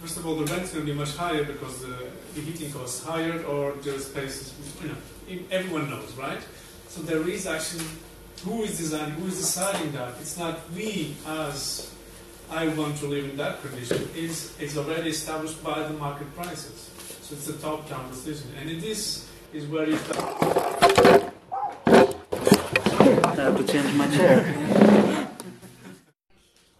first 0.00 0.16
of 0.16 0.26
all, 0.26 0.36
the 0.36 0.44
rent's 0.52 0.72
going 0.72 0.86
to 0.86 0.92
be 0.92 0.98
much 0.98 1.16
higher 1.16 1.44
because 1.44 1.80
the, 1.80 1.96
the 2.34 2.40
heating 2.40 2.72
costs 2.72 3.04
higher 3.04 3.42
or 3.44 3.72
the 3.82 3.98
space 3.98 4.36
is, 4.42 4.52
you 4.82 4.88
know, 4.88 5.44
everyone 5.50 5.88
knows, 5.90 6.12
right? 6.12 6.40
So 6.88 7.02
there 7.02 7.28
is 7.28 7.46
actually 7.46 7.84
who 8.44 8.62
is 8.62 8.78
designing, 8.78 9.14
who 9.14 9.26
is 9.28 9.38
deciding 9.38 9.92
that. 9.92 10.14
It's 10.20 10.36
not 10.38 10.60
we 10.72 11.14
as 11.26 11.92
I 12.50 12.68
want 12.68 12.96
to 12.98 13.06
live 13.06 13.24
in 13.24 13.36
that 13.36 13.60
condition. 13.60 14.08
It's, 14.14 14.58
it's 14.60 14.76
already 14.76 15.10
established 15.10 15.62
by 15.64 15.82
the 15.82 15.94
market 15.94 16.34
prices. 16.36 16.90
So 17.22 17.34
it's 17.34 17.48
a 17.48 17.58
top-down 17.58 18.08
decision, 18.10 18.52
and 18.60 18.70
it 18.70 18.84
is 18.84 19.28
is 19.52 19.66
where 19.66 19.88
you. 19.88 19.98
I 23.24 23.34
have 23.34 23.56
to 23.56 23.64
change 23.72 23.94
my 23.94 24.08
chair. 24.08 25.26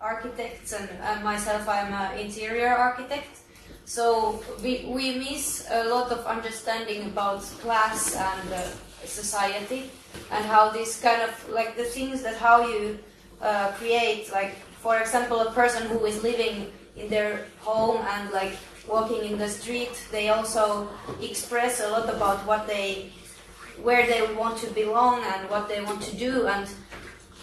architects 0.06 0.72
and, 0.72 0.88
and 1.02 1.24
myself 1.24 1.68
i'm 1.68 1.92
an 1.92 2.18
interior 2.18 2.68
architect 2.68 3.38
so 3.84 4.40
we, 4.62 4.84
we 4.86 5.18
miss 5.18 5.66
a 5.70 5.84
lot 5.88 6.12
of 6.12 6.24
understanding 6.26 7.06
about 7.06 7.40
class 7.62 8.14
and 8.14 8.52
uh, 8.52 8.62
society 9.04 9.90
and 10.30 10.44
how 10.44 10.70
this 10.70 11.00
kind 11.00 11.22
of 11.22 11.32
like 11.50 11.76
the 11.76 11.84
things 11.84 12.22
that 12.22 12.36
how 12.36 12.66
you 12.66 12.98
uh, 13.42 13.72
create 13.72 14.30
like 14.32 14.54
for 14.86 14.98
example 15.00 15.40
a 15.40 15.50
person 15.50 15.82
who 15.90 15.98
is 16.06 16.22
living 16.22 16.70
in 16.94 17.08
their 17.08 17.30
home 17.58 17.98
and 18.14 18.30
like 18.30 18.54
walking 18.86 19.24
in 19.30 19.36
the 19.36 19.48
street 19.48 19.90
they 20.12 20.28
also 20.28 20.88
express 21.20 21.80
a 21.80 21.88
lot 21.94 22.06
about 22.08 22.38
what 22.46 22.68
they 22.68 23.10
where 23.82 24.06
they 24.06 24.22
want 24.40 24.56
to 24.64 24.68
belong 24.82 25.16
and 25.32 25.50
what 25.50 25.68
they 25.68 25.80
want 25.82 26.00
to 26.00 26.14
do. 26.16 26.46
And 26.46 26.64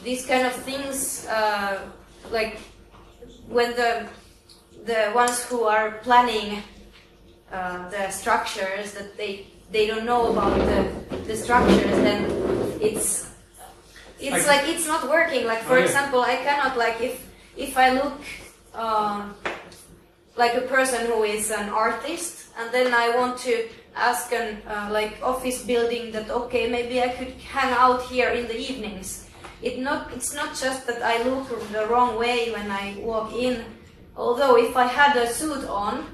these 0.07 0.25
kind 0.25 0.47
of 0.47 0.53
things 0.69 1.27
uh, 1.27 1.79
like 2.31 2.53
when 3.55 3.75
the 3.75 4.07
the 4.85 5.11
ones 5.13 5.43
who 5.49 5.63
are 5.75 5.99
planning 6.07 6.63
uh, 7.51 7.89
the 7.89 8.09
structures 8.09 8.93
that 8.93 9.17
they 9.19 9.45
they 9.71 9.85
don't 9.85 10.05
know 10.05 10.31
about 10.31 10.55
the, 10.71 10.79
the 11.27 11.35
structures 11.35 11.97
then 12.07 12.19
it's 12.79 13.27
it's 14.19 14.47
I- 14.47 14.51
like 14.53 14.63
it's 14.71 14.87
not 14.87 15.09
working. 15.09 15.43
Like 15.45 15.61
for 15.67 15.77
Oh, 15.77 15.83
example 15.83 16.21
i 16.21 16.37
cannot 16.47 16.77
like 16.77 16.97
if 17.01 17.32
if 17.57 17.77
i 17.77 17.91
look 17.91 18.19
um, 18.73 19.35
like 20.35 20.55
a 20.55 20.61
person 20.61 21.05
who 21.05 21.23
is 21.23 21.51
an 21.51 21.69
artist 21.69 22.47
and 22.57 22.73
then 22.73 22.93
i 22.93 23.15
want 23.15 23.37
to 23.37 23.67
ask 23.95 24.31
an 24.33 24.61
uh, 24.67 24.89
like 24.91 25.21
office 25.21 25.63
building 25.63 26.11
that 26.11 26.29
okay 26.29 26.69
maybe 26.69 27.01
i 27.01 27.09
could 27.09 27.33
hang 27.41 27.71
out 27.73 28.01
here 28.03 28.29
in 28.29 28.47
the 28.47 28.57
evenings. 28.57 29.27
It 29.61 29.79
not 29.79 30.11
it's 30.11 30.33
not 30.33 30.55
just 30.55 30.87
that 30.87 31.01
i 31.01 31.23
look 31.23 31.47
the 31.71 31.87
wrong 31.87 32.17
way 32.17 32.51
when 32.51 32.69
i 32.71 32.95
walk 32.99 33.33
in. 33.33 33.63
Although 34.17 34.57
if 34.57 34.75
i 34.75 34.85
had 34.85 35.15
a 35.15 35.27
suit 35.27 35.65
on 35.65 36.05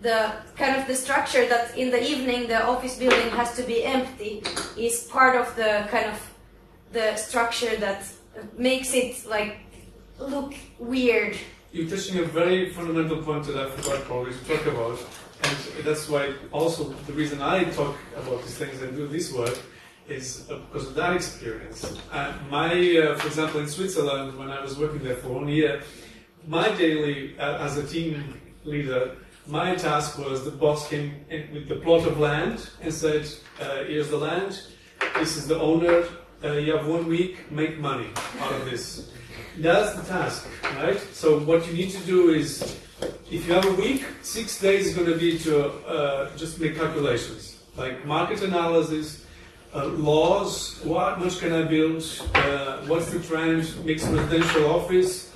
the 0.00 0.32
kind 0.56 0.76
of 0.76 0.86
the 0.86 0.94
structure 0.94 1.46
that 1.48 1.76
in 1.76 1.90
the 1.90 2.02
evening 2.02 2.46
the 2.46 2.64
office 2.64 2.96
building 2.96 3.30
has 3.30 3.56
to 3.56 3.62
be 3.64 3.82
empty 3.84 4.42
is 4.76 5.04
part 5.10 5.34
of 5.34 5.54
the 5.56 5.88
kind 5.90 6.06
of 6.06 6.18
the 6.92 7.16
structure 7.16 7.74
that 7.76 8.06
makes 8.56 8.94
it 8.94 9.26
like 9.26 9.58
look 10.18 10.54
weird 10.78 11.36
You're 11.70 11.88
touching 11.88 12.18
a 12.18 12.24
very 12.24 12.70
fundamental 12.70 13.22
point 13.22 13.44
that 13.44 13.56
I 13.56 13.68
forgot 13.68 14.02
probably 14.04 14.32
to 14.32 14.44
talk 14.44 14.64
about, 14.66 14.98
and 15.42 15.84
that's 15.84 16.08
why 16.08 16.32
also 16.50 16.84
the 17.06 17.12
reason 17.12 17.42
I 17.42 17.64
talk 17.64 17.94
about 18.16 18.40
these 18.42 18.56
things 18.56 18.80
and 18.80 18.96
do 18.96 19.06
this 19.06 19.32
work 19.34 19.58
is 20.08 20.48
uh, 20.50 20.56
because 20.56 20.88
of 20.88 20.94
that 20.94 21.12
experience. 21.14 21.84
Uh, 22.10 22.32
my, 22.50 22.72
uh, 22.72 23.18
for 23.18 23.26
example, 23.26 23.60
in 23.60 23.68
Switzerland, 23.68 24.38
when 24.38 24.50
I 24.50 24.62
was 24.62 24.78
working 24.78 25.04
there 25.04 25.16
for 25.16 25.28
one 25.28 25.48
year, 25.48 25.82
my 26.46 26.70
daily, 26.70 27.38
uh, 27.38 27.66
as 27.66 27.76
a 27.76 27.86
team 27.86 28.40
leader, 28.64 29.16
my 29.46 29.74
task 29.74 30.18
was 30.18 30.46
the 30.46 30.50
boss 30.50 30.88
came 30.88 31.22
in 31.28 31.52
with 31.52 31.68
the 31.68 31.76
plot 31.76 32.06
of 32.06 32.18
land 32.18 32.70
and 32.80 32.92
said, 32.92 33.28
uh, 33.60 33.84
"Here's 33.84 34.08
the 34.08 34.16
land. 34.16 34.62
this 35.14 35.36
is 35.36 35.46
the 35.46 35.60
owner. 35.60 36.04
Uh, 36.42 36.52
you 36.52 36.74
have 36.74 36.86
one 36.86 37.06
week, 37.06 37.50
make 37.50 37.78
money 37.78 38.08
out 38.40 38.52
of 38.52 38.64
this. 38.70 39.10
That's 39.58 39.96
the 39.96 40.02
task, 40.06 40.46
right? 40.76 41.00
So 41.12 41.40
what 41.40 41.66
you 41.66 41.72
need 41.72 41.90
to 41.90 41.98
do 42.06 42.30
is, 42.30 42.62
if 43.28 43.46
you 43.46 43.54
have 43.54 43.66
a 43.66 43.74
week, 43.74 44.06
six 44.22 44.60
days 44.60 44.86
is 44.86 44.94
going 44.94 45.10
to 45.10 45.18
be 45.18 45.36
to 45.40 45.70
uh, 45.84 46.36
just 46.36 46.60
make 46.60 46.76
calculations, 46.76 47.58
like 47.76 48.04
market 48.06 48.42
analysis, 48.42 49.26
uh, 49.74 49.86
laws, 49.86 50.80
what 50.84 51.18
much 51.18 51.40
can 51.40 51.52
I 51.52 51.62
build, 51.64 52.04
uh, 52.34 52.86
what's 52.86 53.10
the 53.10 53.18
trend, 53.18 53.66
mixed 53.84 54.06
residential 54.06 54.70
office, 54.70 55.32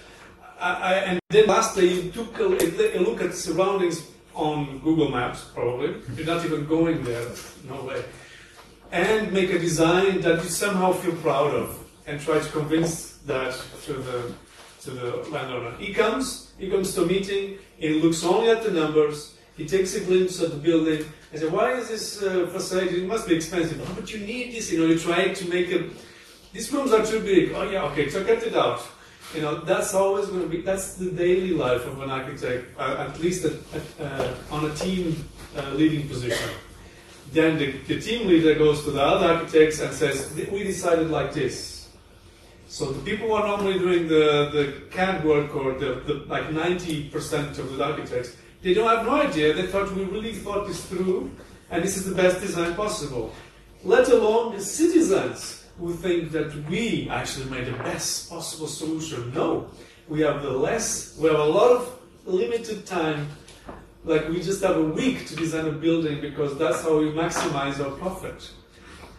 I, 0.60 0.70
I, 0.70 0.92
and 1.10 1.20
then 1.30 1.46
last 1.46 1.74
day 1.74 1.86
you 1.86 2.12
took 2.12 2.38
a, 2.38 2.46
a 2.46 3.00
look 3.00 3.20
at 3.20 3.34
surroundings 3.34 4.06
on 4.34 4.78
Google 4.78 5.10
Maps, 5.10 5.44
probably. 5.52 5.96
You're 6.16 6.26
not 6.26 6.44
even 6.44 6.64
going 6.66 7.02
there, 7.02 7.26
no 7.68 7.82
way. 7.82 8.04
And 8.92 9.32
make 9.32 9.50
a 9.50 9.58
design 9.58 10.20
that 10.20 10.44
you 10.44 10.48
somehow 10.48 10.92
feel 10.92 11.16
proud 11.16 11.52
of, 11.54 11.76
and 12.06 12.20
try 12.20 12.38
to 12.38 12.48
convince 12.50 13.11
that 13.26 13.54
to 13.84 13.92
the 13.94 14.32
to 14.82 14.90
the 14.90 15.16
landowner. 15.30 15.76
He 15.78 15.94
comes, 15.94 16.52
he 16.58 16.68
comes 16.68 16.94
to 16.94 17.02
a 17.02 17.06
meeting, 17.06 17.58
he 17.76 18.00
looks 18.00 18.24
only 18.24 18.50
at 18.50 18.64
the 18.64 18.70
numbers, 18.70 19.34
he 19.56 19.66
takes 19.66 19.94
a 19.94 20.00
glimpse 20.00 20.40
of 20.40 20.50
the 20.50 20.56
building, 20.56 21.04
and 21.30 21.40
says, 21.40 21.50
"Why 21.50 21.74
is 21.74 21.88
this 21.88 22.22
uh, 22.22 22.46
facility? 22.46 23.02
It 23.02 23.06
must 23.06 23.28
be 23.28 23.36
expensive." 23.36 23.80
Oh, 23.80 23.94
but 23.94 24.12
you 24.12 24.20
need 24.20 24.54
this. 24.54 24.72
You 24.72 24.80
know, 24.80 24.86
you 24.86 24.98
try 24.98 25.28
to 25.28 25.48
make 25.48 25.68
it. 25.68 25.90
These 26.52 26.72
rooms 26.72 26.92
are 26.92 27.04
too 27.04 27.20
big. 27.20 27.52
Oh 27.52 27.62
yeah, 27.70 27.84
okay, 27.84 28.08
so 28.08 28.24
cut 28.24 28.42
it 28.42 28.56
out. 28.56 28.80
You 29.34 29.40
know, 29.40 29.60
that's 29.60 29.94
always 29.94 30.26
going 30.26 30.42
to 30.42 30.48
be. 30.48 30.62
That's 30.62 30.94
the 30.94 31.10
daily 31.10 31.52
life 31.52 31.86
of 31.86 32.00
an 32.00 32.10
architect, 32.10 32.78
uh, 32.78 33.06
at 33.08 33.18
least 33.20 33.46
uh, 33.46 34.34
on 34.50 34.70
a 34.70 34.74
team 34.74 35.28
uh, 35.56 35.70
leading 35.70 36.08
position. 36.08 36.50
Then 37.32 37.56
the, 37.56 37.72
the 37.88 37.98
team 38.00 38.28
leader 38.28 38.54
goes 38.54 38.84
to 38.84 38.90
the 38.90 39.02
other 39.02 39.26
architects 39.26 39.80
and 39.80 39.92
says, 39.94 40.34
"We 40.50 40.64
decided 40.64 41.10
like 41.10 41.32
this." 41.32 41.71
So 42.72 42.90
the 42.90 43.02
people 43.02 43.26
who 43.26 43.34
are 43.34 43.46
normally 43.46 43.78
doing 43.78 44.08
the, 44.08 44.48
the 44.50 44.72
CAD 44.90 45.26
work 45.26 45.54
or 45.54 45.74
the, 45.74 46.00
the 46.06 46.14
like 46.26 46.44
90% 46.44 47.58
of 47.58 47.76
the 47.76 47.84
architects, 47.84 48.34
they 48.62 48.72
don't 48.72 48.88
have 48.88 49.04
no 49.04 49.20
idea. 49.20 49.52
They 49.52 49.66
thought 49.66 49.92
we 49.94 50.04
really 50.04 50.32
thought 50.32 50.66
this 50.66 50.82
through, 50.86 51.30
and 51.70 51.84
this 51.84 51.98
is 51.98 52.06
the 52.06 52.14
best 52.14 52.40
design 52.40 52.74
possible. 52.74 53.30
Let 53.84 54.08
alone 54.08 54.56
the 54.56 54.64
citizens 54.64 55.66
who 55.78 55.92
think 55.92 56.32
that 56.32 56.66
we 56.70 57.10
actually 57.10 57.50
made 57.50 57.66
the 57.66 57.76
best 57.84 58.30
possible 58.30 58.68
solution. 58.68 59.34
No, 59.34 59.68
we 60.08 60.22
have 60.22 60.40
the 60.42 60.52
less. 60.52 61.14
We 61.18 61.28
have 61.28 61.40
a 61.40 61.44
lot 61.44 61.72
of 61.72 61.98
limited 62.24 62.86
time. 62.86 63.28
Like 64.06 64.30
we 64.30 64.40
just 64.40 64.62
have 64.62 64.78
a 64.78 64.82
week 64.82 65.26
to 65.26 65.36
design 65.36 65.66
a 65.66 65.72
building 65.72 66.22
because 66.22 66.56
that's 66.56 66.80
how 66.80 67.00
we 67.00 67.10
maximize 67.10 67.84
our 67.84 67.90
profit. 67.98 68.50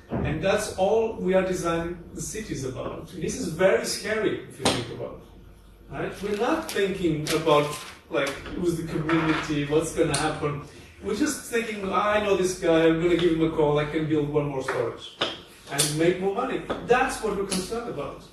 And 0.10 0.42
that's 0.44 0.76
all 0.78 1.16
we 1.16 1.34
are 1.34 1.42
designing 1.42 1.98
the 2.14 2.22
cities 2.22 2.66
about. 2.66 3.08
This 3.08 3.40
is 3.40 3.48
very 3.50 3.86
scary 3.86 4.44
if 4.50 4.60
you 4.60 4.66
think 4.66 5.00
about 5.00 5.22
it. 5.22 5.94
Right? 5.94 6.24
We're 6.24 6.38
not 6.38 6.72
thinking 6.72 7.28
about 7.34 7.68
like 8.10 8.30
who's 8.56 8.78
the 8.78 8.88
community, 8.88 9.66
what's 9.66 9.94
going 9.96 10.12
to 10.14 10.20
happen. 10.20 10.62
We're 11.04 11.16
just 11.16 11.52
thinking, 11.52 11.82
ah, 11.90 12.14
I 12.14 12.24
know 12.24 12.38
this 12.38 12.60
guy, 12.60 12.86
I'm 12.86 13.00
going 13.02 13.12
to 13.12 13.18
give 13.18 13.34
him 13.34 13.44
a 13.44 13.56
call, 13.56 13.80
I 13.80 13.86
can 13.86 14.08
build 14.08 14.30
one 14.30 14.46
more 14.46 14.64
storage 14.64 15.18
and 15.72 16.00
make 16.00 16.22
more 16.22 16.34
money. 16.34 16.62
That's 16.86 17.22
what 17.22 17.36
we're 17.36 17.46
concerned 17.46 17.90
about. 17.90 18.24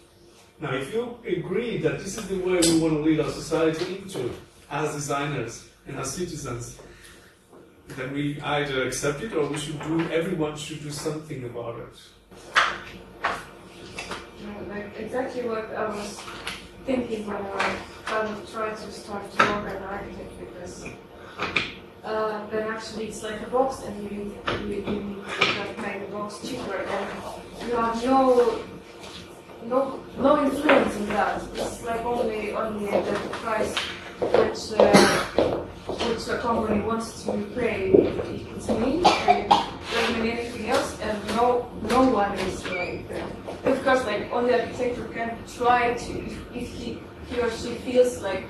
Now, 0.60 0.74
if 0.74 0.92
you 0.92 1.18
agree 1.26 1.78
that 1.78 1.98
this 1.98 2.18
is 2.18 2.28
the 2.28 2.36
way 2.36 2.60
we 2.60 2.80
want 2.80 2.94
to 2.94 3.00
lead 3.00 3.20
our 3.20 3.30
society 3.30 3.96
into 3.96 4.30
as 4.70 4.94
designers 4.94 5.68
and 5.86 5.96
as 5.98 6.12
citizens, 6.12 6.78
then 7.96 8.12
we 8.12 8.40
either 8.40 8.86
accept 8.86 9.22
it 9.22 9.32
or 9.34 9.46
we 9.46 9.58
should 9.58 9.80
do, 9.82 10.00
everyone 10.10 10.56
should 10.56 10.82
do 10.82 10.90
something 10.90 11.44
about 11.44 11.78
it. 11.78 11.96
Like 14.68 14.96
exactly 14.98 15.48
what 15.48 15.74
I 15.74 15.88
was 15.88 16.20
thinking 16.86 17.26
when 17.26 17.36
I 17.36 17.76
kind 18.04 18.28
of 18.28 18.50
tried 18.50 18.76
to 18.76 18.92
start 18.92 19.30
to 19.32 19.38
work 19.44 19.66
as 19.66 19.76
an 19.76 19.82
architect 19.82 20.32
because 20.40 20.84
uh, 22.04 22.46
then 22.50 22.68
actually 22.68 23.08
it's 23.08 23.22
like 23.22 23.40
a 23.42 23.50
box 23.50 23.82
and 23.82 24.02
you, 24.02 24.40
you, 24.60 24.74
you 24.74 24.82
need 24.82 25.24
to 25.24 25.82
make 25.82 26.06
the 26.06 26.12
box 26.12 26.40
cheaper 26.46 26.76
and 26.76 27.68
you 27.68 27.76
have 27.76 28.04
no 28.04 28.58
no 29.64 30.00
no 30.18 30.42
influence 30.44 30.96
in 30.96 31.06
that. 31.08 31.42
It's 31.54 31.84
like 31.84 32.04
only 32.04 32.52
only 32.52 32.86
the 32.86 33.18
price 33.42 33.74
which 34.20 34.78
uh, 34.78 35.64
which 35.86 36.28
a 36.28 36.38
company 36.38 36.80
wants 36.82 37.24
to 37.24 37.32
pay. 37.56 37.92
It's 37.92 38.68
me. 38.68 39.02
Doesn't 39.02 40.22
mean 40.22 40.30
anything 40.30 40.70
else, 40.70 41.00
and 41.00 41.16
no 41.36 41.70
no 41.88 42.02
one 42.08 42.38
is 42.38 42.64
like. 42.68 43.04
Of 43.64 43.82
course, 43.82 44.04
like 44.04 44.30
only 44.30 44.54
architecture 44.54 45.08
can 45.12 45.36
try 45.56 45.94
to 45.94 46.12
if, 46.26 46.54
if 46.54 46.68
he 46.74 46.98
he 47.28 47.40
or 47.40 47.50
she 47.50 47.74
feels 47.86 48.20
like 48.22 48.44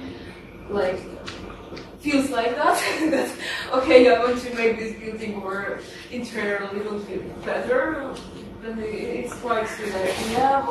like 0.69 0.99
feels 2.01 2.31
like 2.31 2.57
that 2.57 2.77
that 3.11 3.31
okay 3.73 4.09
I 4.09 4.19
want 4.19 4.41
to 4.41 4.55
make 4.55 4.79
this 4.79 4.99
building 4.99 5.39
more 5.39 5.81
interior 6.11 6.69
a 6.71 6.75
little 6.75 6.99
bit 7.01 7.45
better 7.45 8.15
then 8.63 8.79
it's 8.79 9.35
quite 9.35 9.69
like 9.95 10.15
yeah 10.33 10.67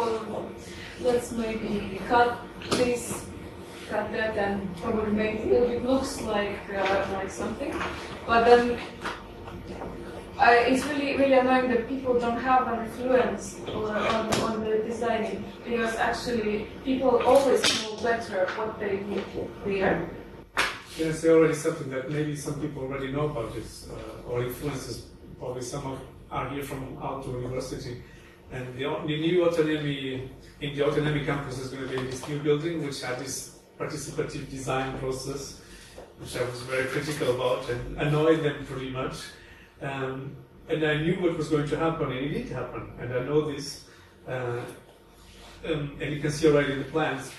let's 1.01 1.31
maybe 1.31 2.01
cut 2.07 2.39
this 2.71 3.28
cut 3.89 4.11
that 4.11 4.37
and 4.37 4.75
probably 4.77 5.11
make 5.11 5.39
it 5.41 5.85
looks 5.85 6.21
like 6.21 6.57
uh, 6.75 7.07
like 7.13 7.29
something 7.29 7.73
but 8.27 8.45
then 8.45 8.79
uh, 10.39 10.69
it's 10.69 10.85
really 10.85 11.17
really 11.17 11.33
annoying 11.33 11.69
that 11.69 11.87
people 11.89 12.19
don't 12.19 12.39
have 12.39 12.67
an 12.67 12.85
influence 12.85 13.59
on, 13.67 13.95
on, 13.95 14.33
on 14.41 14.63
the 14.63 14.77
designing 14.87 15.43
because 15.65 15.95
actually 15.95 16.67
people 16.85 17.21
always 17.25 17.61
know 17.83 17.97
better 18.03 18.47
what 18.57 18.79
they 18.79 19.01
need 19.01 19.25
there 19.65 20.09
Can 20.95 21.09
I 21.09 21.11
say 21.13 21.29
already 21.29 21.53
something 21.53 21.89
that 21.91 22.11
maybe 22.11 22.35
some 22.35 22.59
people 22.59 22.83
already 22.83 23.11
know 23.11 23.29
about 23.29 23.53
this, 23.55 23.87
uh, 23.89 24.29
or 24.29 24.43
influences? 24.43 25.05
Probably 25.39 25.61
some 25.61 25.85
of 25.85 25.99
are 26.29 26.49
here 26.49 26.63
from 26.63 26.97
Aalto 26.97 27.41
University, 27.41 28.03
and 28.51 28.67
the, 28.75 28.83
the 29.07 29.17
new 29.21 29.45
Otaniemi 29.45 30.27
in 30.61 30.75
the 30.75 30.81
Otaniemi 30.83 31.25
campus 31.25 31.59
is 31.59 31.69
going 31.69 31.87
to 31.87 31.97
be 31.97 32.03
this 32.07 32.27
new 32.27 32.39
building, 32.39 32.85
which 32.85 33.01
had 33.01 33.17
this 33.19 33.58
participative 33.79 34.49
design 34.49 34.97
process, 34.99 35.61
which 36.19 36.35
I 36.35 36.43
was 36.43 36.61
very 36.61 36.85
critical 36.85 37.35
about 37.35 37.69
and 37.69 37.97
annoyed 37.97 38.43
them 38.43 38.65
pretty 38.65 38.89
much. 38.89 39.15
Um, 39.81 40.35
and 40.67 40.83
I 40.83 40.97
knew 40.97 41.15
what 41.21 41.37
was 41.37 41.49
going 41.49 41.67
to 41.69 41.77
happen, 41.77 42.11
and 42.11 42.19
it 42.19 42.29
did 42.29 42.49
happen. 42.49 42.91
And 42.99 43.13
I 43.13 43.23
know 43.23 43.49
this, 43.51 43.85
uh, 44.27 44.61
um, 45.65 45.97
and 45.99 46.13
you 46.13 46.19
can 46.19 46.31
see 46.31 46.47
already 46.47 46.75
the 46.75 46.83
plans 46.83 47.31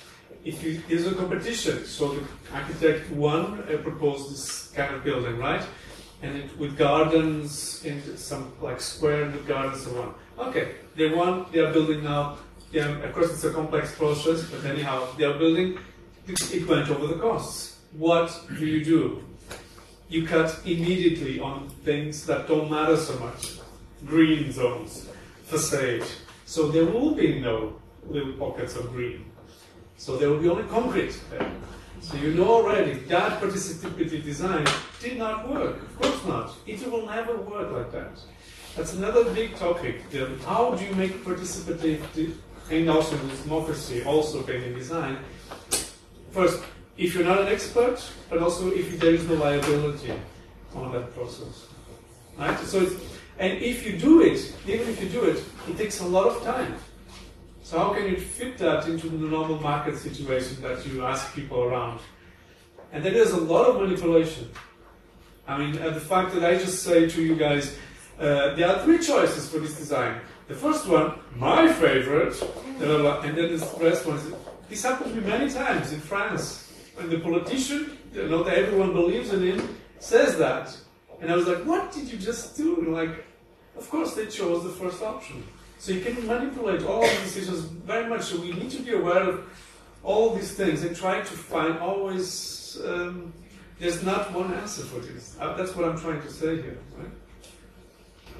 if 0.44 0.62
you, 0.62 0.82
there's 0.88 1.06
a 1.06 1.14
competition, 1.14 1.84
so 1.84 2.14
the 2.14 2.26
architect 2.54 3.10
one 3.10 3.60
uh, 3.60 3.76
proposed 3.78 4.32
this 4.32 4.72
kind 4.74 4.94
of 4.94 5.04
building, 5.04 5.38
right? 5.38 5.62
And 6.22 6.36
it, 6.36 6.58
with 6.58 6.76
gardens 6.76 7.84
in 7.84 8.16
some 8.16 8.52
like 8.60 8.80
square 8.80 9.26
with 9.26 9.46
gardens 9.46 9.86
and 9.86 9.94
so 9.94 10.02
on. 10.02 10.48
Okay, 10.48 10.74
they 10.96 11.08
won. 11.08 11.46
They 11.52 11.60
are 11.60 11.72
building 11.72 12.04
now. 12.04 12.38
Of 12.74 13.12
course 13.12 13.32
it's 13.32 13.44
a 13.44 13.52
complex 13.52 13.94
process, 13.94 14.44
but 14.44 14.64
anyhow, 14.64 15.08
they 15.16 15.24
are 15.24 15.38
building. 15.38 15.78
It, 16.30 16.68
went 16.68 16.88
over 16.90 17.06
the 17.06 17.20
costs. 17.20 17.78
What 17.92 18.30
do 18.58 18.66
you 18.66 18.84
do? 18.84 19.24
You 20.08 20.26
cut 20.26 20.60
immediately 20.64 21.40
on 21.40 21.68
things 21.84 22.24
that 22.26 22.46
don't 22.46 22.70
matter 22.70 22.96
so 22.96 23.18
much. 23.18 23.58
Green 24.06 24.52
zones, 24.52 25.08
facade. 25.44 26.04
So 26.46 26.68
there 26.68 26.84
will 26.84 27.14
be 27.14 27.40
no 27.40 27.74
little 28.08 28.32
pockets 28.34 28.76
of 28.76 28.92
green. 28.92 29.24
So 29.96 30.16
there 30.16 30.30
will 30.30 30.38
be 30.38 30.48
only 30.48 30.68
concrete 30.68 31.20
there. 31.30 31.50
So 32.00 32.16
you 32.16 32.32
know 32.34 32.48
already 32.48 32.94
that 33.10 33.40
participative 33.40 34.22
design 34.24 34.66
did 35.00 35.18
not 35.18 35.48
work. 35.48 35.82
Of 35.82 36.00
course 36.00 36.24
not. 36.26 36.56
It 36.66 36.90
will 36.90 37.06
never 37.06 37.36
work 37.36 37.70
like 37.72 37.92
that. 37.92 38.18
That's 38.76 38.94
another 38.94 39.24
big 39.34 39.56
topic. 39.56 39.96
How 40.46 40.74
do 40.74 40.84
you 40.84 40.94
make 40.94 41.24
participative 41.24 42.34
and 42.70 42.88
also 42.88 43.16
democracy 43.42 44.02
also 44.04 44.46
in 44.46 44.74
design? 44.74 45.18
First, 46.30 46.62
if 46.96 47.14
you're 47.14 47.24
not 47.24 47.40
an 47.40 47.48
expert, 47.48 47.98
but 48.28 48.38
also 48.40 48.70
if 48.70 48.98
there 49.00 49.14
is 49.14 49.26
no 49.26 49.34
liability 49.34 50.12
on 50.74 50.92
that 50.92 51.14
process. 51.14 51.66
Right? 52.38 52.58
So 52.60 52.88
and 53.38 53.58
if 53.62 53.86
you 53.86 53.96
do 53.96 54.20
it, 54.20 54.54
even 54.66 54.86
if 54.88 55.02
you 55.02 55.08
do 55.08 55.24
it, 55.24 55.42
it 55.68 55.78
takes 55.78 56.00
a 56.00 56.06
lot 56.06 56.26
of 56.26 56.42
time. 56.44 56.74
So 57.62 57.78
how 57.78 57.94
can 57.94 58.04
you 58.04 58.18
fit 58.18 58.58
that 58.58 58.86
into 58.86 59.08
the 59.08 59.16
normal 59.16 59.58
market 59.60 59.96
situation 59.96 60.60
that 60.60 60.86
you 60.86 61.06
ask 61.06 61.34
people 61.34 61.62
around? 61.62 62.00
And 62.92 63.02
then 63.02 63.14
there's 63.14 63.30
a 63.30 63.40
lot 63.40 63.66
of 63.66 63.80
manipulation. 63.80 64.50
I 65.48 65.56
mean, 65.56 65.80
uh, 65.80 65.90
the 65.90 66.00
fact 66.00 66.34
that 66.34 66.44
I 66.44 66.58
just 66.58 66.82
say 66.82 67.08
to 67.08 67.22
you 67.22 67.34
guys, 67.34 67.76
uh, 68.18 68.54
there 68.56 68.68
are 68.68 68.84
three 68.84 68.98
choices 68.98 69.48
for 69.48 69.58
this 69.58 69.76
design. 69.76 70.20
The 70.48 70.54
first 70.54 70.86
one, 70.86 71.14
my 71.34 71.72
favorite, 71.72 72.34
and 72.80 72.80
then 72.80 73.56
the 73.56 73.78
rest 73.80 74.04
one 74.04 74.16
is, 74.16 74.34
this 74.70 74.84
happened 74.84 75.14
to 75.14 75.20
me 75.20 75.26
many 75.26 75.52
times 75.52 75.92
in 75.92 76.00
France. 76.00 76.72
And 76.98 77.10
the 77.10 77.18
politician, 77.18 77.98
that 78.12 78.46
everyone 78.46 78.92
believes 78.92 79.32
in 79.32 79.42
him, 79.42 79.76
says 79.98 80.38
that. 80.38 80.76
And 81.20 81.30
I 81.30 81.36
was 81.36 81.46
like, 81.46 81.64
what 81.64 81.92
did 81.92 82.10
you 82.10 82.18
just 82.18 82.56
do? 82.56 82.82
Like, 82.88 83.24
Of 83.76 83.88
course, 83.90 84.14
they 84.14 84.26
chose 84.26 84.64
the 84.64 84.70
first 84.70 85.02
option. 85.02 85.42
So 85.78 85.92
you 85.92 86.00
can 86.02 86.26
manipulate 86.26 86.82
all 86.82 87.00
these 87.00 87.22
decisions 87.22 87.60
very 87.60 88.08
much. 88.08 88.22
So 88.22 88.40
we 88.40 88.52
need 88.52 88.70
to 88.72 88.82
be 88.82 88.92
aware 88.92 89.22
of 89.22 89.44
all 90.02 90.34
these 90.34 90.52
things 90.52 90.82
and 90.82 90.94
try 90.94 91.20
to 91.20 91.34
find 91.52 91.78
always. 91.78 92.80
Um, 92.84 93.32
there's 93.78 94.02
not 94.02 94.32
one 94.34 94.52
answer 94.52 94.82
for 94.82 95.00
this. 95.00 95.36
Uh, 95.40 95.56
that's 95.56 95.74
what 95.74 95.88
I'm 95.88 95.98
trying 95.98 96.20
to 96.20 96.30
say 96.30 96.60
here. 96.60 96.78
Right? 96.98 97.08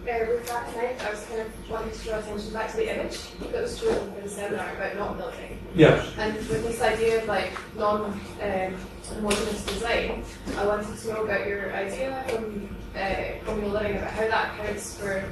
Uh, 0.00 0.26
with 0.28 0.46
that 0.48 0.68
tonight, 0.72 0.96
I 1.06 1.10
was 1.10 1.24
kind 1.26 1.40
of 1.42 1.70
wanting 1.70 1.92
to 1.92 1.98
draw 2.04 2.18
attention 2.18 2.52
back 2.54 2.70
to 2.70 2.76
the 2.78 2.94
image 2.94 3.18
that 3.52 3.62
was 3.62 3.78
chosen 3.78 4.12
for 4.14 4.20
the 4.22 4.28
seminar 4.28 4.72
about 4.74 4.96
not 4.96 5.18
building. 5.18 5.58
Yeah. 5.74 6.02
And 6.18 6.34
with 6.36 6.48
this 6.64 6.80
idea 6.80 7.20
of 7.22 7.28
like 7.28 7.52
non-homogenous 7.76 9.66
design, 9.66 10.24
I 10.56 10.66
wanted 10.66 10.96
to 10.98 11.08
know 11.08 11.24
about 11.24 11.46
your 11.46 11.72
idea 11.74 12.24
from 12.28 12.76
uh, 12.96 13.44
communal 13.44 13.70
living 13.70 13.98
about 13.98 14.10
how 14.12 14.26
that 14.28 14.54
accounts 14.58 14.98
for 14.98 15.22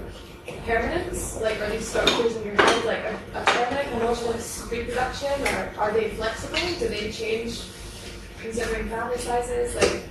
permanence. 0.66 1.40
Like, 1.40 1.60
are 1.60 1.70
these 1.70 1.88
structures 1.88 2.36
in 2.36 2.44
your 2.44 2.54
head 2.54 2.84
like 2.84 3.04
a, 3.04 3.18
a 3.34 3.44
permanent 3.46 3.88
homogenous 3.88 4.66
reproduction, 4.70 5.32
or 5.48 5.72
are 5.78 5.92
they 5.92 6.10
flexible? 6.10 6.58
Do 6.78 6.88
they 6.88 7.10
change 7.10 7.60
considering 8.40 8.88
family 8.90 9.18
sizes? 9.18 9.74
Like, 9.76 10.02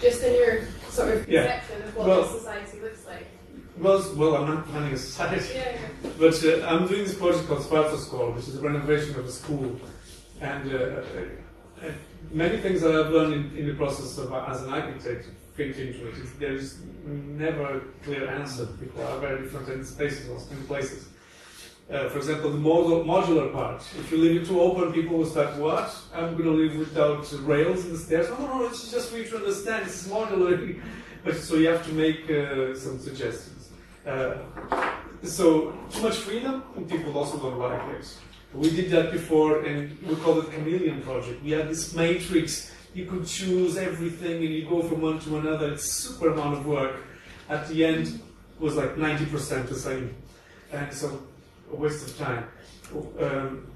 just 0.00 0.22
in 0.22 0.34
your 0.34 0.62
sort 0.88 1.14
of 1.18 1.28
Yeah. 1.28 1.42
conception 1.60 1.82
of 1.88 1.96
what 1.96 2.06
Well- 2.08 2.24
society 2.38 2.80
looks 2.80 3.04
like. 3.06 3.26
Well, 3.80 4.04
well, 4.14 4.36
I'm 4.36 4.54
not 4.54 4.66
planning 4.68 4.92
a 4.92 4.98
society, 4.98 5.54
Yeah, 5.54 5.72
yeah. 5.72 6.10
but 6.18 6.44
uh, 6.44 6.66
I'm 6.66 6.86
doing 6.86 7.04
this 7.04 7.14
project 7.14 7.48
called 7.48 7.62
Sparta 7.62 7.96
School, 7.96 8.32
which 8.32 8.46
is 8.46 8.56
a 8.56 8.60
renovation 8.60 9.18
of 9.18 9.24
a 9.24 9.30
school, 9.30 9.80
and 10.42 10.70
uh, 10.70 10.76
uh, 10.76 11.02
uh, 11.82 11.90
many 12.30 12.58
things 12.58 12.82
that 12.82 12.94
I've 12.94 13.10
learned 13.10 13.32
in, 13.32 13.56
in 13.56 13.66
the 13.68 13.74
process 13.74 14.18
of 14.18 14.34
uh, 14.34 14.44
as 14.48 14.62
an 14.64 14.74
architect 14.74 15.28
fit 15.54 15.78
into 15.78 16.08
it. 16.08 16.18
It's, 16.18 16.32
there 16.32 16.52
is 16.52 16.80
never 17.06 17.78
a 17.78 17.80
clear 18.04 18.28
answer. 18.28 18.66
People 18.66 19.02
are 19.02 19.18
very 19.18 19.44
different 19.44 19.70
in 19.70 19.82
spaces 19.82 20.28
or 20.28 20.36
in 20.54 20.62
places. 20.66 21.08
Uh, 21.90 22.10
for 22.10 22.18
example, 22.18 22.50
the 22.50 22.58
modular, 22.58 23.02
modular 23.02 23.50
part. 23.50 23.82
If 23.98 24.12
you 24.12 24.18
leave 24.18 24.42
it 24.42 24.46
too 24.46 24.60
open, 24.60 24.92
people 24.92 25.16
will 25.16 25.26
start, 25.26 25.56
what? 25.56 25.90
I'm 26.14 26.36
going 26.36 26.44
to 26.44 26.50
live 26.50 26.76
without 26.76 27.26
rails 27.46 27.86
and 27.86 27.98
stairs. 27.98 28.28
No, 28.28 28.36
no, 28.40 28.58
no, 28.58 28.66
it's 28.66 28.90
just 28.90 29.10
for 29.10 29.16
you 29.16 29.24
to 29.24 29.36
understand. 29.36 29.86
It's 29.86 30.06
modular. 30.06 30.78
but 31.24 31.36
so 31.36 31.56
you 31.56 31.68
have 31.68 31.84
to 31.86 31.92
make 31.94 32.30
uh, 32.30 32.76
some 32.76 32.98
suggestions. 32.98 33.49
Uh, 34.06 34.38
so 35.22 35.72
too 35.90 36.02
much 36.02 36.16
freedom, 36.16 36.64
and 36.76 36.88
people 36.88 37.16
also 37.16 37.38
don't 37.38 37.58
like 37.58 37.82
it. 37.96 38.16
We 38.54 38.70
did 38.70 38.90
that 38.90 39.12
before, 39.12 39.60
and 39.60 39.96
we 40.02 40.16
called 40.16 40.44
it 40.44 40.52
chameleon 40.52 41.02
project. 41.02 41.42
We 41.42 41.50
had 41.52 41.68
this 41.68 41.94
matrix. 41.94 42.72
You 42.94 43.06
could 43.06 43.26
choose 43.26 43.76
everything, 43.76 44.36
and 44.36 44.52
you 44.52 44.68
go 44.68 44.82
from 44.82 45.02
one 45.02 45.20
to 45.20 45.38
another. 45.38 45.72
It's 45.72 45.90
super 45.90 46.30
amount 46.30 46.58
of 46.58 46.66
work. 46.66 47.04
At 47.48 47.68
the 47.68 47.84
end, 47.84 48.06
it 48.06 48.60
was 48.60 48.76
like 48.76 48.96
90% 48.96 49.68
the 49.68 49.74
same, 49.74 50.14
and 50.72 50.92
so 50.92 51.22
a 51.72 51.76
waste 51.76 52.06
of 52.08 52.18
time. 52.18 52.44
Um, 53.20 53.66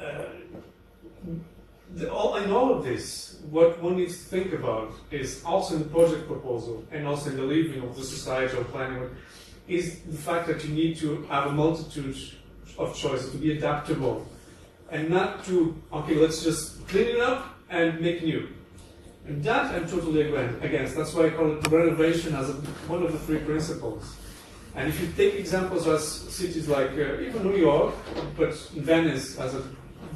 uh, 0.00 0.24
the, 1.94 2.12
all, 2.12 2.36
in 2.36 2.50
all 2.50 2.76
of 2.76 2.84
this, 2.84 3.40
what 3.50 3.82
one 3.82 3.96
needs 3.96 4.18
to 4.18 4.24
think 4.24 4.52
about 4.52 4.92
is 5.10 5.42
also 5.44 5.74
in 5.74 5.82
the 5.82 5.88
project 5.88 6.26
proposal 6.26 6.84
and 6.92 7.06
also 7.06 7.30
in 7.30 7.36
the 7.36 7.42
living 7.42 7.82
of 7.82 7.96
the 7.96 8.02
society 8.02 8.48
societal 8.48 8.72
planning. 8.72 9.10
Is 9.68 10.00
the 10.00 10.18
fact 10.18 10.48
that 10.48 10.64
you 10.64 10.74
need 10.74 10.96
to 10.98 11.22
have 11.24 11.46
a 11.46 11.52
multitude 11.52 12.16
of 12.76 12.96
choices 12.96 13.30
to 13.30 13.38
be 13.38 13.56
adaptable 13.56 14.26
and 14.90 15.08
not 15.08 15.44
to 15.44 15.80
okay 15.92 16.16
let's 16.16 16.42
just 16.42 16.86
clean 16.88 17.06
it 17.06 17.20
up 17.20 17.56
and 17.68 18.00
make 18.00 18.24
new. 18.24 18.48
And 19.26 19.44
that 19.44 19.72
i'm 19.72 19.86
totally 19.86 20.22
against. 20.22 20.96
that's 20.96 21.14
why 21.14 21.26
i 21.26 21.30
call 21.30 21.52
it 21.52 21.68
renovation 21.68 22.34
as 22.34 22.50
a, 22.50 22.54
one 22.88 23.04
of 23.04 23.12
the 23.12 23.18
three 23.18 23.38
principles. 23.38 24.16
And 24.74 24.88
if 24.88 25.00
you 25.00 25.08
take 25.16 25.34
examples 25.34 25.86
as 25.86 26.04
cities 26.08 26.66
like 26.66 26.90
uh, 26.90 27.20
even 27.20 27.44
new 27.44 27.56
york 27.56 27.94
but 28.36 28.54
venice 28.74 29.38
as 29.38 29.54
a, 29.54 29.62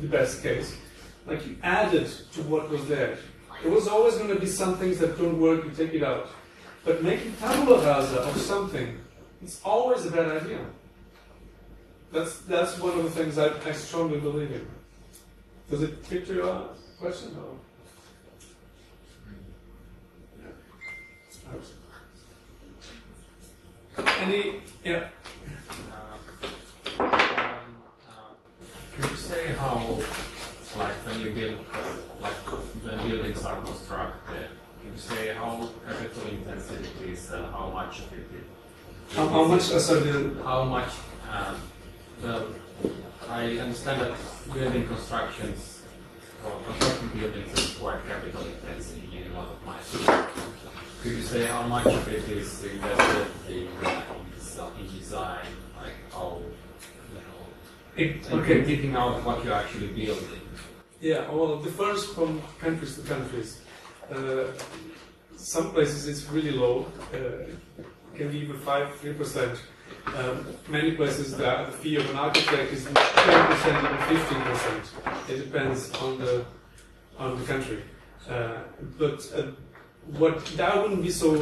the 0.00 0.08
best 0.08 0.42
case 0.42 0.76
like 1.26 1.46
you 1.46 1.56
added 1.62 2.06
to 2.32 2.42
what 2.42 2.68
was 2.68 2.86
there 2.88 3.18
there 3.62 3.72
was 3.72 3.88
always 3.88 4.14
going 4.16 4.28
to 4.28 4.38
be 4.38 4.46
some 4.46 4.76
things 4.76 4.98
that 4.98 5.16
don't 5.18 5.40
work 5.40 5.64
you 5.64 5.70
take 5.70 5.94
it 5.94 6.02
out 6.02 6.28
but 6.84 7.02
making 7.02 7.34
tabula 7.36 7.84
rasa 7.84 8.20
of 8.20 8.36
something 8.36 8.98
it's 9.42 9.60
always 9.64 10.04
a 10.06 10.10
bad 10.10 10.42
idea 10.42 10.60
that's 12.14 12.38
that's 12.42 12.78
one 12.78 12.96
of 12.96 13.02
the 13.02 13.10
things 13.10 13.38
I, 13.38 13.48
I 13.68 13.72
strongly 13.72 14.20
believe 14.20 14.52
in. 14.52 14.64
Does 15.68 15.82
it 15.82 15.98
fit 16.06 16.24
to 16.28 16.34
your 16.34 16.68
question? 17.00 17.36
Or? 17.36 17.58
Any? 24.20 24.60
Yeah. 24.84 25.08
Um, 27.00 27.08
um, 27.08 27.58
can 28.94 29.10
you 29.10 29.16
say 29.16 29.52
how, 29.54 29.98
like, 30.76 30.94
when 31.06 31.20
you 31.20 31.30
build, 31.30 31.58
like, 32.20 32.32
when 32.32 33.08
buildings 33.08 33.44
are 33.44 33.60
constructed, 33.62 34.48
can 34.80 34.92
you 34.92 34.98
say 34.98 35.34
how 35.34 35.68
capital 35.86 36.28
intensive 36.30 36.80
it 36.84 37.08
is 37.08 37.30
and 37.30 37.46
how 37.46 37.70
much 37.70 38.00
of 38.00 38.12
it 38.12 38.26
is? 38.34 39.16
How, 39.16 39.28
how 39.28 39.44
much? 39.44 39.70
Uh, 39.70 39.78
sorry, 39.78 40.34
How 40.42 40.64
much? 40.64 40.90
Um, 41.30 41.56
well, 42.22 42.46
I 43.28 43.44
understand 43.58 44.00
that 44.02 44.14
building 44.52 44.86
constructions 44.86 45.82
or 46.44 46.52
constructing 46.66 47.20
buildings 47.20 47.58
is 47.58 47.74
quite 47.76 48.06
capital 48.06 48.46
intensive 48.46 49.02
in 49.12 49.32
a 49.32 49.34
lot 49.34 49.48
of 49.48 49.64
my 49.64 49.78
Could 51.02 51.12
you 51.12 51.22
say 51.22 51.46
how 51.46 51.62
much 51.66 51.86
of 51.86 52.08
it 52.08 52.28
is 52.28 52.64
invested 52.64 53.26
in, 53.48 53.68
uh, 53.84 54.02
in 54.78 54.98
design, 54.98 55.46
like 55.76 55.94
how, 56.12 56.40
you 57.10 57.14
know, 57.14 57.30
It- 57.96 58.32
okay. 58.32 58.64
thinking 58.64 58.94
out 58.96 59.22
what 59.24 59.44
you're 59.44 59.54
actually 59.54 59.88
building? 59.88 60.43
Yeah, 61.04 61.30
well, 61.30 61.58
it 61.58 61.64
differs 61.64 62.06
from 62.06 62.40
countries 62.58 62.96
to 62.96 63.02
countries. 63.02 63.60
Uh, 64.10 64.44
some 65.36 65.70
places 65.72 66.08
it's 66.08 66.24
really 66.30 66.50
low, 66.50 66.86
uh, 67.12 67.44
can 68.16 68.30
be 68.30 68.38
even 68.38 68.58
5 68.58 68.88
3%. 69.02 69.58
Um, 70.16 70.46
many 70.66 70.92
places 70.92 71.36
the, 71.36 71.70
fee 71.82 71.96
of 71.96 72.08
an 72.08 72.16
architect 72.16 72.72
is 72.72 72.86
10%, 72.86 72.94
even 73.84 74.16
15%. 74.16 75.28
It 75.28 75.44
depends 75.44 75.92
on 75.96 76.16
the, 76.16 76.46
on 77.18 77.38
the 77.38 77.44
country. 77.44 77.82
Uh, 78.26 78.60
but 78.98 79.30
uh, 79.36 79.48
what 80.16 80.42
that 80.56 80.80
wouldn't 80.80 81.02
be 81.02 81.10
so, 81.10 81.34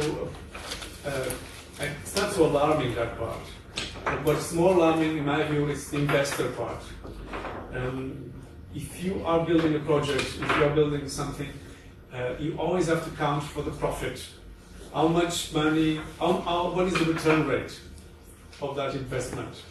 uh, 1.05 1.29
it's 1.79 2.17
not 2.17 2.33
so 2.33 2.47
alarming 2.47 2.95
that 2.95 3.17
part. 3.17 3.39
What's 4.25 4.51
more 4.51 4.73
alarming, 4.75 5.19
in 5.19 5.25
my 5.25 5.41
view, 5.43 5.69
is 5.69 5.89
the 5.89 5.99
investor 5.99 6.49
part. 6.49 6.83
Um, 7.73 8.32
if 8.75 9.03
you 9.03 9.23
are 9.25 9.45
building 9.45 9.75
a 9.75 9.79
project, 9.79 10.21
if 10.21 10.57
you 10.57 10.63
are 10.63 10.73
building 10.73 11.07
something, 11.07 11.49
uh, 12.13 12.33
you 12.39 12.55
always 12.57 12.87
have 12.87 13.03
to 13.03 13.11
count 13.11 13.43
for 13.43 13.61
the 13.61 13.71
profit. 13.71 14.25
How 14.93 15.07
much 15.07 15.53
money, 15.53 15.99
how, 16.19 16.33
how, 16.41 16.71
what 16.71 16.87
is 16.87 16.93
the 16.93 17.05
return 17.05 17.47
rate 17.47 17.79
of 18.61 18.75
that 18.75 18.95
investment? 18.95 19.63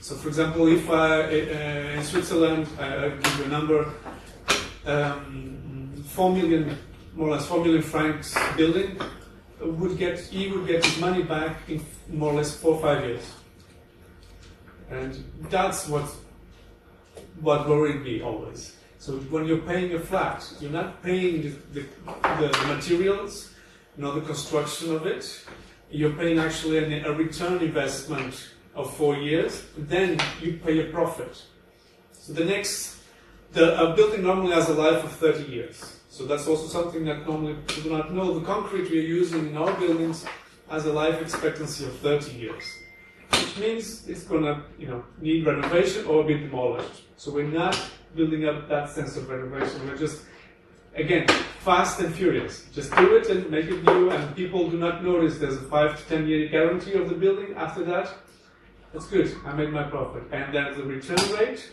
So, 0.00 0.14
for 0.14 0.28
example, 0.28 0.68
if 0.68 0.88
I, 0.90 1.22
uh, 1.22 1.96
in 1.96 2.04
Switzerland, 2.04 2.68
I'll 2.78 3.10
give 3.10 3.38
you 3.38 3.44
a 3.44 3.48
number, 3.48 3.92
um, 4.86 6.04
4 6.08 6.32
million, 6.32 6.76
more 7.14 7.28
or 7.28 7.32
less 7.32 7.46
4 7.46 7.64
million 7.64 7.82
francs 7.82 8.36
building, 8.56 8.98
would 9.60 9.98
get, 9.98 10.20
he 10.20 10.48
would 10.48 10.66
get 10.66 10.84
his 10.84 10.98
money 10.98 11.22
back 11.22 11.56
in 11.68 11.84
more 12.10 12.32
or 12.32 12.36
less 12.36 12.56
four 12.56 12.74
or 12.74 12.80
five 12.80 13.04
years. 13.04 13.32
And 14.90 15.24
that's 15.50 15.88
what 15.88 16.08
what 17.40 17.68
worried 17.68 18.02
me 18.02 18.22
always. 18.22 18.76
So 18.98 19.12
when 19.30 19.46
you're 19.46 19.58
paying 19.62 19.94
a 19.94 20.00
flat, 20.00 20.44
you're 20.60 20.70
not 20.70 21.02
paying 21.02 21.42
the, 21.42 21.52
the, 21.72 21.86
the, 22.06 22.74
materials, 22.74 23.54
not 23.96 24.14
the 24.14 24.22
construction 24.22 24.94
of 24.94 25.06
it. 25.06 25.44
You're 25.90 26.12
paying 26.12 26.38
actually 26.38 26.78
a 26.78 27.12
return 27.12 27.62
investment 27.62 28.50
of 28.74 28.94
four 28.96 29.16
years. 29.16 29.64
Then 29.76 30.20
you 30.42 30.60
pay 30.64 30.88
a 30.88 30.92
profit. 30.92 31.42
So 32.12 32.32
the 32.32 32.44
next, 32.44 32.98
the 33.52 33.80
a 33.80 33.94
building 33.94 34.22
normally 34.22 34.52
has 34.52 34.68
a 34.68 34.74
life 34.74 35.04
of 35.04 35.12
30 35.12 35.44
years. 35.44 36.00
So 36.10 36.26
that's 36.26 36.48
also 36.48 36.66
something 36.66 37.04
that 37.04 37.26
normally 37.26 37.54
people 37.66 37.82
do 37.84 37.90
not 37.96 38.12
know. 38.12 38.38
The 38.38 38.44
concrete 38.44 38.90
we 38.90 38.98
are 38.98 39.08
using 39.20 39.48
in 39.48 39.56
our 39.56 39.72
buildings 39.78 40.26
has 40.68 40.84
a 40.86 40.92
life 40.92 41.22
expectancy 41.22 41.84
of 41.86 41.96
30 41.98 42.32
years 42.32 42.64
which 43.30 43.58
means 43.58 44.08
it's 44.08 44.24
gonna, 44.24 44.64
you 44.78 44.88
know, 44.88 45.04
need 45.20 45.46
renovation 45.46 46.06
or 46.06 46.24
be 46.24 46.34
demolished. 46.34 47.02
So 47.18 47.32
we're 47.32 47.48
not 47.48 47.76
building 48.14 48.44
up 48.46 48.68
that 48.68 48.90
sense 48.90 49.16
of 49.16 49.28
renovation. 49.28 49.84
We're 49.88 49.96
just, 49.96 50.22
again, 50.94 51.26
fast 51.58 51.98
and 51.98 52.14
furious. 52.14 52.66
Just 52.72 52.94
do 52.94 53.16
it 53.16 53.28
and 53.28 53.50
make 53.50 53.66
it 53.66 53.82
new, 53.82 54.10
and 54.10 54.36
people 54.36 54.70
do 54.70 54.78
not 54.78 55.02
notice 55.02 55.36
there's 55.38 55.56
a 55.56 55.62
five 55.62 55.98
to 55.98 56.08
ten 56.08 56.28
year 56.28 56.48
guarantee 56.48 56.92
of 56.92 57.08
the 57.08 57.16
building. 57.16 57.54
After 57.56 57.82
that, 57.86 58.14
that's 58.92 59.08
good. 59.08 59.34
I 59.44 59.52
made 59.52 59.70
my 59.70 59.82
profit, 59.82 60.22
and 60.30 60.54
then 60.54 60.78
the 60.78 60.84
return 60.84 61.18
rate, 61.36 61.68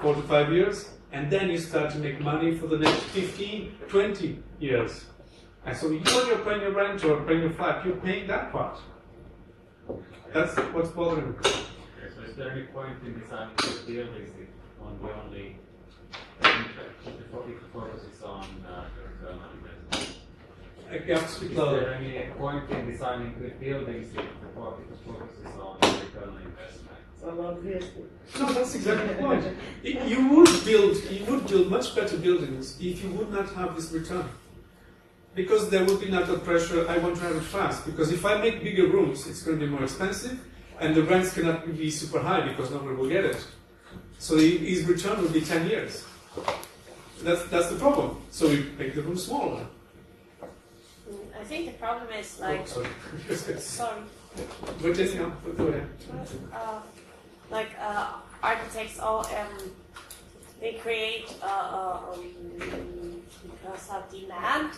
four 0.00 0.14
to 0.14 0.22
five 0.22 0.50
years, 0.50 0.88
and 1.12 1.30
then 1.30 1.50
you 1.50 1.58
start 1.58 1.90
to 1.90 1.98
make 1.98 2.18
money 2.22 2.56
for 2.56 2.66
the 2.66 2.78
next 2.78 3.02
15, 3.12 3.70
20 3.88 4.42
years. 4.58 5.04
And 5.66 5.76
so 5.76 5.90
you, 5.90 6.00
when 6.00 6.28
you're 6.28 6.38
paying 6.38 6.62
your 6.62 6.72
rent 6.72 7.04
or 7.04 7.20
paying 7.24 7.42
your 7.42 7.52
flat, 7.52 7.84
you're 7.84 7.96
paying 7.96 8.26
that 8.28 8.52
part. 8.52 8.78
That's 10.32 10.56
what's 10.72 10.88
bothering 10.88 11.32
me. 11.32 11.36
Okay, 11.36 11.60
so 12.16 12.22
is 12.22 12.36
there 12.36 12.52
any 12.52 12.62
point 12.62 12.96
in 13.04 13.20
designing 13.20 13.54
the 13.56 13.92
buildings 13.92 14.30
on 14.88 14.98
the 15.02 15.12
only 15.22 15.56
interest, 16.42 17.06
if 17.06 17.18
the 17.18 17.24
fo- 17.30 17.44
if 17.48 17.72
focus 17.72 18.02
is 18.14 18.22
on 18.22 18.44
uh, 18.66 18.84
the 18.96 19.02
return 19.26 19.38
on 19.38 19.50
investment? 19.58 20.18
I 20.90 21.12
have 21.12 21.22
to 21.26 21.28
speak 21.28 21.50
Is 21.52 21.58
louder. 21.58 21.80
there 21.80 21.94
any 21.94 22.30
point 22.38 22.70
in 22.70 22.90
designing 22.90 23.34
good 23.38 23.60
buildings 23.60 24.08
if 24.08 24.16
the 24.16 24.48
fo- 24.54 24.78
if 24.82 24.88
the 24.90 24.96
focus 25.12 25.36
is 25.40 25.60
on 25.60 25.76
the 25.80 25.86
return 26.04 26.28
on 26.30 26.42
investment? 26.42 26.84
No, 28.38 28.52
that's 28.52 28.74
exactly 28.74 29.08
the 29.08 29.14
point. 29.20 29.44
I- 29.84 30.06
You 30.06 30.28
would 30.34 30.64
build, 30.64 30.96
you 31.10 31.24
would 31.26 31.46
build 31.46 31.68
much 31.68 31.94
better 31.94 32.16
buildings 32.16 32.76
if 32.80 33.02
you 33.02 33.10
would 33.10 33.30
not 33.32 33.48
have 33.50 33.76
this 33.76 33.90
return. 33.92 34.28
Because 35.34 35.68
there 35.70 35.84
would 35.84 36.00
be 36.00 36.10
not 36.10 36.26
that 36.28 36.42
pressure, 36.44 36.88
I 36.88 36.98
want 36.98 37.16
to 37.16 37.22
have 37.22 37.36
it 37.36 37.42
fast. 37.42 37.84
Because 37.86 38.10
if 38.12 38.24
I 38.24 38.40
make 38.40 38.62
bigger 38.62 38.86
rooms, 38.86 39.26
it's 39.26 39.42
going 39.42 39.58
to 39.58 39.66
be 39.66 39.70
more 39.70 39.84
expensive, 39.84 40.38
and 40.80 40.94
the 40.94 41.02
rents 41.02 41.34
cannot 41.34 41.66
be 41.76 41.90
super 41.90 42.20
high 42.20 42.48
because 42.48 42.70
nobody 42.70 42.94
will 42.96 43.08
get 43.08 43.24
it. 43.24 43.46
So 44.18 44.36
his 44.36 44.84
return 44.84 45.22
would 45.22 45.32
be 45.32 45.40
10 45.40 45.68
years. 45.68 46.04
That's, 47.22 47.44
that's 47.46 47.70
the 47.70 47.76
problem. 47.76 48.20
So 48.30 48.48
we 48.48 48.70
make 48.78 48.94
the 48.94 49.02
room 49.02 49.16
smaller. 49.16 49.66
I 51.38 51.44
think 51.44 51.66
the 51.66 51.72
problem 51.72 52.08
is 52.12 52.38
like. 52.40 52.60
Oh, 52.60 52.64
sorry. 52.66 53.58
sorry. 53.58 54.02
But 54.82 54.94
just, 54.94 55.14
yeah, 55.14 55.30
go 55.56 55.66
ahead. 55.68 55.88
Uh, 56.52 56.80
like 57.50 57.70
uh, 57.80 58.14
architects 58.42 58.98
all 58.98 59.26
um, 59.26 59.70
they 60.60 60.74
create 60.74 61.34
uh, 61.42 61.46
uh, 61.46 62.12
um, 62.12 63.22
because 63.42 63.88
of 63.90 64.10
demand 64.10 64.70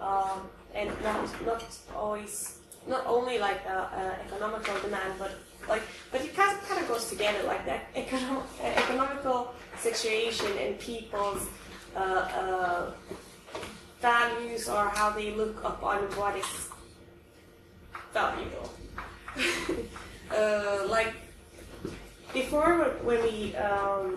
um, 0.00 0.48
and 0.74 0.90
not 1.02 1.46
not 1.46 1.64
always 1.96 2.58
not 2.86 3.06
only 3.06 3.38
like 3.38 3.60
uh, 3.66 3.88
uh, 3.94 4.14
economical 4.26 4.78
demand 4.80 5.14
but 5.18 5.32
like 5.68 5.82
but 6.10 6.20
it 6.20 6.34
kind 6.34 6.56
of, 6.56 6.62
kind 6.64 6.72
of 6.72 6.80
together 6.98 7.42
like 7.44 7.64
that 7.66 7.88
economic, 7.94 8.44
economical 8.62 9.54
situation 9.78 10.46
and 10.58 10.78
people's 10.78 11.48
uh, 11.96 12.00
uh, 12.00 12.90
values 14.00 14.68
or 14.68 14.88
how 14.88 15.10
they 15.10 15.32
look 15.32 15.62
upon 15.64 15.98
what 16.16 16.36
is 16.36 16.68
valuable. 18.12 18.70
Uh, 20.34 20.86
like 20.88 21.12
before 22.32 22.96
when 23.04 23.22
we 23.22 23.54
um, 23.56 24.16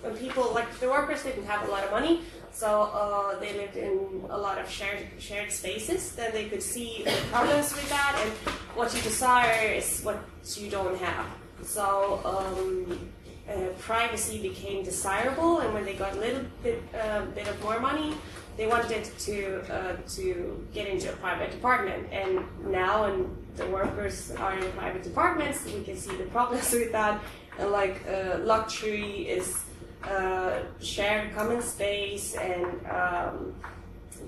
when 0.00 0.16
people 0.16 0.52
like 0.52 0.68
the 0.80 0.88
workers 0.88 1.22
didn't 1.22 1.44
have 1.44 1.68
a 1.68 1.70
lot 1.70 1.84
of 1.84 1.90
money 1.92 2.22
so 2.50 2.90
uh, 2.92 3.38
they 3.38 3.52
lived 3.54 3.76
in 3.76 4.24
a 4.30 4.36
lot 4.36 4.58
of 4.58 4.68
shared 4.68 5.06
shared 5.18 5.52
spaces 5.52 6.16
then 6.16 6.32
they 6.32 6.46
could 6.48 6.62
see 6.62 7.02
the 7.04 7.14
problems 7.30 7.72
with 7.74 7.88
that 7.88 8.18
and 8.24 8.32
what 8.74 8.92
you 8.94 9.00
desire 9.02 9.72
is 9.72 10.02
what 10.02 10.18
you 10.56 10.68
don't 10.68 10.98
have 10.98 11.26
so 11.62 12.20
um, 12.24 13.10
uh, 13.48 13.68
privacy 13.78 14.40
became 14.40 14.82
desirable 14.84 15.60
and 15.60 15.74
when 15.74 15.84
they 15.84 15.94
got 15.94 16.14
a 16.14 16.20
little 16.20 16.44
bit 16.62 16.82
uh, 16.94 17.24
bit 17.26 17.48
of 17.48 17.62
more 17.62 17.80
money 17.80 18.14
they 18.56 18.66
wanted 18.66 19.04
to 19.18 19.60
uh, 19.72 19.96
to 20.08 20.66
get 20.72 20.86
into 20.86 21.12
a 21.12 21.16
private 21.16 21.52
apartment 21.54 22.06
and 22.12 22.40
now 22.70 23.04
and 23.04 23.36
the 23.56 23.66
workers 23.66 24.30
are 24.32 24.58
in 24.58 24.70
private 24.72 25.06
apartments 25.06 25.64
we 25.64 25.82
can 25.82 25.96
see 25.96 26.14
the 26.16 26.24
problems 26.24 26.72
with 26.80 26.92
that. 26.92 27.20
And 27.58 27.70
like 27.70 28.02
uh, 28.08 28.38
luxury 28.38 29.28
is 29.28 29.62
uh, 30.04 30.60
shared 30.80 31.34
common 31.34 31.60
space 31.62 32.34
and 32.34 32.66
um, 32.86 33.54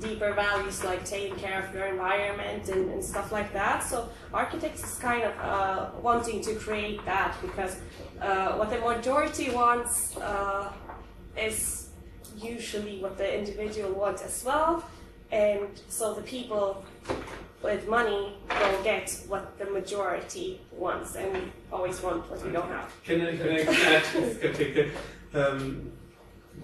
deeper 0.00 0.32
values 0.32 0.82
like 0.84 1.04
taking 1.04 1.36
care 1.36 1.62
of 1.64 1.74
your 1.74 1.86
environment 1.86 2.68
and, 2.68 2.90
and 2.90 3.04
stuff 3.04 3.32
like 3.32 3.52
that. 3.52 3.82
So 3.82 4.08
architects 4.32 4.82
is 4.84 4.98
kind 4.98 5.22
of 5.24 5.32
uh, 5.38 5.90
wanting 6.02 6.40
to 6.42 6.54
create 6.54 7.04
that 7.04 7.36
because 7.40 7.80
uh, 8.20 8.52
what 8.54 8.70
the 8.70 8.78
majority 8.78 9.50
wants 9.50 10.16
uh, 10.16 10.72
is 11.36 11.88
usually 12.36 12.98
what 13.00 13.16
the 13.16 13.38
individual 13.38 13.92
wants 13.92 14.22
as 14.22 14.44
well. 14.44 14.84
And 15.30 15.68
so 15.88 16.14
the 16.14 16.22
people 16.22 16.84
with 17.62 17.88
money 17.88 18.36
will 18.50 18.82
get 18.82 19.10
what 19.26 19.58
the 19.58 19.64
majority 19.66 20.60
wants 20.70 21.16
and 21.16 21.32
we 21.32 21.40
always 21.72 22.00
want 22.02 22.30
what 22.30 22.44
we 22.44 22.52
don't 22.52 22.68
have. 22.68 22.92
Can 23.04 23.22
I, 23.22 23.36
can 23.36 23.48
I 23.48 23.60
add, 23.96 24.04
okay, 24.44 24.90
um, 25.32 25.90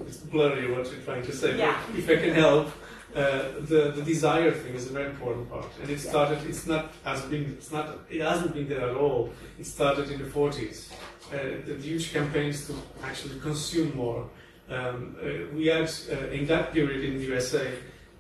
it's 0.07 0.19
blurry 0.19 0.71
what 0.71 0.87
you're 0.93 1.01
trying 1.01 1.23
to 1.23 1.33
say, 1.33 1.57
Yeah. 1.59 1.77
but 1.91 1.99
if 1.99 2.09
I 2.11 2.17
can 2.17 2.35
help, 2.35 2.69
uh, 3.15 3.43
the, 3.61 3.93
the 3.97 4.03
desire 4.03 4.53
thing 4.53 4.75
is 4.75 4.89
a 4.89 4.93
very 4.93 5.07
important 5.07 5.51
part. 5.51 5.67
And 5.83 5.91
it 5.91 5.99
started, 5.99 6.39
it's 6.49 6.67
not 6.67 6.93
as 7.05 7.23
being, 7.23 7.45
it's 7.45 7.73
not, 7.73 7.99
it 8.09 8.21
hasn't 8.21 8.55
been 8.55 8.69
there 8.69 8.89
at 8.89 8.97
all. 8.97 9.33
It 9.59 9.67
started 9.67 10.11
in 10.11 10.19
the 10.23 10.29
40s. 10.29 10.93
Uh, 11.33 11.67
the 11.67 11.77
huge 11.81 12.13
campaigns 12.13 12.67
to 12.67 12.75
actually 13.03 13.41
consume 13.41 13.97
more. 13.97 14.29
Um, 14.69 15.17
uh, 15.21 15.53
we 15.55 15.67
had, 15.67 15.91
uh, 16.11 16.29
in 16.29 16.47
that 16.47 16.73
period 16.73 17.05
in 17.05 17.19
the 17.19 17.25
USA, 17.25 17.73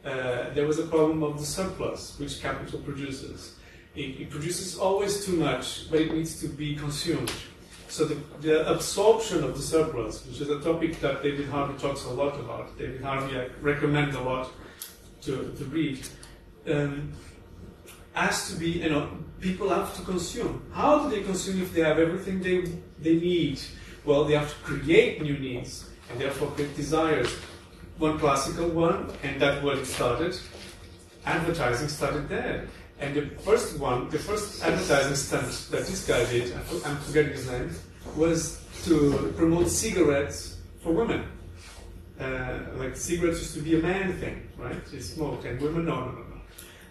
uh, 0.04 0.50
there 0.54 0.66
was 0.66 0.78
a 0.78 0.86
problem 0.86 1.22
of 1.22 1.38
the 1.38 1.46
surplus, 1.46 2.18
which 2.18 2.40
capital 2.40 2.80
produces. 2.80 3.54
It, 3.94 4.20
it 4.20 4.30
produces 4.30 4.76
always 4.76 5.24
too 5.24 5.36
much, 5.36 5.90
but 5.90 6.00
it 6.00 6.12
needs 6.12 6.40
to 6.40 6.48
be 6.48 6.74
consumed. 6.74 7.32
So 7.88 8.04
the, 8.04 8.16
the 8.40 8.70
absorption 8.70 9.44
of 9.44 9.56
the 9.56 9.62
surplus, 9.62 10.24
which 10.26 10.40
is 10.40 10.48
a 10.48 10.60
topic 10.60 11.00
that 11.00 11.22
David 11.22 11.48
Harvey 11.48 11.78
talks 11.78 12.04
a 12.04 12.10
lot 12.10 12.38
about, 12.38 12.76
David 12.78 13.02
Harvey 13.02 13.36
I 13.38 13.48
recommend 13.60 14.14
a 14.14 14.20
lot 14.20 14.50
to, 15.22 15.54
to 15.58 15.64
read, 15.66 16.06
um, 16.68 17.12
has 18.12 18.50
to 18.50 18.56
be, 18.58 18.70
you 18.70 18.90
know, 18.90 19.08
people 19.40 19.68
have 19.68 19.94
to 19.96 20.02
consume. 20.02 20.62
How 20.72 21.02
do 21.02 21.10
they 21.10 21.22
consume 21.22 21.62
if 21.62 21.72
they 21.72 21.82
have 21.82 21.98
everything 21.98 22.40
they, 22.40 22.62
they 23.00 23.16
need? 23.16 23.60
Well, 24.04 24.24
they 24.24 24.34
have 24.34 24.48
to 24.48 24.56
create 24.64 25.22
new 25.22 25.38
needs 25.38 25.88
and 26.10 26.20
therefore 26.20 26.48
create 26.48 26.76
desires. 26.76 27.32
One 27.98 28.18
classical 28.18 28.68
one, 28.68 29.12
and 29.22 29.40
that 29.40 29.62
where 29.62 29.76
it 29.76 29.86
started. 29.86 30.34
Advertising 31.26 31.88
started 31.88 32.28
there. 32.28 32.66
And 32.98 33.14
the 33.14 33.26
first 33.42 33.78
one, 33.78 34.08
the 34.08 34.18
first 34.18 34.62
advertising 34.62 35.16
stunt 35.16 35.68
that 35.70 35.86
this 35.86 36.06
guy 36.06 36.24
did, 36.30 36.54
I'm 36.84 36.96
forgetting 36.98 37.32
his 37.32 37.48
name, 37.50 37.70
was 38.16 38.64
to 38.84 39.32
promote 39.36 39.68
cigarettes 39.68 40.56
for 40.82 40.92
women. 40.92 41.24
Uh, 42.20 42.58
like 42.76 42.96
cigarettes 42.96 43.38
used 43.38 43.54
to 43.54 43.62
be 43.62 43.78
a 43.78 43.82
man 43.82 44.12
thing, 44.14 44.46
right? 44.58 44.84
They 44.86 45.00
smoke 45.00 45.44
and 45.46 45.58
women, 45.60 45.86
no, 45.86 46.00
no, 46.00 46.10
no, 46.12 46.18
no. 46.18 46.40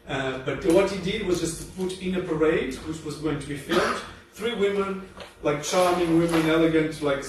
Uh, 0.07 0.39
but 0.39 0.65
what 0.73 0.89
he 0.89 0.99
did 1.11 1.27
was 1.27 1.39
just 1.39 1.61
to 1.61 1.65
put 1.73 2.01
in 2.01 2.15
a 2.15 2.21
parade, 2.21 2.73
which 2.87 3.03
was 3.05 3.17
going 3.17 3.39
to 3.39 3.47
be 3.47 3.55
filmed, 3.55 4.01
three 4.33 4.55
women, 4.55 5.07
like 5.43 5.61
charming 5.61 6.17
women, 6.17 6.49
elegant, 6.49 6.99
like 7.03 7.23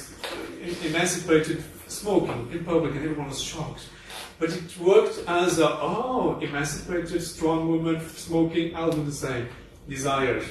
emancipated, 0.83 1.63
smoking 1.89 2.51
in 2.53 2.65
public, 2.65 2.93
and 2.93 3.05
everyone 3.05 3.29
was 3.29 3.43
shocked. 3.43 3.91
But 4.39 4.51
it 4.57 4.79
worked 4.79 5.23
as 5.29 5.59
a, 5.59 5.69
oh, 5.69 6.39
emancipated, 6.41 7.23
strong 7.23 7.69
woman, 7.69 8.01
smoking, 8.09 8.75
I'll 8.75 8.91
do 8.91 9.05
the 9.05 9.13
same. 9.13 9.47
Desired, 9.87 10.45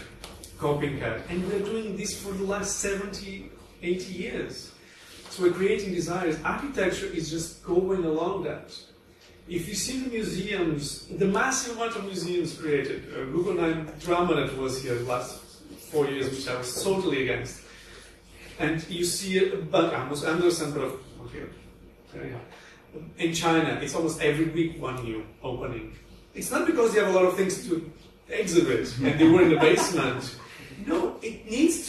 copycat. 0.60 1.28
And 1.32 1.44
we're 1.52 1.66
doing 1.66 1.98
this 1.98 2.22
for 2.22 2.32
the 2.34 2.44
last 2.44 2.80
70, 2.82 3.50
80 3.82 4.14
years. 4.14 4.72
So 5.40 5.46
we're 5.46 5.54
creating 5.54 5.94
desires. 5.94 6.38
Architecture 6.44 7.06
is 7.06 7.30
just 7.30 7.64
going 7.64 8.04
along 8.04 8.44
that. 8.44 8.78
If 9.48 9.70
you 9.70 9.74
see 9.74 10.02
the 10.02 10.10
museums, 10.10 11.08
the 11.08 11.28
massive 11.28 11.78
amount 11.78 11.96
of 11.96 12.04
museums 12.04 12.58
created, 12.58 13.06
uh, 13.14 13.24
Guggenheim 13.24 13.88
drama 14.02 14.36
that 14.36 14.58
was 14.58 14.84
here 14.84 14.96
the 14.96 15.06
last 15.06 15.40
four 15.92 16.08
years, 16.10 16.30
which 16.30 16.46
I 16.50 16.58
was 16.58 16.84
totally 16.84 17.24
against, 17.24 17.62
and 18.60 18.86
you 18.90 19.06
see 19.06 19.40
bunch, 19.72 19.94
almost 19.94 20.26
Anderson, 20.26 20.74
but 20.74 20.82
okay, 21.28 21.46
anyhow. 22.20 22.40
In 23.18 23.34
China, 23.34 23.80
it's 23.82 23.96
almost 23.96 24.22
every 24.22 24.50
week 24.50 24.82
one 24.82 25.02
new 25.06 25.24
opening. 25.42 25.96
It's 26.36 26.52
not 26.52 26.68
because 26.68 26.94
they 26.94 27.00
have 27.00 27.16
a 27.16 27.18
lot 27.18 27.24
of 27.24 27.38
things 27.38 27.66
to 27.70 27.90
exhibit 28.28 28.94
and 28.98 29.18
they 29.18 29.30
were 29.30 29.44
in 29.44 29.52
the 29.52 29.58
basement. 29.58 30.36
No, 30.86 31.18
it 31.22 31.39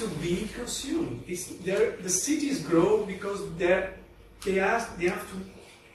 to 0.01 0.09
be 0.25 0.49
consumed. 0.55 1.23
The 1.27 2.09
cities 2.09 2.65
grow 2.67 3.05
because 3.05 3.41
they 3.59 4.59
ask 4.59 4.97
they 4.97 5.09
have 5.09 5.27
to 5.33 5.37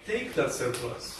take 0.05 0.33
that 0.35 0.51
surplus. 0.51 1.19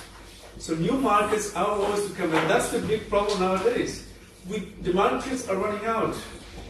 So 0.60 0.76
new 0.76 0.94
markets 0.94 1.56
are 1.56 1.66
always 1.66 2.08
to 2.08 2.14
come, 2.14 2.34
and 2.34 2.50
that's 2.50 2.70
the 2.70 2.80
big 2.80 3.10
problem 3.10 3.40
nowadays. 3.40 4.08
We, 4.48 4.60
the 4.82 4.94
markets 4.94 5.50
are 5.50 5.58
running 5.58 5.86
out. 5.86 6.16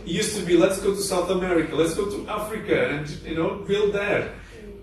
It 0.05 0.11
used 0.11 0.37
to 0.37 0.45
be 0.45 0.55
let's 0.55 0.79
go 0.79 0.95
to 0.95 1.01
South 1.01 1.29
America, 1.29 1.75
let's 1.75 1.95
go 1.95 2.09
to 2.09 2.29
Africa, 2.29 2.89
and 2.89 3.09
you 3.27 3.35
know 3.35 3.55
build 3.67 3.93
there. 3.93 4.33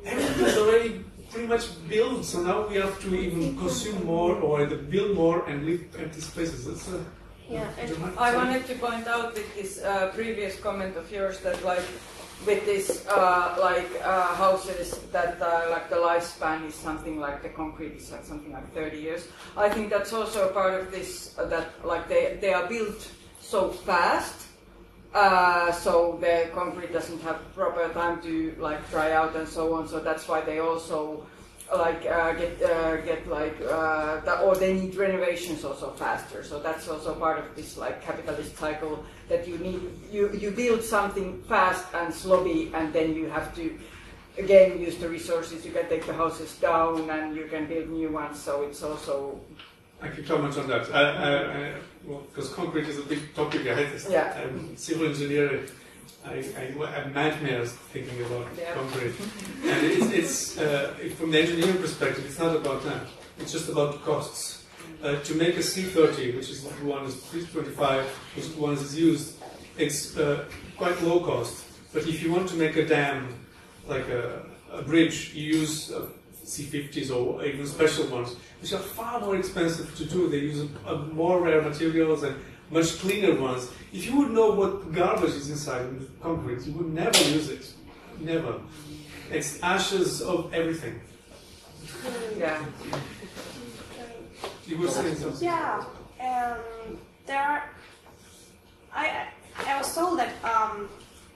Everything's 0.04 0.58
already 0.58 1.04
pretty 1.30 1.46
much 1.48 1.64
built, 1.88 2.24
so 2.26 2.42
now 2.42 2.68
we 2.68 2.76
have 2.76 3.00
to 3.00 3.14
even 3.14 3.56
consume 3.56 4.04
more 4.04 4.36
or 4.36 4.66
build 4.66 5.16
more 5.16 5.48
and 5.48 5.64
leave 5.64 5.88
empty 5.98 6.20
spaces. 6.20 6.66
That's 6.66 6.88
a 6.88 7.00
Yeah, 7.50 7.68
and 7.78 8.18
I 8.18 8.34
wanted 8.34 8.66
to 8.66 8.74
point 8.76 9.06
out 9.06 9.34
with 9.34 9.54
this 9.54 9.82
uh, 9.82 10.10
previous 10.14 10.58
comment 10.60 10.96
of 10.96 11.10
yours 11.12 11.40
that 11.40 11.62
like 11.64 11.84
with 12.46 12.64
this 12.64 13.06
uh, 13.08 13.56
like 13.60 13.90
uh, 14.02 14.34
houses 14.34 14.98
that 15.12 15.40
uh, 15.40 15.68
like 15.70 15.88
the 15.90 15.96
lifespan 15.96 16.66
is 16.66 16.74
something 16.74 17.20
like 17.20 17.42
the 17.42 17.48
concrete 17.50 17.94
is 17.96 18.10
like 18.10 18.24
something 18.24 18.52
like 18.52 18.72
30 18.74 18.98
years. 18.98 19.28
I 19.56 19.68
think 19.68 19.90
that's 19.90 20.12
also 20.12 20.48
a 20.48 20.52
part 20.52 20.80
of 20.80 20.90
this 20.90 21.36
uh, 21.38 21.46
that 21.46 21.68
like 21.84 22.08
they 22.08 22.38
they 22.40 22.52
are 22.54 22.66
built 22.66 23.10
so 23.40 23.70
fast 23.70 24.48
Uh, 25.14 25.70
so 25.72 26.16
the 26.22 26.48
concrete 26.54 26.90
doesn't 26.92 27.20
have 27.20 27.36
proper 27.54 27.86
time 27.92 28.16
to 28.22 28.56
like 28.58 28.80
dry 28.90 29.12
out 29.12 29.36
and 29.36 29.46
so 29.46 29.74
on. 29.74 29.86
So 29.86 30.00
that's 30.00 30.26
why 30.26 30.40
they 30.40 30.58
also 30.58 31.26
like 31.76 32.04
uh, 32.06 32.32
get 32.34 32.62
uh, 32.62 32.96
get 32.98 33.26
like 33.28 33.56
uh, 33.62 34.20
the, 34.20 34.40
or 34.40 34.54
they 34.54 34.74
need 34.74 34.94
renovations 34.94 35.64
also 35.64 35.90
faster. 35.92 36.42
So 36.44 36.60
that's 36.60 36.88
also 36.88 37.14
part 37.14 37.38
of 37.38 37.56
this 37.56 37.76
like 37.76 38.02
capitalist 38.02 38.56
cycle 38.56 39.04
that 39.28 39.46
you 39.48 39.58
need 39.58 39.80
you 40.10 40.30
you 40.32 40.50
build 40.50 40.82
something 40.82 41.42
fast 41.44 41.86
and 41.94 42.12
sloppy, 42.12 42.70
and 42.74 42.92
then 42.92 43.14
you 43.14 43.26
have 43.26 43.54
to 43.56 43.78
again 44.38 44.78
use 44.80 44.96
the 44.96 45.08
resources. 45.08 45.64
You 45.64 45.72
can 45.72 45.88
take 45.88 46.06
the 46.06 46.14
houses 46.14 46.56
down 46.56 47.08
and 47.10 47.36
you 47.36 47.46
can 47.46 47.66
build 47.66 47.88
new 47.88 48.10
ones. 48.10 48.40
So 48.40 48.62
it's 48.62 48.82
also 48.82 49.40
I 50.00 50.08
can 50.08 50.24
comment 50.24 50.56
on 50.58 50.66
that. 50.68 50.92
I, 50.92 51.74
well, 52.04 52.22
because 52.28 52.52
concrete 52.52 52.88
is 52.88 52.98
a 52.98 53.02
big 53.02 53.34
topic. 53.34 53.66
I 53.66 53.74
had. 53.74 54.10
Yeah. 54.10 54.40
I'm 54.42 54.76
civil 54.76 55.06
engineer. 55.06 55.62
I, 56.24 56.34
I 56.56 56.90
have 56.90 57.14
nightmares 57.14 57.72
thinking 57.92 58.20
about 58.26 58.46
Yeah. 58.58 58.74
concrete. 58.74 59.14
And 59.64 59.86
it's, 59.86 60.10
it's 60.12 60.58
uh, 60.58 60.94
from 61.18 61.30
the 61.30 61.40
engineering 61.40 61.78
perspective, 61.78 62.24
it's 62.26 62.38
not 62.38 62.54
about 62.56 62.84
that. 62.84 63.02
It's 63.38 63.52
just 63.52 63.68
about 63.68 64.02
costs. 64.04 64.64
Uh, 65.02 65.18
to 65.22 65.34
make 65.34 65.56
a 65.56 65.60
C30, 65.62 66.36
which 66.36 66.48
is 66.50 66.62
the 66.62 66.70
one 66.84 67.04
is 67.06 67.14
325, 67.16 68.06
which 68.36 68.48
the 68.54 68.60
one 68.60 68.74
is 68.74 68.96
used, 68.96 69.34
it's 69.76 70.16
uh, 70.16 70.44
quite 70.76 71.00
low 71.02 71.20
cost. 71.20 71.64
But 71.92 72.06
if 72.06 72.22
you 72.22 72.30
want 72.32 72.48
to 72.50 72.56
make 72.56 72.76
a 72.76 72.86
dam, 72.86 73.34
like 73.88 74.06
a, 74.08 74.42
a 74.70 74.82
bridge, 74.82 75.32
you 75.34 75.58
use 75.58 75.90
uh, 75.90 76.06
C50s 76.44 77.10
or 77.14 77.44
even 77.44 77.66
special 77.66 78.06
ones, 78.06 78.36
which 78.60 78.72
are 78.72 78.78
far 78.78 79.20
more 79.20 79.36
expensive 79.36 79.94
to 79.96 80.04
do. 80.04 80.28
They 80.28 80.38
use 80.38 80.60
a, 80.60 80.88
a 80.94 80.98
more 80.98 81.40
rare 81.40 81.62
materials 81.62 82.22
and 82.22 82.36
much 82.72 82.98
cleaner 82.98 83.40
ones. 83.40 83.70
If 83.92 84.06
you 84.06 84.16
would 84.16 84.30
know 84.30 84.50
what 84.52 84.92
garbage 84.92 85.34
is 85.34 85.50
inside 85.50 85.86
concrete, 86.22 86.66
you 86.66 86.72
would 86.72 86.92
never 86.92 87.18
use 87.28 87.48
it. 87.50 87.72
Never. 88.18 88.60
It's 89.30 89.62
ashes 89.62 90.22
of 90.22 90.52
everything. 90.52 91.00
yeah. 92.38 92.64
You 94.66 94.78
were 94.78 94.88
saying 94.88 95.16
something. 95.16 95.46
Yeah, 95.46 95.84
um, 96.20 96.98
there 97.26 97.42
are. 97.42 97.62
I 98.94 99.26
I 99.66 99.78
was 99.78 99.94
told 99.94 100.18
that 100.18 100.32
um, 100.44 100.88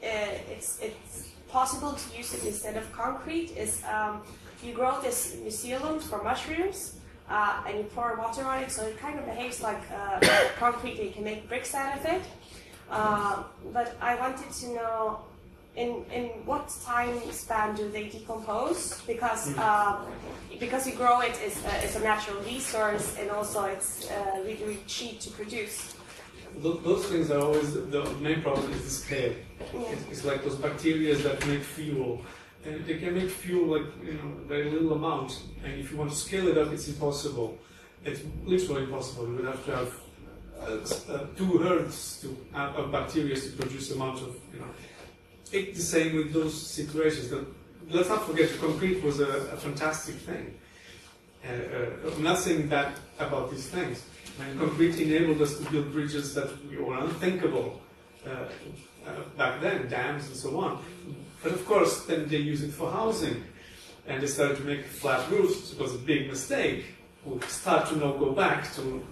uh, 0.02 0.06
it's 0.50 0.78
it's 0.80 1.32
possible 1.48 1.92
to 1.92 2.16
use 2.16 2.32
it 2.34 2.44
instead 2.44 2.76
of 2.76 2.90
concrete. 2.92 3.56
Is 3.56 3.82
um, 3.84 4.22
you 4.62 4.72
grow 4.72 5.00
this 5.00 5.36
mycelium 5.44 6.00
for 6.02 6.22
mushrooms, 6.22 6.95
uh, 7.28 7.62
and 7.66 7.78
you 7.78 7.84
pour 7.84 8.16
water 8.16 8.44
on 8.44 8.62
it, 8.62 8.70
so 8.70 8.86
it 8.86 8.98
kind 8.98 9.18
of 9.18 9.24
behaves 9.24 9.62
like 9.62 9.80
uh, 9.92 10.20
concrete. 10.58 11.02
You 11.02 11.10
can 11.10 11.24
make 11.24 11.48
bricks 11.48 11.74
out 11.74 11.98
of 11.98 12.04
it. 12.04 12.22
Uh, 12.90 13.42
but 13.72 13.96
I 14.00 14.14
wanted 14.16 14.50
to 14.50 14.66
know. 14.74 15.20
In, 15.76 16.06
in 16.10 16.28
what 16.46 16.74
time 16.86 17.20
span 17.32 17.76
do 17.76 17.90
they 17.90 18.08
decompose? 18.08 19.02
Because 19.06 19.54
uh, 19.58 20.06
because 20.58 20.86
you 20.86 20.94
grow 20.94 21.20
it, 21.20 21.38
it's 21.44 21.62
a, 21.66 21.84
it's 21.84 21.96
a 21.96 22.00
natural 22.00 22.40
resource, 22.44 23.14
and 23.20 23.30
also 23.30 23.64
it's 23.64 24.10
uh, 24.10 24.40
really, 24.42 24.64
really 24.64 24.82
cheap 24.86 25.20
to 25.20 25.30
produce. 25.32 25.94
Those 26.62 27.04
things 27.06 27.30
are 27.30 27.40
always 27.40 27.74
the 27.74 28.10
main 28.20 28.40
problem 28.40 28.72
is 28.72 28.84
the 28.84 28.90
scale. 28.90 29.34
Yeah. 29.74 29.80
It's, 29.90 30.02
it's 30.10 30.24
like 30.24 30.42
those 30.44 30.54
bacteria 30.54 31.14
that 31.16 31.46
make 31.46 31.62
fuel. 31.62 32.22
And 32.66 32.84
they 32.84 32.98
can 32.98 33.14
make 33.14 33.30
fuel 33.30 33.78
like 33.78 33.86
you 34.04 34.14
know 34.14 34.32
very 34.46 34.70
little 34.70 34.94
amount. 34.94 35.40
And 35.64 35.74
if 35.80 35.90
you 35.90 35.96
want 35.96 36.10
to 36.10 36.16
scale 36.16 36.48
it 36.48 36.58
up, 36.58 36.72
it's 36.72 36.88
impossible. 36.88 37.58
It's 38.04 38.20
literally 38.44 38.84
impossible. 38.84 39.28
You 39.28 39.36
would 39.36 39.44
have 39.44 39.64
to 39.66 39.76
have 39.76 40.00
uh, 40.60 41.12
uh, 41.12 41.26
two 41.36 41.58
herds 41.58 42.20
to, 42.22 42.36
uh, 42.54 42.72
of 42.76 42.90
bacteria 42.90 43.36
to 43.36 43.50
produce 43.52 43.90
amount 43.92 44.20
of 44.20 44.36
you 44.52 44.60
know. 44.60 44.66
It's 45.52 45.78
the 45.78 45.84
same 45.84 46.16
with 46.16 46.32
those 46.32 46.60
situations. 46.60 47.30
That, 47.30 47.46
let's 47.88 48.08
not 48.08 48.26
forget, 48.26 48.50
concrete 48.58 49.02
was 49.02 49.20
a, 49.20 49.28
a 49.28 49.56
fantastic 49.56 50.16
thing. 50.16 50.54
Uh, 51.44 51.52
uh, 51.52 52.10
I'm 52.16 52.22
not 52.22 52.38
saying 52.38 52.66
bad 52.68 52.94
about 53.18 53.50
these 53.50 53.68
things. 53.68 54.04
And 54.40 54.58
concrete 54.58 54.98
enabled 55.00 55.40
us 55.40 55.56
to 55.58 55.70
build 55.70 55.92
bridges 55.92 56.34
that 56.34 56.50
were 56.78 56.98
unthinkable 56.98 57.80
uh, 58.26 58.46
back 59.36 59.60
then, 59.60 59.88
dams 59.88 60.26
and 60.26 60.36
so 60.36 60.58
on. 60.58 60.82
But 61.42 61.52
of 61.52 61.64
course, 61.66 62.04
then 62.06 62.28
they 62.28 62.38
use 62.38 62.62
it 62.62 62.72
for 62.72 62.90
housing, 62.90 63.44
and 64.06 64.22
they 64.22 64.26
started 64.26 64.56
to 64.58 64.64
make 64.64 64.84
flat 64.84 65.30
roofs. 65.30 65.72
It 65.72 65.78
was 65.78 65.94
a 65.94 65.98
big 65.98 66.28
mistake. 66.28 66.84
We'll 67.24 67.40
start 67.42 67.88
to 67.88 67.96
now 67.96 68.12
go 68.12 68.32
back 68.32 68.72
to 68.74 69.04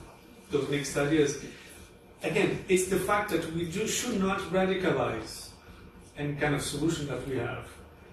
those 0.50 0.68
mixed 0.68 0.96
ideas. 0.96 1.44
Again, 2.22 2.64
it's 2.68 2.86
the 2.86 2.98
fact 2.98 3.30
that 3.30 3.52
we 3.52 3.66
do, 3.66 3.86
should 3.86 4.20
not 4.20 4.40
radicalize 4.50 5.50
any 6.16 6.34
kind 6.34 6.54
of 6.54 6.62
solution 6.62 7.06
that 7.08 7.26
we 7.28 7.36
have. 7.36 7.66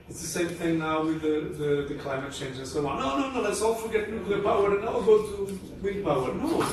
It's 0.09 0.21
the 0.21 0.27
same 0.27 0.49
thing 0.49 0.79
now 0.79 1.03
with 1.03 1.21
the, 1.21 1.55
the, 1.57 1.93
the 1.93 1.95
climate 2.01 2.33
change 2.33 2.57
and 2.57 2.67
so 2.67 2.85
on. 2.85 2.99
No, 2.99 3.17
no, 3.17 3.31
no, 3.31 3.41
let's 3.41 3.61
all 3.61 3.75
forget 3.75 4.09
nuclear 4.09 4.41
power 4.41 4.75
and 4.75 4.83
now 4.83 4.99
go 4.99 5.21
to 5.21 5.59
wind 5.81 6.03
power. 6.03 6.33
No, 6.33 6.65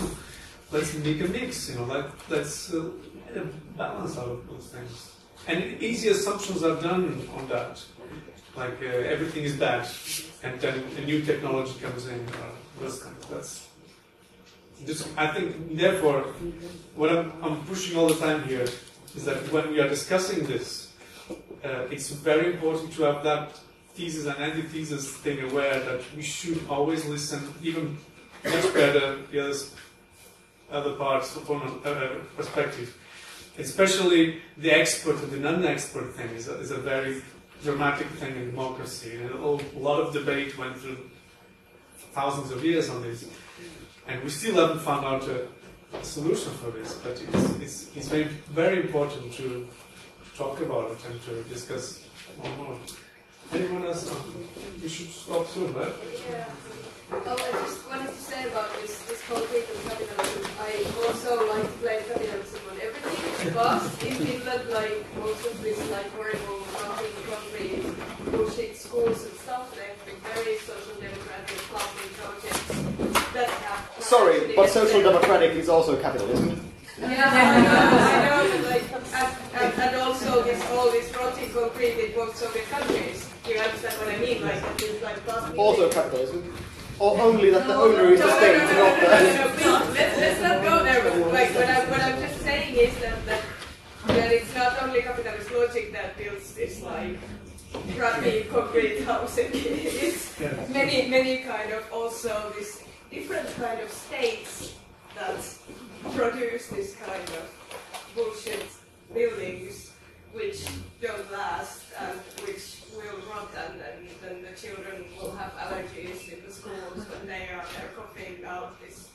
let's 0.73 0.95
make 0.95 1.21
a 1.21 1.29
mix, 1.29 1.71
you 1.71 1.77
know, 1.77 1.85
let, 1.85 2.07
let's 2.29 2.75
uh, 2.75 2.89
balance 3.77 4.19
out 4.19 4.29
of 4.29 4.49
those 4.49 4.67
things. 4.73 5.18
And 5.49 5.83
easy 5.83 6.11
assumptions 6.11 6.63
are 6.63 6.81
done 6.81 7.27
on 7.37 7.49
that. 7.49 7.83
Like 8.55 8.83
uh, 8.83 9.15
everything 9.15 9.45
is 9.45 9.57
bad, 9.57 9.89
and 10.43 10.61
then 10.61 10.85
a 10.99 11.01
new 11.01 11.23
technology 11.23 11.79
comes 11.81 12.07
in. 12.07 12.21
Uh, 12.29 12.91
that's 13.31 13.69
just, 14.87 15.09
I 15.17 15.27
think, 15.29 15.77
therefore, 15.77 16.23
what 16.95 17.11
I'm, 17.11 17.33
I'm 17.43 17.65
pushing 17.65 17.97
all 17.97 18.09
the 18.09 18.15
time 18.15 18.47
here 18.47 18.67
is 19.17 19.25
that 19.25 19.53
when 19.53 19.71
we 19.71 19.81
are 19.81 19.89
discussing 19.89 20.47
this, 20.47 20.93
uh, 21.65 21.87
it's 21.91 22.11
very 22.11 22.55
important 22.55 22.93
to 22.93 23.03
have 23.03 23.25
that 23.25 23.59
thesis 23.95 24.27
and 24.27 24.39
antithesis 24.39 25.17
thing 25.17 25.41
aware 25.51 25.81
that 25.81 26.01
we 26.15 26.23
should 26.23 26.61
always 26.69 27.05
listen, 27.07 27.53
even 27.63 27.99
much 28.45 28.73
better 28.75 29.23
the 29.31 29.41
others, 29.41 29.75
other 30.71 30.95
parts 30.95 31.33
from 31.33 31.81
a 31.85 31.91
uh, 31.91 32.15
perspective. 32.37 32.97
Especially 33.59 34.41
the 34.57 34.71
expert 34.71 35.17
and 35.17 35.31
the 35.33 35.39
non-expert 35.39 36.15
thing 36.15 36.31
is 36.31 36.49
a, 36.49 36.59
is 36.61 36.71
a 36.71 36.79
very 36.79 37.23
dramatic 37.63 38.07
thing 38.21 38.37
in 38.37 38.51
democracy. 38.51 39.17
And 39.17 39.31
a 39.31 39.79
lot 39.79 40.01
of 40.01 40.13
debate 40.13 40.57
went 40.57 40.77
through 40.79 40.99
thousands 42.13 42.53
of 42.53 42.65
years 42.65 42.89
on 42.89 43.03
this, 43.03 43.29
and 44.07 44.23
we 44.23 44.31
still 44.31 44.55
haven't 44.55 44.81
found 44.81 45.05
out 45.05 45.29
a, 45.29 45.49
a 45.97 46.05
solution 46.05 46.53
for 46.53 46.71
this. 46.71 46.95
But 46.95 47.21
it's, 47.21 47.55
it's, 47.61 47.97
it's 47.97 48.09
very, 48.09 48.29
very 48.51 48.81
important 48.83 49.33
to 49.35 49.69
talk 50.37 50.61
about 50.61 50.93
it 50.93 50.99
and 51.11 51.23
to 51.25 51.43
discuss 51.49 52.05
more. 52.39 52.79
Anyone 53.53 53.87
else? 53.87 54.15
We 54.83 54.89
should 54.89 55.11
stop 55.11 55.49
soon, 55.49 55.75
right? 55.75 55.93
Yeah. 56.31 56.45
Oh, 57.11 57.17
I 57.25 57.65
just 57.65 57.89
wanted 57.89 58.09
to 58.09 58.21
say 58.21 58.47
about 58.49 58.69
this, 58.83 59.01
this 59.09 59.23
concrete 59.25 59.65
and 59.65 59.81
capitalism. 59.89 60.45
I 60.61 60.85
also 61.09 61.49
like 61.49 61.65
to 61.65 61.79
blame 61.81 62.05
capitalism 62.05 62.61
on 62.69 62.77
everything 62.85 63.49
because 63.49 64.03
in 64.05 64.15
Finland, 64.15 64.69
like 64.69 65.17
most 65.17 65.47
of 65.47 65.63
this 65.63 65.79
like 65.91 66.11
horrible 66.13 66.61
rotting 66.77 67.17
concrete 67.25 67.85
bullshit 68.31 68.77
schools 68.77 69.25
and 69.25 69.35
stuff, 69.41 69.73
they've 69.73 69.97
been 70.05 70.21
very 70.37 70.59
social 70.59 71.01
democratic 71.01 71.57
lovely 71.73 72.09
projects 72.21 73.33
that 73.33 73.49
have 73.49 74.03
Sorry, 74.05 74.53
but 74.55 74.69
social 74.69 75.01
democratic 75.01 75.53
is 75.53 75.71
also 75.71 75.97
capitalism. 75.97 76.61
Yeah, 77.01 77.09
I 77.09 77.63
know, 77.63 77.89
I 78.05 78.61
know, 78.61 78.69
like, 78.69 78.85
and, 78.93 79.37
and, 79.55 79.81
and 79.81 79.97
also 79.97 80.43
this 80.43 80.61
all 80.73 80.91
this 80.91 81.09
rotting 81.17 81.51
concrete 81.55 81.97
in 82.05 82.15
both 82.15 82.37
Soviet 82.37 82.69
countries. 82.69 83.31
Do 83.45 83.55
you 83.55 83.61
understand 83.61 83.95
what 83.97 84.09
I 84.15 84.19
mean? 84.19 84.43
Like, 84.43 84.83
is 84.83 85.03
like 85.03 85.57
Also 85.57 85.89
capitalism. 85.89 86.53
Or 87.01 87.21
only 87.21 87.51
that 87.51 87.67
the 87.67 87.75
owner 87.75 88.13
is 88.13 88.21
the 88.21 88.31
state, 88.39 88.59
not 88.59 88.75
no, 88.75 89.09
no, 89.09 89.49
the... 89.55 89.65
no, 89.65 89.81
please, 89.87 89.95
let's, 89.95 90.19
let's 90.19 90.43
not 90.43 90.63
go 90.65 90.83
there. 90.83 91.05
Like, 91.33 91.55
what, 91.55 91.65
I, 91.65 91.91
what 91.91 92.01
I'm 92.01 92.21
just 92.21 92.41
saying 92.41 92.75
is 92.75 92.99
that, 92.99 93.25
that, 93.27 93.43
that 94.09 94.33
it's 94.33 94.53
not 94.55 94.83
only 94.83 95.03
capitalist 95.03 95.53
logic 95.53 95.93
that 95.93 96.19
builds 96.19 96.55
this 96.55 96.83
like 96.83 97.19
crappy 97.97 98.45
concrete 98.51 99.03
housing. 99.05 99.51
it's 99.53 100.41
many, 100.71 101.09
many 101.09 101.39
kind 101.39 101.73
of 101.73 101.85
also 101.93 102.53
this 102.57 102.83
different 103.11 103.49
kind 103.57 103.81
of 103.81 103.91
states 103.91 104.75
that 105.15 105.39
produce 106.17 106.67
this 106.69 106.97
kind 106.97 107.29
of 107.31 108.13
bullshit 108.15 108.67
buildings 109.15 109.93
which 110.33 110.67
don't 111.01 111.33
last 111.33 111.85
and 112.01 112.19
which 112.47 112.78
will 112.99 113.21
rot 113.31 113.51
and 113.65 113.81
then, 113.81 113.97
then 114.23 114.37
the 114.43 114.55
children 114.61 115.05
will 115.17 115.33
have 115.37 115.53
allergies 115.65 116.33
in 116.33 116.45
the 116.45 116.53
schools 116.53 117.07
when 117.11 117.27
they 117.27 117.49
are 117.55 117.65
they're 117.75 117.93
coughing 117.97 118.45
out 118.45 118.81
this 118.81 119.09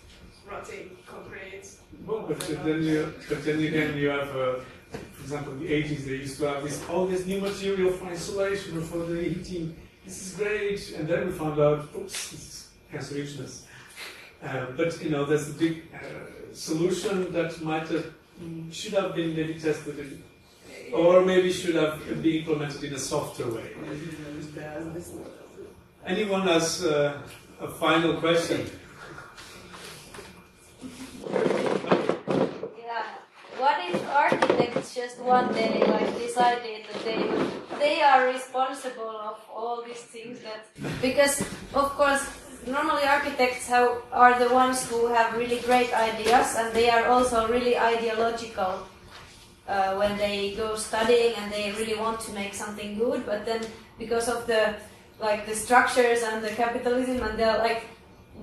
rotting 0.49 0.97
concrete. 1.05 1.67
Well, 2.05 2.25
but 2.27 2.39
then 2.39 2.83
you, 2.83 3.13
but 3.29 3.43
then 3.43 3.59
again 3.59 3.97
you 3.97 4.09
have, 4.09 4.29
uh, 4.29 4.55
for 5.13 5.21
example, 5.21 5.53
the 5.55 5.67
80s 5.67 6.05
they 6.05 6.15
used 6.27 6.39
to 6.39 6.47
have 6.49 6.63
this 6.63 6.83
all 6.89 7.05
this 7.05 7.25
new 7.25 7.41
material 7.41 7.91
for 7.91 8.09
insulation 8.09 8.77
or 8.77 8.81
for 8.81 8.99
the 8.99 9.21
heating. 9.21 9.75
This 10.05 10.17
is 10.21 10.37
great, 10.37 10.81
and 10.97 11.07
then 11.07 11.27
we 11.27 11.31
found 11.31 11.59
out, 11.59 11.87
oops, 11.95 12.31
this 12.31 12.33
is 12.33 12.69
cancerogenous. 12.91 13.63
Uh, 14.43 14.65
but 14.75 15.01
you 15.01 15.09
know, 15.09 15.23
there's 15.23 15.49
a 15.49 15.53
big 15.53 15.83
uh, 15.93 16.53
solution 16.53 17.31
that 17.31 17.61
might 17.61 17.87
have, 17.87 18.13
should 18.69 18.93
have 18.93 19.15
been 19.15 19.33
maybe 19.33 19.57
tested 19.57 19.97
in 19.99 20.21
or 20.93 21.25
maybe 21.25 21.51
should 21.51 21.75
have 21.75 21.99
been 22.21 22.35
implemented 22.35 22.83
in 22.83 22.93
a 22.93 22.99
softer 22.99 23.49
way. 23.49 23.71
Anyone 26.05 26.43
has 26.43 26.83
uh, 26.83 27.21
a 27.59 27.67
final 27.67 28.15
question? 28.17 28.69
Yeah. 32.77 33.05
What 33.57 33.77
if 33.89 34.09
architects 34.09 34.93
just 34.93 35.19
one 35.19 35.53
day 35.53 35.83
like 35.87 36.17
decided 36.19 36.85
that 36.91 37.03
they 37.03 37.21
they 37.79 38.01
are 38.01 38.27
responsible 38.27 39.15
of 39.29 39.37
all 39.53 39.83
these 39.83 40.03
things 40.13 40.39
that 40.41 40.67
because 41.01 41.41
of 41.73 41.89
course 41.97 42.23
normally 42.67 43.03
architects 43.03 43.67
have, 43.67 44.01
are 44.11 44.37
the 44.39 44.53
ones 44.53 44.87
who 44.89 45.07
have 45.07 45.35
really 45.37 45.59
great 45.59 45.93
ideas 45.93 46.55
and 46.57 46.73
they 46.73 46.89
are 46.89 47.07
also 47.07 47.47
really 47.47 47.77
ideological 47.77 48.87
uh, 49.67 49.95
when 49.95 50.17
they 50.17 50.53
go 50.55 50.75
studying 50.75 51.33
and 51.35 51.51
they 51.51 51.71
really 51.73 51.95
want 51.95 52.19
to 52.19 52.31
make 52.33 52.53
something 52.53 52.97
good 52.97 53.25
but 53.25 53.45
then 53.45 53.61
because 53.97 54.27
of 54.27 54.45
the 54.47 54.75
like 55.19 55.45
the 55.45 55.55
structures 55.55 56.21
and 56.23 56.43
the 56.43 56.49
capitalism 56.49 57.21
and 57.23 57.39
the 57.39 57.57
like 57.59 57.83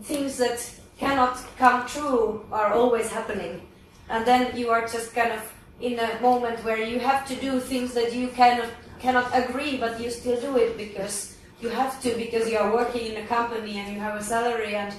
things 0.02 0.38
that 0.38 0.58
cannot 0.98 1.36
come 1.56 1.86
true 1.86 2.44
are 2.52 2.72
always 2.72 3.10
happening. 3.10 3.60
And 4.08 4.26
then 4.26 4.56
you 4.56 4.70
are 4.70 4.82
just 4.82 5.14
kind 5.14 5.32
of 5.32 5.42
in 5.80 5.98
a 5.98 6.20
moment 6.20 6.62
where 6.64 6.82
you 6.82 6.98
have 6.98 7.26
to 7.28 7.34
do 7.36 7.58
things 7.58 7.94
that 7.94 8.12
you 8.12 8.28
cannot 8.28 8.68
cannot 8.98 9.30
agree 9.32 9.78
but 9.78 9.98
you 9.98 10.10
still 10.10 10.38
do 10.38 10.58
it 10.58 10.76
because 10.76 11.38
you 11.62 11.70
have 11.70 12.02
to 12.02 12.14
because 12.16 12.50
you 12.50 12.58
are 12.58 12.70
working 12.70 13.12
in 13.12 13.16
a 13.24 13.26
company 13.26 13.78
and 13.78 13.94
you 13.94 13.98
have 13.98 14.14
a 14.20 14.22
salary 14.22 14.74
and 14.74 14.92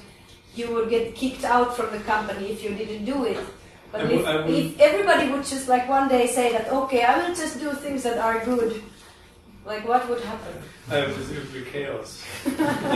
you 0.56 0.74
would 0.74 0.90
get 0.90 1.14
kicked 1.14 1.44
out 1.44 1.76
from 1.78 1.92
the 1.92 2.00
company 2.00 2.50
if 2.50 2.64
you 2.64 2.74
didn't 2.74 3.06
do 3.06 3.26
it 3.26 3.38
but 3.92 4.10
if, 4.12 4.22
if 4.50 4.80
everybody 4.80 5.30
would 5.32 5.46
just 5.46 5.68
like 5.68 5.88
one 5.90 6.08
day 6.08 6.28
say 6.28 6.52
that 6.52 6.70
okay 6.72 7.04
i 7.04 7.18
will 7.18 7.36
just 7.36 7.60
do 7.60 7.72
things 7.74 8.04
that 8.04 8.18
are 8.18 8.44
good 8.46 8.82
like 9.66 9.88
what 9.88 10.08
would 10.10 10.22
happen 10.22 10.54
Uh, 10.92 11.08
it 11.08 11.38
would 11.40 11.54
be 11.54 11.64
chaos. 11.72 12.20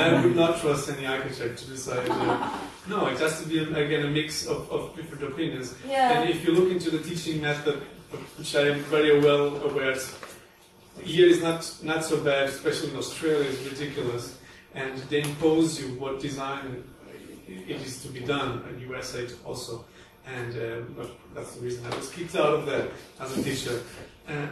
I 0.03 0.19
would 0.21 0.35
not 0.35 0.59
trust 0.59 0.89
any 0.89 1.05
architect 1.05 1.59
to 1.59 1.65
decide. 1.75 2.09
Uh, 2.09 2.49
no, 2.89 3.07
it 3.07 3.17
has 3.19 3.33
to 3.41 3.47
be 3.47 3.57
again 3.83 4.03
a 4.05 4.09
mix 4.09 4.45
of, 4.53 4.59
of 4.69 4.81
different 4.97 5.23
opinions. 5.31 5.67
Yeah. 5.87 6.11
And 6.13 6.29
if 6.29 6.43
you 6.43 6.51
look 6.57 6.69
into 6.75 6.89
the 6.95 6.99
teaching 7.09 7.37
method, 7.41 7.77
which 8.37 8.51
I 8.61 8.63
am 8.73 8.79
very 8.95 9.13
well 9.27 9.45
aware, 9.69 9.95
here 11.13 11.27
is 11.33 11.39
not 11.47 11.61
not 11.91 12.03
so 12.03 12.15
bad, 12.29 12.49
especially 12.49 12.89
in 12.91 12.97
Australia, 12.97 13.47
it's 13.51 13.63
ridiculous, 13.71 14.23
and 14.73 14.93
they 15.09 15.21
impose 15.21 15.79
you 15.79 15.87
what 16.01 16.19
design 16.19 16.83
it 17.47 17.79
is 17.87 18.01
to 18.03 18.09
be 18.09 18.21
done, 18.35 18.51
and 18.67 18.81
USA 18.89 19.21
also. 19.45 19.85
And 20.25 20.95
well, 20.97 21.09
that's 21.33 21.55
the 21.55 21.61
reason 21.61 21.85
I 21.85 21.95
was 21.95 22.09
kicked 22.09 22.35
out 22.35 22.53
of 22.53 22.65
that 22.65 22.89
as 23.19 23.37
a 23.37 23.43
teacher. 23.43 23.81
Uh, 24.27 24.47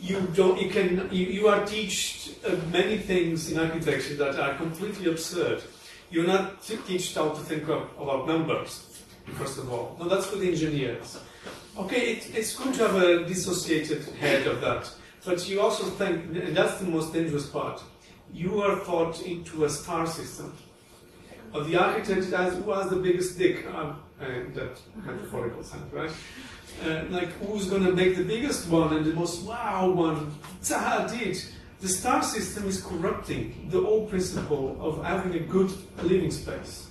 you 0.00 0.20
don't 0.34 0.60
you 0.60 0.70
can 0.70 1.08
you, 1.10 1.26
you 1.26 1.48
are 1.48 1.64
taught 1.66 2.34
uh, 2.46 2.56
many 2.70 2.98
things 2.98 3.50
in 3.50 3.58
architecture 3.58 4.14
that 4.14 4.38
are 4.38 4.54
completely 4.56 5.10
absurd. 5.10 5.62
You're 6.10 6.26
not 6.26 6.62
taught 6.62 7.14
how 7.14 7.30
to 7.30 7.40
think 7.40 7.68
of, 7.68 7.88
about 7.98 8.28
numbers 8.28 9.02
first 9.32 9.58
of 9.58 9.72
all. 9.72 9.96
No 9.98 10.08
that's 10.08 10.26
for 10.26 10.36
the 10.36 10.48
engineers. 10.48 11.18
Okay 11.76 12.12
it, 12.12 12.36
it's 12.36 12.54
good 12.56 12.74
to 12.74 12.86
have 12.86 12.96
a 12.96 13.24
dissociated 13.24 14.04
head 14.20 14.46
of 14.46 14.60
that 14.60 14.90
but 15.24 15.48
you 15.48 15.60
also 15.60 15.84
think 15.84 16.36
and 16.36 16.56
that's 16.56 16.78
the 16.78 16.86
most 16.86 17.12
dangerous 17.12 17.48
part 17.48 17.82
you 18.32 18.60
are 18.62 18.76
thought 18.80 19.22
into 19.22 19.64
a 19.64 19.70
star 19.70 20.06
system. 20.06 20.52
Of 21.52 21.68
the 21.68 21.76
architect 21.76 22.32
as 22.32 22.54
who 22.54 22.72
has 22.72 22.90
the 22.90 22.96
biggest 22.96 23.38
dick 23.38 23.64
um, 23.66 24.02
uh, 24.20 24.26
in 24.26 24.52
that 24.54 24.78
metaphorical 25.04 25.62
sense 25.62 25.92
right 25.92 26.10
uh, 26.82 27.04
like 27.10 27.30
who's 27.40 27.66
going 27.66 27.84
to 27.84 27.92
make 27.92 28.16
the 28.16 28.24
biggest 28.24 28.68
one 28.68 28.96
and 28.96 29.04
the 29.04 29.12
most 29.12 29.42
wow 29.42 29.90
one. 29.90 30.34
Zaha 30.62 31.08
Hadid. 31.08 31.50
The 31.80 31.88
star 31.88 32.22
system 32.22 32.66
is 32.66 32.82
corrupting 32.82 33.68
the 33.70 33.78
old 33.78 34.08
principle 34.08 34.76
of 34.80 35.04
having 35.04 35.34
a 35.34 35.40
good 35.40 35.70
living 36.02 36.30
space. 36.30 36.88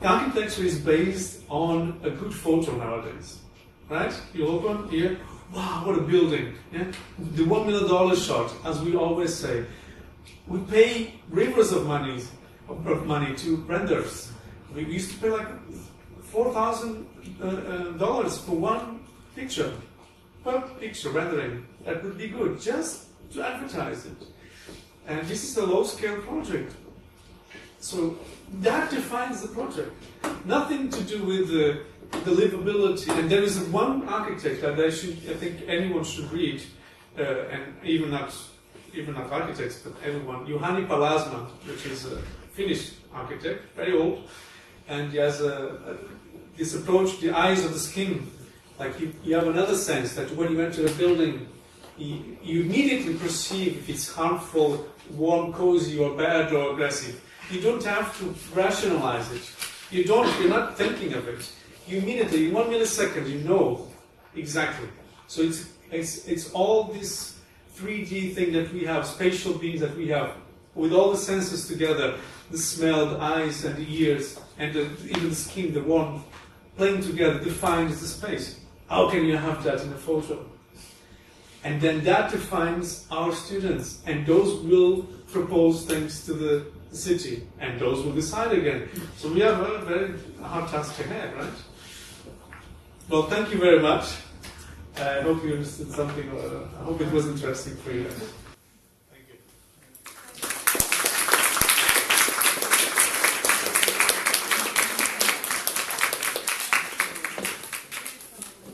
The 0.00 0.08
architecture 0.08 0.62
is 0.62 0.78
based 0.78 1.42
on 1.48 2.00
a 2.02 2.10
good 2.10 2.32
photo 2.32 2.74
nowadays, 2.76 3.40
right? 3.90 4.14
You 4.32 4.48
open 4.48 4.88
here, 4.88 5.18
wow, 5.54 5.82
what 5.84 5.98
a 5.98 6.02
building! 6.02 6.54
Yeah, 6.72 6.90
the 7.18 7.44
one 7.44 7.66
million 7.66 7.88
dollar 7.88 8.16
shot, 8.16 8.52
as 8.64 8.80
we 8.80 8.96
always 8.96 9.34
say. 9.34 9.66
We 10.46 10.60
pay 10.60 11.20
rivers 11.28 11.72
of 11.72 11.86
money, 11.86 12.22
of 12.68 13.06
money 13.06 13.34
to 13.36 13.56
renders. 13.56 14.32
We 14.74 14.84
used 14.86 15.12
to 15.12 15.18
pay 15.18 15.30
like 15.30 15.48
four 16.32 16.52
thousand 16.52 17.06
uh, 17.40 17.46
uh, 17.46 17.92
dollars 18.04 18.38
for 18.38 18.56
one 18.56 19.00
picture, 19.36 19.72
per 20.42 20.60
picture 20.80 21.10
rendering. 21.10 21.66
That 21.84 22.02
would 22.02 22.16
be 22.16 22.28
good, 22.28 22.60
just 22.60 23.06
to 23.32 23.42
advertise 23.44 24.06
it. 24.06 24.20
And 25.06 25.26
this 25.26 25.42
is 25.44 25.56
a 25.56 25.66
low-scale 25.66 26.18
project, 26.22 26.72
so 27.80 28.16
that 28.60 28.90
defines 28.90 29.42
the 29.42 29.48
project. 29.48 29.92
Nothing 30.44 30.88
to 30.90 31.00
do 31.02 31.18
with 31.24 31.48
the, 31.48 31.82
livability. 32.30 33.08
And 33.18 33.28
there 33.30 33.42
is 33.42 33.58
one 33.70 34.08
architect 34.08 34.60
that 34.62 34.78
I 34.78 34.90
should, 34.90 35.16
I 35.28 35.34
think 35.34 35.62
anyone 35.66 36.04
should 36.04 36.30
read, 36.30 36.62
uh, 37.18 37.54
and 37.54 37.62
even 37.84 38.10
not 38.10 38.32
even 38.94 39.14
not 39.14 39.32
architects, 39.32 39.78
but 39.84 39.94
everyone. 40.04 40.46
Juhani 40.46 40.86
Pallasmaa, 40.86 41.48
which 41.66 41.86
is 41.86 42.06
a 42.06 42.18
Finnish 42.52 42.92
architect, 43.14 43.74
very 43.74 43.96
old, 43.96 44.28
and 44.88 45.10
he 45.10 45.18
has 45.18 45.40
a, 45.40 45.54
a, 45.90 46.21
this 46.62 46.74
approach, 46.76 47.18
the 47.18 47.32
eyes 47.32 47.64
of 47.64 47.72
the 47.72 47.78
skin. 47.78 48.30
Like 48.78 48.98
you, 49.00 49.12
you 49.24 49.34
have 49.34 49.48
another 49.48 49.76
sense 49.76 50.14
that 50.14 50.30
when 50.36 50.52
you 50.52 50.60
enter 50.60 50.86
a 50.86 50.90
building, 50.92 51.48
you, 51.98 52.38
you 52.42 52.62
immediately 52.62 53.14
perceive 53.14 53.78
if 53.78 53.88
it's 53.88 54.08
harmful, 54.14 54.86
warm, 55.10 55.52
cozy, 55.52 55.98
or 55.98 56.16
bad 56.16 56.52
or 56.52 56.72
aggressive. 56.72 57.20
You 57.50 57.60
don't 57.60 57.84
have 57.84 58.16
to 58.18 58.24
rationalize 58.54 59.30
it. 59.32 59.44
You 59.90 60.04
don't. 60.04 60.28
You're 60.40 60.50
not 60.50 60.78
thinking 60.78 61.14
of 61.14 61.26
it. 61.26 61.50
You 61.88 61.98
immediately, 61.98 62.46
in 62.46 62.54
one 62.54 62.68
millisecond, 62.68 63.28
you 63.28 63.40
know 63.40 63.88
exactly. 64.36 64.88
So 65.26 65.42
it's 65.42 65.60
it's 65.90 66.26
it's 66.28 66.52
all 66.52 66.84
this 66.84 67.40
3D 67.76 68.34
thing 68.36 68.52
that 68.52 68.72
we 68.72 68.84
have, 68.84 69.04
spatial 69.04 69.54
beings 69.54 69.80
that 69.80 69.96
we 69.96 70.08
have, 70.08 70.30
with 70.74 70.92
all 70.92 71.10
the 71.10 71.18
senses 71.18 71.66
together, 71.66 72.14
the 72.50 72.58
smell, 72.58 73.06
the 73.06 73.20
eyes, 73.20 73.64
and 73.64 73.76
the 73.76 73.88
ears, 74.02 74.38
and 74.58 74.72
the, 74.72 74.82
even 75.10 75.30
the 75.30 75.34
skin, 75.34 75.74
the 75.74 75.82
warmth, 75.82 76.22
playing 76.76 77.02
together 77.02 77.38
defines 77.38 78.00
the 78.00 78.06
space. 78.06 78.60
How 78.88 79.08
can 79.10 79.24
you 79.24 79.36
have 79.36 79.62
that 79.64 79.82
in 79.82 79.92
a 79.92 79.96
photo? 79.96 80.44
And 81.64 81.80
then 81.80 82.02
that 82.04 82.30
defines 82.30 83.06
our 83.10 83.32
students, 83.32 84.02
and 84.06 84.26
those 84.26 84.62
will 84.62 85.04
propose 85.30 85.86
things 85.86 86.26
to 86.26 86.34
the 86.34 86.66
city, 86.90 87.46
and 87.60 87.80
those 87.80 88.04
will 88.04 88.12
decide 88.12 88.52
again. 88.52 88.88
So 89.16 89.32
we 89.32 89.40
have 89.40 89.60
a 89.60 89.78
very 89.84 90.14
hard 90.42 90.68
task 90.68 90.98
ahead, 91.00 91.34
right? 91.36 91.52
Well, 93.08 93.24
thank 93.24 93.52
you 93.52 93.58
very 93.58 93.80
much. 93.80 94.16
I 94.96 95.22
hope 95.22 95.42
you 95.44 95.54
understood 95.54 95.90
something. 95.90 96.28
Uh, 96.30 96.68
I 96.80 96.84
hope 96.84 97.00
it 97.00 97.10
was 97.12 97.26
interesting 97.26 97.76
for 97.76 97.92
you. 97.92 98.06